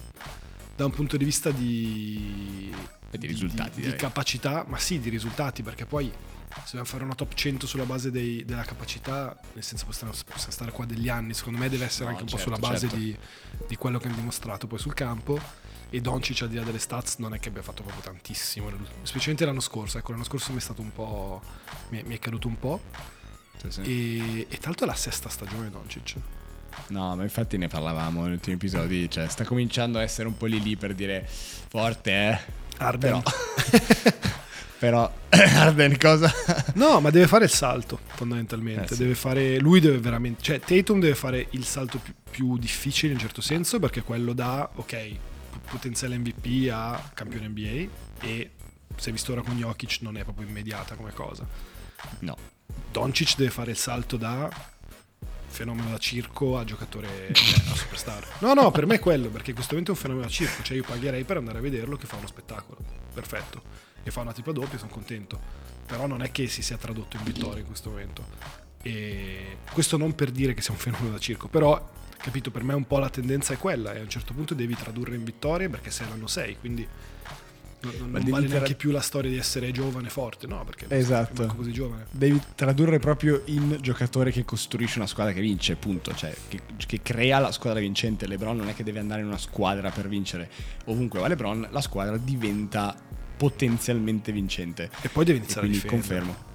da 0.76 0.84
un 0.84 0.92
punto 0.92 1.16
di 1.16 1.24
vista 1.24 1.50
di... 1.50 2.72
E 3.10 3.18
di 3.18 3.26
risultati, 3.26 3.76
Di, 3.76 3.82
direi. 3.82 3.98
capacità, 3.98 4.64
ma 4.68 4.78
sì, 4.78 5.00
di 5.00 5.08
risultati, 5.08 5.62
perché 5.62 5.84
poi 5.84 6.10
se 6.50 6.62
dobbiamo 6.66 6.84
fare 6.84 7.04
una 7.04 7.14
top 7.14 7.34
100 7.34 7.66
sulla 7.66 7.84
base 7.84 8.10
dei- 8.10 8.44
della 8.44 8.62
capacità, 8.62 9.36
nel 9.54 9.62
senso 9.64 9.86
possiamo, 9.86 10.12
possiamo 10.12 10.52
stare 10.52 10.70
qua 10.72 10.84
degli 10.84 11.08
anni, 11.08 11.34
secondo 11.34 11.58
me 11.58 11.68
deve 11.68 11.84
essere 11.86 12.04
No, 12.04 12.10
anche 12.10 12.22
un 12.22 12.28
certo, 12.28 12.50
po' 12.50 12.56
sulla 12.56 12.68
base 12.68 12.88
certo. 12.88 12.96
di, 12.96 13.16
di 13.68 13.76
quello 13.76 13.98
che 13.98 14.06
hanno 14.06 14.16
dimostrato 14.16 14.66
poi 14.66 14.78
sul 14.78 14.94
campo. 14.94 15.38
E 15.92 16.00
Doncic, 16.00 16.42
al 16.42 16.48
di 16.48 16.54
là 16.54 16.62
delle 16.62 16.78
stats, 16.78 17.16
non 17.16 17.34
è 17.34 17.40
che 17.40 17.48
abbia 17.48 17.62
fatto 17.62 17.82
proprio 17.82 18.00
tantissimo, 18.04 18.70
specialmente 19.02 19.44
l'anno 19.44 19.58
scorso. 19.60 19.98
Ecco, 19.98 20.12
l'anno 20.12 20.22
scorso 20.24 20.52
mi 20.52 20.58
è 20.58 20.60
stato 20.60 20.80
un 20.82 20.92
po'. 20.92 21.42
mi 21.88 21.98
è, 21.98 22.02
mi 22.04 22.14
è 22.14 22.18
caduto 22.20 22.46
un 22.46 22.56
po'. 22.58 22.80
Sì, 23.56 23.70
sì. 23.70 23.80
E, 23.82 24.46
e 24.48 24.58
tanto 24.58 24.84
è 24.84 24.86
la 24.86 24.94
sesta 24.94 25.28
stagione 25.28 25.64
di 25.64 25.70
Doncic. 25.72 26.14
No, 26.88 27.16
ma 27.16 27.24
infatti 27.24 27.56
ne 27.58 27.66
parlavamo 27.66 28.22
negli 28.22 28.34
ultimi 28.34 28.54
episodi. 28.54 29.10
Cioè, 29.10 29.28
sta 29.28 29.44
cominciando 29.44 29.98
a 29.98 30.02
essere 30.02 30.28
un 30.28 30.36
po' 30.36 30.46
lì 30.46 30.62
lì 30.62 30.76
per 30.76 30.94
dire 30.94 31.26
forte, 31.28 32.12
eh. 32.12 32.59
Arden. 32.80 33.22
Però. 33.22 33.22
Però. 34.78 35.12
Arden, 35.28 35.98
cosa? 35.98 36.32
No, 36.74 37.00
ma 37.00 37.10
deve 37.10 37.26
fare 37.26 37.44
il 37.44 37.50
salto, 37.50 37.98
fondamentalmente. 38.14 38.92
Eh, 38.92 38.96
sì. 38.96 39.02
Deve 39.02 39.14
fare. 39.14 39.58
Lui 39.58 39.80
deve 39.80 39.98
veramente. 39.98 40.42
Cioè, 40.42 40.60
Tatum 40.60 41.00
deve 41.00 41.14
fare 41.14 41.46
il 41.50 41.64
salto 41.64 41.98
più, 41.98 42.14
più 42.30 42.58
difficile 42.58 43.08
in 43.08 43.14
un 43.14 43.20
certo 43.20 43.42
senso, 43.42 43.78
perché 43.78 44.02
quello 44.02 44.32
da, 44.32 44.68
ok, 44.74 45.10
potenziale 45.70 46.16
MVP 46.16 46.70
a 46.72 47.10
campione 47.14 47.48
NBA. 47.48 47.88
E 48.22 48.50
è 49.02 49.10
visto 49.10 49.32
ora 49.32 49.42
con 49.42 49.56
Jokic, 49.56 49.98
non 50.00 50.16
è 50.16 50.24
proprio 50.24 50.48
immediata 50.48 50.94
come 50.94 51.12
cosa. 51.12 51.46
No. 52.20 52.36
Doncic 52.90 53.36
deve 53.36 53.50
fare 53.50 53.72
il 53.72 53.76
salto 53.76 54.16
da 54.16 54.48
fenomeno 55.60 55.90
da 55.90 55.98
circo 55.98 56.56
a 56.56 56.64
giocatore 56.64 57.28
cioè, 57.32 57.70
a 57.70 57.74
superstar. 57.74 58.26
No, 58.38 58.54
no, 58.54 58.70
per 58.70 58.86
me 58.86 58.94
è 58.94 58.98
quello, 58.98 59.28
perché 59.28 59.50
in 59.50 59.56
questo 59.56 59.74
momento 59.74 59.92
è 59.92 59.94
un 59.94 60.00
fenomeno 60.00 60.26
da 60.26 60.32
circo, 60.32 60.62
cioè 60.62 60.76
io 60.76 60.84
pagherei 60.84 61.24
per 61.24 61.36
andare 61.36 61.58
a 61.58 61.60
vederlo 61.60 61.96
che 61.96 62.06
fa 62.06 62.16
uno 62.16 62.26
spettacolo. 62.26 62.78
Perfetto. 63.12 63.62
E 64.02 64.10
fa 64.10 64.22
una 64.22 64.32
tripla 64.32 64.52
doppia, 64.52 64.78
sono 64.78 64.90
contento. 64.90 65.38
Però 65.84 66.06
non 66.06 66.22
è 66.22 66.30
che 66.30 66.48
si 66.48 66.62
sia 66.62 66.78
tradotto 66.78 67.16
in 67.16 67.24
vittoria 67.24 67.60
in 67.60 67.66
questo 67.66 67.90
momento. 67.90 68.24
E 68.80 69.58
questo 69.70 69.98
non 69.98 70.14
per 70.14 70.30
dire 70.30 70.54
che 70.54 70.62
sia 70.62 70.72
un 70.72 70.78
fenomeno 70.78 71.10
da 71.10 71.18
circo, 71.18 71.48
però 71.48 71.90
capito, 72.16 72.50
per 72.50 72.62
me 72.62 72.72
un 72.72 72.86
po' 72.86 72.98
la 72.98 73.10
tendenza 73.10 73.52
è 73.52 73.58
quella 73.58 73.92
e 73.92 73.98
a 73.98 74.02
un 74.02 74.08
certo 74.08 74.32
punto 74.32 74.54
devi 74.54 74.74
tradurre 74.74 75.14
in 75.14 75.24
vittorie 75.24 75.68
perché 75.68 75.90
sei 75.90 76.08
l'anno 76.08 76.26
6, 76.26 76.56
quindi 76.58 76.86
non, 77.82 77.92
non 77.98 78.10
non 78.10 78.30
vale 78.30 78.46
neanche 78.46 78.74
più 78.74 78.90
la 78.90 79.00
storia 79.00 79.30
di 79.30 79.36
essere 79.36 79.70
giovane 79.72 80.06
e 80.08 80.10
forte, 80.10 80.46
no, 80.46 80.64
perché 80.64 80.86
Esatto. 80.88 81.46
così 81.56 81.72
giovane. 81.72 82.06
Devi 82.10 82.40
tradurre 82.54 82.98
proprio 82.98 83.42
in 83.46 83.78
giocatore 83.80 84.30
che 84.30 84.44
costruisce 84.44 84.98
una 84.98 85.06
squadra 85.06 85.32
che 85.32 85.40
vince, 85.40 85.76
punto. 85.76 86.14
Cioè, 86.14 86.34
che, 86.48 86.60
che 86.86 87.00
crea 87.02 87.38
la 87.38 87.52
squadra 87.52 87.80
vincente. 87.80 88.26
LeBron 88.26 88.56
non 88.56 88.68
è 88.68 88.74
che 88.74 88.82
deve 88.84 88.98
andare 88.98 89.20
in 89.20 89.26
una 89.28 89.38
squadra 89.38 89.90
per 89.90 90.08
vincere. 90.08 90.50
Ovunque 90.86 91.20
va 91.20 91.28
LeBron, 91.28 91.68
la 91.70 91.80
squadra 91.80 92.16
diventa 92.16 92.94
potenzialmente 93.36 94.32
vincente. 94.32 94.90
E 95.00 95.08
poi 95.08 95.24
deve 95.24 95.38
E 95.38 95.40
iniziare 95.40 95.66
a 95.66 95.70
quindi 95.70 95.80
difendere. 95.88 96.18
confermo. 96.20 96.48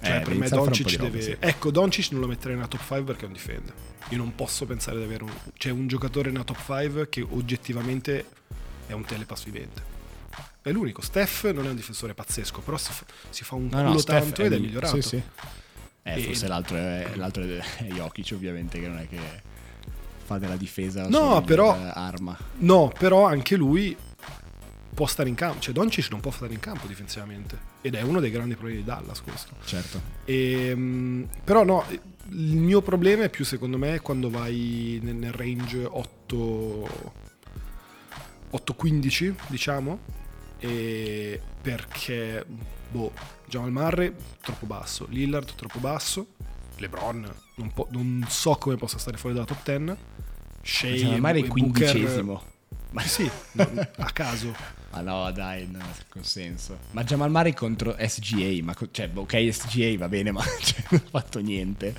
Cioè, 0.00 0.16
Eh, 0.16 0.20
per 0.20 0.34
me 0.34 0.46
a 0.46 0.58
un 0.58 0.64
Doncic 0.64 0.96
roba, 0.96 1.10
deve... 1.10 1.22
sì. 1.22 1.36
Ecco, 1.38 1.70
Doncic 1.70 2.10
non 2.12 2.20
lo 2.20 2.26
metterei 2.28 2.54
nella 2.54 2.68
top 2.68 2.80
5 2.80 3.02
perché 3.04 3.22
non 3.24 3.32
difende. 3.32 3.72
Io 4.10 4.16
non 4.18 4.34
posso 4.34 4.64
pensare 4.66 4.98
di 4.98 5.04
avere 5.04 5.24
un... 5.24 5.30
C'è 5.56 5.70
un 5.70 5.86
giocatore 5.86 6.30
nella 6.30 6.44
top 6.44 6.58
5 6.64 7.08
che 7.08 7.20
oggettivamente 7.28 8.24
è 8.86 8.92
un 8.92 9.04
telepass 9.04 9.44
vivente. 9.44 9.94
È 10.66 10.72
l'unico. 10.72 11.00
Steph 11.00 11.52
non 11.52 11.64
è 11.66 11.68
un 11.68 11.76
difensore 11.76 12.12
pazzesco, 12.12 12.60
però 12.60 12.76
si 12.76 12.90
fa, 12.92 13.04
si 13.30 13.44
fa 13.44 13.54
un 13.54 13.64
No, 13.64 13.68
culo 13.78 13.82
no, 13.90 13.98
Steph 13.98 14.18
tanto 14.20 14.42
ed 14.42 14.52
è 14.52 14.56
migli- 14.56 14.66
migliorato. 14.66 15.00
Sì, 15.00 15.08
sì. 15.08 15.22
Eh, 16.02 16.18
E- 16.20 16.22
forse 16.22 16.48
l'altro 16.48 16.76
è, 16.76 17.12
l'altro 17.14 17.44
è 17.44 17.56
è 17.58 17.84
Jokic, 17.94 18.30
ovviamente, 18.34 18.80
che 18.80 18.88
non 18.88 18.98
è 18.98 19.06
che 19.08 19.18
fa 20.24 20.38
della 20.38 20.56
difesa 20.56 21.02
la 21.02 21.08
No, 21.08 21.18
sua 21.30 21.42
però- 21.42 21.72
miglior 21.76 21.92
arma. 21.94 22.36
No, 22.58 22.92
però 22.98 23.26
anche 23.26 23.54
lui 23.54 23.96
può 24.92 25.06
stare 25.06 25.28
in 25.28 25.36
campo, 25.36 25.60
cioè 25.60 25.72
Doncic 25.72 26.10
non 26.10 26.18
può 26.20 26.32
stare 26.32 26.52
in 26.52 26.58
campo 26.58 26.86
difensivamente 26.88 27.56
ed 27.82 27.94
è 27.94 28.02
uno 28.02 28.18
dei 28.18 28.30
grandi 28.32 28.54
problemi 28.54 28.78
di 28.80 28.84
Dallas 28.84 29.20
questo. 29.22 29.54
Certo. 29.64 30.00
E, 30.24 30.68
ehm, 30.70 31.28
però 31.44 31.62
no, 31.64 31.84
il 32.30 32.56
mio 32.56 32.80
problema 32.82 33.22
è 33.22 33.28
più 33.28 33.44
secondo 33.44 33.78
me 33.78 34.00
quando 34.00 34.30
vai 34.30 34.98
nel, 35.00 35.14
nel 35.14 35.32
range 35.32 35.84
8 35.84 37.14
8-15 38.52 39.34
diciamo 39.48 39.98
e 40.68 41.40
perché 41.60 42.44
boh, 42.90 43.12
Jamal 43.46 43.70
Murray 43.72 44.14
troppo 44.40 44.66
basso, 44.66 45.06
Lillard 45.08 45.54
troppo 45.54 45.78
basso, 45.78 46.26
LeBron 46.76 47.34
non, 47.56 47.72
po- 47.72 47.88
non 47.90 48.24
so 48.28 48.56
come 48.56 48.76
possa 48.76 48.98
stare 48.98 49.16
fuori 49.16 49.34
dalla 49.34 49.46
top 49.46 49.62
10 49.64 49.96
Shea 50.62 50.94
Jamal 50.94 51.20
Murray 51.20 51.42
è 51.42 51.46
quindicesimo. 51.48 52.42
Ma 52.90 53.02
sì, 53.02 53.30
no, 53.52 53.70
a 53.96 54.10
caso. 54.12 54.54
Ah 54.90 55.02
no, 55.02 55.30
dai, 55.30 55.66
no, 55.70 55.84
con 56.08 56.24
senso. 56.24 56.78
Ma 56.92 57.04
Jamal 57.04 57.30
Murray 57.30 57.52
contro 57.52 57.94
SGA, 57.98 58.62
ma 58.64 58.74
co- 58.74 58.88
cioè, 58.90 59.10
ok, 59.12 59.52
SGA 59.52 59.94
va 59.98 60.08
bene, 60.08 60.30
ma 60.32 60.42
cioè, 60.42 60.84
non 60.90 61.02
ha 61.04 61.08
fatto 61.10 61.38
niente. 61.40 61.94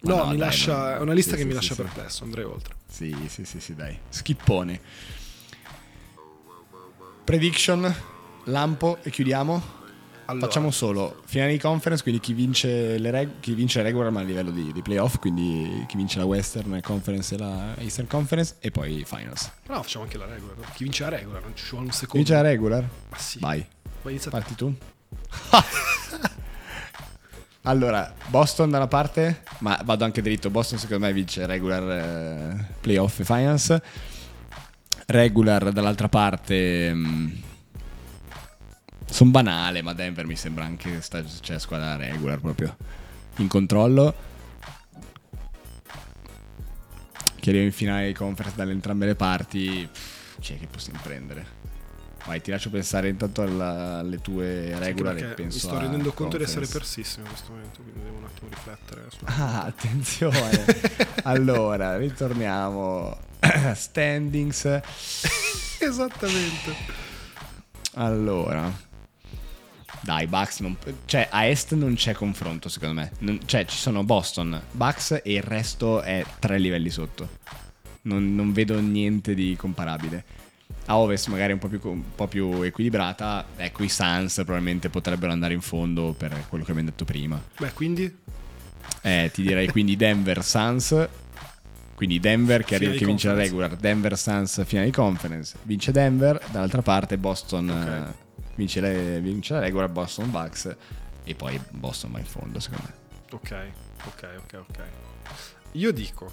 Ma 0.00 0.14
No, 0.14 0.26
mi 0.26 0.36
dai, 0.36 0.36
lascia, 0.36 0.94
no. 0.94 0.96
è 0.96 1.00
una 1.00 1.12
lista 1.12 1.32
Sì, 1.32 1.36
che 1.36 1.42
sì, 1.42 1.46
mi 1.46 1.54
lascia 1.54 1.74
sì. 1.74 1.82
perplesso, 1.82 2.24
andrei 2.24 2.44
oltre. 2.44 2.74
Sì, 2.88 3.14
sì, 3.28 3.44
sì, 3.44 3.60
sì, 3.60 3.74
dai. 3.74 3.96
Schippone. 4.08 4.80
Prediction, 7.28 7.94
lampo 8.44 8.96
e 9.02 9.10
chiudiamo. 9.10 9.62
Allora, 10.24 10.46
Facciamo 10.46 10.70
solo 10.70 11.20
finale 11.26 11.52
di 11.52 11.58
conference, 11.58 12.02
quindi 12.02 12.22
chi 12.22 12.32
vince 12.32 12.96
le, 12.96 13.10
reg- 13.10 13.40
chi 13.40 13.52
vince 13.52 13.82
regular 13.82 14.10
ma 14.10 14.20
a 14.20 14.22
livello 14.22 14.50
di, 14.50 14.72
di 14.72 14.80
playoff, 14.80 15.18
quindi 15.18 15.84
chi 15.86 15.98
vince 15.98 16.16
la 16.16 16.24
Western 16.24 16.80
Conference 16.82 17.34
e 17.34 17.38
la 17.38 17.74
Eastern 17.80 18.06
Conference 18.06 18.54
e 18.60 18.70
poi 18.70 19.04
Finals. 19.04 19.50
No, 19.66 19.82
facciamo 19.82 20.04
anche 20.04 20.16
la 20.16 20.24
regola. 20.24 20.54
no? 20.56 20.62
Chi 20.74 20.84
vince 20.84 21.02
la 21.02 21.10
regola, 21.10 21.38
non 21.40 21.52
ci 21.54 21.66
vuole 21.68 21.84
un 21.84 21.90
Chi 21.90 21.96
secondo. 21.98 22.16
vince 22.16 22.32
la 22.32 22.40
regular? 22.48 22.88
Ma 23.10 23.18
sì. 23.18 23.38
Vai, 23.40 23.66
inizia 24.06 24.30
parti 24.30 24.54
tu. 24.54 24.74
allora, 27.64 28.14
Boston 28.28 28.70
da 28.70 28.78
una 28.78 28.88
parte, 28.88 29.42
ma 29.58 29.78
vado 29.84 30.04
anche 30.04 30.22
dritto. 30.22 30.48
Boston 30.48 30.78
secondo 30.78 31.04
me 31.04 31.12
vince 31.12 31.44
regular 31.44 31.90
eh, 31.90 32.66
playoff 32.80 33.20
e 33.20 33.24
finals. 33.24 33.78
Regular 35.10 35.72
dall'altra 35.72 36.10
parte. 36.10 36.94
sono 39.06 39.30
banale, 39.30 39.80
ma 39.80 39.94
Denver 39.94 40.26
mi 40.26 40.36
sembra 40.36 40.66
anche 40.66 41.00
sta, 41.00 41.24
cioè, 41.40 41.58
squadra 41.58 41.96
regular 41.96 42.38
proprio 42.40 42.76
in 43.36 43.48
controllo. 43.48 44.14
Chi 47.40 47.48
arriva 47.48 47.64
in 47.64 47.72
finale 47.72 48.08
di 48.08 48.12
conference 48.12 48.54
dalle 48.54 48.72
entrambe 48.72 49.06
le 49.06 49.14
parti, 49.14 49.88
chi 50.40 50.52
è 50.52 50.58
che 50.58 50.66
possiamo 50.66 50.98
prendere? 51.02 51.57
Vai, 52.28 52.42
ti 52.42 52.50
lascio 52.50 52.68
pensare 52.68 53.08
intanto 53.08 53.40
alla- 53.40 54.00
alle 54.00 54.20
tue 54.20 54.72
Sì, 54.74 54.78
regular 54.78 55.14
perché 55.14 55.30
e 55.30 55.34
penso 55.34 55.54
mi 55.56 55.60
sto 55.62 55.78
rendendo 55.80 56.12
conto 56.12 56.36
di 56.36 56.42
essere 56.42 56.60
conference. 56.66 56.94
persissimo 56.94 57.24
in 57.24 57.30
questo 57.32 57.52
momento, 57.52 57.80
quindi 57.82 58.02
devo 58.02 58.16
un 58.18 58.24
attimo 58.24 58.48
riflettere. 58.50 59.06
Ah, 59.24 59.62
attenzione. 59.64 60.64
allora, 61.24 61.96
ritorniamo. 61.96 63.18
Standings. 63.74 64.80
Esattamente. 65.80 66.74
Allora. 67.94 68.70
Dai, 70.02 70.26
Bucks 70.26 70.60
non... 70.60 70.76
Cioè, 71.06 71.28
a 71.30 71.46
Est 71.46 71.72
non 71.74 71.94
c'è 71.94 72.12
confronto, 72.12 72.68
secondo 72.68 72.94
me. 73.00 73.10
Non- 73.20 73.40
cioè, 73.46 73.64
ci 73.64 73.76
sono 73.78 74.04
Boston, 74.04 74.60
Bucks 74.72 75.12
e 75.24 75.32
il 75.32 75.42
resto 75.42 76.02
è 76.02 76.24
tre 76.38 76.58
livelli 76.58 76.90
sotto. 76.90 77.36
Non, 78.02 78.34
non 78.34 78.52
vedo 78.52 78.78
niente 78.80 79.34
di 79.34 79.56
comparabile. 79.56 80.24
A 80.86 80.96
Ovest 80.98 81.28
magari 81.28 81.52
un 81.52 81.58
po' 81.58 81.68
più, 81.68 81.80
un 81.84 82.14
po' 82.14 82.26
più 82.26 82.62
equilibrata. 82.62 83.44
Ecco, 83.56 83.82
i 83.82 83.88
Suns 83.88 84.34
probabilmente 84.36 84.88
potrebbero 84.88 85.32
andare 85.32 85.54
in 85.54 85.60
fondo 85.60 86.14
per 86.16 86.44
quello 86.48 86.64
che 86.64 86.70
abbiamo 86.70 86.88
detto 86.88 87.04
prima. 87.04 87.40
Beh, 87.58 87.72
quindi 87.72 88.16
Eh, 89.02 89.30
ti 89.32 89.42
direi 89.42 89.68
quindi 89.68 89.96
Denver 89.96 90.42
Suns. 90.42 91.08
Quindi 91.94 92.20
Denver 92.20 92.62
che, 92.64 92.76
arriva, 92.76 92.92
che 92.94 93.04
vince 93.04 93.26
la 93.28 93.34
regular, 93.34 93.74
Denver 93.76 94.16
Suns 94.16 94.64
finale 94.64 94.86
di 94.86 94.92
conference. 94.92 95.56
Vince 95.62 95.90
Denver, 95.92 96.40
dall'altra 96.52 96.80
parte 96.80 97.18
Boston 97.18 97.68
Ok. 97.68 97.86
eh, 97.86 98.14
vince, 98.54 98.80
le- 98.80 99.20
vince 99.20 99.54
la 99.54 99.60
regular, 99.60 99.88
Boston 99.88 100.30
Bucks 100.30 100.76
e 101.24 101.34
poi 101.34 101.60
Boston 101.70 102.12
va 102.12 102.18
in 102.20 102.24
fondo 102.24 102.60
secondo 102.60 102.84
me. 102.86 102.94
Ok, 103.32 103.56
ok, 104.06 104.28
ok, 104.38 104.64
ok. 104.68 104.78
Io 105.72 105.92
dico, 105.92 106.30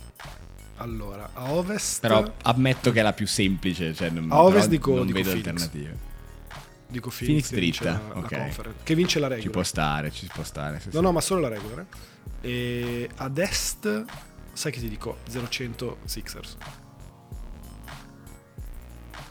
allora, 0.77 1.29
a 1.33 1.51
ovest... 1.53 2.01
Però 2.01 2.33
ammetto 2.43 2.91
che 2.91 2.99
è 2.99 3.03
la 3.03 3.13
più 3.13 3.27
semplice, 3.27 3.93
cioè 3.93 4.09
non, 4.09 4.31
A 4.31 4.41
ovest 4.43 4.67
dico- 4.69 4.95
non 4.95 5.05
dico 5.05 5.17
vedo 5.19 5.29
Phoenix. 5.31 5.47
alternative. 5.47 5.97
dico 6.87 7.09
Phoenix 7.09 7.49
Phoenix, 7.49 7.49
che 7.49 7.59
vince 7.59 7.83
dritta, 7.83 8.01
ok. 8.13 8.83
che 8.83 8.95
vince 8.95 9.19
la 9.19 9.27
Ci 9.27 9.33
regola. 9.35 9.51
può 9.51 9.63
stare, 9.63 10.11
ci 10.11 10.27
può 10.33 10.43
stare. 10.43 10.79
sì, 10.79 10.87
No, 10.91 10.97
sì. 10.97 11.01
no, 11.01 11.11
ma 11.11 11.21
solo 11.21 11.41
la 11.41 11.47
regola. 11.49 11.81
eh. 12.41 12.49
E 12.49 13.09
ad 13.15 13.37
est, 13.37 14.05
sai 14.53 14.71
che 14.71 14.79
ti 14.79 14.89
dico? 14.89 15.17
0-100 15.29 15.95
Sixers. 16.05 16.57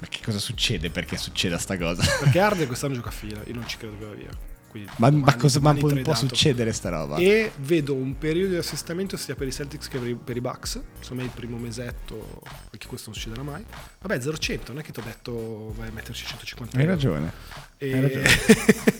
Ma 0.00 0.08
che 0.08 0.20
cosa 0.24 0.38
succede 0.38 0.90
perché 0.90 1.16
succeda 1.16 1.56
sta 1.58 1.78
cosa? 1.78 2.02
Perché 2.20 2.38
Harden 2.40 2.66
quest'anno 2.66 2.94
gioca 2.94 3.08
a 3.08 3.12
fila, 3.12 3.40
io 3.46 3.54
non 3.54 3.66
ci 3.66 3.76
credo 3.76 3.96
che 3.98 4.04
va 4.04 4.12
via. 4.14 4.28
Quindi 4.74 4.90
ma, 4.96 5.08
ma 5.08 5.10
domani- 5.20 5.38
cosa 5.38 5.60
ma 5.60 5.72
può, 5.72 5.88
può 6.02 6.14
succedere 6.16 6.72
sta 6.72 6.88
roba? 6.88 7.16
E 7.18 7.52
vedo 7.58 7.94
un 7.94 8.18
periodo 8.18 8.54
di 8.54 8.56
assestamento 8.56 9.16
sia 9.16 9.36
per 9.36 9.46
i 9.46 9.52
Celtics 9.52 9.86
che 9.86 9.98
per 10.00 10.08
i, 10.08 10.14
per 10.16 10.36
i 10.36 10.40
Bucks. 10.40 10.80
Insomma, 10.98 11.22
il 11.22 11.30
primo 11.32 11.56
mesetto, 11.58 12.42
anche 12.72 12.88
questo 12.88 13.10
non 13.10 13.14
succederà 13.20 13.44
mai. 13.44 13.64
Vabbè, 14.00 14.16
0-100, 14.18 14.58
non 14.68 14.78
è 14.80 14.82
che 14.82 14.90
ti 14.90 14.98
ho 14.98 15.04
detto 15.04 15.72
vai 15.76 15.90
a 15.90 15.92
metterci 15.92 16.26
150 16.26 16.76
Hai 16.76 16.82
euro. 16.82 16.94
ragione. 16.96 17.32
E- 17.78 17.92
Hai 17.92 18.00
ragione. 18.00 18.28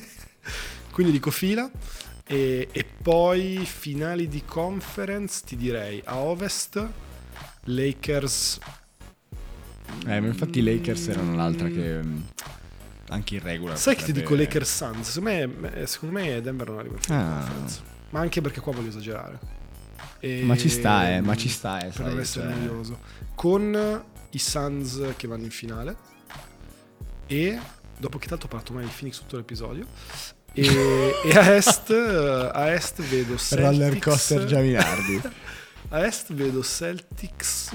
Quindi 0.93 1.11
dico 1.13 1.33
fila. 1.33 1.69
E, 2.27 2.69
e 2.71 2.85
poi 3.03 3.59
finali 3.67 4.29
di 4.29 4.43
conference, 4.47 5.43
ti 5.45 5.57
direi 5.57 6.01
a 6.05 6.19
ovest, 6.19 6.87
Lakers. 7.65 8.59
Eh, 10.07 10.21
ma 10.21 10.27
infatti 10.29 10.61
i 10.61 10.63
Lakers 10.63 11.09
erano 11.09 11.35
l'altra 11.35 11.67
che 11.69 12.01
mm, 12.03 12.21
anche 13.15 13.35
in 13.37 13.43
regular. 13.43 13.79
Sai 13.79 13.97
che 13.97 14.05
ti 14.05 14.13
dico 14.13 14.35
Lakers 14.35 14.77
Suns? 14.77 15.11
Secondo 15.11 15.69
me, 15.71 15.87
secondo 15.87 16.19
me 16.21 16.41
Denver 16.41 16.69
non 16.69 16.79
arriva 16.79 16.97
in 17.09 17.15
Ah. 17.15 17.49
Ma 18.11 18.21
anche 18.21 18.41
perché 18.41 18.61
qua 18.61 18.73
voglio 18.73 18.89
esagerare. 18.89 19.39
E- 20.21 20.43
Ma 20.45 20.57
ci 20.57 20.69
sta, 20.69 21.11
eh, 21.11 21.21
ma 21.21 21.35
ci 21.37 21.49
sta, 21.49 21.79
eh, 21.81 21.85
Per 21.87 21.93
sai, 21.95 22.07
non 22.07 22.21
essere 22.21 22.49
cioè- 22.53 22.59
noioso. 22.61 22.99
Con 23.35 24.05
i 24.31 24.39
Suns 24.39 25.01
che 25.17 25.27
vanno 25.27 25.45
in 25.45 25.51
finale. 25.51 25.97
E 27.27 27.59
dopo 27.99 28.19
che 28.19 28.27
tanto 28.29 28.47
ho 28.47 28.49
parlato 28.49 28.73
mai 28.73 28.85
di 28.85 28.91
Phoenix 28.97 29.19
tutto 29.19 29.37
l'episodio. 29.37 29.87
E, 30.53 31.13
e 31.25 31.37
a 31.37 31.55
est, 31.55 31.91
a 31.91 32.73
est 32.73 33.03
vedo 33.03 33.37
Celtics. 33.39 33.59
Roller 33.59 33.99
coaster 33.99 34.45
Giaminardi. 34.45 35.21
A 35.91 36.05
est 36.07 36.33
vedo 36.33 36.63
Celtics. 36.63 37.75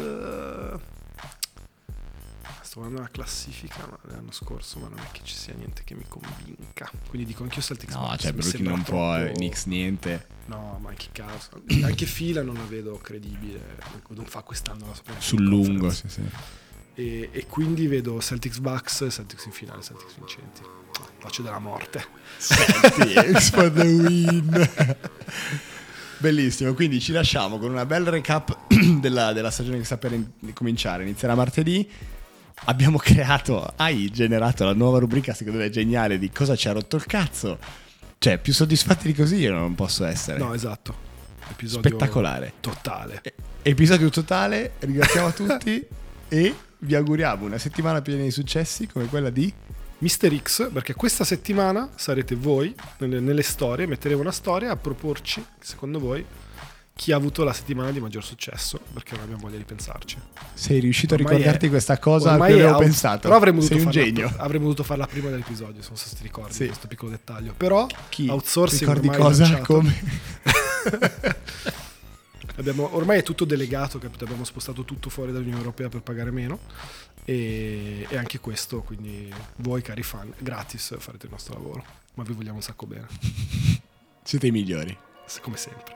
Eh, 2.80 2.90
guardando 2.90 3.02
la 3.02 3.10
classifica 3.10 3.86
ma 3.90 3.98
l'anno 4.14 4.32
scorso, 4.32 4.80
ma 4.80 4.88
non 4.88 5.00
è 5.00 5.12
che 5.12 5.22
ci 5.24 5.36
sia 5.36 5.54
niente 5.54 5.84
che 5.84 5.96
mi 5.96 6.06
convinca. 6.08 6.90
Quindi 7.08 7.28
dico 7.28 7.44
anch'io 7.44 7.62
Celtics. 7.62 7.94
No, 7.94 8.02
Bucks, 8.08 8.22
cioè 8.24 8.34
Brooklyn 8.34 8.64
non 8.64 8.82
può, 8.84 9.16
troppo- 9.18 9.32
Knicks 9.34 9.66
niente. 9.66 10.28
No, 10.46 10.80
ma 10.82 10.92
che 10.94 11.08
caso. 11.12 11.62
Anche 11.84 12.06
Fila 12.06 12.42
non 12.42 12.56
la 12.56 12.66
vedo 12.66 12.98
credibile. 12.98 13.78
Non 14.10 14.26
fa 14.26 14.42
quest'anno 14.42 14.88
la 14.88 14.94
Supreme 14.96 15.22
Sul 15.22 15.44
lungo, 15.44 15.90
sì, 15.92 16.08
sì. 16.08 16.22
E, 16.96 17.30
e 17.32 17.46
quindi 17.48 17.88
vedo 17.88 18.20
Celtics 18.20 18.60
Bucks, 18.60 19.06
Celtics 19.10 19.46
in 19.46 19.52
finale, 19.52 19.82
Celtics 19.82 20.16
vincenti. 20.16 20.62
Faccio 21.20 21.42
della 21.44 21.60
morte. 21.60 22.04
Celtics 22.40 23.50
for 23.52 23.72
the 23.72 23.84
win. 23.84 24.70
Bellissimo, 26.18 26.74
quindi 26.74 27.00
ci 27.00 27.14
lasciamo 27.14 27.58
con 27.60 27.72
una 27.72 27.86
bella 27.86 28.10
recap 28.10 28.58
della, 29.00 29.32
della 29.32 29.52
stagione 29.52 29.78
che 29.78 29.86
sta 29.86 29.98
per 29.98 30.12
in- 30.12 30.54
cominciare. 30.54 31.04
Inizierà 31.04 31.36
martedì. 31.36 31.90
Abbiamo 32.66 32.98
creato, 33.02 33.74
hai 33.78 34.10
generato 34.12 34.64
la 34.66 34.74
nuova 34.74 35.00
rubrica, 35.00 35.34
secondo 35.34 35.60
me 35.60 35.70
geniale, 35.70 36.18
di 36.18 36.32
cosa 36.32 36.56
ci 36.56 36.68
ha 36.68 36.72
rotto 36.72 36.96
il 36.96 37.06
cazzo. 37.06 37.58
Cioè, 38.18 38.38
più 38.38 38.54
soddisfatti 38.54 39.08
di 39.08 39.14
così 39.14 39.38
io 39.38 39.54
non 39.54 39.76
posso 39.76 40.06
essere. 40.06 40.38
No, 40.38 40.54
esatto. 40.54 41.08
Episodio 41.50 41.90
Spettacolare. 41.90 42.54
Totale. 42.60 43.22
E- 43.24 43.34
Episodio 43.62 44.10
totale, 44.10 44.74
ringraziamo 44.80 45.28
a 45.28 45.32
tutti 45.32 45.86
e 46.30 46.56
vi 46.80 46.96
auguriamo 46.96 47.46
una 47.46 47.58
settimana 47.58 48.02
piena 48.02 48.24
di 48.24 48.32
successi 48.32 48.88
come 48.88 49.06
quella 49.06 49.30
di... 49.30 49.54
Mister 50.02 50.34
X, 50.34 50.72
perché 50.72 50.94
questa 50.94 51.26
settimana 51.26 51.90
sarete 51.96 52.34
voi 52.34 52.74
nelle, 53.00 53.20
nelle 53.20 53.42
storie, 53.42 53.86
metteremo 53.86 54.22
una 54.22 54.32
storia 54.32 54.72
a 54.72 54.78
proporci, 54.78 55.44
secondo 55.60 56.00
voi, 56.00 56.26
chi 57.00 57.14
ha 57.14 57.16
avuto 57.16 57.46
la 57.46 57.54
settimana 57.54 57.92
di 57.92 58.02
maggior 58.02 58.26
successo, 58.26 58.78
perché 58.92 59.14
non 59.16 59.24
abbiamo 59.24 59.44
voglia 59.44 59.56
di 59.56 59.64
pensarci. 59.64 60.18
Sei 60.54 60.82
riuscito 60.82 61.14
Ormai 61.14 61.28
a 61.28 61.38
ricordarti 61.38 61.68
è- 61.68 61.70
questa 61.70 61.98
cosa 61.98 62.32
è 62.32 62.52
avevo 62.52 62.68
out- 62.72 62.80
pensato. 62.80 63.20
Però 63.20 63.36
avremmo 63.38 63.62
Sei 63.62 63.78
dovuto, 63.78 63.88
un 63.88 63.94
farla, 63.94 64.12
genio. 64.12 64.34
avremmo 64.38 64.64
dovuto 64.66 64.84
farla 64.84 65.08
prima 65.08 65.30
dell'episodio, 65.30 65.76
non 65.76 65.84
so 65.84 65.96
se 65.96 66.14
ti 66.18 66.24
ricordi 66.24 66.54
Sì. 66.54 66.66
questo 66.66 66.88
piccolo 66.90 67.12
dettaglio. 67.12 67.54
Però 67.56 67.88
Chi? 68.10 68.28
outsourcing 68.28 68.82
Ricordi 68.82 69.08
ormai 69.08 69.22
cosa? 69.22 69.44
lanciato. 69.44 69.74
Come? 69.74 69.96
abbiamo, 72.58 72.94
ormai 72.96 73.20
è 73.20 73.24
tutto 73.24 73.46
delegato, 73.46 73.98
capito? 73.98 74.26
abbiamo 74.26 74.44
spostato 74.44 74.84
tutto 74.84 75.10
fuori 75.10 75.32
dall'Unione 75.32 75.60
Europea 75.60 75.88
per 75.88 76.02
pagare 76.02 76.32
meno 76.32 76.60
e, 77.24 78.06
e 78.10 78.18
anche 78.18 78.40
questo, 78.42 78.82
quindi 78.82 79.34
voi 79.60 79.82
cari 79.82 80.04
fan, 80.04 80.34
gratis 80.38 80.96
farete 81.00 81.28
il 81.28 81.32
nostro 81.32 81.54
lavoro, 81.54 81.82
ma 82.16 82.24
vi 82.24 82.34
vogliamo 82.34 82.58
un 82.58 82.62
sacco 82.62 82.86
bene. 82.86 83.08
Siete 84.22 84.48
i 84.48 84.52
migliori. 84.52 84.98
Come 85.42 85.58
sempre. 85.58 85.96